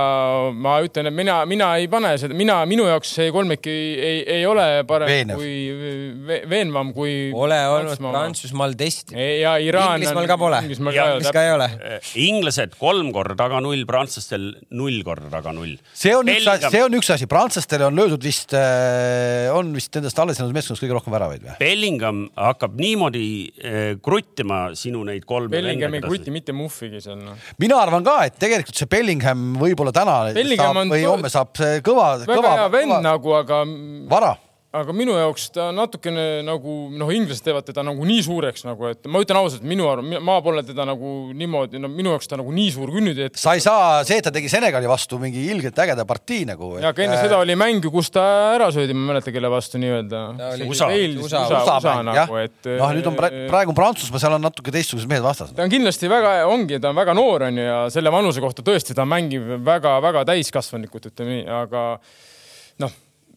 ma 0.51 0.75
ütlen, 0.83 1.07
et 1.07 1.15
mina, 1.15 1.37
mina 1.47 1.69
ei 1.79 1.87
pane 1.91 2.15
seda, 2.19 2.35
mina, 2.35 2.57
minu 2.67 2.87
jaoks 2.89 3.13
see 3.19 3.31
kolmik 3.35 3.69
ei, 3.71 3.85
ei, 3.95 4.19
ei 4.39 4.45
ole 4.49 4.65
parem 4.87 5.11
Veenev. 5.11 5.39
kui, 5.39 6.41
veenvam 6.51 6.91
kui. 6.95 7.13
Pole 7.35 7.59
olnud 7.71 8.01
Prantsusmaal 8.05 8.75
testi. 8.79 9.15
ja 9.15 9.55
Iraan. 9.63 10.01
Inglismaal 10.01 10.27
ka 10.29 10.37
pole. 10.41 10.59
Inglismaal 10.65 10.99
ka, 10.99 11.33
ka 11.37 11.45
ei 11.45 11.53
ole. 11.55 11.69
inglased 12.25 12.75
kolm 12.79 13.13
korda 13.15 13.37
taga 13.39 13.61
null, 13.63 13.85
prantslastel 13.87 14.51
null 14.75 14.99
korda 15.07 15.31
taga 15.31 15.55
null. 15.55 15.77
see 15.95 16.15
on 16.15 16.27
Belgam... 16.27 16.59
üks 16.59 16.75
see 16.75 16.83
on 16.83 16.99
üks 16.99 17.13
asi, 17.15 17.29
prantslastele 17.31 17.87
on 17.87 17.95
löödud 17.95 18.27
vist, 18.27 18.51
äh, 18.57 19.47
on 19.55 19.71
vist 19.75 19.95
nendest 19.95 20.19
alles 20.19 20.41
jäänud 20.41 20.55
meeskonnast 20.55 20.83
kõige 20.83 20.99
rohkem 20.99 21.15
väravaid 21.15 21.45
või? 21.45 21.55
Bellingham 21.61 22.25
hakkab 22.35 22.75
niimoodi 22.79 23.25
äh, 23.63 23.81
kruttima 24.03 24.65
sinu 24.75 25.04
neid 25.07 25.27
kolme. 25.29 25.51
Bellingham 25.53 25.97
ei 25.97 26.05
kuti 26.05 26.33
mitte 26.33 26.55
muhvigi 26.55 27.03
seal 27.03 27.19
no.. 27.21 27.35
mina 27.61 27.79
arvan 27.81 28.05
ka, 28.05 28.17
et 28.29 28.39
tegelikult 28.41 28.81
see 28.81 28.89
Bellingham 28.91 29.53
võib-olla 29.61 29.93
täna 29.95 30.17
Bellingham 30.35 30.81
saab, 30.81 30.95
või 30.95 31.05
homme 31.07 31.31
saab 31.33 31.53
see 31.59 31.83
kõva. 31.85 32.09
väga 32.25 32.57
hea 32.59 32.73
vend 32.79 32.99
nagu, 33.05 33.37
aga. 33.37 33.63
vara 34.11 34.35
aga 34.75 34.95
minu 34.95 35.15
jaoks 35.17 35.47
ta 35.55 35.69
natukene 35.75 36.43
nagu 36.45 36.75
noh, 36.93 37.11
inglased 37.13 37.45
teevad 37.45 37.65
teda 37.67 37.83
nagu 37.85 38.05
nii 38.07 38.23
suureks 38.25 38.65
nagu, 38.67 38.89
et 38.91 39.07
ma 39.11 39.21
ütlen 39.23 39.39
ausalt, 39.39 39.63
minu 39.67 39.87
arv-, 39.89 40.17
ma 40.23 40.37
pole 40.45 40.63
teda 40.65 40.85
nagu 40.87 41.11
niimoodi, 41.37 41.79
no 41.81 41.89
minu 41.91 42.13
jaoks 42.13 42.29
ta 42.31 42.39
nagu 42.39 42.53
nii 42.55 42.73
suur 42.75 42.91
nüüd, 42.95 43.19
et. 43.27 43.39
sa 43.39 43.55
ei 43.57 43.63
saa, 43.63 44.03
see, 44.07 44.19
et 44.19 44.27
ta 44.27 44.33
tegi 44.35 44.51
Senegali 44.51 44.89
vastu 44.89 45.19
mingi 45.21 45.45
ilgelt 45.51 45.79
ägeda 45.85 46.05
partii 46.07 46.43
nagu. 46.49 46.73
ja, 46.81 46.91
aga 46.91 47.05
enne 47.05 47.19
seda 47.21 47.39
oli 47.41 47.57
mängu, 47.59 47.91
kus 47.93 48.11
ta 48.13 48.25
ära 48.55 48.69
söödi, 48.75 48.95
ma 48.95 49.05
ei 49.05 49.11
mäleta, 49.13 49.33
kelle 49.35 49.51
vastu 49.51 49.81
nii-öelda. 49.81 50.21
USA, 50.65 50.91
USA, 50.91 51.45
USA, 51.47 51.63
USA 51.63 51.95
nagu, 52.11 52.39
et. 52.41 52.59
noh, 52.75 52.95
nüüd 52.97 53.09
on 53.11 53.19
praegu 53.19 53.75
Prantsusmaa, 53.77 54.21
seal 54.23 54.37
on 54.37 54.45
natuke 54.45 54.73
teistsugused 54.75 55.11
mehed 55.11 55.25
vastas. 55.25 55.53
ta 55.55 55.65
on 55.65 55.73
kindlasti 55.73 56.11
väga, 56.11 56.37
ongi, 56.51 56.79
ta 56.81 56.91
on 56.91 56.99
väga 56.99 57.17
noor 57.17 57.49
onju 57.49 57.65
ja 57.65 57.81
selle 57.93 58.13
vanuse 58.13 58.43
kohta 58.43 58.65
tõesti 58.65 58.95
ta 58.97 59.07
mängib 59.09 59.57
väga-väga 59.65 60.25
täiskasvanlikult, 60.31 61.11
ütleme 61.11 61.39
nii, 61.39 61.45
aga 61.63 61.85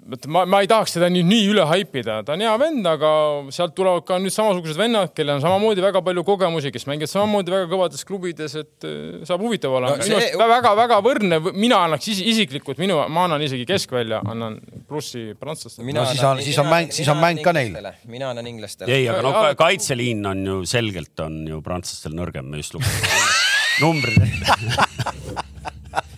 noh 0.09 0.33
ma, 0.33 0.45
ma 0.49 0.61
ei 0.65 0.69
tahaks 0.71 0.95
teda 0.97 1.09
nüüd 1.13 1.27
nii 1.29 1.49
üle 1.53 1.65
haipida, 1.69 2.23
ta 2.25 2.35
on 2.35 2.43
hea 2.45 2.53
vend, 2.61 2.87
aga 2.89 3.11
sealt 3.55 3.75
tulevad 3.77 4.07
ka 4.09 4.17
nüüd 4.23 4.33
samasugused 4.33 4.79
vennad, 4.81 5.13
kellel 5.17 5.37
on 5.37 5.43
samamoodi 5.45 5.85
väga 5.85 6.03
palju 6.05 6.25
kogemusi, 6.27 6.73
kes 6.75 6.87
mängivad 6.89 7.13
samamoodi 7.13 7.53
väga 7.53 7.69
kõvades 7.73 8.07
klubides, 8.09 8.57
et 8.63 8.89
eh, 8.89 9.19
saab 9.29 9.45
huvitav 9.45 9.77
olema 9.79 9.99
no,. 10.01 10.07
see... 10.09 10.31
väga-väga 10.41 11.01
võrdne, 11.05 11.41
mina 11.53 11.83
annaks 11.87 12.09
isiklikult, 12.15 12.81
minu, 12.81 13.01
ma 13.13 13.27
annan 13.29 13.45
isegi 13.45 13.69
keskvälja, 13.69 14.23
annan 14.33 14.57
plussi 14.89 15.35
prantslastele. 15.39 15.93
no 15.99 16.07
siis 16.09 16.25
on, 16.25 16.43
siis 16.45 16.63
on 16.63 16.71
mäng, 16.73 16.95
siis 16.95 17.13
on 17.13 17.21
mäng 17.21 17.43
ka 17.45 17.53
neil. 17.57 17.77
mina 18.09 18.33
annan 18.33 18.49
inglastele. 18.49 18.93
ei, 18.95 19.11
aga 19.13 19.25
no 19.27 19.35
kaitseliin 19.61 20.25
on 20.33 20.47
ju 20.53 20.63
selgelt 20.69 21.27
on 21.27 21.43
ju 21.49 21.61
prantslastel 21.65 22.17
nõrgem, 22.17 22.49
me 22.49 22.63
just 22.63 22.79
lugesime 22.79 23.21
numbrid 23.85 25.45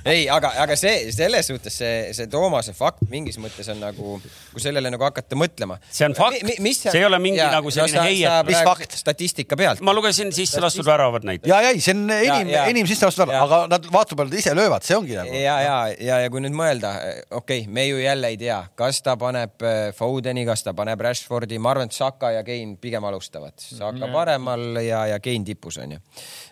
ei, 0.04 0.26
aga, 0.32 0.52
aga 0.64 0.76
see 0.78 1.10
selles 1.14 1.50
suhtes 1.50 1.76
see, 1.80 1.94
see 2.16 2.28
Toomase 2.30 2.74
fakt 2.76 3.04
mingis 3.10 3.38
mõttes 3.42 3.68
on 3.72 3.80
nagu, 3.82 4.16
kui 4.52 4.62
sellele 4.62 4.92
nagu 4.92 5.04
hakata 5.04 5.38
mõtlema. 5.38 5.78
see 5.90 6.08
on 6.08 6.16
fakt, 6.18 6.40
see 6.40 6.96
ei 6.96 7.06
ole 7.08 7.20
mingi 7.22 7.42
ja, 7.42 7.50
nagu 7.54 7.72
selline 7.74 8.00
no, 8.00 8.06
heie. 8.08 8.34
mis 8.48 8.62
fakt? 8.66 8.96
statistika 9.00 9.58
pealt. 9.60 9.82
ma 9.84 9.94
lugesin 9.96 10.32
sisse 10.34 10.62
lastud 10.62 10.86
väravad 10.88 11.26
näiteks. 11.28 11.50
ja, 11.50 11.60
ja 11.66 11.74
ei, 11.74 11.82
see 11.84 11.96
on 11.96 12.06
enim, 12.16 12.54
enim 12.64 12.90
sisse 12.90 13.08
lastud 13.08 13.26
väravad, 13.26 13.46
aga 13.46 13.60
nad 13.74 13.90
vaata 13.92 14.18
palju 14.18 14.40
ise 14.40 14.54
löövad, 14.56 14.86
see 14.86 14.96
ongi 14.96 15.18
nagu. 15.18 15.34
ja, 15.36 15.58
ja, 15.64 15.76
ja, 15.96 16.20
ja 16.24 16.32
kui 16.32 16.44
nüüd 16.44 16.56
mõelda, 16.56 16.94
okei 17.30 17.64
okay,, 17.64 17.72
me 17.72 17.86
ju 17.88 18.00
jälle 18.00 18.32
ei 18.32 18.38
tea, 18.40 18.60
kas 18.78 19.02
ta 19.04 19.16
paneb 19.20 19.64
äh, 19.66 19.90
Fodeni, 19.96 20.44
kas 20.48 20.64
ta 20.64 20.74
paneb 20.76 21.00
Rashfordi, 21.04 21.58
ma 21.62 21.74
arvan, 21.74 21.90
et 21.90 21.96
Saka 21.96 22.32
ja 22.34 22.44
Kein 22.46 22.76
pigem 22.80 23.04
alustavad. 23.04 23.56
Saka 23.60 24.08
paremal 24.12 24.80
ja, 24.84 25.04
ja 25.12 25.20
Kein 25.22 25.44
tipus 25.46 25.78
onju. 25.82 26.00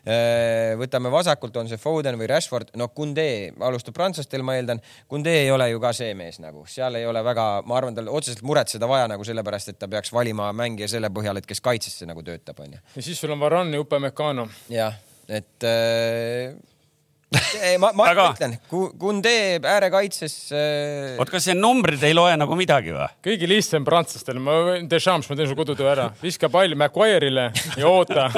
Äh, 0.08 0.74
võtame 0.80 1.12
vasakult, 1.12 1.56
on 1.60 1.70
see 1.70 1.80
Foden 1.80 2.18
või 2.20 2.28
Rashford, 2.30 2.74
no 2.78 2.90
Kunde 2.94 3.26
alustab 3.68 3.96
prantslastel, 3.96 4.44
ma 4.46 4.56
eeldan. 4.58 4.80
Kunde 5.10 5.34
ei 5.42 5.50
ole 5.54 5.70
ju 5.72 5.82
ka 5.82 5.92
see 5.96 6.14
mees 6.18 6.40
nagu, 6.42 6.64
seal 6.70 6.98
ei 7.00 7.06
ole 7.08 7.22
väga, 7.26 7.48
ma 7.68 7.78
arvan, 7.80 7.96
tal 7.96 8.10
otseselt 8.12 8.44
muretseda 8.46 8.88
vaja 8.90 9.08
nagu 9.10 9.26
sellepärast, 9.26 9.74
et 9.74 9.80
ta 9.80 9.90
peaks 9.90 10.12
valima 10.14 10.50
mängija 10.56 10.88
selle 10.90 11.12
põhjal, 11.14 11.40
et 11.40 11.48
kes 11.48 11.62
kaitsesse 11.64 12.08
nagu 12.08 12.24
töötab, 12.26 12.64
onju. 12.64 12.80
ja 12.96 13.04
siis 13.04 13.20
sul 13.20 13.34
on 13.34 13.40
Varane 13.42 13.76
ja 13.76 13.84
Upamecano. 13.84 14.48
jah, 14.72 14.98
et 15.28 15.68
äh, 15.68 16.56
ma, 17.82 17.90
ma 17.92 18.04
Aga... 18.08 18.30
ütlen, 18.32 18.54
Kunde 18.98 19.30
äärekaitses 19.60 20.34
äh.... 20.56 21.18
oot, 21.20 21.28
kas 21.28 21.48
need 21.50 21.58
numbrid 21.60 22.00
ei 22.08 22.14
loe 22.16 22.32
nagu 22.40 22.56
midagi 22.56 22.94
või? 22.94 23.08
kõige 23.24 23.48
lihtsam 23.50 23.84
prantslastel, 23.84 24.38
ma, 24.40 24.78
Deschamps, 24.88 25.28
ma 25.28 25.36
teen 25.36 25.50
su 25.50 25.56
kodutöö 25.58 25.90
ära, 25.92 26.06
viska 26.22 26.48
pall 26.52 26.72
Maguire'ile 26.80 27.50
ja 27.76 27.90
oota 27.90 28.30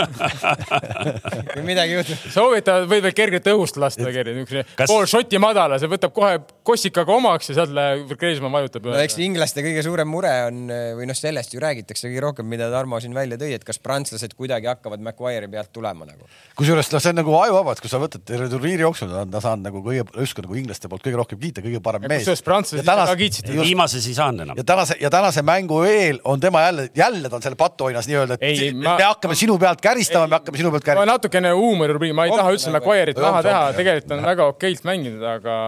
kui 1.52 1.62
midagi 1.66 1.94
juhtub. 1.94 2.24
soovitavad, 2.34 2.88
võid 2.90 3.04
veel 3.06 3.14
kergelt 3.14 3.46
õhust 3.52 3.78
lasta, 3.78 4.08
niisugune 4.08 4.64
kas... 4.74 4.90
pool 4.90 5.06
šoti 5.10 5.38
madala, 5.42 5.78
see 5.78 5.90
võtab 5.90 6.14
kohe 6.16 6.40
kossikaga 6.66 7.14
omaks 7.14 7.52
ja 7.52 7.60
sealt 7.60 7.74
läheb, 7.76 8.10
Kreismaa 8.18 8.50
vajutab. 8.56 8.90
no 8.90 8.98
eks 8.98 9.20
inglaste 9.22 9.62
kõige 9.66 9.86
suurem 9.86 10.10
mure 10.10 10.34
on 10.48 10.66
või 10.98 11.06
noh, 11.06 11.18
sellest 11.18 11.54
ju 11.54 11.62
räägitakse 11.62 12.10
kõige 12.10 12.26
rohkem, 12.26 12.50
mida 12.50 12.72
Tarmo 12.74 12.98
siin 12.98 13.14
välja 13.14 13.38
tõi, 13.38 13.52
et 13.54 13.66
kas 13.66 13.78
prantslased 13.78 14.34
kuidagi 14.34 14.66
hakkavad 14.72 15.06
Maguire'i 15.06 15.50
pealt 15.54 15.70
tulema 15.78 16.10
nagu. 16.10 16.26
kusjuures 16.58 16.90
noh, 16.90 17.06
see 17.06 17.14
on 17.14 17.20
nagu 17.22 17.38
ajuvaba, 17.44 17.78
et 17.78 17.86
kui 17.86 17.92
sa 17.92 18.02
võtad 18.02 18.26
terve 18.26 18.50
turniiri 18.80 18.86
jooksul, 18.86 19.30
ta 19.30 19.42
saanud 19.42 19.68
nagu 19.68 19.82
kõige, 19.84 20.04
just 20.22 20.40
nagu 20.40 20.56
inglaste 20.58 20.88
poolt 20.90 21.04
kõige 21.04 21.20
rohkem 21.20 21.40
kiita, 21.40 21.62
kõige 21.64 21.80
parem 21.84 22.04
mees. 22.06 22.24
kusjuures 22.24 22.44
prantslased 22.46 22.88
ka 22.88 23.16
kiitsid. 23.20 23.52
viimases 23.60 24.06
ei 24.08 24.16
saanud 24.16 24.46
enam. 24.46 24.58
ja 24.58 24.64
tänase 24.64 24.96
ja 25.00 25.10
tänase 25.12 25.44
mängu 25.46 25.82
eel 25.84 26.20
on 26.24 26.40
tema 26.40 26.64
jälle, 26.66 26.88
jälle 26.96 27.28
ta 27.28 27.36
on 27.36 27.42
seal 27.42 27.56
patuoinas 27.60 28.08
nii-öelda, 28.10 28.38
et 28.38 28.42
ei, 28.42 28.72
ma... 28.72 28.96
me 28.96 29.08
hakkame 29.08 29.38
sinu 29.38 29.58
pealt 29.58 29.80
käristama, 29.84 30.26
me 30.26 30.38
hakkame 30.40 30.62
sinu 30.62 30.70
pealt 30.74 30.84
käristama. 30.84 31.12
natukene 31.12 31.54
huumorirubriik, 31.56 32.14
ma 32.16 32.28
ei 32.28 32.36
taha 32.36 32.54
üldse 32.54 32.74
Maguire'it 32.74 33.20
maha 33.20 33.42
teha, 33.46 33.64
tegelikult 33.78 34.16
on 34.18 34.30
väga 34.30 34.52
okeilt 34.54 34.86
mänginud, 34.88 35.26
aga 35.36 35.58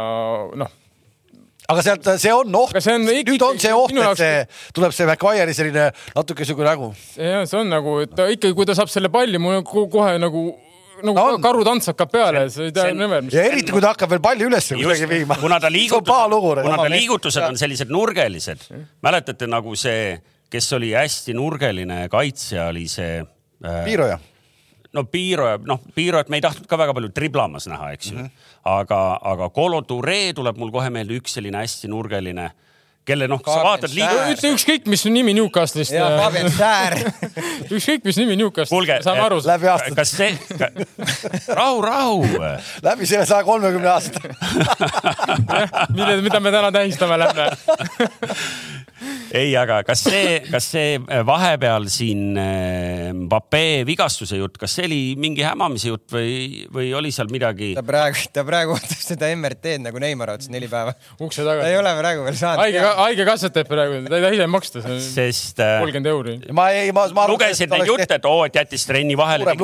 noh 0.63 0.79
aga 1.73 1.83
sealt, 1.87 2.09
see 2.21 2.33
on 2.35 2.57
oht, 2.59 2.75
nüüd 2.75 3.45
on 3.47 3.61
see 3.63 3.73
oht, 3.73 3.95
et 3.95 4.19
see 4.19 4.73
tuleb 4.77 4.93
see 4.93 5.07
McGuire'i 5.07 5.55
selline 5.57 5.87
natuke 6.17 6.45
sihuke 6.45 6.67
nägu. 6.67 6.91
ja 7.17 7.47
see 7.49 7.61
on 7.61 7.71
nagu, 7.73 8.01
et 8.03 8.13
ta 8.17 8.27
ikkagi, 8.29 8.57
kui 8.59 8.69
ta 8.69 8.77
saab 8.77 8.91
selle 8.93 9.09
palli, 9.13 9.41
mul 9.41 9.63
kohe 9.65 10.19
nagu 10.21 10.51
nagu 11.07 11.37
no 11.37 11.39
karutants 11.43 11.91
hakkab 11.93 12.13
peale, 12.13 12.45
sa 12.53 12.67
ei 12.67 12.75
tea 12.75 12.91
nõmer. 12.97 13.29
ja 13.33 13.47
eriti, 13.51 13.75
kui 13.75 13.83
ta 13.85 13.93
hakkab 13.95 14.15
veel 14.15 14.25
palli 14.25 14.49
üles 14.49 14.73
kuidagi 14.73 15.09
viima. 15.11 15.39
kuna 15.41 15.61
ta 15.63 15.71
liigutused, 15.73 16.63
kuna 16.63 16.77
ta 16.83 16.91
liigutused 16.93 17.47
on 17.47 17.61
sellised 17.61 17.93
nurgelised, 17.93 18.67
mäletate 19.05 19.49
nagu 19.51 19.77
see, 19.79 20.19
kes 20.53 20.73
oli 20.79 20.93
hästi 20.97 21.37
nurgeline 21.39 22.05
kaitsja, 22.13 22.69
oli 22.73 22.89
see 22.91 23.23
äh,. 23.23 23.83
Piiroja 23.87 24.21
no 24.93 25.05
Piiro, 25.05 25.47
noh, 25.65 25.81
Piirot 25.95 26.29
me 26.29 26.39
ei 26.39 26.45
tahtnud 26.45 26.69
ka 26.69 26.79
väga 26.81 26.95
palju 26.97 27.13
triblamas 27.17 27.69
näha, 27.71 27.93
eks 27.97 28.11
ju 28.11 28.19
mm. 28.19 28.25
-hmm. 28.25 28.51
aga, 28.75 29.19
aga 29.33 29.49
Colo 29.51 29.81
Touré 29.83 30.33
tuleb 30.35 30.59
mul 30.61 30.73
kohe 30.73 30.91
meelde 30.91 31.17
üks 31.17 31.39
selline 31.39 31.63
hästi 31.63 31.89
nurgeline 31.89 32.51
kelle 33.09 33.27
noh, 33.31 33.41
sa 33.43 33.59
vaatad 33.67 33.95
liiga. 33.97 34.27
ütle 34.31 34.53
ükskõik, 34.55 34.87
mis 34.91 35.03
nimi 35.09 35.35
Newcastle'ist. 35.35 35.95
Säär 36.57 36.99
ükskõik, 37.77 38.05
mis 38.07 38.21
nimi 38.21 38.37
Newcastle'ist. 38.39 38.71
kuulge, 38.71 39.01
kas 39.97 40.15
see, 40.15 40.31
rahu, 41.61 41.83
rahu. 41.83 42.43
läbi 42.87 43.09
selle 43.11 43.27
saja 43.27 43.43
kolmekümne 43.47 43.91
aasta 43.91 44.23
mille, 45.97 46.21
mida 46.23 46.41
me 46.41 46.55
täna 46.55 46.71
tähistame 46.75 47.19
läbi 47.21 47.51
ei, 49.33 49.53
aga 49.57 49.81
kas 49.87 50.03
see, 50.05 50.37
kas 50.51 50.67
see 50.75 50.97
äh, 51.01 51.23
vahepeal 51.27 51.89
siin 51.93 52.37
äh, 52.39 53.11
Mbappe 53.17 53.83
vigastuse 53.89 54.39
jutt, 54.39 54.59
kas 54.61 54.77
see 54.77 54.87
oli 54.89 55.01
mingi 55.21 55.45
hämamise 55.47 55.91
jutt 55.91 56.13
või, 56.15 56.67
või 56.73 56.93
oli 56.97 57.13
seal 57.15 57.31
midagi? 57.33 57.73
ta 57.79 57.85
praegu, 57.87 58.27
ta 58.35 58.45
praegu 58.47 58.77
ootab 58.77 59.03
seda 59.03 59.31
MRT-d 59.35 59.81
nagu 59.87 60.03
Neimar 60.03 60.35
ootas 60.35 60.51
neli 60.53 60.69
päeva. 60.71 60.95
ukse 61.21 61.45
taga. 61.47 61.65
ta 61.65 61.73
ei 61.73 61.79
ole 61.81 61.95
praegu 61.99 62.27
veel 62.27 62.39
saanud. 62.39 62.63
Haige, 62.93 63.03
haigekassa 63.23 63.51
teeb 63.55 63.69
praegu, 63.71 63.99
ta 64.07 64.19
ei 64.19 64.25
taha 64.25 64.37
ise 64.37 64.47
maksta. 64.51 64.83
sest. 65.03 65.61
Äh, 65.63 65.81
kolmkümmend 65.83 66.11
euri. 66.13 66.37
ma 66.53 66.69
ei, 66.75 66.93
ma, 66.95 67.07
ma. 67.17 67.27
lugesin 67.31 67.71
neid 67.73 67.87
jutte, 67.89 68.19
et 68.19 68.29
oo, 68.29 68.45
et 68.49 68.57
jättis 68.61 68.87
trenni 68.89 69.17
vahele. 69.19 69.57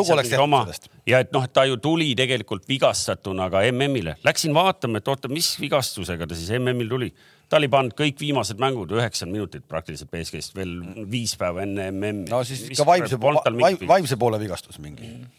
oma 0.43 0.65
ja 1.09 1.23
et 1.25 1.33
noh, 1.33 1.45
et 1.45 1.53
ta 1.53 1.65
ju 1.69 1.79
tuli 1.83 2.15
tegelikult 2.19 2.69
vigastatuna 2.69 3.49
ka 3.51 3.65
MM-ile. 3.73 4.19
Läksin 4.25 4.55
vaatama, 4.55 5.03
et 5.03 5.09
oota, 5.09 5.31
mis 5.33 5.55
vigastusega 5.61 6.29
ta 6.29 6.39
siis 6.39 6.53
MM-il 6.59 6.89
tuli 6.89 7.13
ta 7.49 7.57
oli 7.57 7.69
pannud 7.73 7.97
kõik 7.97 8.19
viimased 8.21 8.61
mängud 8.61 8.93
üheksakümmend 8.93 9.39
minutit 9.39 9.65
praktiliselt 9.69 10.11
BSG-st 10.13 10.57
veel 10.57 10.75
viis 11.09 11.33
päeva 11.41 11.65
enne 11.65 11.91
MM-i. 11.95 12.29
no 12.29 12.43
siis 12.45 12.67
ikka 12.69 12.85
vaimse, 12.89 13.21
vaim, 13.21 13.81
vaimse 13.89 14.19
poole 14.21 14.41
vigastus 14.43 14.81
mingi 14.85 15.09
mm.. 15.09 15.31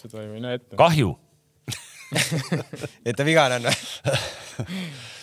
seda 0.00 0.24
ju 0.24 0.38
ei 0.38 0.44
näe 0.44 0.60
ette. 0.60 0.78
kahju 0.80 1.12
et 3.08 3.16
ta 3.16 3.26
vigane 3.28 3.60
on 3.60 3.68
või 3.68 3.76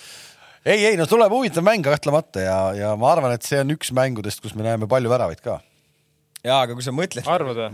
ei, 0.65 0.81
ei 0.91 0.97
no 0.99 1.05
tuleb 1.09 1.31
huvitav 1.33 1.65
mäng 1.65 1.85
kahtlemata 1.85 2.43
ja, 2.43 2.59
ja 2.77 2.91
ma 2.99 3.13
arvan, 3.13 3.37
et 3.37 3.45
see 3.47 3.61
on 3.61 3.73
üks 3.77 3.93
mängudest, 3.95 4.41
kus 4.43 4.57
me 4.57 4.65
näeme 4.67 4.89
palju 4.91 5.11
väravaid 5.11 5.41
ka 5.45 5.59
jaa, 6.45 6.61
aga 6.63 6.75
kui 6.77 6.85
sa 6.85 6.93
mõtled. 6.95 7.25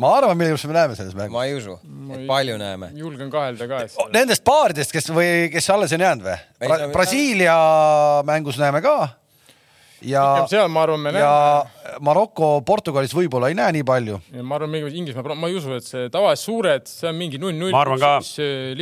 ma 0.02 0.12
arvan, 0.18 0.38
millegipärast 0.40 0.70
me 0.70 0.76
näeme 0.78 0.98
selles 0.98 1.16
mängus. 1.18 1.34
ma 1.36 1.46
ei 1.48 1.56
usu, 1.58 1.78
et 2.16 2.26
palju 2.30 2.58
näeme. 2.62 2.92
julgen 2.98 3.32
kahelda 3.34 3.68
ka. 3.70 3.82
Nendest 4.14 4.46
paaridest, 4.48 4.94
kes 4.96 5.12
või 5.12 5.50
kes 5.54 5.70
alles 5.74 5.96
on 5.98 6.06
jäänud 6.06 6.28
või 6.28 6.38
Bra? 6.64 6.78
Brasiilia 6.94 7.58
mängus 8.28 8.60
näeme 8.62 8.84
ka. 8.86 8.96
Ja, 10.08 10.26
seal 10.50 10.70
ma 10.72 10.86
arvan, 10.86 11.02
me 11.04 11.14
näeme. 11.16 11.26
ja 11.26 11.98
Maroko, 12.06 12.52
Portugalis 12.66 13.14
võib-olla 13.16 13.52
ei 13.52 13.58
näe 13.58 13.78
nii 13.78 13.86
palju. 13.88 14.20
ma 14.42 14.58
arvan, 14.58 14.74
mingi 14.74 14.92
Inglismaa, 15.02 15.36
ma 15.36 15.52
ei 15.52 15.58
usu, 15.60 15.74
et 15.78 15.88
see 15.88 16.10
tavaliselt 16.14 16.46
suured, 16.46 16.90
see 16.90 17.10
on 17.12 17.18
mingi 17.20 17.42
null-null. 17.42 17.74
ma 17.76 17.86
arvan 17.86 18.02
ka, 18.02 18.14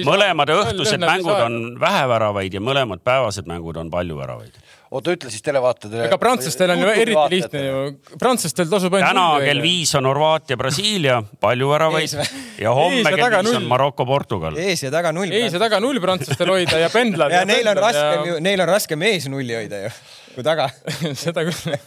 mõlemad 0.08 0.56
õhtused 0.56 1.06
mängud 1.06 1.36
on 1.36 1.62
vähe 1.82 2.04
väravaid 2.14 2.60
ja 2.60 2.64
mõlemad 2.64 3.04
päevased 3.06 3.50
mängud 3.50 3.80
on 3.82 3.92
palju 3.94 4.20
väravaid 4.20 4.60
oota, 4.90 5.14
ütle 5.14 5.30
siis 5.32 5.44
televaatajatele. 5.46 6.08
ega 6.08 6.18
prantslastel 6.22 6.74
on 6.74 6.82
ju 6.82 6.90
eriti 6.90 7.26
lihtne 7.36 7.62
ju, 7.64 7.82
prantslastel 8.22 8.70
tasub 8.72 8.96
ainult. 8.98 9.12
täna 9.12 9.26
kell 9.44 9.62
viis 9.64 9.94
on 10.00 10.10
Horvaatia, 10.10 10.58
Brasiilia, 10.58 11.20
palju 11.42 11.70
väravaid 11.70 12.16
ja 12.64 12.74
homme 12.76 13.04
kell 13.14 13.36
viis 13.38 13.60
on 13.60 13.68
Maroko, 13.70 14.08
Portugal. 14.10 14.58
ees 14.58 14.84
ja 14.86 14.92
taga 14.94 15.14
null. 15.16 15.32
ees 15.42 15.54
ja 15.54 15.62
taga 15.62 15.82
null 15.84 16.02
prantslastel 16.04 16.54
hoida 16.56 16.82
ja 16.82 16.90
pendlad. 16.98 17.34
ja 17.34 17.44
neil 17.50 17.70
on 17.70 17.84
raskem 17.84 18.32
ju, 18.32 18.40
neil 18.46 18.66
on 18.66 18.72
raskem 18.74 19.06
ees 19.12 19.30
nulli 19.30 19.58
hoida 19.60 19.84
ju, 19.86 19.94
kui 20.40 20.48
taga 20.48 20.70
seda 21.26 21.46
küll 21.48 21.78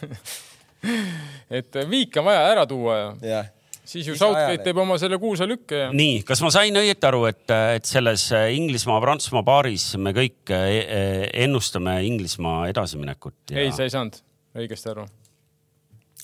et 1.59 1.83
viik 1.89 2.21
on 2.21 2.29
vaja 2.29 2.47
ära 2.53 2.65
tuua 2.69 2.97
ja. 2.99 3.11
jah 3.33 3.51
siis 3.83 4.07
ju 4.07 4.15
Southgate 4.15 4.63
teeb 4.63 4.79
oma 4.79 4.95
selle 5.01 5.19
kuulsa 5.19 5.47
lükke 5.49 5.79
ja. 5.85 5.89
nii, 5.95 6.21
kas 6.27 6.41
ma 6.43 6.51
sain 6.55 6.75
õieti 6.79 7.09
aru, 7.09 7.25
et, 7.27 7.43
et 7.75 7.87
selles 7.87 8.29
Inglismaa-Prantsusmaa 8.31 9.43
paaris 9.47 9.89
me 9.99 10.13
kõik 10.15 10.53
e, 10.55 10.61
ennustame 11.43 11.97
Inglismaa 12.07 12.69
edasiminekut 12.71 13.55
ja...? 13.55 13.59
ei, 13.65 13.73
sa 13.75 13.87
ei 13.87 13.91
saanud 13.93 14.21
õigesti 14.55 14.93
aru. 14.93 15.07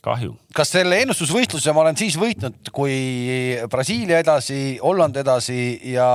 Kahju. 0.03 0.33
kas 0.55 0.71
selle 0.73 0.99
ennustusvõistluse 1.03 1.73
ma 1.75 1.83
olen 1.83 1.97
siis 1.99 2.15
võitnud, 2.19 2.71
kui 2.75 2.95
Brasiilia 3.71 4.21
edasi, 4.23 4.77
Holland 4.83 5.19
edasi 5.21 5.59
ja 5.93 6.07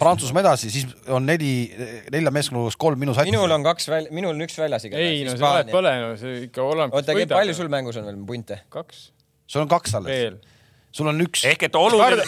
Prantsusmaa 0.00 0.44
edasi, 0.44 0.72
siis 0.74 0.86
on 1.08 1.26
neli, 1.28 1.52
nelja 2.12 2.34
meeskonna 2.34 2.64
hulgas 2.64 2.78
kolm 2.80 3.00
minu 3.00 3.14
satsi. 3.16 3.32
minul 3.32 3.56
on 3.56 3.66
kaks 3.66 3.90
välja, 3.92 4.14
minul 4.14 4.34
on 4.34 4.46
üks 4.46 4.58
väljas 4.60 4.86
igatahes. 4.88 5.16
ei 5.16 5.26
no 5.26 5.36
see 5.36 5.46
vahet 5.46 5.72
pole, 5.74 5.96
no 6.02 6.12
see 6.20 6.44
ikka 6.48 6.66
Holland. 6.66 6.94
oota, 6.96 7.18
palju 7.34 7.56
sul 7.56 7.72
mängus 7.72 8.00
on 8.00 8.08
veel 8.10 8.22
punte? 8.26 8.62
kaks 8.72 9.10
sul 9.46 9.64
on 9.64 9.70
kaks 9.70 9.96
alles? 10.00 10.36
sul 10.90 11.10
on 11.10 11.22
üks. 11.22 11.46
ehk 11.46 11.68
et 11.70 11.78
oluline 11.78 12.26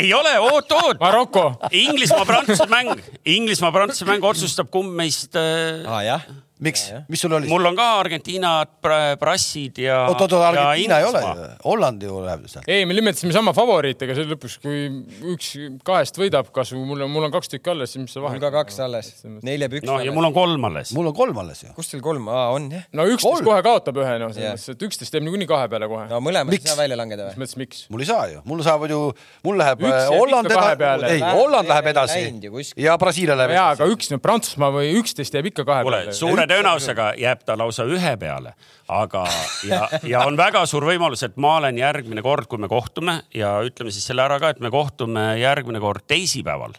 ei 0.00 0.12
ole, 0.14 0.34
oot-oot. 0.50 0.98
Maroko. 1.00 1.44
Inglismaa-Prantsuse 1.70 2.66
mäng, 2.70 2.98
Inglismaa-Prantsuse 3.38 4.08
mäng 4.10 4.24
otsustab, 4.26 4.70
kumb 4.74 4.94
meist 4.98 5.38
äh.... 5.38 5.84
Ah, 5.86 6.02
jah 6.06 6.30
miks, 6.64 6.82
mis 7.08 7.22
sul 7.22 7.32
oli? 7.36 7.48
mul 7.50 7.66
on 7.70 7.76
ka 7.78 7.86
Argentiinad, 8.00 8.72
brassid 9.20 9.80
ja. 9.82 10.02
oot, 10.10 10.20
oot, 10.24 10.34
Argentiina 10.38 11.00
ei 11.00 11.06
ole 11.08 11.22
ju, 11.24 11.46
Holland 11.64 12.04
ju 12.04 12.20
läheb 12.24 12.46
sealt. 12.50 12.68
ei, 12.68 12.84
me 12.88 12.96
nimetasime 12.96 13.32
sama 13.34 13.54
favoriite, 13.56 14.06
aga 14.06 14.16
see 14.18 14.28
lõpuks, 14.28 14.56
kui 14.62 14.82
üks 15.32 15.50
kahest 15.86 16.20
võidab 16.20 16.50
kasvu, 16.54 16.82
mul 16.88 17.06
on, 17.06 17.12
mul 17.12 17.28
on 17.28 17.34
kaks 17.34 17.52
tükki 17.54 17.72
alles, 17.72 17.94
siis 17.94 18.04
mis 18.04 18.14
see 18.16 18.22
vahe. 18.22 18.36
mul 18.36 18.44
ka 18.44 18.52
kaks 18.58 18.80
alles, 18.84 19.10
neil 19.46 19.64
jääb 19.64 19.78
üks. 19.80 19.88
no 19.88 19.96
alles. 19.96 20.10
ja 20.10 20.16
mul 20.16 20.28
on 20.28 20.36
kolm 20.36 20.68
alles. 20.70 20.92
mul 20.96 21.10
on 21.10 21.16
kolm 21.16 21.40
alles 21.44 21.64
ju. 21.64 21.72
kust 21.76 21.94
teil 21.94 22.04
kolm, 22.04 22.28
aa 22.32 22.48
on 22.56 22.68
jah? 22.74 22.84
no 22.96 23.08
üksteist 23.14 23.46
kohe 23.46 23.60
kaotab 23.64 24.02
ühe, 24.02 24.16
noh, 24.22 24.34
selles 24.36 24.60
mõttes, 24.60 24.76
et 24.76 24.86
üksteist 24.90 25.16
teeb 25.16 25.26
niikuinii 25.26 25.48
kahe 25.50 25.70
peale 25.72 25.88
kohe. 25.90 26.06
no 26.12 26.20
mõlemad 26.24 26.56
ei 26.56 26.62
saa 26.64 26.76
välja 26.78 27.00
langeda 27.00 27.30
või? 27.30 27.40
mis 27.40 27.56
mõttes, 27.56 27.58
miks? 27.64 27.82
mul 27.92 28.04
ei 28.04 28.10
saa 28.10 28.28
ju, 28.34 28.44
mul 28.48 28.64
saavad 28.66 28.92
ju, 28.92 29.00
mul 29.46 29.60
läheb 29.60 29.86
Holland 30.10 30.50
edasi, 30.50 31.10
ei, 31.14 31.24
Holland 31.24 31.72
läheb 31.72 31.90
edasi 31.94 32.22
ja 32.80 32.98
Brasiilia 33.00 33.38
läheb 33.38 33.54
edasi. 33.54 33.60
jaa, 33.60 33.76
aga 33.78 33.90
üks, 33.94 34.12
Prantsusmaa 34.20 34.72
või 34.74 34.92
üksteist 35.00 35.34
jääb 35.36 35.48
ikka 35.52 35.64
kahe 35.68 35.86
peale. 35.86 36.49
Tõenäosusega 36.50 37.12
jääb 37.20 37.42
ta 37.46 37.56
lausa 37.58 37.86
ühe 37.88 38.12
peale, 38.20 38.54
aga 38.90 39.24
ja, 39.68 39.86
ja 40.06 40.24
on 40.28 40.36
väga 40.38 40.64
suur 40.68 40.84
võimalus, 40.88 41.24
et 41.26 41.38
ma 41.40 41.56
olen 41.60 41.78
järgmine 41.80 42.22
kord, 42.26 42.48
kui 42.50 42.60
me 42.60 42.68
kohtume 42.70 43.20
ja 43.34 43.56
ütleme 43.66 43.92
siis 43.94 44.06
selle 44.10 44.24
ära 44.26 44.40
ka, 44.42 44.52
et 44.52 44.62
me 44.62 44.72
kohtume 44.72 45.32
järgmine 45.40 45.82
kord 45.82 46.06
teisipäeval. 46.10 46.76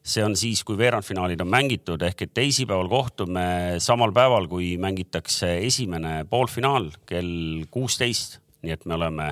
See 0.00 0.24
on 0.24 0.32
siis, 0.36 0.62
kui 0.64 0.78
veerandfinaalid 0.80 1.42
on 1.44 1.50
mängitud, 1.52 2.00
ehk 2.02 2.22
et 2.24 2.32
teisipäeval 2.34 2.88
kohtume 2.88 3.44
samal 3.84 4.14
päeval, 4.16 4.48
kui 4.48 4.72
mängitakse 4.80 5.58
esimene 5.66 6.24
poolfinaal 6.30 6.88
kell 7.06 7.66
kuusteist. 7.70 8.40
nii 8.60 8.72
et 8.72 8.84
me 8.84 8.94
oleme 8.94 9.26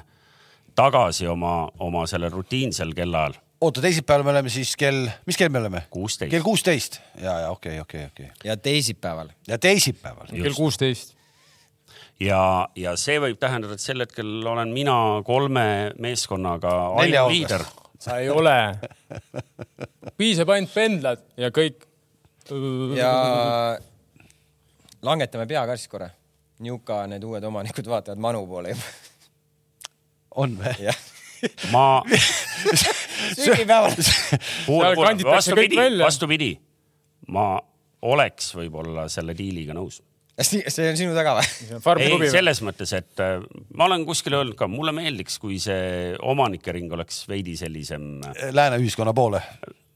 tagasi 0.76 1.26
oma, 1.28 1.68
oma 1.84 2.06
sellel 2.08 2.32
rutiinsel 2.32 2.94
kellaajal 2.96 3.34
oota, 3.60 3.80
teisipäeval 3.80 4.24
me 4.24 4.30
oleme 4.30 4.50
siis 4.52 4.74
kell, 4.78 5.08
mis 5.26 5.36
kell 5.38 5.52
me 5.52 5.58
oleme? 5.58 5.84
kell 6.30 6.44
kuusteist 6.44 7.00
ja, 7.20 7.38
ja 7.40 7.50
okei 7.50 7.80
okay,, 7.80 7.80
okei 7.80 8.04
okay,, 8.04 8.06
okei 8.06 8.26
okay.. 8.26 8.50
ja 8.50 8.56
teisipäeval. 8.56 9.28
ja 9.48 9.58
teisipäeval. 9.58 10.30
kell 10.30 10.54
kuusteist. 10.56 11.16
ja, 12.20 12.68
ja 12.76 12.94
see 12.96 13.18
võib 13.22 13.40
tähendada, 13.40 13.74
et 13.74 13.82
sel 13.82 14.04
hetkel 14.04 14.30
olen 14.46 14.72
mina 14.74 14.96
kolme 15.26 15.66
meeskonnaga 15.98 16.72
liider. 17.02 17.66
sa 17.98 18.20
ei 18.22 18.30
ole. 18.30 18.56
piisab 20.16 20.54
ainult 20.54 20.74
pendlad 20.74 21.26
ja 21.36 21.50
kõik. 21.50 21.82
ja 22.96 23.12
langetame 25.02 25.46
pea 25.46 25.66
ka 25.66 25.76
siis 25.76 25.90
korra. 25.90 26.10
Njuka, 26.58 27.04
need 27.06 27.22
uued 27.22 27.44
omanikud 27.46 27.86
vaatavad 27.86 28.18
Manu 28.18 28.46
poole 28.50 28.74
juba. 28.74 28.90
on 30.42 30.58
või? 30.58 30.74
jah 30.88 31.06
ma 31.72 32.02
sünnipäeval 33.44 33.94
vastupidi, 35.32 35.80
vastupidi, 36.02 36.52
ma 37.34 37.54
oleks 38.08 38.52
võib-olla 38.56 39.08
selle 39.12 39.36
diiliga 39.38 39.76
nõus 39.76 40.02
see 40.38 40.86
on 40.86 40.94
sinu 40.98 41.16
taga 41.16 41.34
või? 41.40 42.04
ei, 42.04 42.30
selles 42.30 42.62
mõttes, 42.62 42.92
et 42.94 43.22
äh, 43.24 43.42
ma 43.74 43.88
olen 43.88 44.06
kuskil 44.06 44.38
öelnud 44.38 44.54
ka, 44.58 44.68
mulle 44.70 44.94
meeldiks, 44.94 45.40
kui 45.42 45.58
see 45.62 46.14
omanike 46.22 46.74
ring 46.76 46.92
oleks 46.94 47.24
veidi 47.26 47.56
sellisem. 47.58 48.20
Lääne 48.54 48.78
ühiskonna 48.78 49.14
poole 49.16 49.42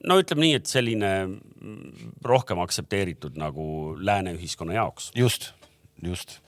no 0.09 0.19
ütleme 0.21 0.47
nii, 0.47 0.59
et 0.61 0.71
selline 0.71 1.13
mm, 1.27 2.13
rohkem 2.27 2.61
aktsepteeritud 2.63 3.39
nagu 3.41 3.65
lääne 3.99 4.35
ühiskonna 4.37 4.77
jaoks. 4.79 5.11
just, 5.19 5.53
just. 6.03 6.41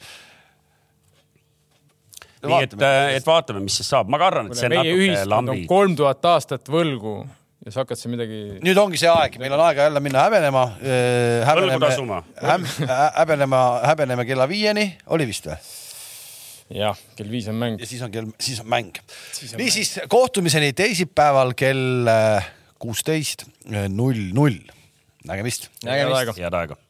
Nii 2.51 2.67
et, 2.67 2.77
äh, 2.81 3.15
et 3.19 3.27
vaatame, 3.27 3.63
mis 3.65 3.79
siis 3.81 3.89
saab, 3.93 4.11
ma 4.13 4.21
ka 4.21 4.31
arvan, 4.33 4.51
et 4.51 4.61
see 4.61 4.71
meie 4.73 4.93
ühiskond 4.97 5.55
on 5.55 5.65
kolm 5.71 5.97
tuhat 5.99 6.31
aastat 6.35 6.71
võlgu 6.73 7.23
ja 7.65 7.73
sa 7.73 7.85
hakkad 7.85 8.01
siin 8.01 8.13
midagi. 8.13 8.41
nüüd 8.65 8.81
ongi 8.81 9.01
see 9.01 9.11
aeg, 9.11 9.39
meil 9.41 9.55
on 9.57 9.63
aega 9.65 9.89
jälle 9.89 10.03
minna 10.05 10.27
häbenema 10.27 10.65
äh,. 10.83 11.47
häbeneme, 11.49 11.95
häbenema, 13.21 13.63
häbeneme 13.89 14.29
kella 14.29 14.49
viieni, 14.51 14.91
oli 15.17 15.29
vist 15.31 15.49
või? 15.49 15.57
jah, 16.83 17.01
kell 17.17 17.33
viis 17.33 17.49
on 17.53 17.59
mäng. 17.61 17.81
ja 17.81 17.89
siis 17.89 18.05
on 18.05 18.13
kell, 18.13 18.31
siis 18.41 18.61
on 18.61 18.69
mäng. 18.69 19.01
niisiis 19.57 19.97
kohtumiseni 20.13 20.73
teisipäeval 20.77 21.55
kell 21.57 22.09
äh, 22.11 22.53
kuusteist 22.79 23.49
null 23.89 24.31
null. 24.37 24.61
nägemist. 25.25 25.71
nägemist. 25.85 26.37
head 26.41 26.61
aega. 26.61 26.81